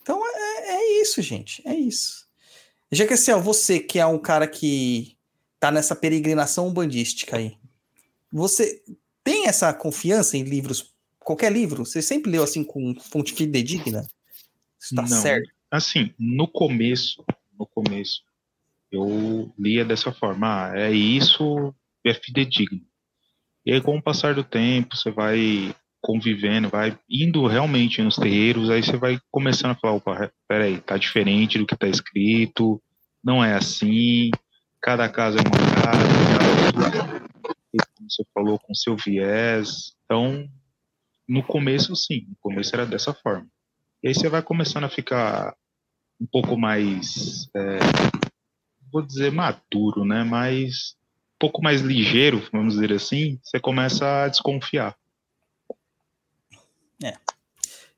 Então, 0.01 0.21
é, 0.25 0.75
é 0.75 1.01
isso, 1.01 1.21
gente. 1.21 1.61
É 1.67 1.75
isso. 1.75 2.25
Já 2.91 3.05
que, 3.05 3.13
assim, 3.13 3.31
ó, 3.31 3.39
você 3.39 3.79
que 3.79 3.99
é 3.99 4.05
um 4.05 4.17
cara 4.17 4.47
que 4.47 5.17
tá 5.59 5.71
nessa 5.71 5.95
peregrinação 5.95 6.71
bandística 6.71 7.37
aí, 7.37 7.57
você 8.31 8.81
tem 9.23 9.47
essa 9.47 9.73
confiança 9.73 10.37
em 10.37 10.43
livros, 10.43 10.93
qualquer 11.19 11.51
livro? 11.51 11.85
Você 11.85 12.01
sempre 12.01 12.31
leu, 12.31 12.43
assim, 12.43 12.63
com 12.63 12.95
fonte 12.99 13.33
fidedigna? 13.33 14.07
Está 14.79 15.01
Não. 15.01 15.07
certo. 15.07 15.49
Assim, 15.69 16.13
no 16.17 16.47
começo, 16.47 17.25
no 17.57 17.65
começo, 17.65 18.23
eu 18.91 19.51
lia 19.57 19.83
dessa 19.83 20.13
forma, 20.13 20.69
ah, 20.69 20.77
é 20.77 20.91
isso, 20.91 21.73
é 22.09 22.13
fidedigno. 22.13 22.81
E 23.65 23.73
aí, 23.73 23.81
com 23.81 23.97
o 23.97 24.01
passar 24.01 24.35
do 24.35 24.43
tempo, 24.43 24.95
você 24.95 25.09
vai 25.09 25.75
convivendo, 26.01 26.69
vai 26.69 26.97
indo 27.09 27.47
realmente 27.47 28.01
nos 28.03 28.15
terreiros, 28.15 28.69
aí 28.69 28.83
você 28.83 28.95
vai 28.95 29.19
começando 29.31 29.71
a 29.71 29.75
falar, 29.75 29.95
opa, 29.95 30.31
peraí, 30.47 30.79
tá 30.79 30.97
diferente 30.97 31.57
do 31.57 31.65
que 31.65 31.75
tá 31.75 31.87
escrito, 31.87 32.79
não 33.23 33.43
é 33.43 33.55
assim, 33.55 34.29
cada 34.79 35.09
caso 35.09 35.39
é 35.39 35.41
uma 35.41 35.81
casa, 35.81 36.79
cada 36.79 37.25
como 38.05 38.11
você 38.11 38.23
falou, 38.33 38.59
com 38.59 38.73
seu 38.75 38.95
viés. 38.95 39.93
Então, 40.05 40.47
no 41.27 41.43
começo, 41.43 41.95
sim, 41.95 42.27
no 42.29 42.35
começo 42.39 42.75
era 42.75 42.85
dessa 42.85 43.13
forma. 43.13 43.47
E 44.03 44.09
aí 44.09 44.13
você 44.13 44.29
vai 44.29 44.43
começando 44.43 44.83
a 44.83 44.89
ficar 44.89 45.55
um 46.21 46.27
pouco 46.27 46.55
mais, 46.55 47.49
é, 47.55 47.79
vou 48.91 49.01
dizer 49.01 49.31
maduro, 49.31 50.05
né? 50.05 50.23
Mas 50.23 50.95
pouco 51.45 51.61
mais 51.61 51.81
ligeiro, 51.81 52.41
vamos 52.51 52.73
dizer 52.73 52.91
assim, 52.91 53.39
você 53.43 53.59
começa 53.59 54.23
a 54.23 54.27
desconfiar. 54.27 54.97
É. 57.03 57.13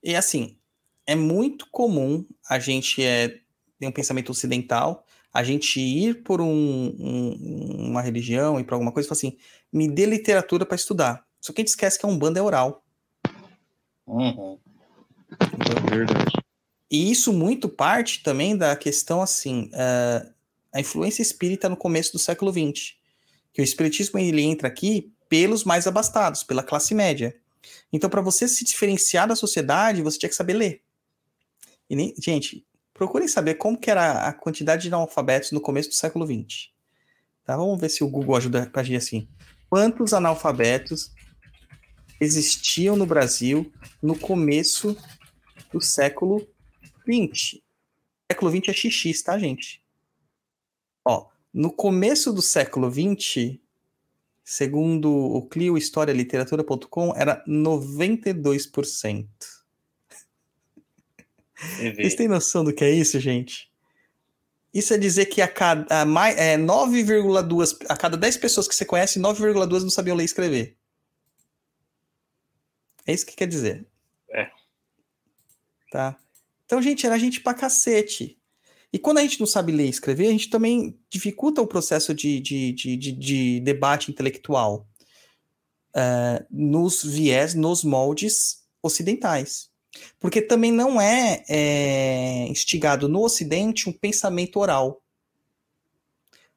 E 0.04 0.18
assim, 0.18 0.58
é 1.06 1.16
muito 1.16 1.66
comum 1.72 2.26
a 2.50 2.60
gente 2.60 3.02
é, 3.02 3.40
ter 3.80 3.88
um 3.88 3.92
pensamento 3.92 4.32
ocidental, 4.32 5.06
a 5.34 5.46
gente 5.46 5.80
ir 5.80 6.24
por 6.24 6.42
um, 6.42 6.94
um, 7.00 7.88
uma 7.88 8.02
religião 8.02 8.60
e 8.60 8.66
para 8.66 8.76
alguma 8.76 8.92
coisa 8.92 9.08
e 9.08 9.10
falar 9.10 9.18
assim, 9.18 9.38
me 9.72 9.88
dê 9.88 10.06
literatura 10.06 10.66
para 10.66 10.76
estudar. 10.76 11.26
Só 11.40 11.54
que 11.54 11.62
a 11.62 11.64
gente 11.64 11.70
esquece 11.70 11.98
que 11.98 12.06
é 12.06 12.10
um 12.10 12.18
bando 12.18 12.44
oral. 12.44 12.84
Uhum. 14.06 14.60
É 15.32 15.96
verdade. 15.96 16.34
E 16.92 17.10
isso 17.10 17.32
muito 17.32 17.70
parte 17.70 18.24
também 18.24 18.58
da 18.58 18.76
questão 18.76 19.22
assim, 19.22 19.72
uh, 19.74 20.34
a 20.74 20.82
influência 20.82 21.22
espírita 21.22 21.70
no 21.70 21.78
começo 21.78 22.12
do 22.12 22.20
século 22.20 22.52
XX, 22.52 22.97
que 23.58 23.62
o 23.62 23.64
espiritismo 23.64 24.20
ele 24.20 24.44
entra 24.44 24.68
aqui 24.68 25.12
pelos 25.28 25.64
mais 25.64 25.88
abastados, 25.88 26.44
pela 26.44 26.62
classe 26.62 26.94
média. 26.94 27.36
Então, 27.92 28.08
para 28.08 28.22
você 28.22 28.48
se 28.48 28.64
diferenciar 28.64 29.28
da 29.28 29.36
sociedade, 29.36 30.04
você 30.04 30.20
tinha 30.20 30.30
que 30.30 30.36
saber 30.36 30.54
ler. 30.54 30.84
E 31.90 31.96
nem, 31.96 32.14
gente, 32.24 32.64
procurem 32.94 33.28
saber 33.28 33.56
como 33.56 33.76
que 33.76 33.90
era 33.90 34.28
a 34.28 34.32
quantidade 34.32 34.84
de 34.84 34.90
analfabetos 34.90 35.52
no 35.52 35.60
começo 35.60 35.90
do 35.90 35.96
século 35.96 36.24
XX. 36.28 36.70
Tá? 37.44 37.58
Vamos 37.58 37.82
ver 37.82 37.90
se 37.90 38.04
o 38.04 38.08
Google 38.08 38.36
ajuda 38.36 38.70
a 38.72 38.84
gente 38.84 38.98
assim. 38.98 39.28
Quantos 39.68 40.14
analfabetos 40.14 41.12
existiam 42.22 42.96
no 42.96 43.08
Brasil 43.08 43.74
no 44.00 44.16
começo 44.16 44.96
do 45.74 45.82
século 45.82 46.48
XX. 47.10 47.60
Século 48.32 48.52
XX 48.52 48.68
é 48.68 48.74
XX, 48.74 49.24
tá, 49.24 49.40
gente? 49.40 49.82
No 51.58 51.72
começo 51.72 52.32
do 52.32 52.40
século 52.40 52.88
XX, 52.88 53.58
segundo 54.44 55.12
o 55.12 55.42
Clio 55.48 55.76
História 55.76 56.14
Literatura.com, 56.14 57.16
era 57.16 57.44
92%. 57.48 59.28
Vocês 61.96 62.14
têm 62.14 62.28
noção 62.28 62.64
do 62.64 62.72
que 62.72 62.84
é 62.84 62.92
isso, 62.92 63.20
gente? 63.20 63.72
Isso 64.72 64.94
é 64.94 65.00
dizer 65.00 65.26
que 65.26 65.42
a 65.42 65.48
cada, 65.48 66.06
mais, 66.06 66.38
é, 66.38 66.60
9,2 66.60 67.76
a 67.90 67.98
cada 67.98 68.16
10 68.16 68.38
pessoas 68.38 68.68
que 68.68 68.76
você 68.76 68.86
conhece, 68.86 69.20
9,2 69.20 69.82
não 69.82 69.90
sabiam 69.90 70.16
ler 70.16 70.22
e 70.22 70.26
escrever. 70.26 70.78
É 73.04 73.14
isso 73.14 73.26
que 73.26 73.36
quer 73.36 73.48
dizer. 73.48 73.84
É. 74.30 74.52
Tá? 75.90 76.20
Então, 76.68 76.80
gente, 76.84 77.08
era 77.08 77.18
gente 77.18 77.42
pra 77.42 77.56
cacete. 77.56 78.37
E 78.98 79.00
quando 79.00 79.20
a 79.20 79.22
gente 79.22 79.40
não 79.40 79.46
sabe 79.46 79.72
ler 79.72 79.86
e 79.86 79.90
escrever, 79.92 80.28
a 80.28 80.32
gente 80.32 80.50
também 80.50 81.00
dificulta 81.08 81.62
o 81.62 81.68
processo 81.68 82.16
de, 82.16 82.40
de, 82.40 82.72
de, 82.72 82.98
de, 82.98 83.12
de 83.12 83.60
debate 83.60 84.10
intelectual 84.10 84.88
uh, 85.96 86.44
nos 86.50 87.04
viés, 87.04 87.54
nos 87.54 87.84
moldes 87.84 88.64
ocidentais. 88.82 89.70
Porque 90.20 90.42
também 90.42 90.72
não 90.72 91.00
é, 91.00 91.44
é, 91.48 92.48
instigado 92.48 93.08
no 93.08 93.22
Ocidente 93.22 93.88
um 93.88 93.94
pensamento 93.94 94.60
oral. 94.60 95.00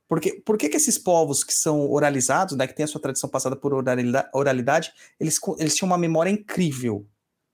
Porque, 0.08 0.40
por 0.40 0.56
que, 0.56 0.70
que 0.70 0.78
esses 0.78 0.96
povos 0.96 1.44
que 1.44 1.52
são 1.52 1.90
oralizados, 1.90 2.56
né, 2.56 2.66
que 2.66 2.74
têm 2.74 2.84
a 2.84 2.88
sua 2.88 3.02
tradição 3.02 3.28
passada 3.28 3.54
por 3.54 3.74
oralidade, 3.74 4.30
oralidade 4.32 4.92
eles, 5.20 5.38
eles 5.58 5.76
tinham 5.76 5.90
uma 5.90 5.98
memória 5.98 6.30
incrível? 6.30 7.06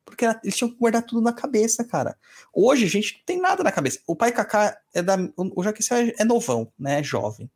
Porque 0.06 0.24
eles 0.24 0.56
tinham 0.56 0.70
que 0.70 0.78
guardar 0.78 1.02
tudo 1.02 1.20
na 1.20 1.32
cabeça, 1.32 1.84
cara. 1.84 2.16
Hoje 2.54 2.84
a 2.84 2.88
gente 2.88 3.16
não 3.16 3.22
tem 3.26 3.40
nada 3.40 3.64
na 3.64 3.72
cabeça. 3.72 3.98
O 4.06 4.14
pai 4.14 4.30
Kaká 4.30 4.78
é 4.94 5.02
da. 5.02 5.16
O 5.36 5.62
Jaqueci 5.62 6.14
é 6.16 6.24
novão, 6.24 6.72
né? 6.78 7.00
É 7.00 7.02
jovem. 7.02 7.50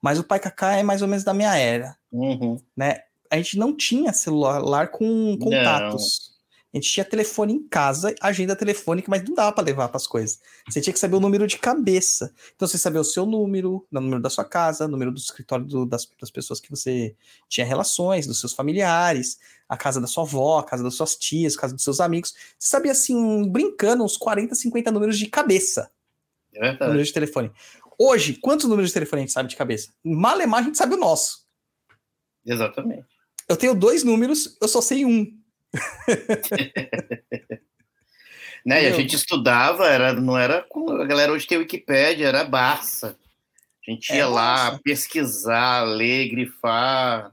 Mas 0.00 0.18
o 0.18 0.24
pai 0.24 0.40
Kaká 0.40 0.76
é 0.76 0.82
mais 0.82 1.02
ou 1.02 1.08
menos 1.08 1.22
da 1.22 1.34
minha 1.34 1.54
era. 1.54 1.94
Uhum. 2.10 2.58
Né? 2.74 3.02
A 3.30 3.36
gente 3.36 3.58
não 3.58 3.76
tinha 3.76 4.14
celular 4.14 4.88
com 4.88 5.38
contatos. 5.38 6.29
A 6.72 6.76
gente 6.76 6.88
tinha 6.88 7.04
telefone 7.04 7.52
em 7.52 7.68
casa, 7.68 8.14
agenda 8.20 8.54
telefônica, 8.54 9.10
mas 9.10 9.24
não 9.24 9.34
dava 9.34 9.52
para 9.52 9.64
levar 9.64 9.88
para 9.88 9.96
as 9.96 10.06
coisas. 10.06 10.40
Você 10.68 10.80
tinha 10.80 10.92
que 10.92 11.00
saber 11.00 11.16
o 11.16 11.20
número 11.20 11.46
de 11.46 11.58
cabeça. 11.58 12.32
Então 12.54 12.68
você 12.68 12.78
sabia 12.78 13.00
o 13.00 13.04
seu 13.04 13.26
número, 13.26 13.84
o 13.90 14.00
número 14.00 14.22
da 14.22 14.30
sua 14.30 14.44
casa, 14.44 14.84
o 14.84 14.88
número 14.88 15.10
do 15.10 15.18
escritório 15.18 15.64
do, 15.64 15.84
das, 15.84 16.08
das, 16.20 16.30
pessoas 16.30 16.60
que 16.60 16.70
você 16.70 17.16
tinha 17.48 17.66
relações, 17.66 18.26
dos 18.26 18.38
seus 18.38 18.52
familiares, 18.52 19.38
a 19.68 19.76
casa 19.76 20.00
da 20.00 20.06
sua 20.06 20.22
avó, 20.22 20.60
a 20.60 20.64
casa 20.64 20.84
das 20.84 20.94
suas 20.94 21.16
tias, 21.16 21.56
a 21.56 21.60
casa 21.60 21.74
dos 21.74 21.82
seus 21.82 22.00
amigos. 22.00 22.34
Você 22.56 22.68
sabia, 22.68 22.92
assim, 22.92 23.50
brincando, 23.50 24.04
uns 24.04 24.16
40, 24.16 24.54
50 24.54 24.92
números 24.92 25.18
de 25.18 25.26
cabeça. 25.26 25.90
É 26.54 26.60
verdade. 26.60 26.84
Número 26.84 27.04
de 27.04 27.12
telefone. 27.12 27.50
Hoje, 27.98 28.34
quantos 28.34 28.66
números 28.66 28.90
de 28.90 28.94
telefone 28.94 29.22
a 29.22 29.24
gente 29.24 29.32
sabe 29.32 29.48
de 29.48 29.56
cabeça? 29.56 29.92
Malemar, 30.04 30.60
a 30.60 30.62
gente 30.62 30.78
sabe 30.78 30.94
o 30.94 30.98
nosso. 30.98 31.44
Exatamente. 32.46 33.04
Eu 33.48 33.56
tenho 33.56 33.74
dois 33.74 34.04
números, 34.04 34.56
eu 34.60 34.68
só 34.68 34.80
sei 34.80 35.04
um. 35.04 35.38
né? 38.64 38.84
E 38.84 38.86
a 38.86 38.92
gente 38.92 39.16
estudava, 39.16 39.86
era, 39.86 40.12
não 40.12 40.38
era 40.38 40.66
a 41.00 41.04
galera 41.04 41.32
hoje 41.32 41.46
tem 41.46 41.58
Wikipédia, 41.58 42.26
era 42.26 42.44
Barça. 42.44 43.16
A 43.86 43.90
gente 43.90 44.12
ia 44.12 44.22
é 44.22 44.26
lá 44.26 44.78
pesquisar, 44.84 45.82
ler, 45.82 46.28
grifar. 46.28 47.32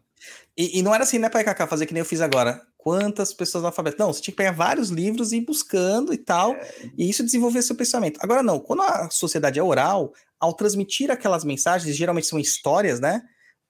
E, 0.58 0.80
e, 0.80 0.82
não 0.82 0.96
era 0.96 1.04
assim, 1.04 1.20
né, 1.20 1.30
Pai 1.30 1.44
Kaká, 1.44 1.68
fazer 1.68 1.86
que 1.86 1.94
nem 1.94 2.00
eu 2.02 2.06
fiz 2.06 2.22
agora. 2.22 2.62
Quantas 2.78 3.34
pessoas 3.34 3.66
alfabetas? 3.66 4.00
Não, 4.00 4.12
você 4.12 4.22
tinha 4.22 4.32
que 4.32 4.38
pegar 4.38 4.54
vários 4.54 4.90
livros 4.90 5.32
e 5.32 5.38
ir 5.38 5.42
buscando 5.42 6.14
e 6.14 6.18
tal, 6.18 6.54
é. 6.54 6.90
e 6.98 7.10
isso 7.10 7.24
desenvolver 7.24 7.62
seu 7.62 7.76
pensamento. 7.76 8.20
Agora, 8.24 8.42
não, 8.42 8.60
quando 8.60 8.82
a 8.82 9.10
sociedade 9.12 9.60
é 9.60 9.64
oral, 9.64 10.14
ao 10.40 10.54
transmitir 10.54 11.12
aquelas 11.12 11.44
mensagens, 11.44 11.96
geralmente 11.96 12.28
são 12.28 12.40
histórias, 12.40 13.00
né? 13.00 13.22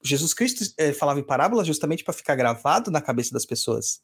Jesus 0.04 0.34
Cristo 0.34 0.64
é, 0.78 0.94
falava 0.94 1.20
em 1.20 1.24
parábolas 1.24 1.66
justamente 1.66 2.04
para 2.04 2.14
ficar 2.14 2.36
gravado 2.36 2.92
na 2.92 3.02
cabeça 3.02 3.34
das 3.34 3.46
pessoas 3.46 4.02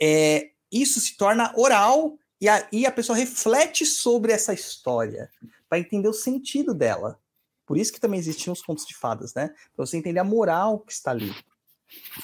é, 0.00 0.50
isso 0.70 1.00
se 1.00 1.16
torna 1.16 1.52
oral 1.56 2.18
e 2.40 2.48
a, 2.48 2.68
e 2.70 2.86
a 2.86 2.92
pessoa 2.92 3.16
reflete 3.16 3.86
sobre 3.86 4.32
essa 4.32 4.52
história 4.52 5.30
para 5.68 5.78
entender 5.78 6.08
o 6.08 6.12
sentido 6.12 6.74
dela. 6.74 7.18
Por 7.66 7.76
isso 7.76 7.92
que 7.92 8.00
também 8.00 8.20
existiam 8.20 8.52
os 8.52 8.62
contos 8.62 8.86
de 8.86 8.94
fadas, 8.94 9.34
né? 9.34 9.48
Para 9.74 9.86
você 9.86 9.96
entender 9.96 10.20
a 10.20 10.24
moral 10.24 10.80
que 10.80 10.92
está 10.92 11.10
ali. 11.10 11.34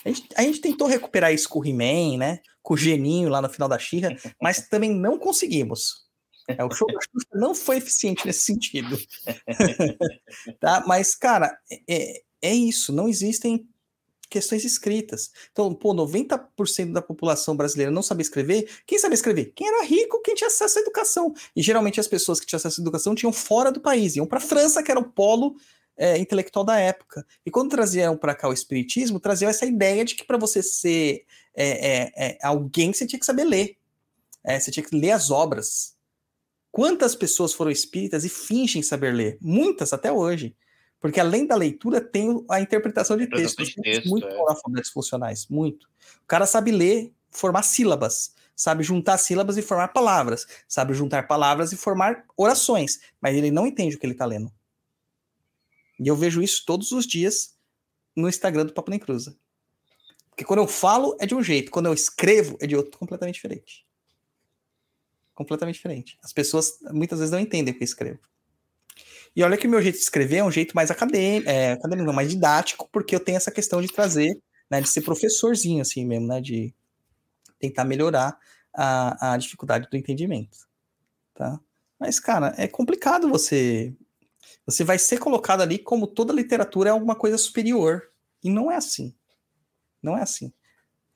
A 0.05 0.09
gente, 0.09 0.29
a 0.37 0.43
gente 0.43 0.61
tentou 0.61 0.87
recuperar 0.87 1.33
isso 1.33 1.49
com 1.49 1.61
o 1.61 1.65
He-Man, 1.65 2.19
né? 2.19 2.41
Com 2.63 2.75
o 2.75 2.77
Geninho 2.77 3.29
lá 3.29 3.43
no 3.43 3.49
final 3.49 3.69
da 3.69 3.79
Xirra, 3.79 4.17
mas 4.41 4.69
também 4.69 4.95
não 4.95 5.19
conseguimos. 5.19 6.03
É, 6.49 6.65
o 6.65 6.71
show 6.71 6.87
da 6.87 6.99
Xuxa 7.01 7.29
não 7.35 7.55
foi 7.55 7.77
eficiente 7.77 8.27
nesse 8.27 8.41
sentido. 8.41 8.99
tá? 10.61 10.85
Mas, 10.87 11.15
cara, 11.15 11.57
é, 11.89 12.23
é 12.41 12.55
isso. 12.55 12.93
Não 12.93 13.09
existem 13.09 13.69
questões 14.33 14.65
escritas. 14.65 15.31
Então, 15.53 15.75
pô, 15.75 15.95
90% 15.95 16.93
da 16.93 17.03
população 17.03 17.55
brasileira 17.55 17.93
não 17.93 18.03
sabia 18.03 18.23
escrever. 18.23 18.69
Quem 18.87 18.99
sabia 18.99 19.15
escrever? 19.15 19.53
Quem 19.55 19.69
era 19.69 19.85
rico, 19.85 20.23
quem 20.23 20.35
tinha 20.35 20.49
acesso 20.49 20.79
à 20.79 20.83
educação. 20.83 21.35
E 21.55 21.63
geralmente 21.63 22.01
as 22.01 22.09
pessoas 22.09 22.41
que 22.41 22.47
tinham 22.47 22.57
acesso 22.57 22.81
à 22.81 22.83
educação 22.83 23.15
tinham 23.15 23.33
fora 23.33 23.71
do 23.71 23.81
país, 23.81 24.17
iam 24.17 24.27
para 24.27 24.39
a 24.39 24.41
França, 24.41 24.83
que 24.83 24.91
era 24.91 24.99
o 24.99 25.05
polo 25.05 25.55
é, 25.97 26.17
intelectual 26.17 26.65
da 26.65 26.79
época. 26.79 27.27
E 27.45 27.51
quando 27.51 27.71
traziam 27.71 28.17
para 28.17 28.35
cá 28.35 28.49
o 28.49 28.53
espiritismo, 28.55 29.21
traziam 29.21 29.51
essa 29.51 29.67
ideia 29.67 30.03
de 30.05 30.15
que 30.15 30.25
para 30.25 30.39
você 30.39 30.63
ser 30.63 31.27
é, 31.55 31.67
é, 31.67 32.13
é, 32.17 32.39
alguém, 32.43 32.93
você 32.93 33.07
tinha 33.07 33.21
que 33.21 33.27
saber 33.27 33.45
ler. 33.45 33.77
É, 34.43 34.59
você 34.59 34.71
tinha 34.71 34.85
que 34.85 34.97
ler 34.97 35.11
as 35.11 35.31
obras. 35.31 35.95
Quantas 36.71 37.15
pessoas 37.15 37.53
foram 37.53 37.71
espíritas 37.71 38.25
e 38.25 38.31
fingem 38.31 38.83
saber 38.83 39.13
ler? 39.13 39.37
Muitas 39.43 39.93
até 39.93 40.11
hoje. 40.11 40.57
Porque 41.03 41.19
além 41.19 41.45
da 41.45 41.57
leitura, 41.57 42.01
tem 42.01 42.45
a 42.49 42.61
interpretação 42.61 43.17
de 43.17 43.27
textos. 43.27 43.75
Texto, 43.75 44.09
muito 44.09 44.25
é. 44.25 44.85
funcionais, 44.85 45.49
muito. 45.49 45.89
O 46.23 46.27
cara 46.29 46.47
sabe 46.47 46.71
ler, 46.71 47.13
formar 47.29 47.65
sílabas, 47.65 48.33
sabe 48.55 48.85
juntar 48.85 49.19
sílabas 49.19 49.57
e 49.57 49.63
formar 49.63 49.89
palavras, 49.89 50.47
sabe 50.69 50.95
juntar 50.95 51.27
palavras 51.27 51.73
e 51.73 51.77
formar 51.77 52.25
orações, 52.37 53.01
mas 53.21 53.37
ele 53.37 53.51
não 53.51 53.67
entende 53.67 53.97
o 53.97 53.99
que 53.99 54.07
ele 54.07 54.13
está 54.13 54.25
lendo. 54.25 54.53
E 55.99 56.07
eu 56.07 56.15
vejo 56.15 56.41
isso 56.41 56.65
todos 56.65 56.93
os 56.93 57.05
dias 57.05 57.57
no 58.15 58.29
Instagram 58.29 58.67
do 58.67 58.73
Papo 58.73 58.91
Nem 58.91 59.01
Cruza. 59.01 59.37
Porque 60.31 60.45
quando 60.45 60.61
eu 60.61 60.69
falo 60.69 61.17
é 61.19 61.27
de 61.27 61.35
um 61.35 61.43
jeito, 61.43 61.73
quando 61.73 61.87
eu 61.87 61.95
escrevo 61.95 62.57
é 62.61 62.67
de 62.67 62.77
outro 62.77 62.97
completamente 62.97 63.35
diferente. 63.35 63.85
Completamente 65.35 65.75
diferente. 65.75 66.17
As 66.23 66.33
pessoas 66.33 66.79
muitas 66.93 67.19
vezes 67.19 67.33
não 67.33 67.41
entendem 67.41 67.75
o 67.75 67.77
que 67.77 67.83
eu 67.83 67.87
escrevo. 67.87 68.21
E 69.35 69.43
olha 69.43 69.57
que 69.57 69.67
meu 69.67 69.81
jeito 69.81 69.97
de 69.97 70.03
escrever 70.03 70.39
é 70.39 70.45
um 70.45 70.51
jeito 70.51 70.75
mais 70.75 70.91
acadêmico, 70.91 71.49
é, 71.49 71.73
acadêmico 71.73 72.13
mais 72.13 72.29
didático, 72.29 72.89
porque 72.93 73.15
eu 73.15 73.21
tenho 73.21 73.37
essa 73.37 73.51
questão 73.51 73.81
de 73.81 73.89
trazer, 73.89 74.39
né, 74.71 74.81
de 74.81 74.89
ser 74.89 75.03
professorzinho, 75.03 75.81
assim 75.81 76.05
mesmo, 76.05 76.27
né, 76.27 76.41
de 76.41 76.75
tentar 77.59 77.85
melhorar 77.85 78.39
a, 78.75 79.33
a 79.33 79.37
dificuldade 79.37 79.89
do 79.91 79.97
entendimento, 79.97 80.59
tá? 81.35 81.59
Mas, 81.99 82.19
cara, 82.21 82.55
é 82.57 82.67
complicado 82.69 83.29
você... 83.29 83.95
Você 84.67 84.85
vai 84.85 84.99
ser 84.99 85.19
colocado 85.19 85.61
ali 85.61 85.79
como 85.79 86.07
toda 86.07 86.33
literatura 86.33 86.91
é 86.91 86.93
alguma 86.93 87.15
coisa 87.15 87.39
superior, 87.39 88.11
e 88.43 88.51
não 88.51 88.71
é 88.71 88.77
assim. 88.77 89.15
Não 90.03 90.17
é 90.17 90.23
assim. 90.23 90.53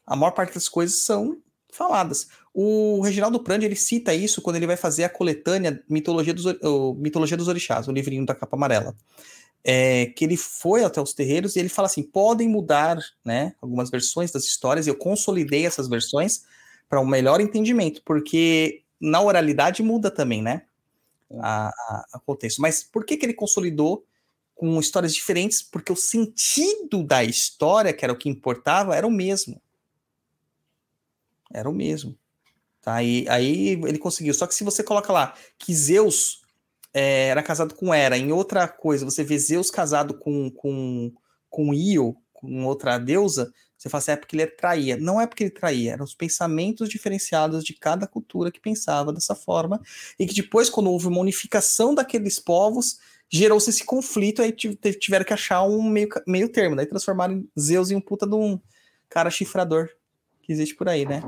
A 0.07 0.17
maior 0.17 0.31
parte 0.31 0.55
das 0.55 0.69
coisas 0.69 0.99
são 1.05 1.41
faladas. 1.73 2.29
O 2.59 3.03
Reginaldo 3.03 3.39
Prandi, 3.39 3.67
ele 3.67 3.77
cita 3.77 4.15
isso 4.15 4.41
quando 4.41 4.57
ele 4.57 4.67
vai 4.67 4.79
fazer 4.79 5.05
a 5.05 5.11
coletânea 5.11 5.85
Mitologia 5.87 6.33
dos, 6.33 6.47
o, 6.47 6.95
Mitologia 6.95 7.37
dos 7.37 7.49
Orixás, 7.49 7.87
o 7.87 7.93
livrinho 7.93 8.25
da 8.25 8.35
capa 8.35 8.57
amarela. 8.57 8.97
É, 9.63 10.07
que 10.07 10.25
ele 10.25 10.39
foi 10.39 10.83
até 10.83 10.99
os 10.99 11.13
terreiros 11.13 11.55
e 11.55 11.59
ele 11.59 11.69
fala 11.69 11.85
assim: 11.85 12.03
podem 12.03 12.49
mudar 12.49 12.97
né, 13.23 13.55
algumas 13.61 13.91
versões 13.91 14.31
das 14.31 14.45
histórias, 14.45 14.87
e 14.87 14.91
eu 14.91 14.97
consolidei 14.97 15.67
essas 15.67 15.87
versões 15.87 16.45
para 16.89 16.99
um 16.99 17.05
melhor 17.05 17.43
entendimento, 17.43 18.01
porque 18.03 18.83
na 18.99 19.21
oralidade 19.21 19.83
muda 19.83 20.11
também, 20.11 20.41
né? 20.41 20.63
A, 21.39 21.69
a, 21.69 22.07
a, 22.15 22.21
contexto. 22.21 22.63
Mas 22.63 22.83
por 22.83 23.05
que, 23.05 23.19
que 23.19 23.27
ele 23.27 23.35
consolidou 23.35 24.07
com 24.55 24.81
histórias 24.81 25.15
diferentes? 25.15 25.61
Porque 25.61 25.93
o 25.93 25.97
sentido 25.97 27.05
da 27.05 27.23
história, 27.23 27.93
que 27.93 28.03
era 28.03 28.15
o 28.15 28.17
que 28.17 28.31
importava, 28.31 28.97
era 28.97 29.07
o 29.07 29.11
mesmo. 29.11 29.61
Era 31.53 31.69
o 31.69 31.75
mesmo. 31.75 32.17
Tá? 32.87 32.95
aí 32.95 33.27
aí 33.29 33.71
ele 33.85 33.99
conseguiu. 33.99 34.33
Só 34.33 34.47
que 34.47 34.55
se 34.55 34.63
você 34.63 34.81
coloca 34.85 35.13
lá 35.13 35.35
que 35.59 35.75
Zeus 35.75 36.43
é, 36.95 37.27
era 37.27 37.43
casado 37.43 37.75
com 37.75 37.93
Hera, 37.93 38.17
em 38.17 38.31
outra 38.31 38.69
coisa, 38.69 39.05
você 39.05 39.25
vê 39.25 39.37
Zeus 39.37 39.73
casado 39.73 40.17
com, 40.17 40.49
com, 40.53 41.13
com 41.51 41.75
Io, 41.75 42.17
com 42.33 42.65
outra 42.65 42.97
deusa, 42.97 43.53
você 43.77 43.89
fala 43.89 43.99
assim, 43.99 44.13
é 44.13 44.17
porque 44.17 44.37
ele 44.37 44.47
traía. 44.47 44.97
Não 44.97 45.21
é 45.21 45.27
porque 45.27 45.43
ele 45.43 45.51
traía, 45.51 45.95
eram 45.95 46.05
os 46.05 46.15
pensamentos 46.15 46.89
diferenciados 46.89 47.65
de 47.65 47.75
cada 47.75 48.07
cultura 48.07 48.53
que 48.53 48.61
pensava 48.61 49.13
dessa 49.13 49.35
forma, 49.35 49.81
e 50.17 50.25
que 50.25 50.35
depois, 50.35 50.71
quando 50.71 50.89
houve 50.89 51.09
uma 51.09 51.21
unificação 51.21 51.93
daqueles 51.93 52.39
povos, 52.39 53.01
gerou-se 53.29 53.69
esse 53.69 53.85
conflito, 53.85 54.43
aí 54.43 54.53
tiveram 54.53 55.25
que 55.25 55.35
achar 55.35 55.65
um 55.65 55.83
meio, 55.83 56.09
meio 56.25 56.49
termo, 56.49 56.77
daí 56.77 56.87
transformaram 56.87 57.45
Zeus 57.59 57.91
em 57.91 57.97
um 57.97 58.01
puta 58.01 58.29
de 58.29 58.37
um 58.37 58.61
cara 59.09 59.29
chifrador 59.29 59.89
que 60.41 60.53
existe 60.53 60.77
por 60.77 60.89
aí, 60.89 61.05
né? 61.05 61.21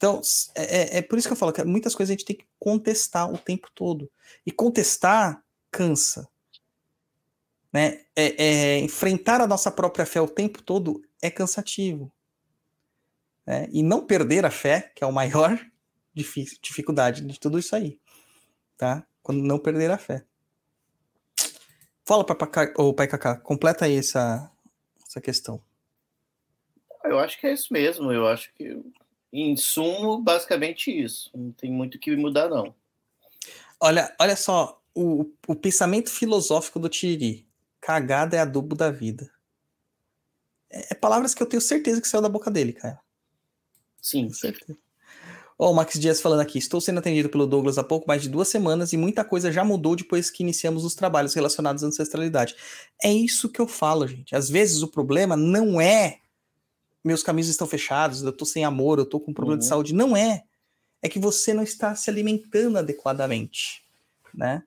Então, 0.00 0.22
é, 0.54 0.62
é, 0.62 0.96
é 0.96 1.02
por 1.02 1.18
isso 1.18 1.28
que 1.28 1.32
eu 1.34 1.36
falo 1.36 1.52
que 1.52 1.62
muitas 1.62 1.94
coisas 1.94 2.10
a 2.10 2.16
gente 2.16 2.24
tem 2.24 2.34
que 2.34 2.46
contestar 2.58 3.30
o 3.30 3.36
tempo 3.36 3.68
todo. 3.74 4.10
E 4.46 4.50
contestar 4.50 5.44
cansa. 5.70 6.26
Né? 7.70 8.06
É, 8.16 8.42
é, 8.42 8.78
enfrentar 8.78 9.42
a 9.42 9.46
nossa 9.46 9.70
própria 9.70 10.06
fé 10.06 10.18
o 10.18 10.26
tempo 10.26 10.62
todo 10.62 11.02
é 11.20 11.30
cansativo. 11.30 12.10
Né? 13.44 13.68
E 13.70 13.82
não 13.82 14.06
perder 14.06 14.46
a 14.46 14.50
fé, 14.50 14.90
que 14.96 15.04
é 15.04 15.06
a 15.06 15.12
maior 15.12 15.60
dificuldade 16.14 17.20
de 17.20 17.38
tudo 17.38 17.58
isso 17.58 17.76
aí. 17.76 18.00
Tá? 18.78 19.06
Quando 19.22 19.42
não 19.42 19.58
perder 19.58 19.90
a 19.90 19.98
fé. 19.98 20.24
Fala, 22.06 22.24
para 22.24 22.72
o 22.78 22.94
Pai 22.94 23.06
Cacá, 23.06 23.36
completa 23.36 23.84
aí 23.84 23.98
essa, 23.98 24.50
essa 25.06 25.20
questão. 25.20 25.62
Eu 27.04 27.18
acho 27.18 27.38
que 27.38 27.46
é 27.46 27.52
isso 27.52 27.70
mesmo. 27.70 28.10
Eu 28.10 28.26
acho 28.26 28.50
que 28.54 28.82
em 29.32 29.56
sumo, 29.56 30.18
basicamente 30.18 30.90
isso. 30.90 31.30
Não 31.34 31.52
tem 31.52 31.70
muito 31.70 31.94
o 31.96 31.98
que 31.98 32.14
mudar, 32.16 32.48
não. 32.48 32.74
Olha, 33.78 34.14
olha 34.20 34.36
só, 34.36 34.80
o, 34.94 35.30
o 35.46 35.54
pensamento 35.54 36.10
filosófico 36.10 36.78
do 36.78 36.88
Tiri. 36.88 37.46
Cagada 37.80 38.36
é 38.36 38.40
adubo 38.40 38.76
da 38.76 38.90
vida. 38.90 39.30
É, 40.70 40.92
é, 40.92 40.94
palavras 40.94 41.34
que 41.34 41.42
eu 41.42 41.46
tenho 41.46 41.60
certeza 41.60 42.00
que 42.00 42.08
saiu 42.08 42.22
da 42.22 42.28
boca 42.28 42.50
dele, 42.50 42.72
cara. 42.72 43.00
Sim. 44.00 44.28
Com 44.28 44.34
certeza. 44.34 44.78
Ó, 45.58 45.68
oh, 45.68 45.70
o 45.72 45.74
Max 45.74 45.98
Dias 45.98 46.20
falando 46.20 46.40
aqui. 46.40 46.58
Estou 46.58 46.80
sendo 46.80 46.98
atendido 46.98 47.28
pelo 47.28 47.46
Douglas 47.46 47.78
há 47.78 47.84
pouco 47.84 48.06
mais 48.06 48.22
de 48.22 48.28
duas 48.28 48.48
semanas 48.48 48.92
e 48.92 48.96
muita 48.96 49.24
coisa 49.24 49.52
já 49.52 49.62
mudou 49.64 49.94
depois 49.94 50.30
que 50.30 50.42
iniciamos 50.42 50.84
os 50.84 50.94
trabalhos 50.94 51.34
relacionados 51.34 51.84
à 51.84 51.86
ancestralidade. 51.86 52.54
É 53.02 53.12
isso 53.12 53.48
que 53.48 53.60
eu 53.60 53.66
falo, 53.66 54.06
gente. 54.06 54.34
Às 54.34 54.48
vezes 54.48 54.82
o 54.82 54.88
problema 54.88 55.36
não 55.36 55.80
é 55.80 56.19
meus 57.04 57.22
caminhos 57.22 57.48
estão 57.48 57.66
fechados, 57.66 58.22
eu 58.22 58.32
tô 58.32 58.44
sem 58.44 58.64
amor, 58.64 58.98
eu 58.98 59.06
tô 59.06 59.18
com 59.18 59.32
problema 59.32 59.56
uhum. 59.56 59.60
de 59.60 59.66
saúde. 59.66 59.94
Não 59.94 60.16
é. 60.16 60.42
É 61.02 61.08
que 61.08 61.18
você 61.18 61.54
não 61.54 61.62
está 61.62 61.94
se 61.94 62.10
alimentando 62.10 62.78
adequadamente, 62.78 63.82
né? 64.34 64.62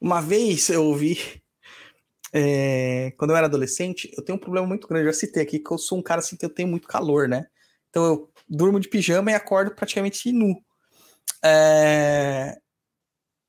Uma 0.00 0.20
vez 0.20 0.68
eu 0.68 0.84
ouvi, 0.84 1.18
é, 2.32 3.12
quando 3.16 3.30
eu 3.30 3.36
era 3.36 3.46
adolescente, 3.46 4.12
eu 4.16 4.22
tenho 4.22 4.36
um 4.36 4.40
problema 4.40 4.66
muito 4.66 4.86
grande, 4.86 5.06
eu 5.06 5.12
já 5.12 5.18
citei 5.18 5.42
aqui, 5.42 5.58
que 5.58 5.70
eu 5.70 5.78
sou 5.78 5.98
um 5.98 6.02
cara 6.02 6.20
assim 6.20 6.36
que 6.36 6.44
eu 6.44 6.50
tenho 6.50 6.68
muito 6.68 6.86
calor, 6.86 7.26
né? 7.26 7.46
Então 7.88 8.04
eu 8.04 8.30
durmo 8.48 8.78
de 8.78 8.88
pijama 8.88 9.30
e 9.30 9.34
acordo 9.34 9.74
praticamente 9.74 10.30
nu. 10.30 10.62
É... 11.44 12.58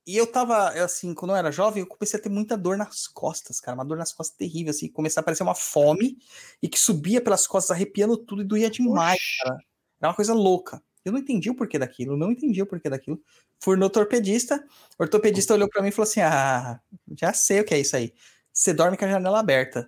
E 0.06 0.18
eu 0.18 0.28
tava, 0.28 0.70
assim, 0.84 1.14
quando 1.14 1.32
eu 1.32 1.38
era 1.38 1.52
jovem, 1.52 1.82
eu 1.82 1.88
comecei 1.88 2.20
a 2.20 2.22
ter 2.22 2.30
muita 2.30 2.58
dor 2.58 2.78
nas 2.78 3.08
costas, 3.08 3.62
cara. 3.62 3.76
Uma 3.76 3.86
dor 3.86 3.98
nas 3.98 4.12
costas 4.12 4.36
terrível, 4.36 4.72
assim. 4.72 4.90
Começar 4.90 5.22
a 5.22 5.24
aparecer 5.24 5.44
uma 5.44 5.56
fome 5.56 6.18
e 6.62 6.68
que 6.68 6.78
subia 6.78 7.22
pelas 7.22 7.48
costas, 7.48 7.72
arrepiando 7.72 8.18
tudo 8.18 8.42
e 8.42 8.46
doía 8.46 8.70
demais, 8.70 9.16
Oxi. 9.16 9.44
cara. 9.44 9.58
Era 10.02 10.10
uma 10.10 10.16
coisa 10.16 10.34
louca. 10.34 10.84
Eu 11.06 11.12
não 11.12 11.20
entendi 11.20 11.50
o 11.50 11.56
porquê 11.56 11.78
daquilo, 11.80 12.18
não 12.18 12.32
entendi 12.32 12.62
o 12.62 12.66
porquê 12.66 12.90
daquilo. 12.90 13.22
Fui 13.62 13.76
no 13.78 13.86
ortopedista, 13.86 14.66
o 14.98 15.04
ortopedista 15.04 15.54
olhou 15.54 15.70
para 15.70 15.82
mim 15.82 15.90
e 15.90 15.92
falou 15.92 16.10
assim: 16.10 16.22
Ah, 16.22 16.80
já 17.18 17.34
sei 17.34 17.62
o 17.62 17.66
que 17.66 17.74
é 17.74 17.80
isso 17.80 17.96
aí. 17.96 18.14
Você 18.54 18.74
dorme 18.74 18.98
com 18.98 19.06
a 19.06 19.10
janela 19.10 19.40
aberta. 19.40 19.88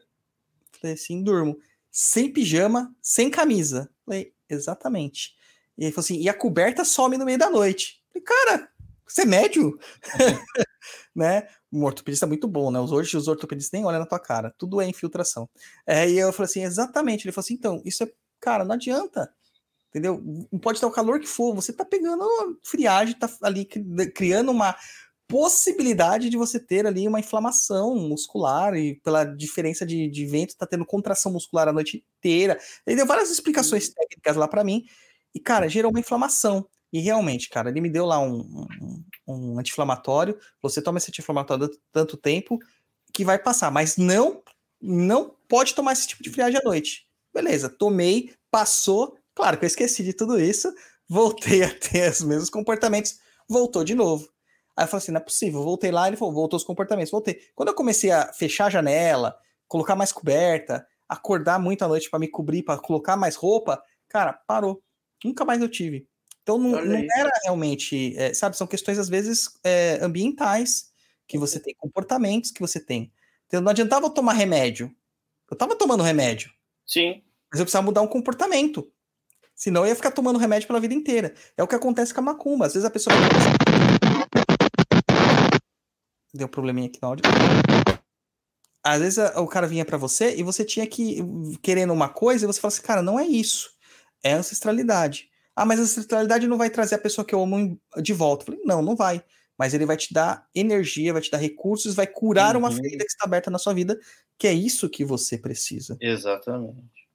Falei 0.79 0.95
assim: 0.95 1.23
durmo. 1.23 1.57
Sem 1.91 2.31
pijama, 2.31 2.93
sem 3.01 3.29
camisa. 3.29 3.89
Falei, 4.05 4.33
exatamente. 4.49 5.33
E 5.77 5.85
ele 5.85 5.91
falou 5.91 6.03
assim: 6.05 6.19
e 6.19 6.29
a 6.29 6.33
coberta 6.33 6.83
some 6.85 7.17
no 7.17 7.25
meio 7.25 7.37
da 7.37 7.49
noite. 7.49 8.01
Falei, 8.11 8.23
cara, 8.23 8.69
você 9.07 9.23
é 9.23 9.25
médio? 9.25 9.77
né? 11.15 11.47
Um 11.71 11.83
ortopedista 11.83 12.27
muito 12.27 12.47
bom, 12.47 12.71
né? 12.71 12.79
Hoje 12.79 13.17
os 13.17 13.27
ortopedistas 13.27 13.71
nem 13.73 13.85
olham 13.85 13.99
na 13.99 14.05
tua 14.05 14.19
cara, 14.19 14.53
tudo 14.57 14.81
é 14.81 14.87
infiltração. 14.87 15.49
É, 15.85 16.09
e 16.09 16.17
eu 16.17 16.31
falei 16.33 16.49
assim: 16.49 16.63
exatamente. 16.63 17.25
Ele 17.25 17.31
falou 17.31 17.45
assim: 17.45 17.55
então, 17.55 17.81
isso 17.85 18.03
é, 18.03 18.11
cara, 18.39 18.63
não 18.63 18.75
adianta 18.75 19.31
entendeu? 19.95 20.21
Pode 20.61 20.77
estar 20.77 20.87
o 20.87 20.91
calor 20.91 21.21
que 21.21 21.27
for, 21.27 21.55
você 21.55 21.71
está 21.71 21.85
pegando 21.85 22.25
friagem, 22.61 23.13
está 23.13 23.29
ali 23.41 23.65
criando 24.13 24.51
uma 24.51 24.75
possibilidade 25.27 26.29
de 26.29 26.37
você 26.37 26.59
ter 26.59 26.85
ali 26.85 27.07
uma 27.07 27.19
inflamação 27.19 27.95
muscular 27.95 28.75
e 28.75 28.99
pela 29.01 29.23
diferença 29.23 29.85
de, 29.85 30.09
de 30.09 30.25
vento 30.25 30.49
está 30.49 30.67
tendo 30.67 30.85
contração 30.85 31.31
muscular 31.31 31.67
a 31.67 31.73
noite 31.73 32.05
inteira. 32.19 32.59
Ele 32.85 32.97
deu 32.97 33.05
várias 33.05 33.31
explicações 33.31 33.89
técnicas 33.89 34.35
lá 34.35 34.47
para 34.47 34.63
mim 34.63 34.83
e 35.33 35.39
cara 35.39 35.67
gerou 35.67 35.91
uma 35.91 35.99
inflamação 35.99 36.67
e 36.93 36.99
realmente, 36.99 37.49
cara, 37.49 37.69
ele 37.69 37.81
me 37.81 37.89
deu 37.89 38.05
lá 38.05 38.19
um, 38.19 38.39
um, 38.79 39.03
um 39.27 39.59
anti-inflamatório. 39.59 40.37
Você 40.61 40.81
toma 40.81 40.97
esse 40.97 41.09
anti-inflamatório 41.09 41.69
tanto 41.91 42.17
tempo 42.17 42.57
que 43.13 43.25
vai 43.25 43.39
passar, 43.39 43.71
mas 43.71 43.97
não 43.97 44.41
não 44.81 45.35
pode 45.49 45.73
tomar 45.73 45.93
esse 45.93 46.07
tipo 46.07 46.21
de 46.21 46.29
friagem 46.29 46.59
à 46.59 46.63
noite. 46.63 47.07
Beleza, 47.33 47.69
tomei, 47.69 48.33
passou, 48.51 49.17
Claro 49.35 49.57
que 49.57 49.65
eu 49.65 49.67
esqueci 49.67 50.01
de 50.03 50.13
tudo 50.13 50.39
isso, 50.39 50.73
voltei 51.09 51.61
a 51.63 51.69
ter 51.69 52.09
os 52.09 52.21
mesmos 52.21 52.49
comportamentos, 52.49 53.19
voltou 53.49 53.83
de 53.83 53.93
novo. 53.93 54.29
Aí 54.77 54.85
eu 54.85 54.87
falei 54.87 55.03
assim, 55.03 55.11
não 55.11 55.19
é 55.19 55.23
possível, 55.23 55.61
voltei 55.63 55.91
lá, 55.91 56.07
ele 56.07 56.17
falou, 56.17 56.33
voltou 56.33 56.57
os 56.57 56.63
comportamentos, 56.63 57.11
voltei. 57.11 57.39
Quando 57.53 57.69
eu 57.69 57.75
comecei 57.75 58.11
a 58.11 58.31
fechar 58.33 58.67
a 58.67 58.69
janela, 58.69 59.37
colocar 59.67 59.95
mais 59.95 60.11
coberta, 60.11 60.85
acordar 61.07 61.59
muito 61.59 61.83
à 61.83 61.87
noite 61.87 62.09
para 62.09 62.19
me 62.19 62.27
cobrir, 62.29 62.63
para 62.63 62.79
colocar 62.79 63.15
mais 63.15 63.35
roupa, 63.35 63.81
cara, 64.09 64.33
parou. 64.47 64.81
Nunca 65.23 65.45
mais 65.45 65.61
eu 65.61 65.69
tive. 65.69 66.07
Então 66.45 66.59
não, 66.59 66.85
não 66.85 67.07
era 67.17 67.31
realmente, 67.43 68.15
é, 68.15 68.31
sabe, 68.31 68.55
são 68.55 68.67
questões 68.67 68.99
às 68.99 69.09
vezes 69.09 69.49
é, 69.63 69.97
ambientais, 69.99 70.91
que 71.27 71.39
você 71.39 71.59
tem, 71.59 71.73
comportamentos 71.75 72.51
que 72.51 72.61
você 72.61 72.79
tem. 72.79 73.11
Então 73.47 73.61
não 73.61 73.71
adiantava 73.71 74.05
eu 74.05 74.11
tomar 74.11 74.33
remédio. 74.33 74.95
Eu 75.49 75.57
tava 75.57 75.75
tomando 75.75 76.03
remédio. 76.03 76.51
Sim. 76.85 77.23
Mas 77.51 77.59
eu 77.59 77.65
precisava 77.65 77.83
mudar 77.83 78.03
um 78.03 78.07
comportamento. 78.07 78.87
Senão 79.55 79.81
eu 79.81 79.87
ia 79.87 79.95
ficar 79.95 80.11
tomando 80.11 80.37
remédio 80.37 80.67
pela 80.67 80.79
vida 80.79 80.93
inteira. 80.93 81.33
É 81.57 81.63
o 81.63 81.67
que 81.67 81.73
acontece 81.73 82.13
com 82.13 82.19
a 82.19 82.23
macumba. 82.23 82.67
Às 82.67 82.75
vezes 82.75 82.85
a 82.85 82.91
pessoa. 82.91 83.15
Deu 86.31 86.45
um 86.45 86.51
probleminha 86.51 86.89
aqui 86.89 86.99
no 87.01 87.07
áudio. 87.07 87.23
Às 88.83 89.01
vezes 89.01 89.17
o 89.35 89.47
cara 89.47 89.65
vinha 89.65 89.83
para 89.83 89.97
você 89.97 90.35
e 90.35 90.43
você 90.43 90.63
tinha 90.63 90.85
que 90.85 91.23
querendo 91.63 91.91
uma 91.91 92.07
coisa 92.07 92.45
e 92.45 92.47
você 92.47 92.61
fala 92.61 92.71
assim, 92.71 92.83
cara, 92.83 93.01
não 93.01 93.19
é 93.19 93.25
isso. 93.25 93.71
É 94.21 94.33
ancestralidade. 94.33 95.27
Ah, 95.55 95.65
mas 95.65 95.79
a 95.79 95.83
ancestralidade 95.83 96.47
não 96.47 96.57
vai 96.57 96.69
trazer 96.69 96.95
a 96.95 96.99
pessoa 96.99 97.23
que 97.25 97.33
eu 97.33 97.41
amo 97.41 97.79
de 98.01 98.13
volta. 98.13 98.43
Eu 98.43 98.45
falei, 98.47 98.61
não, 98.65 98.81
não 98.81 98.95
vai. 98.95 99.23
Mas 99.57 99.73
ele 99.73 99.85
vai 99.85 99.95
te 99.95 100.13
dar 100.13 100.47
energia, 100.53 101.13
vai 101.13 101.21
te 101.21 101.31
dar 101.31 101.37
recursos, 101.37 101.95
vai 101.95 102.05
curar 102.05 102.55
uhum. 102.55 102.63
uma 102.63 102.71
ferida 102.71 103.05
que 103.05 103.11
está 103.11 103.25
aberta 103.25 103.49
na 103.49 103.57
sua 103.57 103.73
vida, 103.73 103.97
que 104.37 104.47
é 104.47 104.53
isso 104.53 104.89
que 104.89 105.05
você 105.05 105.37
precisa. 105.37 105.97
Exatamente. 106.01 107.07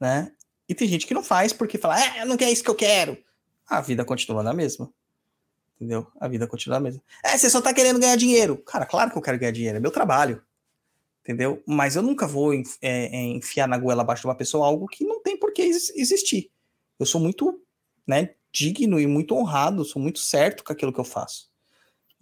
Né? 0.00 0.32
E 0.66 0.74
tem 0.74 0.88
gente 0.88 1.06
que 1.06 1.12
não 1.12 1.22
faz 1.22 1.52
porque 1.52 1.76
fala, 1.76 2.02
é, 2.02 2.24
não 2.24 2.36
é 2.40 2.50
isso 2.50 2.64
que 2.64 2.70
eu 2.70 2.74
quero. 2.74 3.18
A 3.66 3.82
vida 3.82 4.02
continua 4.04 4.42
na 4.42 4.54
mesma. 4.54 4.90
Entendeu? 5.76 6.06
A 6.18 6.26
vida 6.26 6.46
continua 6.46 6.78
na 6.78 6.84
mesma. 6.84 7.02
É, 7.22 7.36
você 7.36 7.50
só 7.50 7.60
tá 7.60 7.74
querendo 7.74 8.00
ganhar 8.00 8.16
dinheiro. 8.16 8.56
Cara, 8.58 8.86
claro 8.86 9.10
que 9.10 9.18
eu 9.18 9.22
quero 9.22 9.38
ganhar 9.38 9.52
dinheiro, 9.52 9.76
é 9.76 9.80
meu 9.80 9.90
trabalho. 9.90 10.42
Entendeu? 11.22 11.62
Mas 11.66 11.96
eu 11.96 12.02
nunca 12.02 12.26
vou 12.26 12.54
é, 12.54 12.62
é, 12.82 13.22
enfiar 13.24 13.66
na 13.66 13.76
goela 13.76 14.02
abaixo 14.02 14.22
de 14.22 14.26
uma 14.26 14.34
pessoa 14.34 14.66
algo 14.66 14.86
que 14.86 15.04
não 15.04 15.22
tem 15.22 15.38
por 15.38 15.52
que 15.52 15.62
existir. 15.62 16.50
Eu 16.98 17.06
sou 17.06 17.20
muito 17.20 17.60
né, 18.06 18.34
digno 18.52 19.00
e 19.00 19.06
muito 19.06 19.34
honrado, 19.34 19.84
sou 19.84 20.00
muito 20.00 20.18
certo 20.18 20.62
com 20.62 20.72
aquilo 20.72 20.92
que 20.92 21.00
eu 21.00 21.04
faço. 21.04 21.48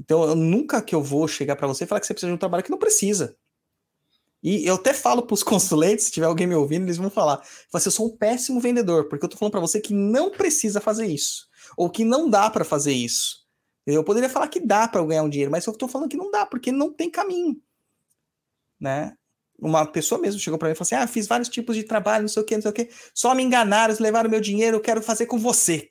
Então, 0.00 0.24
eu 0.24 0.34
nunca 0.34 0.82
que 0.82 0.94
eu 0.94 1.02
vou 1.02 1.28
chegar 1.28 1.56
para 1.56 1.66
você 1.66 1.84
e 1.84 1.86
falar 1.86 2.00
que 2.00 2.06
você 2.06 2.14
precisa 2.14 2.30
de 2.30 2.34
um 2.34 2.38
trabalho 2.38 2.64
que 2.64 2.70
não 2.70 2.78
precisa. 2.78 3.36
E 4.42 4.66
eu 4.66 4.74
até 4.74 4.92
falo 4.92 5.22
para 5.22 5.34
os 5.34 5.42
consulentes, 5.44 6.06
se 6.06 6.12
tiver 6.12 6.26
alguém 6.26 6.46
me 6.46 6.54
ouvindo, 6.54 6.84
eles 6.84 6.96
vão 6.96 7.10
falar: 7.10 7.40
assim, 7.72 7.88
eu 7.88 7.92
sou 7.92 8.06
um 8.06 8.16
péssimo 8.16 8.60
vendedor, 8.60 9.08
porque 9.08 9.24
eu 9.24 9.26
estou 9.26 9.38
falando 9.38 9.52
para 9.52 9.60
você 9.60 9.80
que 9.80 9.94
não 9.94 10.30
precisa 10.30 10.80
fazer 10.80 11.06
isso, 11.06 11.48
ou 11.76 11.88
que 11.88 12.04
não 12.04 12.28
dá 12.28 12.50
para 12.50 12.64
fazer 12.64 12.92
isso. 12.92 13.42
Eu 13.86 14.04
poderia 14.04 14.28
falar 14.28 14.48
que 14.48 14.60
dá 14.60 14.86
para 14.86 15.04
ganhar 15.04 15.22
um 15.22 15.28
dinheiro, 15.28 15.50
mas 15.50 15.66
eu 15.66 15.72
estou 15.72 15.88
falando 15.88 16.08
que 16.08 16.16
não 16.16 16.30
dá, 16.30 16.46
porque 16.46 16.70
não 16.70 16.92
tem 16.92 17.10
caminho. 17.10 17.60
Né? 18.78 19.16
Uma 19.62 19.86
pessoa 19.86 20.20
mesmo 20.20 20.40
chegou 20.40 20.58
para 20.58 20.68
mim 20.68 20.72
e 20.72 20.74
falou 20.74 20.86
assim: 20.86 20.94
Ah, 20.96 21.06
fiz 21.06 21.26
vários 21.26 21.48
tipos 21.48 21.76
de 21.76 21.84
trabalho, 21.84 22.22
não 22.22 22.28
sei 22.28 22.42
o 22.42 22.46
que, 22.46 22.54
não 22.54 22.62
sei 22.62 22.70
o 22.70 22.74
que, 22.74 22.90
só 23.14 23.34
me 23.34 23.42
enganaram, 23.42 23.94
levaram 24.00 24.28
meu 24.28 24.40
dinheiro, 24.40 24.76
eu 24.76 24.80
quero 24.80 25.00
fazer 25.00 25.26
com 25.26 25.38
você. 25.38 25.90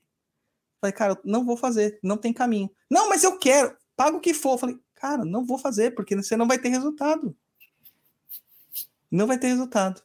Falei, 0.80 0.94
cara, 0.94 1.20
não 1.24 1.46
vou 1.46 1.56
fazer, 1.56 2.00
não 2.04 2.18
tem 2.18 2.34
caminho. 2.34 2.70
Não, 2.90 3.08
mas 3.08 3.24
eu 3.24 3.38
quero, 3.38 3.76
paga 3.96 4.18
o 4.18 4.20
que 4.20 4.34
for. 4.34 4.58
Falei, 4.58 4.78
cara, 4.96 5.24
não 5.24 5.46
vou 5.46 5.58
fazer, 5.58 5.92
porque 5.92 6.16
você 6.16 6.36
não 6.36 6.48
vai 6.48 6.58
ter 6.60 6.70
resultado 6.70 7.36
não 9.12 9.28
vai 9.28 9.38
ter 9.38 9.48
resultado. 9.48 10.02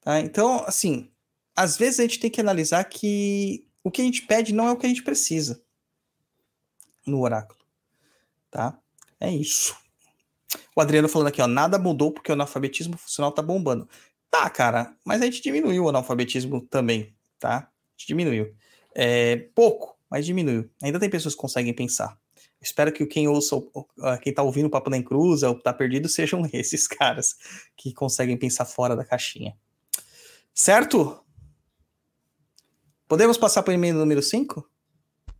Tá? 0.00 0.18
Então, 0.20 0.64
assim, 0.66 1.12
às 1.54 1.76
vezes 1.76 2.00
a 2.00 2.02
gente 2.02 2.18
tem 2.18 2.30
que 2.30 2.40
analisar 2.40 2.82
que 2.84 3.68
o 3.84 3.90
que 3.90 4.00
a 4.00 4.04
gente 4.04 4.22
pede 4.22 4.54
não 4.54 4.66
é 4.66 4.72
o 4.72 4.76
que 4.76 4.86
a 4.86 4.88
gente 4.88 5.02
precisa 5.02 5.62
no 7.06 7.20
oráculo. 7.20 7.60
Tá? 8.50 8.78
É 9.20 9.30
isso. 9.30 9.76
O 10.74 10.80
Adriano 10.80 11.08
falando 11.08 11.28
aqui, 11.28 11.40
ó, 11.40 11.46
nada 11.46 11.78
mudou 11.78 12.12
porque 12.12 12.30
o 12.30 12.34
analfabetismo 12.34 12.96
funcional 12.96 13.32
tá 13.32 13.42
bombando. 13.42 13.88
Tá, 14.30 14.48
cara, 14.48 14.96
mas 15.04 15.20
a 15.20 15.24
gente 15.24 15.42
diminuiu 15.42 15.84
o 15.84 15.88
analfabetismo 15.88 16.60
também, 16.62 17.14
tá? 17.38 17.56
A 17.56 17.68
gente 17.96 18.08
diminuiu. 18.08 18.54
É, 18.94 19.48
pouco, 19.54 19.98
mas 20.08 20.24
diminuiu. 20.24 20.70
Ainda 20.82 21.00
tem 21.00 21.10
pessoas 21.10 21.34
que 21.34 21.40
conseguem 21.40 21.74
pensar. 21.74 22.18
Espero 22.60 22.92
que 22.92 23.06
quem 23.06 23.26
ouça, 23.26 23.56
quem 24.22 24.34
tá 24.34 24.42
ouvindo 24.42 24.66
o 24.66 24.70
Papo 24.70 24.90
da 24.90 25.02
Cruz 25.02 25.42
ou 25.42 25.58
tá 25.58 25.72
perdido, 25.72 26.08
sejam 26.10 26.48
esses 26.52 26.86
caras 26.86 27.36
que 27.76 27.92
conseguem 27.92 28.36
pensar 28.36 28.64
fora 28.64 28.94
da 28.94 29.04
caixinha. 29.04 29.56
Certo? 30.54 31.24
Podemos 33.08 33.38
passar 33.38 33.62
para 33.62 33.72
o 33.72 33.74
e-mail 33.74 33.94
número 33.94 34.22
5? 34.22 34.68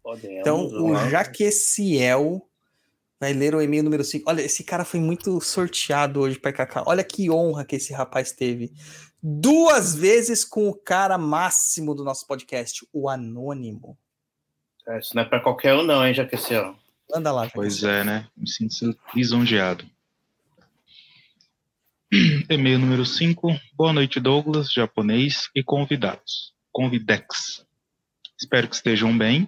Podemos. 0.02 0.40
Então, 0.40 0.66
o 0.66 0.96
Jaqueciel 1.08 2.49
vai 3.20 3.34
ler 3.34 3.55
o 3.55 3.60
e-mail 3.60 3.84
número 3.84 4.02
5. 4.02 4.28
Olha, 4.28 4.40
esse 4.40 4.64
cara 4.64 4.84
foi 4.84 4.98
muito 4.98 5.38
sorteado 5.42 6.20
hoje 6.20 6.38
para 6.38 6.55
Cacá. 6.55 6.82
Olha 6.86 7.05
que 7.05 7.30
honra 7.30 7.66
que 7.66 7.76
esse 7.76 7.92
rapaz 7.92 8.32
teve. 8.32 8.72
Duas 9.22 9.94
vezes 9.94 10.42
com 10.42 10.70
o 10.70 10.74
cara 10.74 11.18
máximo 11.18 11.94
do 11.94 12.02
nosso 12.02 12.26
podcast, 12.26 12.86
o 12.90 13.10
Anônimo. 13.10 13.98
É, 14.88 14.98
isso 14.98 15.14
não 15.14 15.22
é 15.22 15.26
para 15.26 15.40
qualquer 15.40 15.74
um, 15.74 15.82
não, 15.82 16.05
hein, 16.05 16.14
Jaqueciel? 16.14 16.74
Anda 17.12 17.30
lá. 17.30 17.51
Pois 17.52 17.82
é, 17.82 18.02
né? 18.02 18.26
Me 18.34 18.48
sinto 18.48 18.97
lisonjeado. 19.14 19.84
E-mail 22.48 22.78
número 22.78 23.05
5. 23.05 23.48
Boa 23.74 23.92
noite, 23.92 24.18
Douglas, 24.18 24.72
japonês 24.72 25.51
e 25.55 25.62
convidados. 25.62 26.55
Convidex. 26.72 27.66
Espero 28.40 28.66
que 28.66 28.76
estejam 28.76 29.16
bem. 29.16 29.47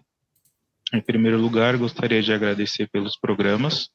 Em 0.93 1.01
primeiro 1.01 1.41
lugar, 1.41 1.79
gostaria 1.79 2.23
de 2.23 2.35
agradecer 2.35 2.87
pelos 2.89 3.17
programas. 3.17 3.89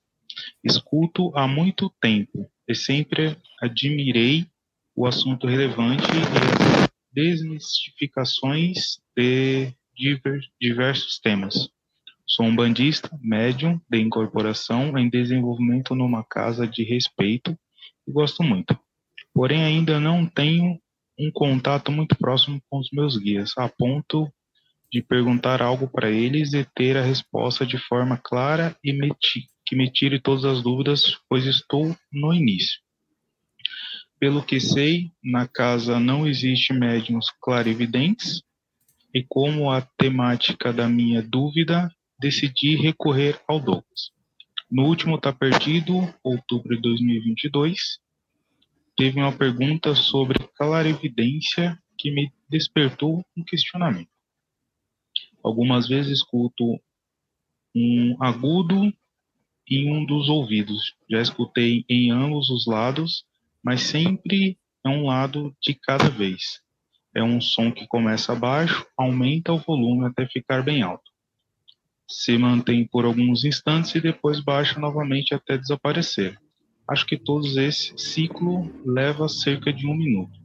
Escuto 0.64 1.32
há 1.38 1.48
muito 1.48 1.94
tempo 2.02 2.50
e 2.68 2.74
sempre 2.74 3.38
admirei 3.62 4.48
o 4.96 5.06
assunto 5.06 5.46
relevante 5.46 6.04
e 6.04 6.82
as 6.82 6.90
desmistificações 7.14 8.98
de 9.16 9.72
diversos 10.60 11.20
temas. 11.20 11.70
Sou 12.26 12.48
um 12.48 12.56
bandista, 12.56 13.10
médium 13.22 13.80
de 13.88 14.00
incorporação 14.00 14.98
em 14.98 15.08
desenvolvimento 15.08 15.94
numa 15.94 16.24
casa 16.24 16.68
de 16.68 16.84
respeito 16.84 17.56
e 18.08 18.12
gosto 18.12 18.42
muito. 18.42 18.78
Porém, 19.36 19.64
ainda 19.64 20.00
não 20.00 20.26
tenho 20.26 20.80
um 21.20 21.32
contato 21.32 21.92
muito 21.92 22.16
próximo 22.18 22.60
com 22.68 22.80
os 22.80 22.90
meus 22.92 23.18
guias, 23.18 23.56
a 23.56 23.70
ponto 23.70 24.32
de 24.92 25.02
perguntar 25.02 25.62
algo 25.62 25.88
para 25.88 26.10
eles 26.10 26.54
e 26.54 26.66
ter 26.76 26.98
a 26.98 27.04
resposta 27.04 27.66
de 27.66 27.78
forma 27.78 28.18
clara 28.18 28.76
e 28.84 28.94
que 29.66 29.76
me 29.76 29.92
tire 29.92 30.20
todas 30.20 30.46
as 30.46 30.64
dúvidas, 30.64 31.18
pois 31.30 31.46
estou 31.46 31.96
no 32.12 32.34
início. 32.34 32.80
Pelo 34.20 34.42
que 34.42 34.60
sei, 34.60 35.12
na 35.24 35.48
casa 35.48 36.00
não 36.00 36.28
existe 36.28 36.74
médiums 36.74 37.28
clarividentes, 37.42 38.42
e 39.14 39.24
como 39.24 39.70
a 39.70 39.82
temática 39.82 40.72
da 40.72 40.88
minha 40.88 41.22
dúvida, 41.22 41.92
decidi 42.20 42.76
recorrer 42.76 43.40
ao 43.48 43.60
Douglas. 43.60 44.12
No 44.70 44.86
último 44.86 45.20
Tá 45.20 45.32
Perdido, 45.32 45.94
outubro 46.24 46.76
de 46.76 46.82
2022, 46.82 48.00
teve 48.98 49.20
uma 49.20 49.32
pergunta 49.32 49.94
sobre 49.96 50.40
clarividência 50.56 51.78
que 51.98 52.12
me 52.12 52.32
despertou 52.50 53.24
um 53.36 53.44
questionamento. 53.44 54.17
Algumas 55.48 55.88
vezes 55.88 56.18
escuto 56.18 56.78
um 57.74 58.18
agudo 58.20 58.94
em 59.66 59.90
um 59.90 60.06
dos 60.06 60.28
ouvidos. 60.28 60.94
Já 61.10 61.22
escutei 61.22 61.86
em 61.90 62.12
ambos 62.12 62.50
os 62.50 62.68
lados, 62.68 63.24
mas 63.64 63.84
sempre 63.84 64.60
é 64.86 64.90
um 64.90 65.06
lado 65.06 65.56
de 65.62 65.74
cada 65.74 66.10
vez. 66.10 66.62
É 67.16 67.24
um 67.24 67.40
som 67.40 67.72
que 67.72 67.88
começa 67.88 68.36
baixo, 68.36 68.86
aumenta 68.98 69.54
o 69.54 69.58
volume 69.58 70.06
até 70.06 70.28
ficar 70.28 70.62
bem 70.64 70.82
alto. 70.82 71.10
Se 72.06 72.38
mantém 72.38 72.86
por 72.86 73.06
alguns 73.06 73.46
instantes 73.46 73.96
e 73.96 74.02
depois 74.02 74.42
baixa 74.42 74.78
novamente 74.78 75.34
até 75.34 75.58
desaparecer. 75.58 76.38
Acho 76.90 77.06
que 77.06 77.18
todos 77.18 77.56
esse 77.56 77.98
ciclo 77.98 78.70
leva 78.86 79.30
cerca 79.30 79.72
de 79.72 79.88
um 79.88 79.96
minuto. 79.96 80.38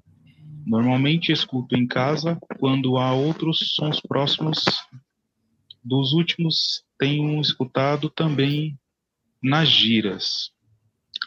Normalmente 0.67 1.33
escuto 1.33 1.77
em 1.77 1.87
casa 1.87 2.39
quando 2.59 2.97
há 2.97 3.13
outros 3.13 3.75
sons 3.75 4.01
próximos 4.01 4.65
dos 5.83 6.13
últimos 6.13 6.85
tenho 6.99 7.41
escutado 7.41 8.09
também 8.09 8.79
nas 9.43 9.69
giras. 9.69 10.51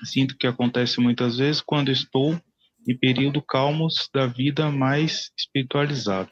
Sinto 0.03 0.37
que 0.37 0.47
acontece 0.47 0.99
muitas 1.01 1.37
vezes 1.37 1.61
quando 1.61 1.91
estou 1.91 2.39
em 2.87 2.97
período 2.97 3.41
calmos 3.41 4.09
da 4.13 4.27
vida 4.27 4.71
mais 4.71 5.31
espiritualizado. 5.37 6.31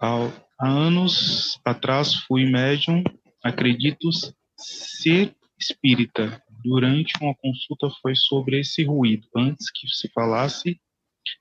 Há, 0.00 0.30
anos 0.60 1.58
atrás 1.64 2.14
fui 2.14 2.44
médium, 2.44 3.02
acredito 3.42 4.10
ser 4.56 5.34
espírita. 5.58 6.42
Durante 6.64 7.12
uma 7.20 7.34
consulta 7.34 7.88
foi 8.02 8.14
sobre 8.14 8.60
esse 8.60 8.84
ruído. 8.84 9.26
Antes 9.36 9.70
que 9.70 9.88
se 9.88 10.08
falasse, 10.12 10.80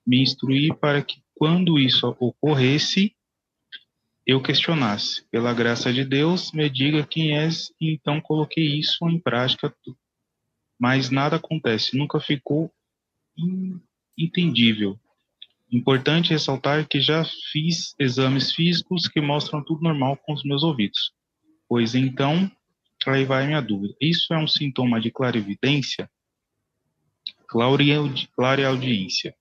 me 0.05 0.21
instruí 0.21 0.73
para 0.75 1.01
que 1.01 1.21
quando 1.35 1.77
isso 1.77 2.15
ocorresse, 2.19 3.15
eu 4.25 4.41
questionasse. 4.41 5.25
Pela 5.29 5.53
graça 5.53 5.93
de 5.93 6.03
Deus, 6.03 6.51
me 6.51 6.69
diga 6.69 7.05
quem 7.05 7.37
és, 7.37 7.71
e 7.79 7.91
então 7.93 8.19
coloquei 8.19 8.79
isso 8.79 9.07
em 9.07 9.19
prática. 9.19 9.75
Mas 10.79 11.09
nada 11.09 11.35
acontece, 11.35 11.97
nunca 11.97 12.19
ficou 12.19 12.71
entendível. 14.17 14.99
Importante 15.71 16.31
ressaltar 16.31 16.87
que 16.87 17.01
já 17.01 17.25
fiz 17.51 17.93
exames 17.99 18.51
físicos 18.53 19.07
que 19.07 19.19
mostram 19.19 19.63
tudo 19.63 19.83
normal 19.83 20.17
com 20.17 20.33
os 20.33 20.43
meus 20.43 20.63
ouvidos. 20.63 21.11
Pois 21.67 21.95
então, 21.95 22.49
aí 23.07 23.25
vai 23.25 23.45
minha 23.45 23.61
dúvida. 23.61 23.93
Isso 23.99 24.33
é 24.33 24.37
um 24.37 24.47
sintoma 24.47 24.99
de 24.99 25.11
clarividência? 25.11 26.09
Clareaudiência. 27.47 29.35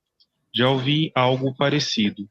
Já 0.55 0.71
ouvi 0.71 1.11
algo 1.15 1.55
parecido. 1.55 2.29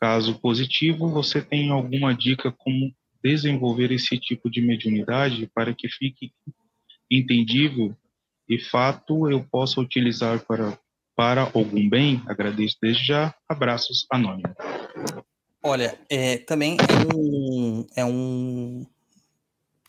Caso 0.00 0.38
positivo, 0.38 1.08
você 1.08 1.40
tem 1.40 1.70
alguma 1.70 2.14
dica 2.14 2.52
como 2.52 2.94
desenvolver 3.22 3.90
esse 3.90 4.18
tipo 4.18 4.50
de 4.50 4.60
mediunidade 4.60 5.48
para 5.54 5.72
que 5.72 5.88
fique 5.88 6.32
entendível 7.10 7.96
e 8.48 8.58
fato 8.58 9.30
eu 9.30 9.42
possa 9.42 9.80
utilizar 9.80 10.44
para, 10.44 10.78
para 11.16 11.50
algum 11.54 11.88
bem? 11.88 12.22
Agradeço 12.26 12.76
desde 12.82 13.04
já. 13.04 13.34
Abraços, 13.48 14.06
Anônimo. 14.12 14.54
Olha, 15.62 15.98
é, 16.10 16.36
também 16.36 16.76
é 16.76 17.16
um, 17.16 17.86
é 17.96 18.04
um 18.04 18.86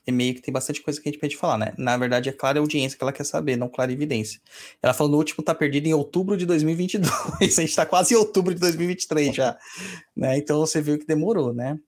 e-mail 0.07 0.35
que 0.35 0.41
tem 0.41 0.53
bastante 0.53 0.81
coisa 0.81 1.01
que 1.01 1.09
a 1.09 1.11
gente 1.11 1.19
pode 1.19 1.35
falar, 1.35 1.57
né? 1.57 1.73
Na 1.77 1.97
verdade, 1.97 2.29
é 2.29 2.31
clara 2.31 2.59
audiência 2.59 2.97
que 2.97 3.03
ela 3.03 3.13
quer 3.13 3.23
saber, 3.23 3.55
não 3.55 3.69
clara 3.69 3.91
evidência. 3.91 4.39
Ela 4.81 4.93
falou 4.93 5.11
no 5.11 5.17
último 5.17 5.43
tá 5.43 5.55
perdido 5.55 5.87
em 5.87 5.93
outubro 5.93 6.37
de 6.37 6.45
2022. 6.45 7.09
a 7.57 7.61
gente 7.61 7.75
tá 7.75 7.85
quase 7.85 8.13
em 8.13 8.17
outubro 8.17 8.53
de 8.53 8.59
2023 8.59 9.35
já, 9.35 9.57
né? 10.15 10.37
Então 10.37 10.59
você 10.59 10.81
viu 10.81 10.99
que 10.99 11.05
demorou, 11.05 11.53
né? 11.53 11.79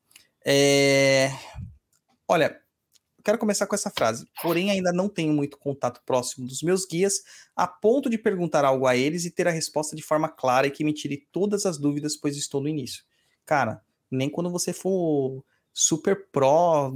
É... 0.45 1.31
Olha, 2.27 2.59
quero 3.23 3.37
começar 3.37 3.67
com 3.67 3.75
essa 3.75 3.91
frase. 3.91 4.25
Porém, 4.41 4.71
ainda 4.71 4.93
não 4.93 5.09
tenho 5.09 5.33
muito 5.33 5.57
contato 5.57 6.01
próximo 6.05 6.47
dos 6.47 6.61
meus 6.61 6.85
guias, 6.85 7.21
a 7.55 7.67
ponto 7.67 8.09
de 8.09 8.17
perguntar 8.17 8.63
algo 8.63 8.87
a 8.87 8.95
eles 8.95 9.25
e 9.25 9.31
ter 9.31 9.47
a 9.47 9.51
resposta 9.51 9.95
de 9.95 10.01
forma 10.01 10.29
clara 10.29 10.67
e 10.67 10.71
que 10.71 10.83
me 10.83 10.93
tire 10.93 11.27
todas 11.31 11.65
as 11.65 11.77
dúvidas, 11.77 12.15
pois 12.15 12.37
estou 12.37 12.61
no 12.61 12.69
início. 12.69 13.03
Cara, 13.45 13.81
nem 14.09 14.29
quando 14.29 14.49
você 14.49 14.71
for 14.71 15.43
super 15.73 16.29
pró, 16.31 16.93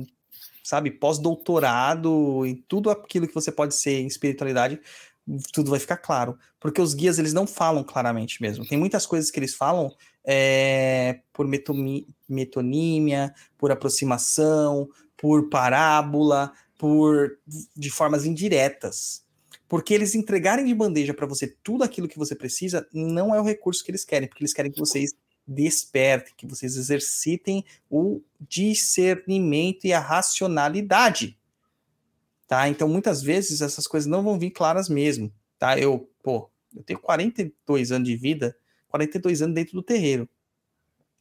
sabe, 0.63 0.91
pós-doutorado 0.91 2.45
em 2.45 2.55
tudo 2.67 2.89
aquilo 2.89 3.27
que 3.27 3.33
você 3.33 3.51
pode 3.51 3.75
ser 3.75 3.99
em 3.99 4.07
espiritualidade, 4.07 4.79
tudo 5.53 5.71
vai 5.71 5.79
ficar 5.79 5.97
claro. 5.97 6.37
Porque 6.59 6.81
os 6.81 6.93
guias, 6.93 7.19
eles 7.19 7.33
não 7.33 7.47
falam 7.47 7.83
claramente 7.83 8.41
mesmo. 8.41 8.65
Tem 8.67 8.77
muitas 8.77 9.05
coisas 9.05 9.31
que 9.31 9.39
eles 9.39 9.53
falam 9.53 9.91
é, 10.25 11.21
por 11.33 11.47
metonímia, 12.27 13.33
por 13.57 13.71
aproximação, 13.71 14.89
por 15.17 15.49
parábola, 15.49 16.51
por 16.77 17.37
de 17.75 17.89
formas 17.89 18.25
indiretas. 18.25 19.23
Porque 19.67 19.93
eles 19.93 20.15
entregarem 20.15 20.65
de 20.65 20.73
bandeja 20.73 21.13
para 21.13 21.25
você 21.25 21.47
tudo 21.63 21.83
aquilo 21.83 22.07
que 22.07 22.17
você 22.17 22.35
precisa 22.35 22.85
não 22.93 23.33
é 23.33 23.39
o 23.39 23.43
recurso 23.43 23.83
que 23.83 23.91
eles 23.91 24.03
querem, 24.03 24.27
porque 24.27 24.43
eles 24.43 24.53
querem 24.53 24.71
que 24.71 24.79
vocês 24.79 25.13
despertem, 25.47 26.33
que 26.35 26.47
vocês 26.47 26.75
exercitem 26.75 27.65
o 27.89 28.21
discernimento 28.39 29.85
e 29.85 29.93
a 29.93 29.99
racionalidade. 29.99 31.37
Tá? 32.47 32.67
Então, 32.67 32.87
muitas 32.87 33.21
vezes 33.21 33.61
essas 33.61 33.87
coisas 33.87 34.07
não 34.07 34.23
vão 34.23 34.37
vir 34.37 34.51
claras 34.51 34.89
mesmo, 34.89 35.31
tá? 35.57 35.79
Eu, 35.79 36.09
pô, 36.21 36.49
eu 36.75 36.83
tenho 36.83 36.99
42 36.99 37.91
anos 37.91 38.07
de 38.07 38.15
vida, 38.15 38.55
42 38.89 39.41
anos 39.41 39.55
dentro 39.55 39.73
do 39.73 39.83
terreiro, 39.83 40.27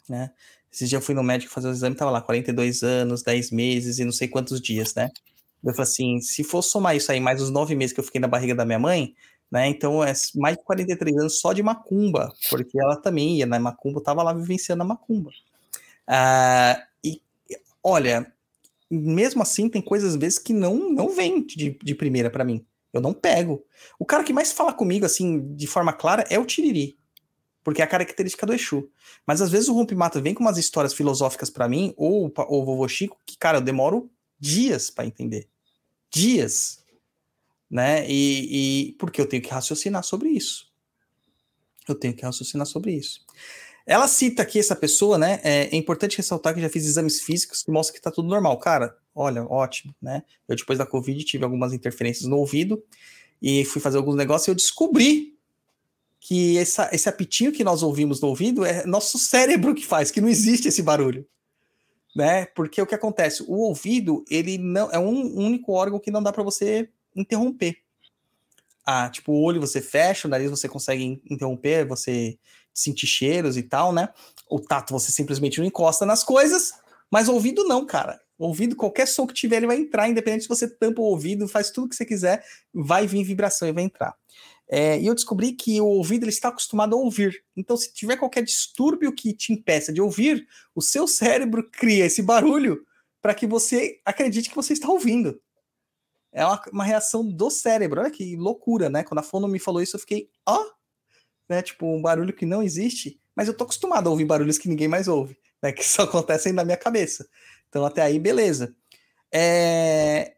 né? 0.08 0.32
Esses 0.72 0.88
dias 0.88 1.00
eu 1.00 1.04
fui 1.04 1.14
no 1.14 1.22
médico 1.22 1.52
fazer 1.52 1.68
o 1.68 1.72
exame, 1.72 1.96
tava 1.96 2.10
lá 2.10 2.20
42 2.20 2.82
anos, 2.82 3.22
10 3.22 3.50
meses 3.50 3.98
e 3.98 4.04
não 4.04 4.12
sei 4.12 4.28
quantos 4.28 4.60
dias, 4.60 4.94
né? 4.94 5.08
Eu 5.62 5.72
falei 5.72 5.82
assim, 5.82 6.20
se 6.20 6.42
for 6.42 6.62
somar 6.62 6.96
isso 6.96 7.12
aí, 7.12 7.20
mais 7.20 7.42
os 7.42 7.50
nove 7.50 7.74
meses 7.74 7.92
que 7.92 8.00
eu 8.00 8.04
fiquei 8.04 8.20
na 8.20 8.28
barriga 8.28 8.54
da 8.54 8.64
minha 8.64 8.78
mãe, 8.78 9.14
né? 9.50 9.68
Então 9.68 10.02
é 10.04 10.12
mais 10.36 10.56
de 10.56 10.62
43 10.64 11.16
anos 11.16 11.40
só 11.40 11.52
de 11.52 11.62
macumba, 11.62 12.32
porque 12.48 12.80
ela 12.80 12.96
também 12.96 13.38
ia 13.38 13.46
na 13.46 13.58
né? 13.58 13.62
macumba, 13.62 14.02
tava 14.02 14.22
lá 14.22 14.32
vivenciando 14.32 14.82
a 14.82 14.86
macumba. 14.86 15.30
Ah, 16.06 16.82
e 17.02 17.20
olha, 17.82 18.32
mesmo 18.90 19.42
assim 19.42 19.68
tem 19.68 19.82
coisas 19.82 20.14
às 20.14 20.20
vezes 20.20 20.38
que 20.38 20.52
não 20.52 20.90
não 20.90 21.10
vem 21.10 21.44
de, 21.44 21.76
de 21.82 21.94
primeira 21.94 22.30
para 22.30 22.44
mim. 22.44 22.64
Eu 22.92 23.00
não 23.00 23.12
pego. 23.12 23.64
O 23.98 24.04
cara 24.04 24.24
que 24.24 24.32
mais 24.32 24.52
fala 24.52 24.72
comigo 24.72 25.06
assim 25.06 25.54
de 25.54 25.66
forma 25.66 25.92
clara 25.92 26.24
é 26.28 26.38
o 26.38 26.44
Tiriri, 26.44 26.96
porque 27.62 27.80
é 27.80 27.84
a 27.84 27.88
característica 27.88 28.46
do 28.46 28.52
Exu. 28.52 28.88
Mas 29.26 29.40
às 29.40 29.50
vezes 29.50 29.68
o 29.68 29.74
Rompimata 29.74 30.20
vem 30.20 30.34
com 30.34 30.42
umas 30.42 30.58
histórias 30.58 30.94
filosóficas 30.94 31.50
para 31.50 31.68
mim 31.68 31.92
ou 31.96 32.32
o 32.48 32.64
Vovô 32.64 32.86
Chico 32.88 33.20
que 33.26 33.36
cara 33.38 33.58
eu 33.58 33.62
demoro 33.62 34.10
dias 34.38 34.90
para 34.90 35.06
entender. 35.06 35.48
Dias 36.10 36.79
né? 37.70 38.04
E, 38.08 38.88
e 38.90 38.92
porque 38.94 39.20
eu 39.20 39.26
tenho 39.26 39.42
que 39.42 39.50
raciocinar 39.50 40.02
sobre 40.02 40.30
isso. 40.30 40.70
Eu 41.88 41.94
tenho 41.94 42.14
que 42.14 42.24
raciocinar 42.24 42.66
sobre 42.66 42.92
isso. 42.92 43.24
Ela 43.86 44.06
cita 44.08 44.42
aqui 44.42 44.58
essa 44.58 44.76
pessoa, 44.76 45.16
né? 45.16 45.40
É, 45.42 45.74
é 45.74 45.76
importante 45.76 46.16
ressaltar 46.16 46.54
que 46.54 46.60
já 46.60 46.68
fiz 46.68 46.84
exames 46.84 47.20
físicos 47.20 47.62
que 47.62 47.70
mostram 47.70 47.94
que 47.94 48.02
tá 48.02 48.10
tudo 48.10 48.28
normal. 48.28 48.58
Cara, 48.58 48.96
olha, 49.14 49.44
ótimo, 49.44 49.94
né? 50.00 50.22
Eu 50.48 50.56
depois 50.56 50.78
da 50.78 50.86
Covid 50.86 51.22
tive 51.24 51.44
algumas 51.44 51.72
interferências 51.72 52.28
no 52.28 52.36
ouvido 52.36 52.82
e 53.40 53.64
fui 53.64 53.80
fazer 53.80 53.96
alguns 53.96 54.16
negócios 54.16 54.48
e 54.48 54.50
eu 54.50 54.54
descobri 54.54 55.36
que 56.20 56.58
essa, 56.58 56.90
esse 56.92 57.08
apitinho 57.08 57.50
que 57.50 57.64
nós 57.64 57.82
ouvimos 57.82 58.20
no 58.20 58.28
ouvido 58.28 58.64
é 58.64 58.84
nosso 58.84 59.18
cérebro 59.18 59.74
que 59.74 59.86
faz, 59.86 60.10
que 60.10 60.20
não 60.20 60.28
existe 60.28 60.68
esse 60.68 60.82
barulho. 60.82 61.26
Né? 62.14 62.44
Porque 62.46 62.82
o 62.82 62.86
que 62.86 62.94
acontece? 62.94 63.42
O 63.44 63.54
ouvido, 63.54 64.24
ele 64.28 64.58
não 64.58 64.90
é 64.90 64.98
um 64.98 65.36
único 65.38 65.72
órgão 65.72 65.98
que 65.98 66.10
não 66.10 66.22
dá 66.22 66.32
para 66.32 66.42
você 66.42 66.90
interromper. 67.20 67.76
Ah, 68.84 69.08
tipo, 69.08 69.32
o 69.32 69.42
olho 69.42 69.60
você 69.60 69.80
fecha, 69.80 70.26
o 70.26 70.30
nariz 70.30 70.50
você 70.50 70.68
consegue 70.68 71.22
interromper, 71.30 71.86
você 71.86 72.38
sentir 72.72 73.06
cheiros 73.06 73.56
e 73.56 73.62
tal, 73.62 73.92
né? 73.92 74.08
O 74.48 74.58
tato 74.58 74.92
você 74.92 75.12
simplesmente 75.12 75.58
não 75.58 75.66
encosta 75.66 76.06
nas 76.06 76.24
coisas, 76.24 76.72
mas 77.10 77.28
o 77.28 77.34
ouvido 77.34 77.64
não, 77.64 77.84
cara. 77.84 78.20
O 78.38 78.46
ouvido, 78.46 78.74
qualquer 78.74 79.06
som 79.06 79.26
que 79.26 79.34
tiver, 79.34 79.58
ele 79.58 79.66
vai 79.66 79.76
entrar, 79.76 80.08
independente 80.08 80.44
se 80.44 80.48
você 80.48 80.66
tampa 80.66 81.02
o 81.02 81.04
ouvido, 81.04 81.46
faz 81.46 81.70
tudo 81.70 81.88
que 81.88 81.94
você 81.94 82.06
quiser, 82.06 82.42
vai 82.72 83.06
vir 83.06 83.22
vibração 83.22 83.68
e 83.68 83.72
vai 83.72 83.84
entrar. 83.84 84.14
É, 84.66 84.98
e 84.98 85.06
eu 85.06 85.14
descobri 85.14 85.52
que 85.52 85.80
o 85.80 85.86
ouvido 85.86 86.24
ele 86.24 86.30
está 86.30 86.48
acostumado 86.48 86.96
a 86.96 86.98
ouvir. 86.98 87.44
Então, 87.56 87.76
se 87.76 87.92
tiver 87.92 88.16
qualquer 88.16 88.42
distúrbio 88.42 89.12
que 89.12 89.34
te 89.34 89.52
impeça 89.52 89.92
de 89.92 90.00
ouvir, 90.00 90.46
o 90.74 90.80
seu 90.80 91.06
cérebro 91.08 91.68
cria 91.70 92.06
esse 92.06 92.22
barulho 92.22 92.84
para 93.20 93.34
que 93.34 93.46
você 93.46 94.00
acredite 94.06 94.48
que 94.48 94.56
você 94.56 94.72
está 94.72 94.88
ouvindo 94.88 95.38
é 96.32 96.44
uma, 96.44 96.62
uma, 96.72 96.84
reação 96.84 97.26
do 97.26 97.50
cérebro. 97.50 98.00
Olha 98.00 98.10
que 98.10 98.36
loucura, 98.36 98.88
né? 98.88 99.02
Quando 99.02 99.18
a 99.18 99.22
Fono 99.22 99.48
me 99.48 99.58
falou 99.58 99.82
isso, 99.82 99.96
eu 99.96 100.00
fiquei, 100.00 100.30
ó, 100.46 100.64
né? 101.48 101.62
Tipo, 101.62 101.86
um 101.86 102.00
barulho 102.00 102.32
que 102.32 102.46
não 102.46 102.62
existe, 102.62 103.20
mas 103.34 103.48
eu 103.48 103.54
tô 103.56 103.64
acostumado 103.64 104.08
a 104.08 104.10
ouvir 104.10 104.24
barulhos 104.24 104.58
que 104.58 104.68
ninguém 104.68 104.88
mais 104.88 105.08
ouve. 105.08 105.36
né, 105.62 105.72
que 105.72 105.84
só 105.84 106.02
acontecem 106.02 106.52
na 106.52 106.64
minha 106.64 106.76
cabeça. 106.76 107.28
Então, 107.68 107.84
até 107.84 108.02
aí, 108.02 108.18
beleza. 108.18 108.74
É... 109.32 110.36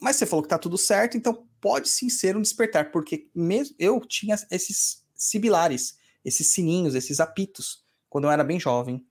Mas 0.00 0.16
você 0.16 0.26
falou 0.26 0.42
que 0.42 0.48
tá 0.48 0.58
tudo 0.58 0.78
certo, 0.78 1.16
então 1.16 1.46
pode 1.60 1.88
sim 1.88 2.08
ser 2.08 2.36
um 2.36 2.42
despertar, 2.42 2.92
porque 2.92 3.28
mesmo 3.34 3.74
eu 3.78 4.00
tinha 4.00 4.36
esses 4.50 5.04
sibilares, 5.14 5.98
esses 6.24 6.46
sininhos, 6.48 6.94
esses 6.94 7.18
apitos, 7.18 7.84
quando 8.08 8.24
eu 8.24 8.30
era 8.30 8.44
bem 8.44 8.60
jovem, 8.60 9.04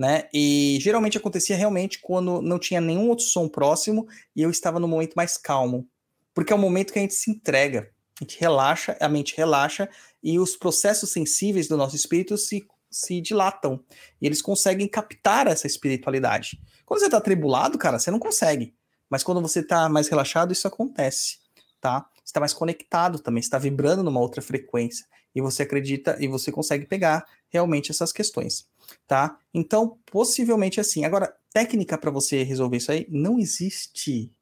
né? 0.00 0.30
E 0.32 0.78
geralmente 0.80 1.18
acontecia 1.18 1.54
realmente 1.54 1.98
quando 2.00 2.40
não 2.40 2.58
tinha 2.58 2.80
nenhum 2.80 3.10
outro 3.10 3.26
som 3.26 3.46
próximo 3.46 4.08
e 4.34 4.40
eu 4.40 4.48
estava 4.48 4.80
no 4.80 4.88
momento 4.88 5.12
mais 5.12 5.36
calmo, 5.36 5.86
porque 6.32 6.54
é 6.54 6.56
o 6.56 6.58
momento 6.58 6.90
que 6.90 6.98
a 6.98 7.02
gente 7.02 7.12
se 7.12 7.30
entrega, 7.30 7.90
a 8.18 8.24
gente 8.24 8.40
relaxa, 8.40 8.96
a 8.98 9.10
mente 9.10 9.36
relaxa 9.36 9.90
e 10.22 10.38
os 10.38 10.56
processos 10.56 11.12
sensíveis 11.12 11.68
do 11.68 11.76
nosso 11.76 11.94
espírito 11.94 12.38
se, 12.38 12.66
se 12.90 13.20
dilatam 13.20 13.84
e 14.22 14.24
eles 14.24 14.40
conseguem 14.40 14.88
captar 14.88 15.46
essa 15.46 15.66
espiritualidade. 15.66 16.58
Quando 16.86 17.00
você 17.00 17.04
está 17.06 17.18
atribulado, 17.18 17.76
cara, 17.76 17.98
você 17.98 18.10
não 18.10 18.18
consegue. 18.18 18.74
Mas 19.10 19.22
quando 19.22 19.42
você 19.42 19.60
está 19.60 19.86
mais 19.90 20.08
relaxado, 20.08 20.50
isso 20.50 20.66
acontece, 20.66 21.40
tá? 21.78 22.08
Você 22.14 22.30
está 22.30 22.40
mais 22.40 22.54
conectado 22.54 23.18
também, 23.18 23.40
está 23.40 23.58
vibrando 23.58 24.02
numa 24.02 24.20
outra 24.20 24.40
frequência 24.40 25.04
e 25.34 25.40
você 25.40 25.62
acredita 25.62 26.16
e 26.20 26.28
você 26.28 26.50
consegue 26.50 26.86
pegar 26.86 27.26
realmente 27.48 27.90
essas 27.90 28.12
questões, 28.12 28.68
tá? 29.06 29.38
Então, 29.52 29.98
possivelmente 30.06 30.80
assim. 30.80 31.04
Agora, 31.04 31.34
técnica 31.52 31.98
para 31.98 32.10
você 32.10 32.42
resolver 32.42 32.78
isso 32.78 32.92
aí 32.92 33.06
não 33.08 33.38
existe. 33.38 34.32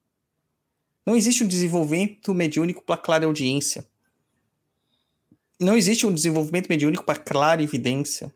Não 1.05 1.17
existe 1.17 1.43
um 1.43 1.49
desenvolvimento 1.49 2.35
mediúnico 2.35 2.83
para 2.83 3.01
clara 3.01 3.27
audiência. 3.27 3.87
Não 5.59 5.77
existe 5.77 6.07
um 6.07 6.13
desenvolvimento 6.13 6.69
mediúnico 6.69 7.05
para 7.05 7.19
clara 7.19 7.63
evidência. 7.63 8.33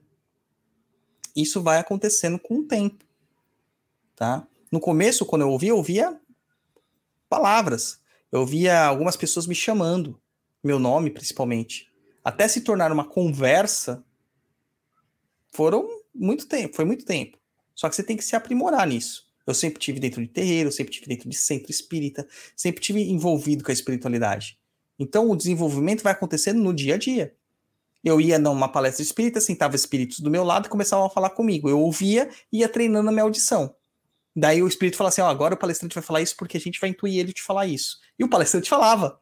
Isso 1.37 1.63
vai 1.63 1.79
acontecendo 1.79 2.39
com 2.39 2.59
o 2.59 2.65
tempo, 2.65 3.05
tá? 4.15 4.47
No 4.71 4.81
começo, 4.81 5.25
quando 5.25 5.43
eu 5.43 5.51
ouvia, 5.51 5.71
eu 5.71 5.77
ouvia 5.77 6.21
palavras. 7.29 8.01
Eu 8.31 8.41
ouvia 8.41 8.83
algumas 8.85 9.17
pessoas 9.17 9.47
me 9.47 9.55
chamando, 9.55 10.19
meu 10.65 10.79
nome 10.79 11.11
principalmente. 11.11 11.92
Até 12.25 12.47
se 12.49 12.61
tornar 12.61 12.93
uma 12.93 13.05
conversa, 13.05 14.05
foram 15.51 15.89
muito 16.15 16.47
tempo, 16.47 16.77
foi 16.77 16.85
muito 16.85 17.05
tempo. 17.05 17.39
Só 17.75 17.89
que 17.89 17.97
você 17.97 18.03
tem 18.03 18.17
que 18.17 18.25
se 18.25 18.37
aprimorar 18.37 18.87
nisso. 18.87 19.27
Eu 19.47 19.55
sempre 19.55 19.81
tive 19.81 19.99
dentro 19.99 20.23
de 20.23 20.29
terreiro, 20.29 20.71
sempre 20.71 20.93
tive 20.93 21.07
dentro 21.07 21.29
de 21.29 21.37
centro 21.37 21.71
espírita, 21.71 22.27
sempre 22.57 22.81
tive 22.81 23.03
envolvido 23.03 23.65
com 23.65 23.71
a 23.71 23.75
espiritualidade. 23.75 24.59
Então 24.99 25.29
o 25.29 25.37
desenvolvimento 25.37 26.03
vai 26.03 26.13
acontecendo 26.13 26.63
no 26.63 26.73
dia 26.73 26.95
a 26.95 26.99
dia. 26.99 27.35
Eu 28.05 28.21
ia 28.21 28.39
numa 28.39 28.69
palestra 28.69 29.03
espírita, 29.03 29.41
sentava 29.41 29.77
espíritos 29.77 30.21
do 30.21 30.31
meu 30.31 30.45
lado 30.45 30.67
e 30.67 30.69
começavam 30.69 31.07
a 31.07 31.11
falar 31.11 31.31
comigo. 31.31 31.69
Eu 31.69 31.81
ouvia 31.81 32.29
e 32.53 32.59
ia 32.59 32.69
treinando 32.69 33.09
a 33.09 33.13
minha 33.13 33.25
audição. 33.25 33.75
Daí 34.35 34.63
o 34.63 34.69
espírito 34.69 34.97
fala 34.97 35.09
assim: 35.09 35.21
ó, 35.21 35.29
agora 35.29 35.55
o 35.55 35.59
palestrante 35.59 35.95
vai 35.95 36.03
falar 36.03 36.21
isso 36.21 36.37
porque 36.37 36.57
a 36.57 36.61
gente 36.61 36.81
vai 36.81 36.91
intuir 36.91 37.19
ele 37.19 37.33
de 37.33 37.43
falar 37.43 37.67
isso. 37.67 37.99
E 38.19 38.25
o 38.25 38.29
palestrante 38.29 38.69
falava. 38.69 39.21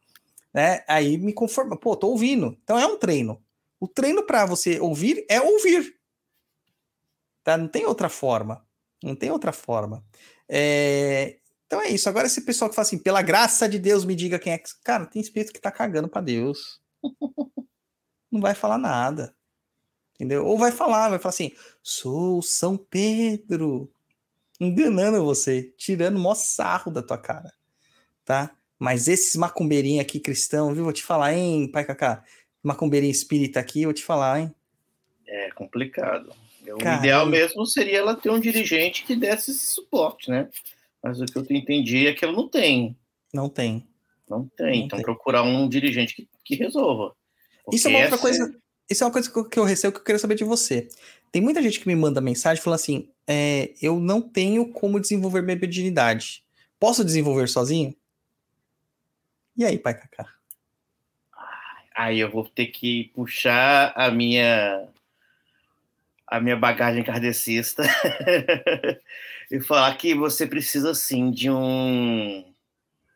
Né? 0.53 0.83
Aí 0.87 1.17
me 1.17 1.33
conforma, 1.33 1.77
pô, 1.77 1.95
tô 1.95 2.07
ouvindo. 2.09 2.57
Então 2.63 2.77
é 2.77 2.85
um 2.85 2.97
treino. 2.97 3.41
O 3.79 3.87
treino 3.87 4.23
para 4.23 4.45
você 4.45 4.79
ouvir 4.79 5.25
é 5.29 5.41
ouvir. 5.41 5.95
Tá? 7.43 7.57
Não 7.57 7.67
tem 7.67 7.85
outra 7.85 8.09
forma. 8.09 8.65
Não 9.03 9.15
tem 9.15 9.31
outra 9.31 9.51
forma. 9.51 10.05
É... 10.47 11.39
Então 11.65 11.81
é 11.81 11.89
isso. 11.89 12.09
Agora, 12.09 12.27
esse 12.27 12.41
pessoal 12.41 12.69
que 12.69 12.75
fala 12.75 12.85
assim, 12.85 12.99
pela 12.99 13.21
graça 13.21 13.67
de 13.67 13.79
Deus, 13.79 14.03
me 14.05 14.13
diga 14.13 14.37
quem 14.37 14.53
é 14.53 14.57
que. 14.57 14.69
Cara, 14.83 15.05
tem 15.05 15.21
espírito 15.21 15.53
que 15.53 15.61
tá 15.61 15.71
cagando 15.71 16.09
para 16.09 16.21
Deus. 16.21 16.81
Não 18.29 18.41
vai 18.41 18.53
falar 18.53 18.77
nada. 18.77 19.33
Entendeu? 20.15 20.45
Ou 20.45 20.57
vai 20.57 20.71
falar, 20.71 21.09
vai 21.09 21.17
falar 21.17 21.29
assim: 21.29 21.51
sou 21.81 22.41
São 22.41 22.77
Pedro. 22.77 23.91
Enganando 24.59 25.23
você, 25.25 25.73
tirando 25.75 26.17
o 26.17 26.19
maior 26.19 26.35
sarro 26.35 26.91
da 26.91 27.01
tua 27.01 27.17
cara. 27.17 27.51
Tá? 28.23 28.55
Mas 28.81 29.07
esses 29.07 29.35
macumbeirinhos 29.35 30.01
aqui 30.01 30.19
cristão, 30.19 30.73
viu? 30.73 30.85
Vou 30.85 30.91
te 30.91 31.03
falar, 31.03 31.35
hein, 31.35 31.67
pai 31.67 31.85
Cacá? 31.85 32.23
Macumbeirinho 32.63 33.11
espírita 33.11 33.59
aqui, 33.59 33.83
vou 33.83 33.93
te 33.93 34.03
falar, 34.03 34.39
hein? 34.39 34.55
É 35.27 35.51
complicado. 35.51 36.33
O 36.67 36.81
ideal 36.97 37.27
mesmo 37.27 37.63
seria 37.67 37.99
ela 37.99 38.15
ter 38.15 38.31
um 38.31 38.39
dirigente 38.39 39.03
que 39.03 39.15
desse 39.15 39.51
esse 39.51 39.67
suporte, 39.67 40.31
né? 40.31 40.49
Mas 41.03 41.21
o 41.21 41.25
que 41.25 41.37
eu 41.37 41.45
entendi 41.51 42.07
é 42.07 42.13
que 42.13 42.25
ela 42.25 42.33
não 42.33 42.49
tem. 42.49 42.97
Não 43.31 43.47
tem. 43.47 43.87
Não 44.27 44.49
tem. 44.57 44.65
Não 44.65 44.85
então 44.85 44.97
tem. 44.97 45.05
procurar 45.05 45.43
um 45.43 45.69
dirigente 45.69 46.15
que, 46.15 46.27
que 46.43 46.55
resolva. 46.55 47.13
Isso 47.71 47.87
é 47.87 47.91
uma 47.91 47.99
outra 47.99 48.17
coisa. 48.17 48.51
Isso 48.89 49.03
é 49.03 49.05
uma 49.05 49.13
coisa 49.13 49.31
que 49.31 49.59
eu 49.59 49.63
receio 49.63 49.93
que 49.93 49.99
eu 49.99 50.03
quero 50.03 50.17
saber 50.17 50.33
de 50.33 50.43
você. 50.43 50.89
Tem 51.31 51.39
muita 51.39 51.61
gente 51.61 51.79
que 51.79 51.87
me 51.87 51.95
manda 51.95 52.19
mensagem 52.19 52.63
falando 52.63 52.79
assim: 52.79 53.09
é, 53.27 53.75
eu 53.79 53.99
não 53.99 54.23
tenho 54.23 54.71
como 54.71 54.99
desenvolver 54.99 55.43
minha 55.43 55.55
mediunidade. 55.55 56.43
Posso 56.79 57.05
desenvolver 57.05 57.47
sozinho? 57.47 57.95
E 59.61 59.63
aí, 59.63 59.77
pai 59.77 59.93
Cacá? 59.93 60.27
Aí 61.95 62.19
eu 62.19 62.31
vou 62.31 62.49
ter 62.49 62.65
que 62.65 63.11
puxar 63.13 63.93
a 63.95 64.09
minha 64.09 64.89
a 66.25 66.39
minha 66.39 66.57
bagagem 66.57 67.03
kardecista 67.03 67.83
e 69.51 69.59
falar 69.59 69.95
que 69.97 70.15
você 70.15 70.47
precisa 70.47 70.95
sim 70.95 71.29
de 71.29 71.51
um 71.51 72.43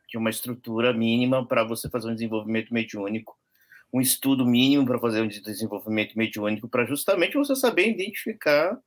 de 0.07 0.19
uma 0.19 0.29
estrutura 0.29 0.93
mínima 0.93 1.43
para 1.43 1.63
você 1.63 1.89
fazer 1.89 2.09
um 2.09 2.13
desenvolvimento 2.13 2.71
mediúnico, 2.71 3.35
um 3.91 3.99
estudo 3.99 4.45
mínimo 4.45 4.85
para 4.85 4.99
fazer 4.99 5.21
um 5.21 5.27
desenvolvimento 5.27 6.15
mediúnico, 6.15 6.69
para 6.69 6.85
justamente 6.85 7.33
você 7.33 7.55
saber 7.55 7.89
identificar 7.89 8.75
o 8.75 8.81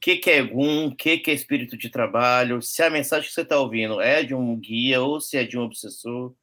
que, 0.00 0.16
que 0.16 0.30
é 0.30 0.42
Gum, 0.42 0.86
o 0.86 0.96
que, 0.96 1.18
que 1.18 1.30
é 1.30 1.34
espírito 1.34 1.76
de 1.76 1.90
trabalho, 1.90 2.62
se 2.62 2.82
a 2.82 2.88
mensagem 2.88 3.28
que 3.28 3.34
você 3.34 3.42
está 3.42 3.58
ouvindo 3.58 4.00
é 4.00 4.22
de 4.22 4.34
um 4.34 4.58
guia 4.58 5.02
ou 5.02 5.20
se 5.20 5.36
é 5.36 5.44
de 5.44 5.58
um 5.58 5.62
obsessor. 5.62 6.34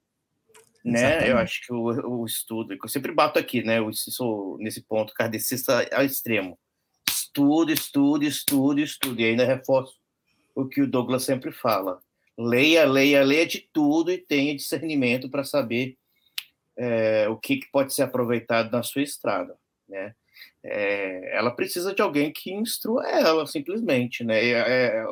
Né? 0.84 1.00
Exatamente. 1.00 1.30
Eu 1.30 1.38
acho 1.38 1.62
que 1.66 1.74
o, 1.74 2.22
o 2.22 2.26
estudo, 2.26 2.74
eu 2.74 2.90
sempre 2.90 3.12
bato 3.12 3.38
aqui, 3.38 3.64
né? 3.64 3.80
Eu 3.80 3.92
sou 3.94 4.58
nesse 4.58 4.82
ponto 4.82 5.14
kardecista 5.14 5.88
ao 5.94 6.04
extremo 6.04 6.58
estude, 7.32 7.74
estude, 7.74 8.28
estude, 8.28 8.84
estude. 8.84 9.24
E 9.24 9.26
ainda 9.28 9.46
reforço 9.46 9.96
o 10.54 10.68
que 10.68 10.82
o 10.82 10.88
Douglas 10.88 11.24
sempre 11.24 11.52
fala. 11.52 12.02
Leia, 12.38 12.86
leia, 12.86 13.24
leia 13.24 13.46
de 13.46 13.70
tudo 13.72 14.12
e 14.12 14.18
tenha 14.18 14.56
discernimento 14.56 15.30
para 15.30 15.44
saber 15.44 15.98
é, 16.78 17.28
o 17.30 17.38
que, 17.38 17.58
que, 17.58 17.72
pode 17.72 17.94
ser 17.94 18.04
aproveitado 18.04 18.72
na 18.72 18.84
sua 18.84 19.02
estrada, 19.02 19.58
né? 19.88 20.16
É, 20.64 21.38
ela 21.38 21.52
precisa 21.52 21.94
de 21.94 22.02
alguém 22.02 22.32
que 22.32 22.52
instrua 22.52 23.08
ela, 23.08 23.46
simplesmente, 23.46 24.24
né? 24.24 24.44
É, 24.44 24.54
é 24.54 25.06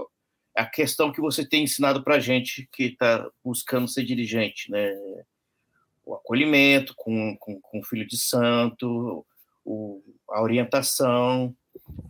a 0.55 0.65
questão 0.65 1.11
que 1.11 1.21
você 1.21 1.47
tem 1.47 1.63
ensinado 1.63 2.03
para 2.03 2.19
gente 2.19 2.67
que 2.71 2.85
está 2.85 3.29
buscando 3.43 3.87
ser 3.87 4.03
dirigente, 4.03 4.71
né? 4.71 4.91
O 6.09 6.15
acolhimento 6.15 6.95
com, 6.95 7.37
com, 7.37 7.61
com 7.61 7.79
o 7.79 7.83
filho 7.83 8.07
de 8.07 8.17
santo, 8.17 9.23
o, 9.63 10.01
a 10.27 10.41
orientação, 10.41 11.55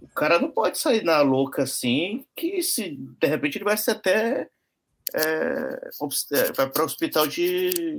o 0.02 0.08
cara 0.16 0.40
não 0.40 0.50
pode 0.50 0.78
sair 0.78 1.04
na 1.04 1.22
louca 1.22 1.64
assim, 1.64 2.26
que 2.34 2.62
se 2.62 2.96
de 2.96 3.28
repente 3.28 3.58
ele 3.58 3.66
vai 3.66 3.76
ser 3.76 3.92
até 3.92 4.48
é, 5.14 5.22
é 5.22 6.52
vai 6.56 6.70
para 6.70 6.82
o 6.82 6.86
hospital 6.86 7.28
de 7.28 7.98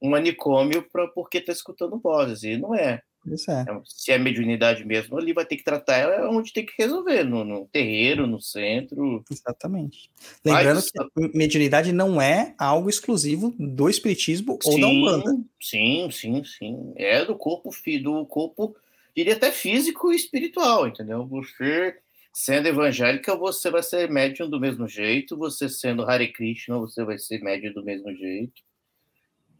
um 0.00 0.10
manicômio 0.10 0.88
pra, 0.88 1.08
porque 1.08 1.38
está 1.38 1.50
escutando 1.52 1.98
vozes, 1.98 2.44
e 2.44 2.56
não 2.56 2.72
é. 2.72 3.02
É. 3.26 3.60
Então, 3.60 3.82
se 3.84 4.10
é 4.10 4.18
mediunidade 4.18 4.84
mesmo, 4.84 5.18
ali 5.18 5.32
vai 5.32 5.44
ter 5.44 5.56
que 5.56 5.64
tratar 5.64 5.96
ela 5.96 6.30
onde 6.30 6.52
tem 6.52 6.64
que 6.64 6.72
resolver, 6.78 7.22
no, 7.22 7.44
no 7.44 7.66
terreiro, 7.66 8.26
no 8.26 8.40
centro. 8.40 9.22
Exatamente. 9.30 10.10
Lembrando 10.44 10.76
Mas, 10.76 10.90
que 10.90 11.38
mediunidade 11.38 11.92
não 11.92 12.20
é 12.20 12.54
algo 12.58 12.88
exclusivo 12.88 13.54
do 13.58 13.90
espiritismo 13.90 14.58
sim, 14.62 14.70
ou 14.70 14.80
da 14.80 14.86
Umbanda. 14.86 15.44
Sim, 15.60 16.08
sim, 16.10 16.42
sim. 16.44 16.92
É 16.96 17.24
do 17.24 17.36
corpo, 17.36 17.70
do 18.02 18.26
corpo 18.26 18.74
diria 19.14 19.34
até 19.34 19.52
físico 19.52 20.12
e 20.12 20.16
espiritual, 20.16 20.88
entendeu? 20.88 21.26
Você 21.26 21.96
sendo 22.32 22.68
evangélica, 22.68 23.36
você 23.36 23.70
vai 23.70 23.82
ser 23.82 24.08
médium 24.08 24.48
do 24.48 24.60
mesmo 24.60 24.88
jeito, 24.88 25.36
você 25.36 25.68
sendo 25.68 26.08
Hare 26.08 26.32
Krishna, 26.32 26.78
você 26.78 27.04
vai 27.04 27.18
ser 27.18 27.42
médium 27.42 27.72
do 27.72 27.84
mesmo 27.84 28.14
jeito. 28.14 28.62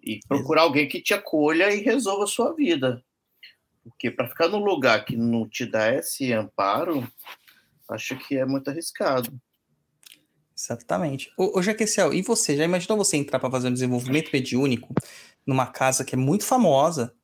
E 0.03 0.21
procurar 0.27 0.63
alguém 0.63 0.89
que 0.89 1.01
te 1.03 1.13
acolha 1.13 1.75
e 1.75 1.83
resolva 1.83 2.25
a 2.25 2.29
sua 2.29 2.55
vida. 2.55 3.05
Porque 3.83 4.11
para 4.11 4.29
ficar 4.29 4.49
num 4.49 4.63
lugar 4.63 5.05
que 5.05 5.17
não 5.17 5.49
te 5.49 5.65
dá 5.65 5.95
esse 5.95 6.33
amparo, 6.33 7.07
acho 7.89 8.17
que 8.17 8.37
é 8.37 8.45
muito 8.45 8.69
arriscado. 8.69 9.33
Exatamente. 10.57 11.33
Ô, 11.39 11.59
ô 11.59 11.63
Jaqueciel, 11.63 12.13
e 12.13 12.21
você? 12.21 12.57
Já 12.57 12.65
imaginou 12.65 12.99
você 12.99 13.17
entrar 13.17 13.39
para 13.39 13.51
fazer 13.51 13.69
um 13.69 13.73
desenvolvimento 13.73 14.31
mediúnico 14.31 14.95
numa 15.47 15.67
casa 15.67 16.05
que 16.05 16.15
é 16.15 16.19
muito 16.19 16.45
famosa, 16.45 17.15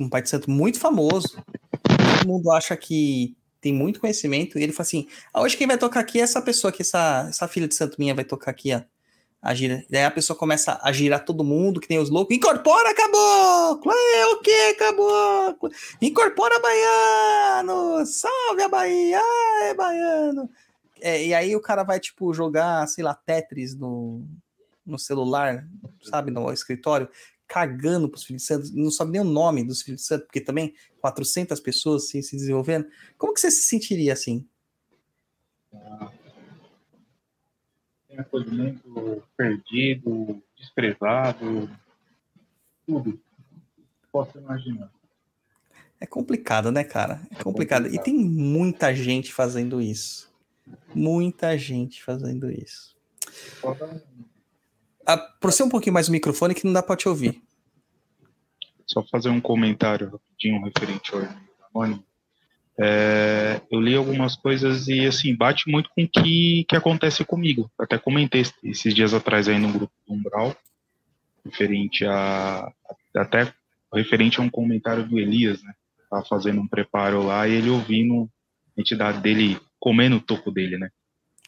um 0.00 0.08
pai 0.08 0.22
de 0.22 0.30
santo 0.30 0.50
muito 0.50 0.78
famoso, 0.78 1.42
todo 1.82 2.26
mundo 2.26 2.50
acha 2.50 2.74
que 2.76 3.36
tem 3.60 3.72
muito 3.72 4.00
conhecimento, 4.00 4.58
e 4.58 4.62
ele 4.62 4.72
fala 4.72 4.86
assim: 4.86 5.08
ah, 5.32 5.42
hoje 5.42 5.56
quem 5.56 5.66
vai 5.66 5.76
tocar 5.76 6.00
aqui 6.00 6.20
é 6.20 6.22
essa 6.22 6.40
pessoa 6.40 6.70
aqui, 6.70 6.82
essa, 6.82 7.26
essa 7.28 7.46
filha 7.46 7.68
de 7.68 7.74
santo 7.74 7.96
minha 7.98 8.14
vai 8.14 8.24
tocar 8.24 8.50
aqui, 8.50 8.72
ó. 8.74 8.80
A 9.40 9.54
gira. 9.54 9.84
Daí 9.88 10.04
a 10.04 10.10
pessoa 10.10 10.36
começa 10.36 10.78
a 10.82 10.92
girar 10.92 11.24
todo 11.24 11.44
mundo, 11.44 11.80
que 11.80 11.86
tem 11.86 11.98
os 11.98 12.10
loucos. 12.10 12.36
Incorpora, 12.36 12.94
caboclo! 12.94 13.92
É 13.92 14.26
o 14.26 14.40
que, 14.40 14.74
caboclo? 14.74 15.70
Incorpora, 16.02 16.58
baiano! 16.58 18.04
Salve 18.06 18.62
a 18.62 18.68
Bahia! 18.68 19.20
É, 19.62 19.74
baiano! 19.74 20.50
É, 21.00 21.24
e 21.24 21.34
aí 21.34 21.54
o 21.54 21.60
cara 21.60 21.84
vai, 21.84 22.00
tipo, 22.00 22.32
jogar, 22.32 22.86
sei 22.88 23.04
lá, 23.04 23.14
Tetris 23.14 23.74
no, 23.74 24.26
no 24.84 24.98
celular, 24.98 25.66
sabe, 26.02 26.30
no 26.30 26.50
escritório, 26.52 27.08
cagando 27.46 28.08
pros 28.08 28.24
filhos 28.24 28.42
de 28.42 28.74
não 28.74 28.90
sabe 28.90 29.12
nem 29.12 29.20
o 29.20 29.24
nome 29.24 29.64
dos 29.64 29.82
filhos 29.82 30.02
de 30.02 30.18
porque 30.18 30.40
também 30.40 30.74
400 31.00 31.60
pessoas 31.60 32.04
assim, 32.04 32.22
se 32.22 32.36
desenvolvendo. 32.36 32.86
Como 33.16 33.32
que 33.32 33.40
você 33.40 33.50
se 33.50 33.62
sentiria 33.62 34.12
assim? 34.12 34.46
Acolhimento 38.18 39.22
perdido, 39.36 40.42
desprezado, 40.56 41.70
tudo. 42.86 43.20
Posso 44.10 44.38
imaginar. 44.38 44.90
É 46.00 46.06
complicado, 46.06 46.70
né, 46.70 46.84
cara? 46.84 47.20
É 47.30 47.42
complicado. 47.42 47.86
E 47.86 47.98
tem 47.98 48.14
muita 48.14 48.94
gente 48.94 49.32
fazendo 49.32 49.80
isso. 49.80 50.30
Muita 50.94 51.56
gente 51.56 52.02
fazendo 52.02 52.50
isso. 52.50 52.96
Aproxima 55.04 55.66
um 55.66 55.70
pouquinho 55.70 55.94
mais 55.94 56.08
o 56.08 56.12
microfone 56.12 56.54
que 56.54 56.64
não 56.64 56.72
dá 56.72 56.82
para 56.82 56.96
te 56.96 57.08
ouvir. 57.08 57.42
Só 58.86 59.02
fazer 59.04 59.30
um 59.30 59.40
comentário 59.40 60.10
rapidinho 60.10 60.64
referente 60.64 61.12
ao 61.14 61.22
anônimo. 61.74 62.04
É, 62.78 63.60
eu 63.70 63.80
li 63.80 63.94
algumas 63.94 64.36
coisas 64.36 64.86
e 64.86 65.06
assim 65.06 65.34
bate 65.34 65.70
muito 65.70 65.88
com 65.90 66.02
o 66.02 66.08
que, 66.08 66.64
que 66.68 66.76
acontece 66.76 67.24
comigo. 67.24 67.70
Até 67.78 67.98
comentei 67.98 68.42
esses 68.62 68.94
dias 68.94 69.14
atrás 69.14 69.48
aí 69.48 69.58
no 69.58 69.72
grupo 69.72 69.92
do 70.06 70.14
Umbral, 70.14 70.54
referente 71.44 72.04
a 72.04 72.70
até 73.14 73.52
referente 73.94 74.38
a 74.38 74.42
um 74.42 74.50
comentário 74.50 75.08
do 75.08 75.18
Elias, 75.18 75.62
né? 75.62 75.72
Tava 76.10 76.24
fazendo 76.24 76.60
um 76.60 76.68
preparo 76.68 77.24
lá 77.24 77.48
e 77.48 77.54
ele 77.54 77.70
ouvindo 77.70 78.28
a 78.76 78.80
entidade 78.80 79.20
dele 79.20 79.58
comendo 79.80 80.16
o 80.16 80.20
topo 80.20 80.50
dele, 80.50 80.76
né? 80.76 80.90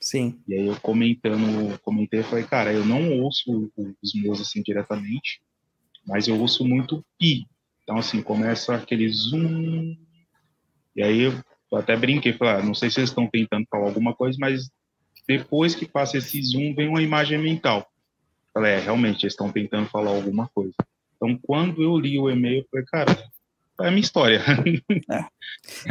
Sim. 0.00 0.40
E 0.48 0.54
aí 0.54 0.66
eu 0.66 0.80
comentando, 0.80 1.78
comentei, 1.80 2.22
falei, 2.22 2.44
cara, 2.44 2.72
eu 2.72 2.86
não 2.86 3.20
ouço 3.20 3.70
os 4.02 4.14
meus 4.14 4.40
assim 4.40 4.62
diretamente, 4.62 5.42
mas 6.06 6.26
eu 6.26 6.40
ouço 6.40 6.64
muito 6.66 7.04
pi. 7.18 7.46
Então 7.82 7.98
assim, 7.98 8.22
começa 8.22 8.74
aquele 8.74 9.08
zoom 9.10 9.94
e 10.98 11.02
aí 11.02 11.22
eu 11.22 11.78
até 11.78 11.96
brinquei, 11.96 12.32
falei, 12.32 12.54
ah, 12.54 12.62
não 12.62 12.74
sei 12.74 12.90
se 12.90 12.98
eles 12.98 13.10
estão 13.10 13.28
tentando 13.28 13.64
falar 13.70 13.86
alguma 13.86 14.12
coisa, 14.12 14.36
mas 14.40 14.68
depois 15.28 15.76
que 15.76 15.86
passa 15.86 16.18
esse 16.18 16.42
zoom, 16.42 16.74
vem 16.74 16.88
uma 16.88 17.00
imagem 17.00 17.38
mental. 17.38 17.88
Falei, 18.52 18.72
é, 18.72 18.80
realmente, 18.80 19.22
eles 19.22 19.34
estão 19.34 19.52
tentando 19.52 19.88
falar 19.88 20.10
alguma 20.10 20.48
coisa. 20.52 20.74
Então, 21.14 21.38
quando 21.40 21.80
eu 21.84 21.96
li 21.96 22.18
o 22.18 22.28
e-mail, 22.28 22.62
eu 22.62 22.66
falei, 22.68 22.86
cara, 22.86 23.30
é 23.80 23.86
a 23.86 23.90
minha 23.90 24.00
história. 24.00 24.42
É. 25.08 25.24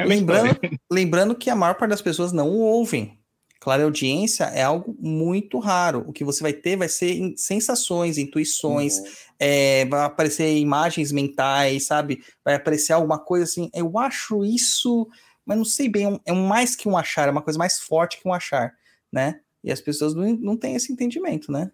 É 0.01 0.05
lembrando, 0.05 0.51
história. 0.51 0.79
lembrando 0.91 1.35
que 1.35 1.49
a 1.49 1.55
maior 1.55 1.75
parte 1.75 1.91
das 1.91 2.01
pessoas 2.01 2.33
não 2.33 2.49
o 2.49 2.59
ouvem. 2.59 3.17
Clara 3.59 3.83
audiência 3.83 4.45
é 4.45 4.63
algo 4.63 4.95
muito 4.99 5.59
raro. 5.59 6.03
O 6.07 6.13
que 6.13 6.23
você 6.23 6.41
vai 6.41 6.53
ter 6.53 6.75
vai 6.75 6.87
ser 6.87 7.33
sensações, 7.35 8.17
intuições, 8.17 8.99
uhum. 8.99 9.05
é, 9.39 9.85
vai 9.85 10.05
aparecer 10.05 10.57
imagens 10.57 11.11
mentais, 11.11 11.87
sabe? 11.87 12.23
Vai 12.43 12.55
aparecer 12.55 12.93
alguma 12.93 13.19
coisa 13.19 13.45
assim. 13.45 13.69
Eu 13.73 13.97
acho 13.97 14.45
isso, 14.45 15.07
mas 15.45 15.57
não 15.57 15.65
sei 15.65 15.89
bem, 15.89 16.05
é, 16.25 16.31
é 16.31 16.33
mais 16.33 16.75
que 16.75 16.87
um 16.87 16.97
achar, 16.97 17.27
é 17.27 17.31
uma 17.31 17.41
coisa 17.41 17.57
mais 17.57 17.79
forte 17.79 18.21
que 18.21 18.27
um 18.27 18.33
achar, 18.33 18.73
né? 19.11 19.39
E 19.63 19.71
as 19.71 19.81
pessoas 19.81 20.13
não, 20.13 20.33
não 20.35 20.55
têm 20.55 20.75
esse 20.75 20.91
entendimento, 20.91 21.51
né? 21.51 21.71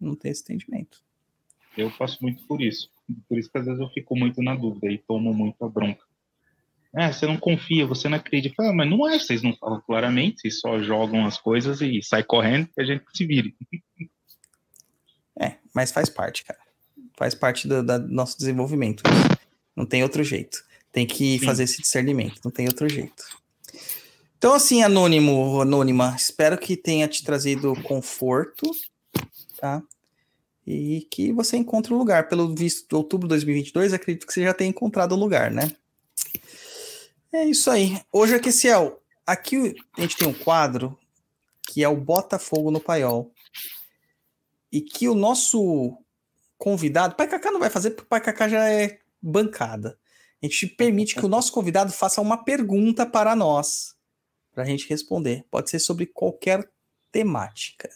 Não 0.00 0.14
tem 0.14 0.30
esse 0.30 0.42
entendimento. 0.42 1.02
Eu 1.76 1.90
faço 1.90 2.18
muito 2.20 2.44
por 2.46 2.60
isso. 2.60 2.90
Por 3.28 3.38
isso 3.38 3.50
que 3.50 3.58
às 3.58 3.64
vezes 3.64 3.80
eu 3.80 3.88
fico 3.90 4.16
muito 4.16 4.42
na 4.42 4.54
dúvida 4.54 4.90
e 4.90 4.98
tomo 4.98 5.32
muita 5.32 5.68
bronca. 5.68 6.04
É, 6.94 7.10
você 7.10 7.26
não 7.26 7.38
confia, 7.38 7.86
você 7.86 8.08
não 8.08 8.18
acredita. 8.18 8.54
Ah, 8.60 8.72
mas 8.72 8.88
não 8.88 9.08
é, 9.08 9.18
vocês 9.18 9.42
não 9.42 9.56
falam 9.56 9.80
claramente, 9.86 10.40
vocês 10.40 10.60
só 10.60 10.78
jogam 10.82 11.24
as 11.24 11.38
coisas 11.38 11.80
e 11.80 12.02
sai 12.02 12.22
correndo 12.22 12.68
e 12.76 12.82
a 12.82 12.84
gente 12.84 13.04
se 13.14 13.26
vire. 13.26 13.54
É, 15.40 15.56
mas 15.74 15.90
faz 15.90 16.10
parte, 16.10 16.44
cara. 16.44 16.60
Faz 17.16 17.34
parte 17.34 17.66
do, 17.66 17.82
do 17.82 17.98
nosso 18.08 18.36
desenvolvimento. 18.36 19.02
Não 19.74 19.86
tem 19.86 20.02
outro 20.02 20.22
jeito. 20.22 20.62
Tem 20.92 21.06
que 21.06 21.38
Sim. 21.38 21.46
fazer 21.46 21.62
esse 21.62 21.80
discernimento, 21.80 22.40
não 22.44 22.50
tem 22.50 22.66
outro 22.66 22.86
jeito. 22.86 23.24
Então, 24.36 24.52
assim, 24.52 24.82
Anônimo, 24.82 25.62
Anônima, 25.62 26.14
espero 26.16 26.58
que 26.58 26.76
tenha 26.76 27.08
te 27.08 27.24
trazido 27.24 27.74
conforto, 27.82 28.70
tá? 29.58 29.82
E 30.66 31.06
que 31.10 31.32
você 31.32 31.56
encontre 31.56 31.94
um 31.94 31.96
lugar. 31.96 32.28
Pelo 32.28 32.54
visto, 32.54 32.88
de 32.88 32.94
outubro 32.94 33.26
de 33.26 33.30
2022, 33.30 33.94
acredito 33.94 34.26
que 34.26 34.32
você 34.32 34.42
já 34.42 34.52
tenha 34.52 34.68
encontrado 34.68 35.12
o 35.12 35.14
um 35.14 35.18
lugar, 35.18 35.50
né? 35.50 35.70
É 37.32 37.44
isso 37.44 37.70
aí. 37.70 38.00
Hoje, 38.12 38.34
Aqueciel, 38.34 39.02
aqui 39.26 39.74
a 39.96 40.00
gente 40.02 40.16
tem 40.16 40.28
um 40.28 40.34
quadro 40.34 40.98
que 41.62 41.82
é 41.82 41.88
o 41.88 41.96
Botafogo 41.96 42.70
no 42.70 42.80
Paiol. 42.80 43.32
E 44.70 44.80
que 44.80 45.08
o 45.08 45.14
nosso 45.14 45.96
convidado. 46.58 47.16
Pai 47.16 47.26
Cacá 47.26 47.50
não 47.50 47.60
vai 47.60 47.70
fazer, 47.70 47.90
porque 47.90 48.04
o 48.04 48.08
Pai 48.08 48.20
Cacá 48.20 48.48
já 48.48 48.68
é 48.70 48.98
bancada. 49.20 49.98
A 50.42 50.46
gente 50.46 50.66
permite 50.66 51.14
que 51.14 51.24
o 51.24 51.28
nosso 51.28 51.52
convidado 51.52 51.92
faça 51.92 52.20
uma 52.20 52.44
pergunta 52.44 53.06
para 53.06 53.34
nós, 53.34 53.94
para 54.52 54.62
a 54.62 54.66
gente 54.66 54.88
responder. 54.88 55.44
Pode 55.50 55.70
ser 55.70 55.78
sobre 55.78 56.06
qualquer 56.06 56.68
temática. 57.10 57.88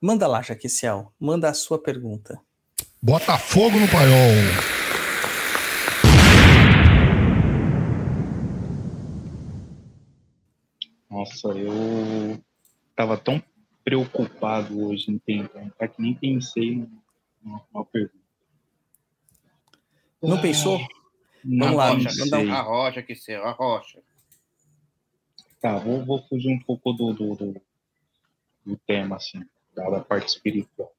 Manda 0.00 0.26
lá, 0.26 0.42
Jaqueciel. 0.42 1.12
Manda 1.18 1.48
a 1.48 1.54
sua 1.54 1.78
pergunta. 1.78 2.40
Botafogo 3.00 3.78
no 3.78 3.88
Paiol. 3.88 4.81
Nossa, 11.12 11.48
eu 11.48 12.42
tava 12.96 13.18
tão 13.18 13.42
preocupado 13.84 14.86
hoje 14.86 15.10
em 15.10 15.18
tentar 15.18 15.88
que 15.88 16.00
nem 16.00 16.14
pensei 16.14 16.88
numa 17.42 17.84
pergunta. 17.84 18.16
Não 20.22 20.40
pensou? 20.40 20.78
Não, 21.44 21.66
Vamos 21.66 21.76
lá, 21.76 21.94
não 21.94 22.54
a 22.54 22.62
rocha 22.62 23.02
que 23.02 23.14
ser, 23.14 23.38
a 23.42 23.50
rocha. 23.50 24.00
Tá, 25.60 25.76
vou, 25.76 26.02
vou 26.02 26.22
fugir 26.28 26.48
um 26.48 26.60
pouco 26.60 26.94
do, 26.94 27.12
do, 27.12 27.34
do, 27.34 27.62
do 28.64 28.76
tema, 28.86 29.16
assim, 29.16 29.44
da, 29.74 30.00
parte 30.00 30.28
espiritual. 30.28 30.94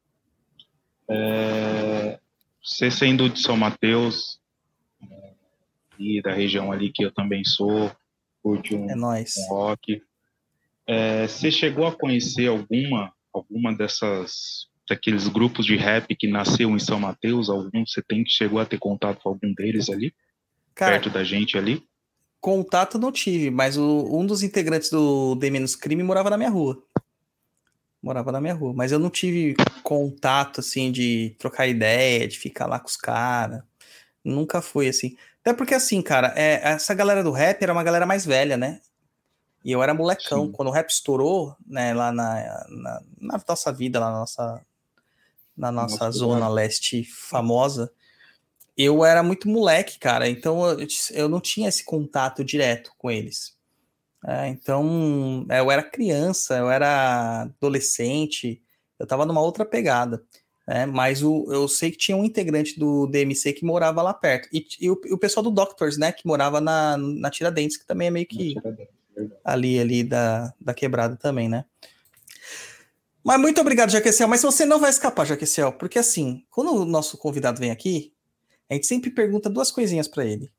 É, 1.09 2.19
você 2.63 2.91
sendo 2.91 3.27
de 3.29 3.41
São 3.41 3.57
Mateus, 3.57 4.39
é, 5.09 5.33
e 5.97 6.21
da 6.21 6.31
região 6.31 6.71
ali 6.71 6.91
que 6.91 7.03
eu 7.03 7.11
também 7.11 7.43
sou, 7.43 7.91
curte 8.43 8.75
um, 8.75 8.89
é 8.89 8.95
um 8.95 9.47
rock, 9.49 10.03
é, 10.85 11.27
você 11.27 11.49
chegou 11.49 11.87
a 11.87 11.95
conhecer 11.95 12.47
alguma, 12.47 13.13
alguma 13.33 13.73
dessas 13.73 14.67
daqueles 14.87 15.29
grupos 15.29 15.65
de 15.65 15.77
rap 15.77 16.13
que 16.13 16.27
nasceu 16.27 16.69
em 16.69 16.79
São 16.79 16.99
Mateus? 16.99 17.49
Algum 17.49 17.85
você 17.85 18.01
tem 18.01 18.23
chegou 18.27 18.59
a 18.59 18.65
ter 18.65 18.77
contato 18.77 19.21
com 19.21 19.29
algum 19.29 19.53
deles 19.53 19.89
ali, 19.89 20.13
Cara, 20.75 20.93
perto 20.93 21.09
da 21.09 21.23
gente 21.23 21.57
ali? 21.57 21.83
Contato 22.41 22.99
não 22.99 23.11
tive, 23.11 23.49
mas 23.49 23.77
o, 23.77 24.09
um 24.11 24.25
dos 24.25 24.43
integrantes 24.43 24.89
do 24.89 25.35
D 25.35 25.49
Menos 25.49 25.75
Crime 25.75 26.03
morava 26.03 26.29
na 26.29 26.37
minha 26.37 26.49
rua. 26.49 26.83
Morava 28.01 28.33
na 28.33 28.41
minha 28.41 28.53
rua, 28.53 28.73
mas 28.73 28.91
eu 28.91 28.99
não 28.99 29.09
tive 29.09 29.55
contato 29.81 30.59
assim 30.59 30.91
de 30.91 31.33
trocar 31.39 31.67
ideia, 31.67 32.27
de 32.27 32.37
ficar 32.37 32.65
lá 32.65 32.77
com 32.77 32.87
os 32.87 32.97
caras. 32.97 33.63
Nunca 34.21 34.61
foi 34.61 34.89
assim. 34.89 35.15
Até 35.43 35.53
porque 35.53 35.73
assim, 35.73 36.01
cara, 36.01 36.33
é, 36.37 36.61
essa 36.63 36.93
galera 36.93 37.21
do 37.21 37.31
rap 37.31 37.61
era 37.61 37.73
uma 37.73 37.83
galera 37.83 38.05
mais 38.05 38.25
velha, 38.25 38.55
né? 38.55 38.79
E 39.63 39.73
eu 39.73 39.83
era 39.83 39.93
molecão. 39.93 40.45
Sim. 40.45 40.51
Quando 40.53 40.69
o 40.69 40.71
rap 40.71 40.89
estourou, 40.89 41.53
né, 41.67 41.93
lá 41.93 42.13
na, 42.13 42.65
na, 42.69 43.01
na 43.19 43.41
nossa 43.45 43.71
vida, 43.71 43.99
lá 43.99 44.09
na 44.09 44.19
nossa, 44.19 44.61
na 45.55 45.71
nossa 45.71 46.09
zona 46.11 46.47
leste 46.47 47.03
famosa, 47.03 47.91
eu 48.77 49.03
era 49.03 49.21
muito 49.21 49.49
moleque, 49.49 49.99
cara. 49.99 50.29
Então 50.29 50.65
eu, 50.65 50.87
eu 51.11 51.27
não 51.27 51.41
tinha 51.41 51.67
esse 51.67 51.83
contato 51.83 52.41
direto 52.41 52.93
com 52.97 53.11
eles. 53.11 53.57
É, 54.25 54.47
então 54.47 55.45
eu 55.49 55.69
era 55.69 55.83
criança, 55.83 56.57
eu 56.57 56.71
era 56.71 57.41
adolescente, 57.41 58.63
eu 58.97 59.05
tava 59.05 59.25
numa 59.25 59.41
outra 59.41 59.65
pegada. 59.65 60.23
Né? 60.67 60.85
Mas 60.85 61.21
o, 61.21 61.45
eu 61.51 61.67
sei 61.67 61.91
que 61.91 61.97
tinha 61.97 62.17
um 62.17 62.23
integrante 62.23 62.79
do 62.79 63.05
DMC 63.07 63.53
que 63.53 63.65
morava 63.65 64.01
lá 64.01 64.13
perto. 64.13 64.47
E, 64.51 64.65
e 64.79 64.89
o, 64.89 64.93
o, 64.93 65.17
pessoal 65.17 65.43
do 65.43 65.51
Doctors, 65.51 65.97
né? 65.97 66.11
Que 66.11 66.25
morava 66.25 66.61
na, 66.61 66.97
na 66.97 67.29
Tiradentes, 67.29 67.77
que 67.77 67.85
também 67.85 68.07
é 68.07 68.11
meio 68.11 68.25
que 68.25 68.55
ali, 69.43 69.79
ali 69.79 70.03
da, 70.03 70.53
da 70.59 70.73
quebrada 70.73 71.15
também, 71.17 71.49
né? 71.49 71.65
Mas 73.23 73.39
muito 73.39 73.59
obrigado, 73.61 73.91
Jaqueciel. 73.91 74.27
Mas 74.27 74.41
você 74.41 74.65
não 74.65 74.79
vai 74.79 74.89
escapar, 74.89 75.25
Jaqueciel, 75.25 75.73
porque 75.73 75.99
assim, 75.99 76.45
quando 76.49 76.73
o 76.73 76.85
nosso 76.85 77.17
convidado 77.17 77.59
vem 77.59 77.71
aqui, 77.71 78.13
a 78.69 78.73
gente 78.73 78.87
sempre 78.87 79.11
pergunta 79.11 79.49
duas 79.49 79.71
coisinhas 79.71 80.07
para 80.07 80.25
ele. 80.25 80.51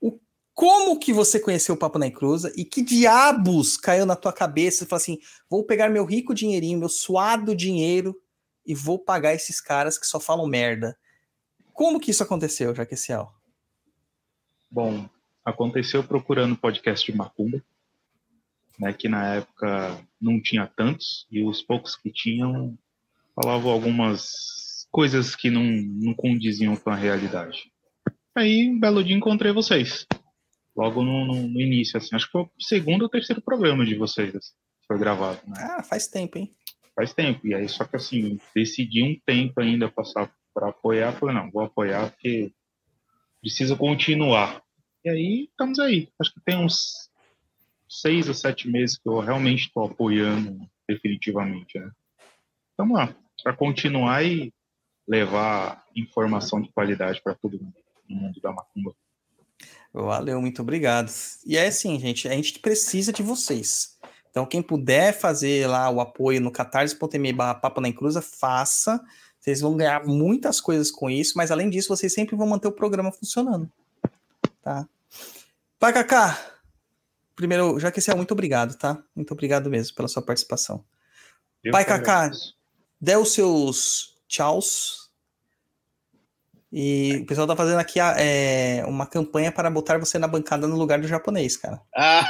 O, 0.00 0.18
como 0.54 0.98
que 0.98 1.12
você 1.12 1.38
conheceu 1.38 1.74
o 1.74 1.78
Papo 1.78 1.98
na 1.98 2.06
Encruza 2.06 2.52
e 2.56 2.64
que 2.64 2.82
diabos 2.82 3.76
caiu 3.76 4.06
na 4.06 4.16
tua 4.16 4.32
cabeça 4.32 4.84
e 4.84 4.86
falou 4.86 5.00
assim: 5.00 5.18
vou 5.50 5.64
pegar 5.64 5.88
meu 5.88 6.04
rico 6.04 6.34
dinheirinho, 6.34 6.78
meu 6.78 6.88
suado 6.88 7.54
dinheiro 7.54 8.20
e 8.66 8.74
vou 8.74 8.98
pagar 8.98 9.34
esses 9.34 9.60
caras 9.60 9.98
que 9.98 10.06
só 10.06 10.20
falam 10.20 10.46
merda. 10.46 10.96
Como 11.72 12.00
que 12.00 12.10
isso 12.10 12.22
aconteceu, 12.22 12.74
Jaqueciel? 12.74 13.32
Bom, 14.70 15.08
aconteceu 15.44 16.02
procurando 16.04 16.56
podcast 16.56 17.10
de 17.10 17.16
Macumba, 17.16 17.62
né, 18.78 18.92
que 18.92 19.08
na 19.08 19.34
época 19.34 19.98
não 20.20 20.40
tinha 20.40 20.66
tantos, 20.66 21.26
e 21.30 21.44
os 21.44 21.62
poucos 21.62 21.96
que 21.96 22.10
tinham 22.10 22.76
falavam 23.34 23.70
algumas 23.70 24.86
coisas 24.90 25.34
que 25.34 25.50
não, 25.50 25.64
não 25.64 26.14
condiziam 26.14 26.76
com 26.76 26.90
a 26.90 26.94
realidade. 26.94 27.72
Aí, 28.34 28.70
um 28.70 28.78
belo 28.78 29.02
dia, 29.02 29.16
encontrei 29.16 29.52
vocês. 29.52 30.06
Logo 30.76 31.02
no, 31.02 31.26
no, 31.26 31.48
no 31.48 31.60
início, 31.60 31.98
assim. 31.98 32.14
Acho 32.14 32.26
que 32.26 32.32
foi 32.32 32.42
o 32.42 32.50
segundo 32.58 33.02
ou 33.02 33.08
terceiro 33.08 33.42
programa 33.42 33.84
de 33.84 33.94
vocês 33.94 34.34
assim, 34.34 34.52
que 34.80 34.86
foi 34.86 34.98
gravado. 34.98 35.40
Né? 35.46 35.54
Ah, 35.58 35.82
faz 35.82 36.06
tempo, 36.06 36.38
hein? 36.38 36.54
Faz 36.94 37.12
tempo. 37.12 37.46
E 37.46 37.54
aí, 37.54 37.68
só 37.68 37.84
que 37.84 37.96
assim, 37.96 38.38
decidi 38.54 39.02
um 39.02 39.18
tempo 39.24 39.60
ainda 39.60 39.90
passar 39.90 40.32
para 40.54 40.68
apoiar. 40.68 41.12
Falei, 41.12 41.34
não, 41.34 41.50
vou 41.50 41.62
apoiar 41.62 42.10
porque 42.10 42.52
preciso 43.40 43.76
continuar. 43.76 44.62
E 45.04 45.08
aí, 45.08 45.48
estamos 45.50 45.78
aí. 45.78 46.08
Acho 46.20 46.32
que 46.34 46.40
tem 46.40 46.56
uns 46.56 47.10
seis 47.88 48.28
ou 48.28 48.34
sete 48.34 48.68
meses 48.68 48.96
que 48.96 49.08
eu 49.08 49.18
realmente 49.20 49.66
estou 49.66 49.84
apoiando 49.84 50.66
definitivamente. 50.88 51.78
Né? 51.78 51.90
Vamos 52.76 52.96
lá, 52.96 53.14
para 53.42 53.54
continuar 53.54 54.24
e 54.24 54.52
levar 55.06 55.84
informação 55.94 56.60
de 56.60 56.70
qualidade 56.72 57.20
para 57.22 57.34
todo 57.34 57.60
mundo 57.60 57.74
no 58.08 58.16
mundo 58.16 58.40
da 58.40 58.52
macumba. 58.52 58.94
Valeu, 59.92 60.40
muito 60.40 60.62
obrigado. 60.62 61.10
E 61.44 61.56
é 61.56 61.66
assim, 61.66 61.98
gente, 62.00 62.26
a 62.26 62.32
gente 62.32 62.58
precisa 62.60 63.12
de 63.12 63.22
vocês. 63.22 63.91
Então, 64.32 64.46
quem 64.46 64.62
puder 64.62 65.12
fazer 65.12 65.66
lá 65.66 65.90
o 65.90 66.00
apoio 66.00 66.40
no 66.40 66.50
catarse.me 66.50 67.32
barra 67.34 67.54
Papa 67.54 67.82
na 67.82 67.88
Encruza, 67.88 68.22
faça. 68.22 68.98
Vocês 69.38 69.60
vão 69.60 69.76
ganhar 69.76 70.06
muitas 70.06 70.58
coisas 70.58 70.90
com 70.90 71.10
isso, 71.10 71.34
mas 71.36 71.50
além 71.50 71.68
disso, 71.68 71.94
vocês 71.94 72.14
sempre 72.14 72.34
vão 72.34 72.46
manter 72.46 72.66
o 72.66 72.72
programa 72.72 73.12
funcionando. 73.12 73.70
Tá? 74.62 74.88
Pai 75.78 75.92
Cacá, 75.92 76.40
primeiro, 77.36 77.78
já 77.78 77.90
que 77.90 77.98
esse 77.98 78.10
é 78.10 78.14
muito 78.14 78.32
obrigado, 78.32 78.74
tá? 78.78 79.02
Muito 79.14 79.32
obrigado 79.32 79.68
mesmo 79.68 79.94
pela 79.94 80.08
sua 80.08 80.22
participação. 80.22 80.82
Eu 81.62 81.70
Pai 81.70 81.84
Cacá, 81.84 82.30
dê 82.98 83.14
os 83.16 83.34
seus 83.34 84.16
tchauz. 84.26 85.10
E 86.72 87.18
o 87.22 87.26
pessoal 87.26 87.46
tá 87.46 87.54
fazendo 87.54 87.80
aqui 87.80 88.00
é, 88.00 88.82
uma 88.86 89.04
campanha 89.06 89.52
para 89.52 89.68
botar 89.68 89.98
você 89.98 90.18
na 90.18 90.26
bancada 90.26 90.66
no 90.66 90.76
lugar 90.76 90.98
do 90.98 91.06
japonês, 91.06 91.54
cara. 91.54 91.82
Ah, 91.94 92.24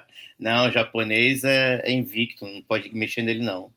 não, 0.38 0.68
o 0.68 0.72
japonês 0.72 1.44
é, 1.44 1.82
é 1.84 1.92
invicto, 1.92 2.46
não 2.46 2.62
pode 2.62 2.94
mexer 2.94 3.22
nele, 3.22 3.44
não. 3.44 3.72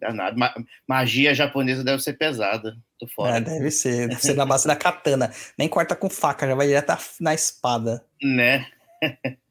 Danado. 0.00 0.38
Ma 0.38 0.54
magia 0.86 1.34
japonesa 1.34 1.82
deve 1.82 2.02
ser 2.02 2.12
pesada. 2.12 2.76
Tô 2.98 3.06
fora. 3.08 3.36
É, 3.36 3.40
deve 3.40 3.70
ser. 3.70 4.08
Deve 4.08 4.20
ser 4.20 4.34
na 4.34 4.46
base 4.46 4.66
da 4.66 4.76
katana. 4.76 5.32
Nem 5.58 5.68
corta 5.68 5.96
com 5.96 6.08
faca, 6.08 6.46
já 6.46 6.54
vai 6.54 6.68
direto 6.68 6.96
na 7.20 7.34
espada. 7.34 8.04
Né? 8.22 8.66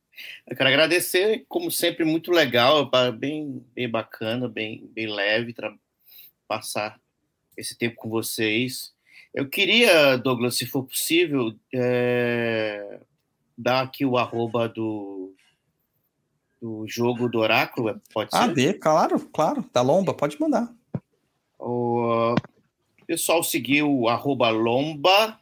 Eu 0.47 0.55
quero 0.55 0.69
agradecer, 0.69 1.45
como 1.47 1.69
sempre, 1.69 2.03
muito 2.03 2.31
legal, 2.31 2.89
bem, 3.19 3.63
bem 3.75 3.87
bacana, 3.87 4.47
bem, 4.47 4.89
bem 4.93 5.07
leve 5.07 5.53
passar 6.47 6.99
esse 7.55 7.77
tempo 7.77 7.97
com 7.97 8.09
vocês. 8.09 8.93
Eu 9.33 9.47
queria, 9.47 10.17
Douglas, 10.17 10.57
se 10.57 10.65
for 10.65 10.83
possível, 10.83 11.53
é, 11.73 12.99
dar 13.55 13.81
aqui 13.81 14.05
o 14.05 14.17
arroba 14.17 14.67
do, 14.67 15.35
do 16.61 16.85
jogo 16.87 17.29
do 17.29 17.39
Oráculo, 17.39 18.01
pode 18.13 18.31
ser? 18.31 18.37
Ah, 18.37 18.47
dê, 18.47 18.73
claro, 18.73 19.19
claro, 19.29 19.63
da 19.71 19.81
Lomba, 19.81 20.13
pode 20.13 20.39
mandar. 20.39 20.73
O 21.59 22.35
pessoal 23.05 23.43
seguiu 23.43 23.91
o 23.91 24.09
arroba 24.09 24.49
Lomba, 24.49 25.39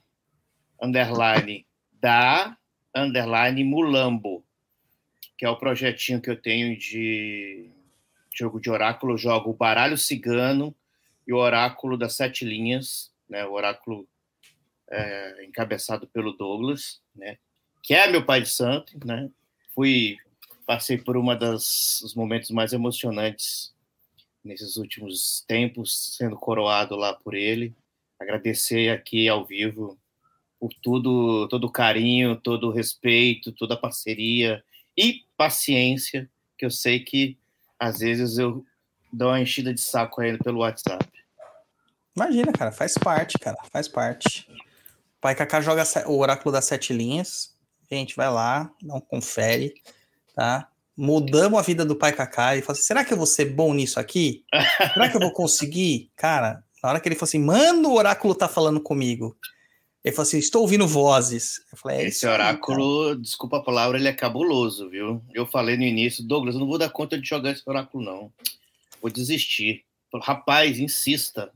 underline, 0.82 1.66
da, 1.94 2.58
underline, 2.96 3.64
Mulambo, 3.64 4.44
que 5.38 5.46
é 5.46 5.50
o 5.50 5.58
projetinho 5.58 6.22
que 6.22 6.30
eu 6.30 6.40
tenho 6.40 6.78
de 6.78 7.70
jogo 8.34 8.60
de 8.60 8.70
Oráculo. 8.70 9.14
Eu 9.14 9.18
jogo 9.18 9.50
o 9.50 9.54
Baralho 9.54 9.98
Cigano 9.98 10.76
e 11.28 11.34
o 11.34 11.38
Oráculo 11.38 11.98
das 11.98 12.14
Sete 12.14 12.46
Linhas, 12.46 13.12
né, 13.28 13.46
o 13.46 13.54
Oráculo 13.54 14.08
é, 14.90 15.46
encabeçado 15.46 16.08
pelo 16.08 16.34
Douglas, 16.34 17.02
né, 17.16 17.38
que 17.82 17.94
é 17.94 18.08
meu 18.08 18.24
pai 18.24 18.42
de 18.42 18.50
santo, 18.50 18.94
né, 19.06 19.30
fui 19.74 20.18
passei 20.66 20.98
por 20.98 21.16
uma 21.16 21.36
das 21.36 22.02
os 22.02 22.14
momentos 22.16 22.50
mais 22.52 22.74
emocionantes 22.74 23.74
nesses 24.44 24.76
últimos 24.78 25.44
tempos, 25.48 26.16
sendo 26.18 26.36
coroado 26.36 26.96
lá 26.96 27.14
por 27.14 27.34
ele. 27.34 27.76
Agradecer 28.20 28.90
aqui 28.90 29.28
ao 29.28 29.46
vivo 29.46 29.98
por 30.60 30.74
tudo, 30.82 31.48
todo 31.48 31.66
o 31.66 31.72
carinho, 31.72 32.36
todo 32.36 32.68
o 32.68 32.72
respeito, 32.72 33.52
toda 33.52 33.74
a 33.74 33.78
parceria 33.78 34.64
e 34.98 35.24
paciência, 35.36 36.30
que 36.58 36.66
eu 36.66 36.72
sei 36.72 37.00
que 37.00 37.38
às 37.78 38.00
vezes 38.00 38.38
eu 38.38 38.66
dou 39.12 39.30
uma 39.30 39.42
enchida 39.42 39.74
de 39.74 39.82
saco 39.82 40.22
a 40.22 40.28
ele 40.28 40.38
pelo 40.38 40.60
WhatsApp. 40.60 41.06
Imagina, 42.16 42.54
cara, 42.54 42.72
faz 42.72 42.98
parte, 42.98 43.38
cara, 43.38 43.58
faz 43.72 43.88
parte. 43.88 44.48
O 45.18 45.22
Pai 45.22 45.36
Kaká 45.36 45.60
joga 45.60 45.84
o 46.08 46.18
Oráculo 46.18 46.54
das 46.54 46.66
Sete 46.66 46.94
Linhas. 46.94 47.54
Gente, 47.92 48.16
vai 48.16 48.32
lá, 48.32 48.72
não 48.82 49.02
confere 49.02 49.74
tá? 50.36 50.70
Mudamos 50.98 51.60
a 51.60 51.62
vida 51.62 51.84
do 51.84 51.96
pai 51.96 52.14
Kaká 52.14 52.56
e 52.56 52.62
falou 52.62 52.74
assim: 52.74 52.84
será 52.84 53.04
que 53.04 53.12
eu 53.12 53.18
vou 53.18 53.26
ser 53.26 53.46
bom 53.46 53.74
nisso 53.74 54.00
aqui? 54.00 54.44
Será 54.94 55.10
que 55.10 55.16
eu 55.16 55.22
vou 55.22 55.32
conseguir? 55.32 56.12
Cara, 56.16 56.64
na 56.84 56.90
hora 56.90 57.00
que 57.00 57.08
ele 57.08 57.16
falou 57.16 57.28
assim, 57.28 57.40
mano, 57.40 57.90
o 57.90 57.96
oráculo 57.96 58.36
tá 58.36 58.48
falando 58.48 58.80
comigo. 58.80 59.36
Ele 60.04 60.16
falou 60.16 60.28
assim: 60.28 60.38
estou 60.38 60.62
ouvindo 60.62 60.88
vozes. 60.88 61.62
Eu 61.72 61.78
falei, 61.78 61.98
é 61.98 62.08
Esse 62.08 62.28
oráculo, 62.28 63.10
aí, 63.10 63.18
desculpa 63.18 63.58
a 63.58 63.64
palavra, 63.64 63.98
ele 63.98 64.08
é 64.08 64.14
cabuloso, 64.14 64.90
viu? 64.90 65.22
Eu 65.34 65.46
falei 65.46 65.76
no 65.76 65.84
início, 65.84 66.24
Douglas, 66.24 66.56
eu 66.56 66.62
não 66.62 66.68
vou 66.68 66.78
dar 66.78 66.90
conta 66.90 67.20
de 67.20 67.28
jogar 67.28 67.52
esse 67.52 67.64
oráculo, 67.66 68.04
não. 68.04 68.32
Vou 69.02 69.12
desistir. 69.12 69.84
Rapaz, 70.22 70.80
insista. 70.80 71.52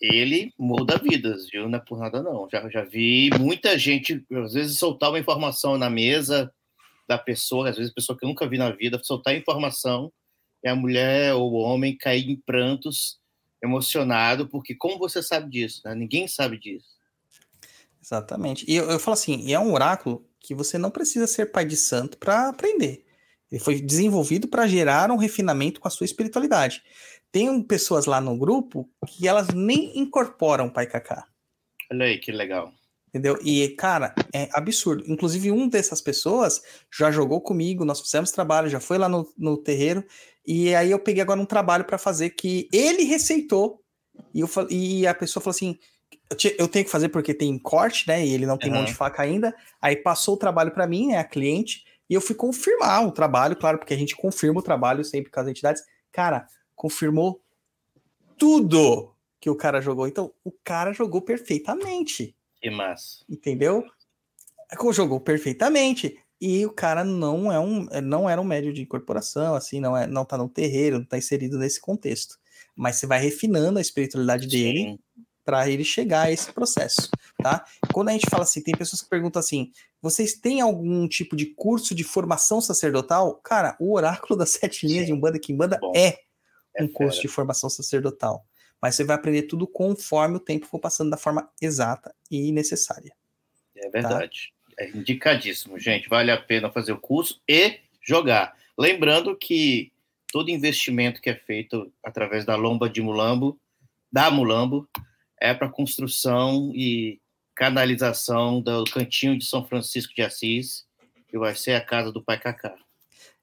Ele 0.00 0.52
muda 0.56 0.96
vidas, 0.96 1.48
viu? 1.50 1.68
Não 1.68 1.78
é 1.78 1.82
por 1.84 1.98
nada, 1.98 2.22
não. 2.22 2.48
Já, 2.48 2.68
já 2.68 2.84
vi 2.84 3.30
muita 3.36 3.76
gente, 3.76 4.24
às 4.44 4.52
vezes, 4.52 4.78
soltar 4.78 5.10
uma 5.10 5.18
informação 5.18 5.76
na 5.76 5.90
mesa 5.90 6.52
da 7.08 7.18
pessoa, 7.18 7.70
às 7.70 7.76
vezes 7.76 7.92
pessoa 7.92 8.16
que 8.16 8.24
eu 8.24 8.28
nunca 8.28 8.48
vi 8.48 8.58
na 8.58 8.70
vida, 8.70 9.00
soltar 9.02 9.34
informação 9.34 10.12
e 10.62 10.68
a 10.68 10.74
mulher 10.74 11.34
ou 11.34 11.52
o 11.52 11.56
homem 11.56 11.96
cair 11.96 12.28
em 12.28 12.36
prantos, 12.36 13.18
emocionado, 13.62 14.48
porque 14.48 14.74
como 14.74 14.98
você 14.98 15.22
sabe 15.22 15.50
disso? 15.50 15.82
Né? 15.84 15.94
Ninguém 15.94 16.28
sabe 16.28 16.58
disso. 16.58 16.86
Exatamente. 18.02 18.64
E 18.68 18.76
eu, 18.76 18.90
eu 18.90 18.98
falo 18.98 19.14
assim, 19.14 19.52
é 19.52 19.58
um 19.58 19.72
oráculo 19.72 20.26
que 20.40 20.54
você 20.54 20.78
não 20.78 20.90
precisa 20.90 21.26
ser 21.26 21.46
pai 21.46 21.64
de 21.64 21.76
santo 21.76 22.16
para 22.18 22.48
aprender. 22.48 23.04
Ele 23.50 23.60
foi 23.60 23.80
desenvolvido 23.80 24.46
para 24.46 24.66
gerar 24.66 25.10
um 25.10 25.16
refinamento 25.16 25.80
com 25.80 25.88
a 25.88 25.90
sua 25.90 26.04
espiritualidade. 26.04 26.82
Tem 27.32 27.62
pessoas 27.62 28.06
lá 28.06 28.20
no 28.20 28.36
grupo 28.36 28.88
que 29.06 29.26
elas 29.26 29.48
nem 29.48 29.98
incorporam 29.98 30.70
Pai 30.70 30.86
Kaká. 30.86 31.26
Olha 31.90 32.06
aí 32.06 32.18
que 32.18 32.30
legal. 32.30 32.72
Entendeu? 33.18 33.36
E, 33.42 33.68
cara, 33.70 34.14
é 34.32 34.48
absurdo. 34.52 35.02
Inclusive, 35.08 35.50
um 35.50 35.68
dessas 35.68 36.00
pessoas 36.00 36.62
já 36.96 37.10
jogou 37.10 37.40
comigo, 37.40 37.84
nós 37.84 38.00
fizemos 38.00 38.30
trabalho, 38.30 38.68
já 38.68 38.78
foi 38.78 38.96
lá 38.96 39.08
no, 39.08 39.28
no 39.36 39.56
terreiro, 39.56 40.04
e 40.46 40.72
aí 40.72 40.92
eu 40.92 41.00
peguei 41.00 41.20
agora 41.20 41.40
um 41.40 41.44
trabalho 41.44 41.84
para 41.84 41.98
fazer 41.98 42.30
que 42.30 42.68
ele 42.72 43.02
receitou, 43.02 43.82
e, 44.32 44.40
eu, 44.40 44.48
e 44.70 45.04
a 45.04 45.14
pessoa 45.14 45.42
falou 45.42 45.54
assim: 45.54 45.76
eu 46.56 46.68
tenho 46.68 46.84
que 46.84 46.90
fazer 46.90 47.08
porque 47.08 47.34
tem 47.34 47.58
corte, 47.58 48.06
né? 48.06 48.24
E 48.24 48.32
ele 48.32 48.46
não 48.46 48.56
tem 48.56 48.70
uhum. 48.70 48.76
mão 48.76 48.84
de 48.84 48.94
faca 48.94 49.20
ainda. 49.20 49.52
Aí 49.82 49.96
passou 49.96 50.34
o 50.34 50.38
trabalho 50.38 50.70
para 50.70 50.86
mim, 50.86 51.08
né? 51.08 51.18
A 51.18 51.24
cliente, 51.24 51.84
e 52.08 52.14
eu 52.14 52.20
fui 52.20 52.36
confirmar 52.36 53.04
o 53.04 53.10
trabalho, 53.10 53.56
claro, 53.56 53.78
porque 53.78 53.94
a 53.94 53.98
gente 53.98 54.14
confirma 54.14 54.60
o 54.60 54.62
trabalho 54.62 55.04
sempre 55.04 55.30
com 55.30 55.40
as 55.40 55.48
entidades. 55.48 55.82
Cara, 56.12 56.46
confirmou 56.76 57.40
tudo 58.36 59.12
que 59.40 59.50
o 59.50 59.56
cara 59.56 59.80
jogou. 59.80 60.06
Então, 60.06 60.32
o 60.44 60.52
cara 60.52 60.92
jogou 60.92 61.20
perfeitamente. 61.20 62.37
Que 62.60 62.70
massa. 62.70 63.24
Entendeu? 63.28 63.84
Jogou 64.92 65.20
perfeitamente. 65.20 66.18
E 66.40 66.64
o 66.64 66.70
cara 66.70 67.02
não 67.02 67.50
é 67.50 67.58
um, 67.58 67.86
não 68.02 68.30
era 68.30 68.40
um 68.40 68.44
médio 68.44 68.72
de 68.72 68.82
incorporação, 68.82 69.54
assim, 69.54 69.80
não 69.80 69.96
é, 69.96 70.06
não 70.06 70.24
tá 70.24 70.38
no 70.38 70.48
terreiro, 70.48 70.98
não 70.98 71.04
tá 71.04 71.18
inserido 71.18 71.58
nesse 71.58 71.80
contexto. 71.80 72.38
Mas 72.76 72.96
você 72.96 73.06
vai 73.06 73.18
refinando 73.20 73.78
a 73.78 73.82
espiritualidade 73.82 74.46
dele 74.46 75.00
para 75.44 75.68
ele 75.68 75.82
chegar 75.82 76.26
a 76.26 76.30
esse 76.30 76.52
processo, 76.52 77.10
tá? 77.42 77.64
Quando 77.92 78.10
a 78.10 78.12
gente 78.12 78.28
fala 78.30 78.44
assim, 78.44 78.62
tem 78.62 78.76
pessoas 78.76 79.02
que 79.02 79.08
perguntam 79.08 79.40
assim: 79.40 79.72
vocês 80.00 80.34
têm 80.34 80.60
algum 80.60 81.08
tipo 81.08 81.34
de 81.34 81.46
curso 81.46 81.92
de 81.92 82.04
formação 82.04 82.60
sacerdotal? 82.60 83.34
Cara, 83.42 83.76
o 83.80 83.94
oráculo 83.94 84.38
das 84.38 84.50
sete 84.50 84.86
linhas 84.86 85.06
Sim. 85.06 85.12
de 85.12 85.12
Umbanda 85.14 85.40
Kimbanda 85.40 85.78
Bom, 85.80 85.92
é, 85.96 86.18
é 86.76 86.84
um 86.84 86.88
curso 86.88 87.20
de 87.20 87.28
formação 87.28 87.68
sacerdotal 87.68 88.46
mas 88.80 88.94
você 88.94 89.04
vai 89.04 89.16
aprender 89.16 89.42
tudo 89.42 89.66
conforme 89.66 90.36
o 90.36 90.40
tempo 90.40 90.66
for 90.66 90.78
passando 90.78 91.10
da 91.10 91.16
forma 91.16 91.50
exata 91.60 92.14
e 92.30 92.52
necessária. 92.52 93.12
É 93.76 93.88
verdade. 93.90 94.52
Tá? 94.76 94.84
É 94.84 94.90
indicadíssimo, 94.90 95.78
gente. 95.78 96.08
Vale 96.08 96.30
a 96.30 96.40
pena 96.40 96.70
fazer 96.70 96.92
o 96.92 97.00
curso 97.00 97.40
e 97.48 97.80
jogar. 98.00 98.56
Lembrando 98.78 99.36
que 99.36 99.92
todo 100.32 100.50
investimento 100.50 101.20
que 101.20 101.30
é 101.30 101.34
feito 101.34 101.92
através 102.02 102.44
da 102.44 102.54
lomba 102.54 102.88
de 102.88 103.02
Mulambo, 103.02 103.58
da 104.10 104.30
Mulambo, 104.30 104.88
é 105.40 105.52
para 105.52 105.68
construção 105.68 106.72
e 106.74 107.20
canalização 107.54 108.60
do 108.60 108.84
cantinho 108.84 109.36
de 109.36 109.44
São 109.44 109.66
Francisco 109.66 110.14
de 110.14 110.22
Assis, 110.22 110.86
que 111.26 111.36
vai 111.36 111.54
ser 111.54 111.72
a 111.72 111.80
casa 111.84 112.12
do 112.12 112.22
Pai 112.22 112.38
Cacá. 112.38 112.76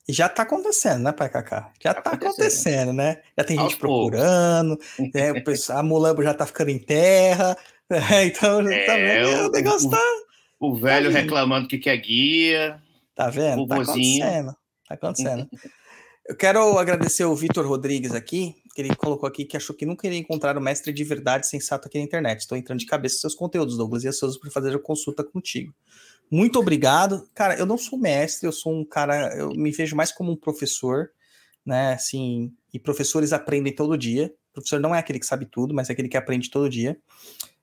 E 0.07 0.14
já 0.14 0.27
está 0.27 0.44
acontecendo, 0.44 1.03
né, 1.03 1.11
Pai 1.11 1.30
Cacá? 1.30 1.72
Já 1.84 1.91
está 1.91 2.02
tá 2.02 2.11
acontecendo. 2.11 2.32
acontecendo, 2.32 2.94
né? 2.94 3.22
Já 3.38 3.44
tem 3.44 3.57
Aos 3.57 3.72
gente 3.72 3.80
procurando, 3.80 4.80
né, 4.99 5.32
a 5.69 5.84
Mulambo 5.84 6.22
já 6.22 6.32
está 6.32 6.45
ficando 6.45 6.69
em 6.69 6.80
terra, 6.80 7.57
né, 7.90 8.26
então 8.26 8.61
é, 8.69 8.86
tá 8.86 8.95
vendo? 8.95 9.48
o 9.48 9.52
negócio 9.52 9.90
tá. 9.90 10.02
O 10.60 10.76
velho 10.76 11.11
tá 11.11 11.19
reclamando 11.19 11.68
que 11.68 11.77
quer 11.77 11.98
guia. 11.98 12.82
Tá 13.15 13.30
vendo? 13.30 13.64
O 13.64 13.68
tá 13.68 13.76
acontecendo. 13.76 14.56
Tá 14.88 14.95
acontecendo. 14.95 15.49
Eu 16.27 16.36
quero 16.36 16.77
agradecer 16.80 17.23
o 17.23 17.36
Vitor 17.36 17.68
Rodrigues 17.68 18.11
aqui, 18.11 18.56
que 18.73 18.82
ele 18.82 18.95
colocou 18.95 19.30
aqui 19.30 19.45
que 19.45 19.56
achou 19.56 19.76
que 19.76 19.86
nunca 19.86 20.07
iria 20.07 20.18
encontrar 20.18 20.57
o 20.57 20.61
mestre 20.61 20.91
de 20.91 21.03
verdade 21.03 21.48
sensato 21.48 21.88
aqui 21.88 21.99
na 21.99 22.03
internet. 22.03 22.40
Estou 22.40 22.57
entrando 22.57 22.80
de 22.80 22.88
cabeça 22.88 23.14
nos 23.14 23.22
seus 23.22 23.36
conteúdos, 23.36 23.77
Douglas, 23.77 24.03
e 24.03 24.07
ansioso 24.07 24.40
por 24.40 24.49
fazer 24.49 24.76
a 24.76 24.80
consulta 24.80 25.23
contigo. 25.23 25.72
Muito 26.30 26.60
obrigado. 26.60 27.30
Cara, 27.34 27.57
eu 27.57 27.65
não 27.65 27.77
sou 27.77 27.97
mestre, 27.99 28.47
eu 28.47 28.52
sou 28.52 28.73
um 28.73 28.84
cara, 28.84 29.35
eu 29.38 29.52
me 29.52 29.72
vejo 29.72 29.95
mais 29.95 30.11
como 30.11 30.31
um 30.31 30.35
professor, 30.35 31.11
né? 31.65 31.93
Assim, 31.93 32.53
e 32.73 32.80
professores 32.80 33.34
aprendem 33.34 33.73
todo 33.73 33.97
dia. 33.97 34.34
O 34.52 34.53
professor 34.56 34.80
não 34.80 34.95
é 34.95 34.99
aquele 34.99 35.19
que 35.19 35.26
sabe 35.26 35.45
tudo, 35.45 35.73
mas 35.73 35.89
é 35.89 35.93
aquele 35.93 36.10
que 36.10 36.18
aprende 36.18 36.49
todo 36.49 36.69
dia. 36.69 36.97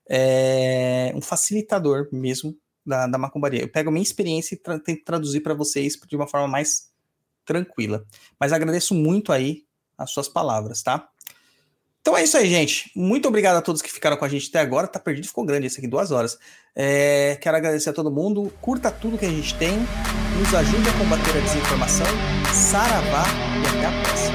É 0.09 1.11
um 1.15 1.21
facilitador 1.21 2.07
mesmo 2.11 2.57
da, 2.85 3.07
da 3.07 3.17
macumbaria. 3.17 3.61
Eu 3.61 3.69
pego 3.69 3.89
a 3.89 3.91
minha 3.91 4.03
experiência 4.03 4.55
e 4.55 4.57
tra 4.57 4.79
tento 4.79 5.03
traduzir 5.03 5.41
para 5.41 5.53
vocês 5.53 5.97
de 6.07 6.15
uma 6.15 6.27
forma 6.27 6.47
mais 6.47 6.91
tranquila. 7.45 8.05
Mas 8.39 8.53
agradeço 8.53 8.93
muito 8.93 9.31
aí 9.31 9.65
as 9.97 10.11
suas 10.11 10.27
palavras, 10.27 10.81
tá? 10.81 11.09
Então 12.03 12.17
é 12.17 12.23
isso 12.25 12.35
aí, 12.35 12.49
gente. 12.49 12.91
Muito 12.93 13.29
obrigado 13.29 13.55
a 13.55 13.61
todos 13.61 13.81
que 13.81 13.89
ficaram 13.89 14.17
com 14.17 14.25
a 14.25 14.27
gente 14.27 14.49
até 14.49 14.59
agora. 14.59 14.87
Tá 14.87 14.99
perdido, 14.99 15.25
ficou 15.25 15.45
grande 15.45 15.67
esse 15.67 15.79
aqui, 15.79 15.87
duas 15.87 16.11
horas. 16.11 16.37
É, 16.75 17.37
quero 17.39 17.55
agradecer 17.55 17.91
a 17.91 17.93
todo 17.93 18.11
mundo. 18.11 18.51
Curta 18.61 18.91
tudo 18.91 19.17
que 19.17 19.25
a 19.25 19.29
gente 19.29 19.55
tem. 19.55 19.77
Nos 20.37 20.53
ajude 20.53 20.89
a 20.89 20.93
combater 20.99 21.37
a 21.37 21.39
desinformação. 21.39 22.07
Saravá 22.53 23.23
e 23.63 23.77
até 23.77 23.85
a 23.85 24.03
próxima. 24.03 24.32